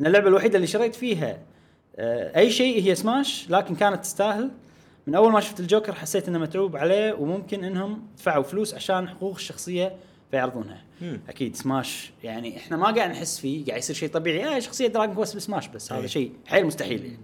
إن 0.00 0.06
اللعبة 0.06 0.28
الوحيدة 0.28 0.56
اللي 0.56 0.66
شريت 0.66 0.94
فيها 0.94 1.38
آه، 1.96 2.38
أي 2.38 2.50
شيء 2.50 2.82
هي 2.82 2.94
سماش 2.94 3.50
لكن 3.50 3.74
كانت 3.74 4.02
تستاهل. 4.02 4.50
من 5.06 5.14
أول 5.14 5.32
ما 5.32 5.40
شفت 5.40 5.60
الجوكر 5.60 5.94
حسيت 5.94 6.28
إنه 6.28 6.38
متعوب 6.38 6.76
عليه 6.76 7.12
وممكن 7.12 7.64
إنهم 7.64 8.02
دفعوا 8.18 8.42
فلوس 8.42 8.74
عشان 8.74 9.08
حقوق 9.08 9.34
الشخصية 9.34 9.96
فيعرضونها. 10.34 10.82
مم. 11.00 11.20
أكيد 11.28 11.56
سماش 11.56 12.12
يعني 12.24 12.56
إحنا 12.56 12.76
ما 12.76 12.90
قاعد 12.90 13.10
نحس 13.10 13.38
فيه 13.38 13.66
قاعد 13.66 13.78
يصير 13.78 13.96
شيء 13.96 14.08
طبيعي. 14.08 14.56
آه 14.56 14.58
شخصية 14.58 14.86
Dragon 14.86 15.14
Quest 15.14 15.36
ب 15.36 15.41
Smash 15.41 15.68
بس 15.68 15.92
هذا 15.92 16.00
إيه. 16.00 16.06
شيء 16.06 16.32
حيل 16.46 16.66
مستحيل 16.66 17.04
يعني. 17.04 17.18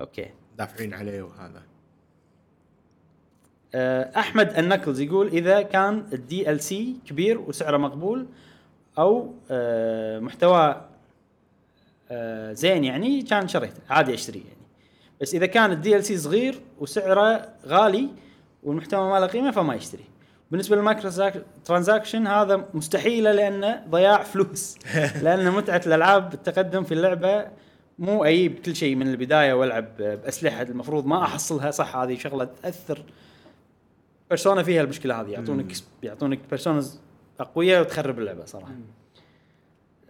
okay. 0.00 0.26
دافعين 0.58 0.94
عليه 0.94 1.22
وهذا. 1.22 1.62
آه، 3.74 4.18
أحمد 4.18 4.58
النكلز 4.58 5.00
يقول 5.00 5.26
إذا 5.28 5.62
كان 5.62 6.06
ال 6.12 6.60
DLC 6.60 6.96
كبير 7.06 7.38
وسعره 7.38 7.76
مقبول 7.76 8.26
أو 8.98 9.34
آه، 9.50 10.18
محتوى 10.18 10.88
آه، 12.10 12.52
زين 12.52 12.84
يعني 12.84 13.22
كان 13.22 13.48
شريته 13.48 13.80
عادي 13.88 14.14
أشتريه 14.14 14.44
يعني. 14.44 14.66
بس 15.20 15.34
إذا 15.34 15.46
كان 15.46 15.72
ال 15.72 16.04
DLC 16.04 16.16
صغير 16.16 16.60
وسعره 16.78 17.48
غالي 17.66 18.08
والمحتوى 18.62 19.10
ما 19.10 19.20
له 19.20 19.26
قيمة 19.26 19.50
فما 19.50 19.74
يشتري. 19.74 20.04
بالنسبة 20.50 20.76
لل 20.76 21.30
microtransaction 21.64 22.26
هذا 22.26 22.68
مستحيلة 22.74 23.32
لأنه 23.32 23.84
ضياع 23.90 24.22
فلوس. 24.22 24.78
لأن 25.22 25.50
متعة 25.50 25.82
الألعاب 25.86 26.34
التقدم 26.34 26.84
في 26.84 26.94
اللعبة 26.94 27.46
مو 27.98 28.24
أجيب 28.24 28.58
كل 28.58 28.76
شيء 28.76 28.94
من 28.94 29.08
البداية 29.08 29.52
وألعب 29.54 29.96
بأسلحة 29.96 30.62
المفروض 30.62 31.06
ما 31.06 31.22
أحصلها. 31.22 31.70
صح 31.70 31.96
هذه 31.96 32.16
شغلة 32.18 32.44
تأثر. 32.62 33.02
Persona 34.30 34.62
فيها 34.62 34.82
المشكلة 34.82 35.20
هذه. 35.20 35.30
يعطونك 35.30 35.72
يعطونك 36.02 36.40
personas 36.50 37.00
أقوياء 37.40 37.80
وتخرب 37.80 38.18
اللعبة 38.18 38.44
صراحة. 38.44 38.72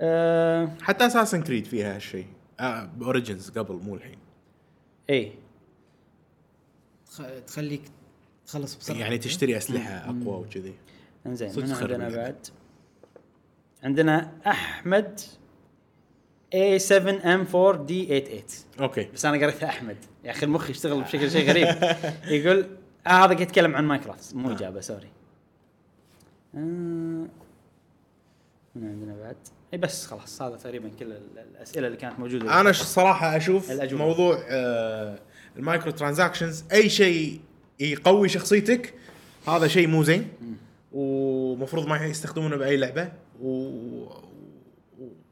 آه 0.01 0.69
حتى 0.83 1.07
Assassin's 1.07 1.43
Creed 1.43 1.65
فيها 1.67 1.95
هالشيء. 1.97 2.27
آه 2.61 2.91
Origins 3.03 3.51
قبل 3.51 3.75
مو 3.75 3.95
الحين. 3.95 4.19
اي 5.11 5.33
تخ- 7.11 7.45
تخليك 7.47 7.83
تخلص 8.47 8.75
بسرعة 8.77 8.99
يعني 8.99 9.19
تشتري 9.19 9.57
أسلحة 9.57 9.91
أقوى 9.91 10.37
وكذي. 10.41 10.75
إنزين 11.27 11.51
من 11.57 11.73
عندنا. 11.73 12.09
بعد. 12.09 12.47
عندنا 13.83 14.33
أحمد 14.47 15.21
A7M4D88 16.55 18.81
okay. 18.81 19.09
بس 19.15 19.25
أنا 19.25 19.43
قريتها 19.47 19.69
أحمد. 19.69 19.97
يا 20.25 20.31
أخي 20.31 20.47
المخ 20.47 20.71
يشتغل 20.71 21.03
بشكل 21.03 21.31
شيء 21.31 21.47
غريب. 21.51 21.97
يقول 22.27 22.67
آه 23.07 23.11
هذا 23.11 23.25
قاعد 23.25 23.41
يتكلم 23.41 23.75
عن 23.77 23.85
Minecraft. 23.85 24.35
مو 24.35 24.51
إجابة 24.53 24.81
sorry. 24.81 25.09
آه 26.55 26.59
من 28.75 28.89
عندنا 28.89 29.17
بعد؟ 29.23 29.37
إي 29.73 29.79
بس 29.79 30.07
خلاص 30.07 30.43
هذا 30.43 30.57
تقريبا 30.57 30.89
كل 30.99 31.13
ال- 31.13 31.39
الأسئلة 31.39 31.87
اللي 31.87 31.99
كانت 31.99 32.19
موجودة. 32.19 32.61
أنا 32.61 32.73
ش- 32.73 32.83
صراحة 32.83 33.37
أشوف 33.37 33.71
الأجوبة. 33.71 34.05
موضوع 34.05 34.39
آه 34.49 35.19
ال 35.57 35.91
microtransactions 35.91 36.65
أي 36.73 36.89
شيء 36.89 37.41
يقوي 37.81 38.29
شخصيتك. 38.29 38.95
هذا 39.49 39.69
شيء 39.69 39.87
مو 39.87 40.03
زين. 40.03 40.29
ومفروض 40.93 41.87
ما 41.87 42.05
يستخدمونه 42.05 42.57
بأي 42.57 42.77
لعبة. 42.77 43.13
و... 43.41 43.49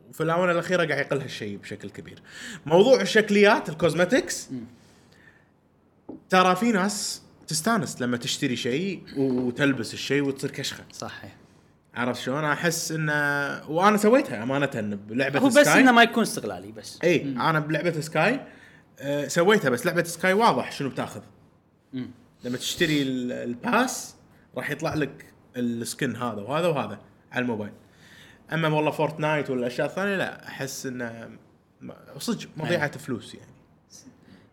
وفي 0.09 0.23
الآونة 0.23 0.53
الأخيرة 0.53 0.85
قاعد 0.85 1.07
يقل 1.07 1.21
هالشيء 1.21 1.57
بشكل 1.57 1.91
كبير. 1.91 2.23
موضوع 2.67 3.01
الشكليات 3.01 3.69
ال 3.69 3.77
cosmetics 3.77 4.49
ترى 6.29 6.57
في 6.57 6.73
ناس 6.73 7.23
تستانس 7.47 8.03
لما 8.03 8.17
تشتري 8.17 8.57
شيء 8.57 9.03
وتلبس 9.17 9.95
الشيء 9.95 10.23
وتصير 10.23 10.51
كشخة. 10.51 10.85
صحيح. 10.93 11.37
عرفت 11.95 12.21
شلون؟ 12.21 12.45
أحس 12.45 12.93
انه 12.93 13.13
وأنا 13.71 13.97
سويتها 13.97 14.43
أمانة 14.43 14.97
بلعبة 15.09 15.39
هو 15.39 15.49
بس. 15.49 15.69
إنه 15.69 15.93
ما 15.93 16.03
يكون 16.03 16.23
استغلالي 16.23 16.73
بس. 16.73 16.99
إي 17.05 17.23
أنا 17.23 17.61
بلعبة 17.61 18.01
Sky 18.01 18.41
آه 18.99 19.29
سويتها 19.29 19.69
بس 19.69 19.87
لعبة 19.87 20.03
Sky 20.03 20.33
واضح 20.33 20.73
شنو 20.73 20.89
بتاخذ. 20.89 21.21
مم. 21.93 22.11
لما 22.45 22.57
تشتري 22.57 23.03
ال- 23.03 23.33
ال 23.33 23.49
pass 23.49 24.15
راح 24.57 24.71
يطلع 24.71 24.95
لك 24.95 25.25
ال 25.57 25.69
skin 25.69 26.17
هذا 26.17 26.43
وهذا 26.43 26.67
وهذا 26.69 26.99
على 27.33 27.43
الموبايل 27.43 27.73
أما 28.53 28.69
والله 28.69 28.91
Fortnite 28.91 29.51
ولا 29.51 29.61
الاشياء 29.61 29.87
الثانية 29.87 30.17
لا 30.17 30.49
أحس 30.49 30.87
انه 30.87 31.31
صدق 32.19 32.49
مضيعة 32.57 32.99
فلوس 32.99 33.35
يعني 33.35 33.51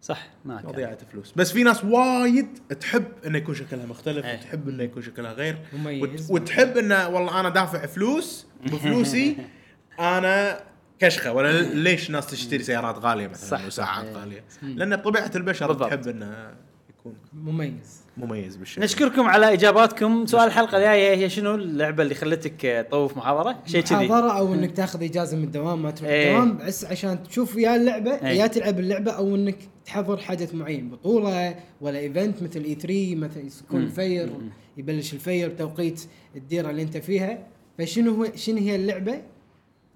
صح 0.02 0.28
ما 0.46 0.62
كان. 0.62 0.70
مضيعة 0.70 0.98
فلوس 1.12 1.32
بس 1.36 1.52
في 1.52 1.64
ناس 1.64 1.84
وايد 1.84 2.48
تحب 2.80 3.06
إنه 3.26 3.38
يكون 3.38 3.56
شكلها 3.56 3.86
مختلف 3.86 4.26
إيه. 4.26 4.38
وتحب 4.40 4.70
إنه 4.70 4.84
يكون 4.84 5.02
شكلها 5.02 5.34
غير 5.34 5.58
مميز. 5.74 6.32
وت- 6.32 6.42
وتحب 6.42 6.78
إنه 6.78 7.08
والله 7.10 7.40
أنا 7.40 7.50
دافع 7.50 7.86
فلوس 7.86 8.46
بفلوسي 8.66 9.38
أنا 10.00 10.64
كشخة 11.00 11.34
ولا 11.34 11.62
ليش 11.62 12.10
ناس 12.12 12.28
تشتري 12.28 12.64
سيارات 12.64 12.98
غالية 12.98 13.28
مثلا 13.28 13.66
وساعات 13.68 14.06
صح. 14.06 14.20
غالية 14.20 14.44
لأن 14.62 14.96
بطبيعة 14.96 15.32
البشر 15.36 15.68
بالضبط. 15.68 15.88
تحب 15.90 16.08
إنه 16.08 16.54
يكون. 17.02 17.16
مميز. 17.34 18.02
مميز 18.18 18.56
بالشيء 18.56 18.84
نشكركم 18.84 19.22
على 19.22 19.54
إجاباتكم. 19.54 20.26
سؤال 20.26 20.48
الحلقة 20.48 20.78
الجاية 20.78 21.16
هي 21.16 21.30
شنو؟ 21.30 21.56
اللعبة 21.56 22.04
اللي 22.04 22.16
خلتك 22.16 22.86
تطوف 22.90 23.18
محاضرة؟ 23.18 23.60
شيء 23.66 23.82
كذي. 23.82 24.08
محاضرة 24.08 24.32
أو 24.32 24.54
إنك 24.54 24.72
تاخذ 24.72 25.04
إجازة 25.04 25.38
من 25.38 25.44
الدوام 25.44 25.82
ما 25.82 25.92
تروح 25.92 26.10
إيه. 26.10 26.30
الدوام 26.30 26.58
بس 26.58 26.86
عشان 26.86 27.24
تشوف 27.24 27.56
يا 27.56 27.76
اللعبة 27.76 28.12
إيه. 28.12 28.28
يا 28.40 28.48
تلعب 28.48 28.80
اللعبة 28.80 29.12
أو 29.12 29.36
إنك 29.36 29.58
تحضر 29.86 30.18
حدث 30.18 30.56
معين 30.56 30.90
بطولة 30.90 31.56
ولا 31.82 32.00
event 32.00 32.44
مثل 32.44 32.64
E3 32.64 33.16
مثل 33.16 33.64
يكون. 33.66 33.88
fair. 33.88 34.30
يبلش 34.78 35.14
ال 35.14 35.21
fair 35.21 35.50
بتوقيت 35.50 36.02
الديرة 36.36 36.70
اللي 36.70 36.82
أنت 36.82 36.98
فيها. 36.98 37.48
فشنو 37.78 38.16
هو 38.16 38.28
شنو 38.36 38.58
هي 38.58 38.76
اللعبة 38.76 39.22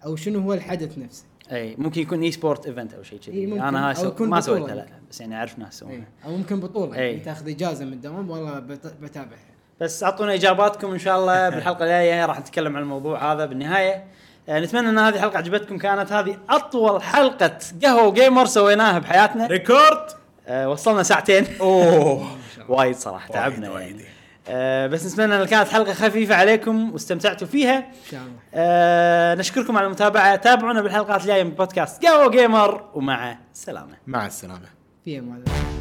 أو 0.06 0.16
شنو 0.16 0.40
هو 0.40 0.54
الحدث 0.54 0.98
نفسه؟ 0.98 1.24
أي 1.52 1.76
ممكن 1.78 2.02
يكون 2.02 2.22
esport 2.22 2.66
event 2.68 2.94
أو 2.94 3.04
شيء 3.04 3.20
كذي 3.20 3.46
ممكن. 3.46 3.62
أنا 3.62 3.90
هاي 3.90 3.96
سو... 3.96 4.14
ما 4.20 4.42
سويتها 4.42 4.76
لا. 4.76 4.86
بس 5.12 5.22
يعني 5.22 5.36
أعرف 5.36 5.60
ناس 5.60 5.84
إيه. 5.84 5.90
يسوونها 5.90 6.08
أو 6.26 6.38
ممكن 6.38 6.60
بطولة 6.60 6.96
إيه. 6.96 7.10
يعني 7.12 7.20
تاخذ 7.20 7.50
إجازة 7.50 7.86
من 7.86 7.94
الدوام 7.94 8.30
والله 8.30 8.60
بت- 8.60 8.94
بتابعها 9.02 9.40
بس 9.82 10.04
أعطونا 10.04 10.34
إجاباتكم 10.34 10.92
إن 10.92 11.00
شاء 11.00 11.20
الله 11.20 11.50
بالحلقة 11.50 11.84
الجاية 11.84 12.26
راح 12.26 12.40
نتكلم 12.40 12.76
عن 12.76 12.82
الموضوع 12.82 13.34
هذا 13.34 13.46
بالنهاية 13.46 14.04
آه، 14.50 14.60
نتمنى 14.60 14.90
إن 14.90 14.98
هذه 14.98 15.16
الحلقة 15.16 15.38
عجبتكم 15.38 15.78
كانت 15.78 16.12
هذه 16.12 16.38
أطول 16.50 17.04
حلقة 17.04 17.58
قهوة 17.84 18.14
gamer 18.14 18.46
سويناها 18.46 19.00
بحياتنا 19.00 19.48
record 19.48 20.06
آه، 20.48 20.70
وصلنا 20.70 21.04
ساعتين 21.04 21.46
أوه 21.62 22.28
وايد 22.70 22.96
صراحة 22.96 23.28
تعبنا 23.34 23.72
وايد. 23.72 24.00
يعني 24.00 24.15
آه، 24.48 24.88
بس 24.88 25.06
نتمنى 25.14 25.42
إن 25.42 25.46
كانت 25.46 25.70
حلقة 25.70 25.94
خفيفة 25.94 26.36
عليكم 26.36 26.94
واستمتعتوا 26.94 27.48
فيها. 27.48 27.78
إن 27.78 27.84
شاء 28.12 28.22
الله. 28.22 28.34
آه، 28.54 29.36
نشكركم 29.36 29.78
على 29.78 29.86
المتابعة. 29.86 30.36
تابعونا 30.36 30.82
بالحلقات 30.82 31.22
الجاية 31.22 31.44
من 31.44 31.50
بودكاست 31.50 32.06
قهوة 32.06 32.32
gamer 32.32 32.90
ومع 32.94 33.38
السلامة. 33.54 33.98
مع 34.08 34.26
السلامة. 34.26 34.68
في 35.06 35.20
أمان 35.20 35.38
الله. 35.38 35.75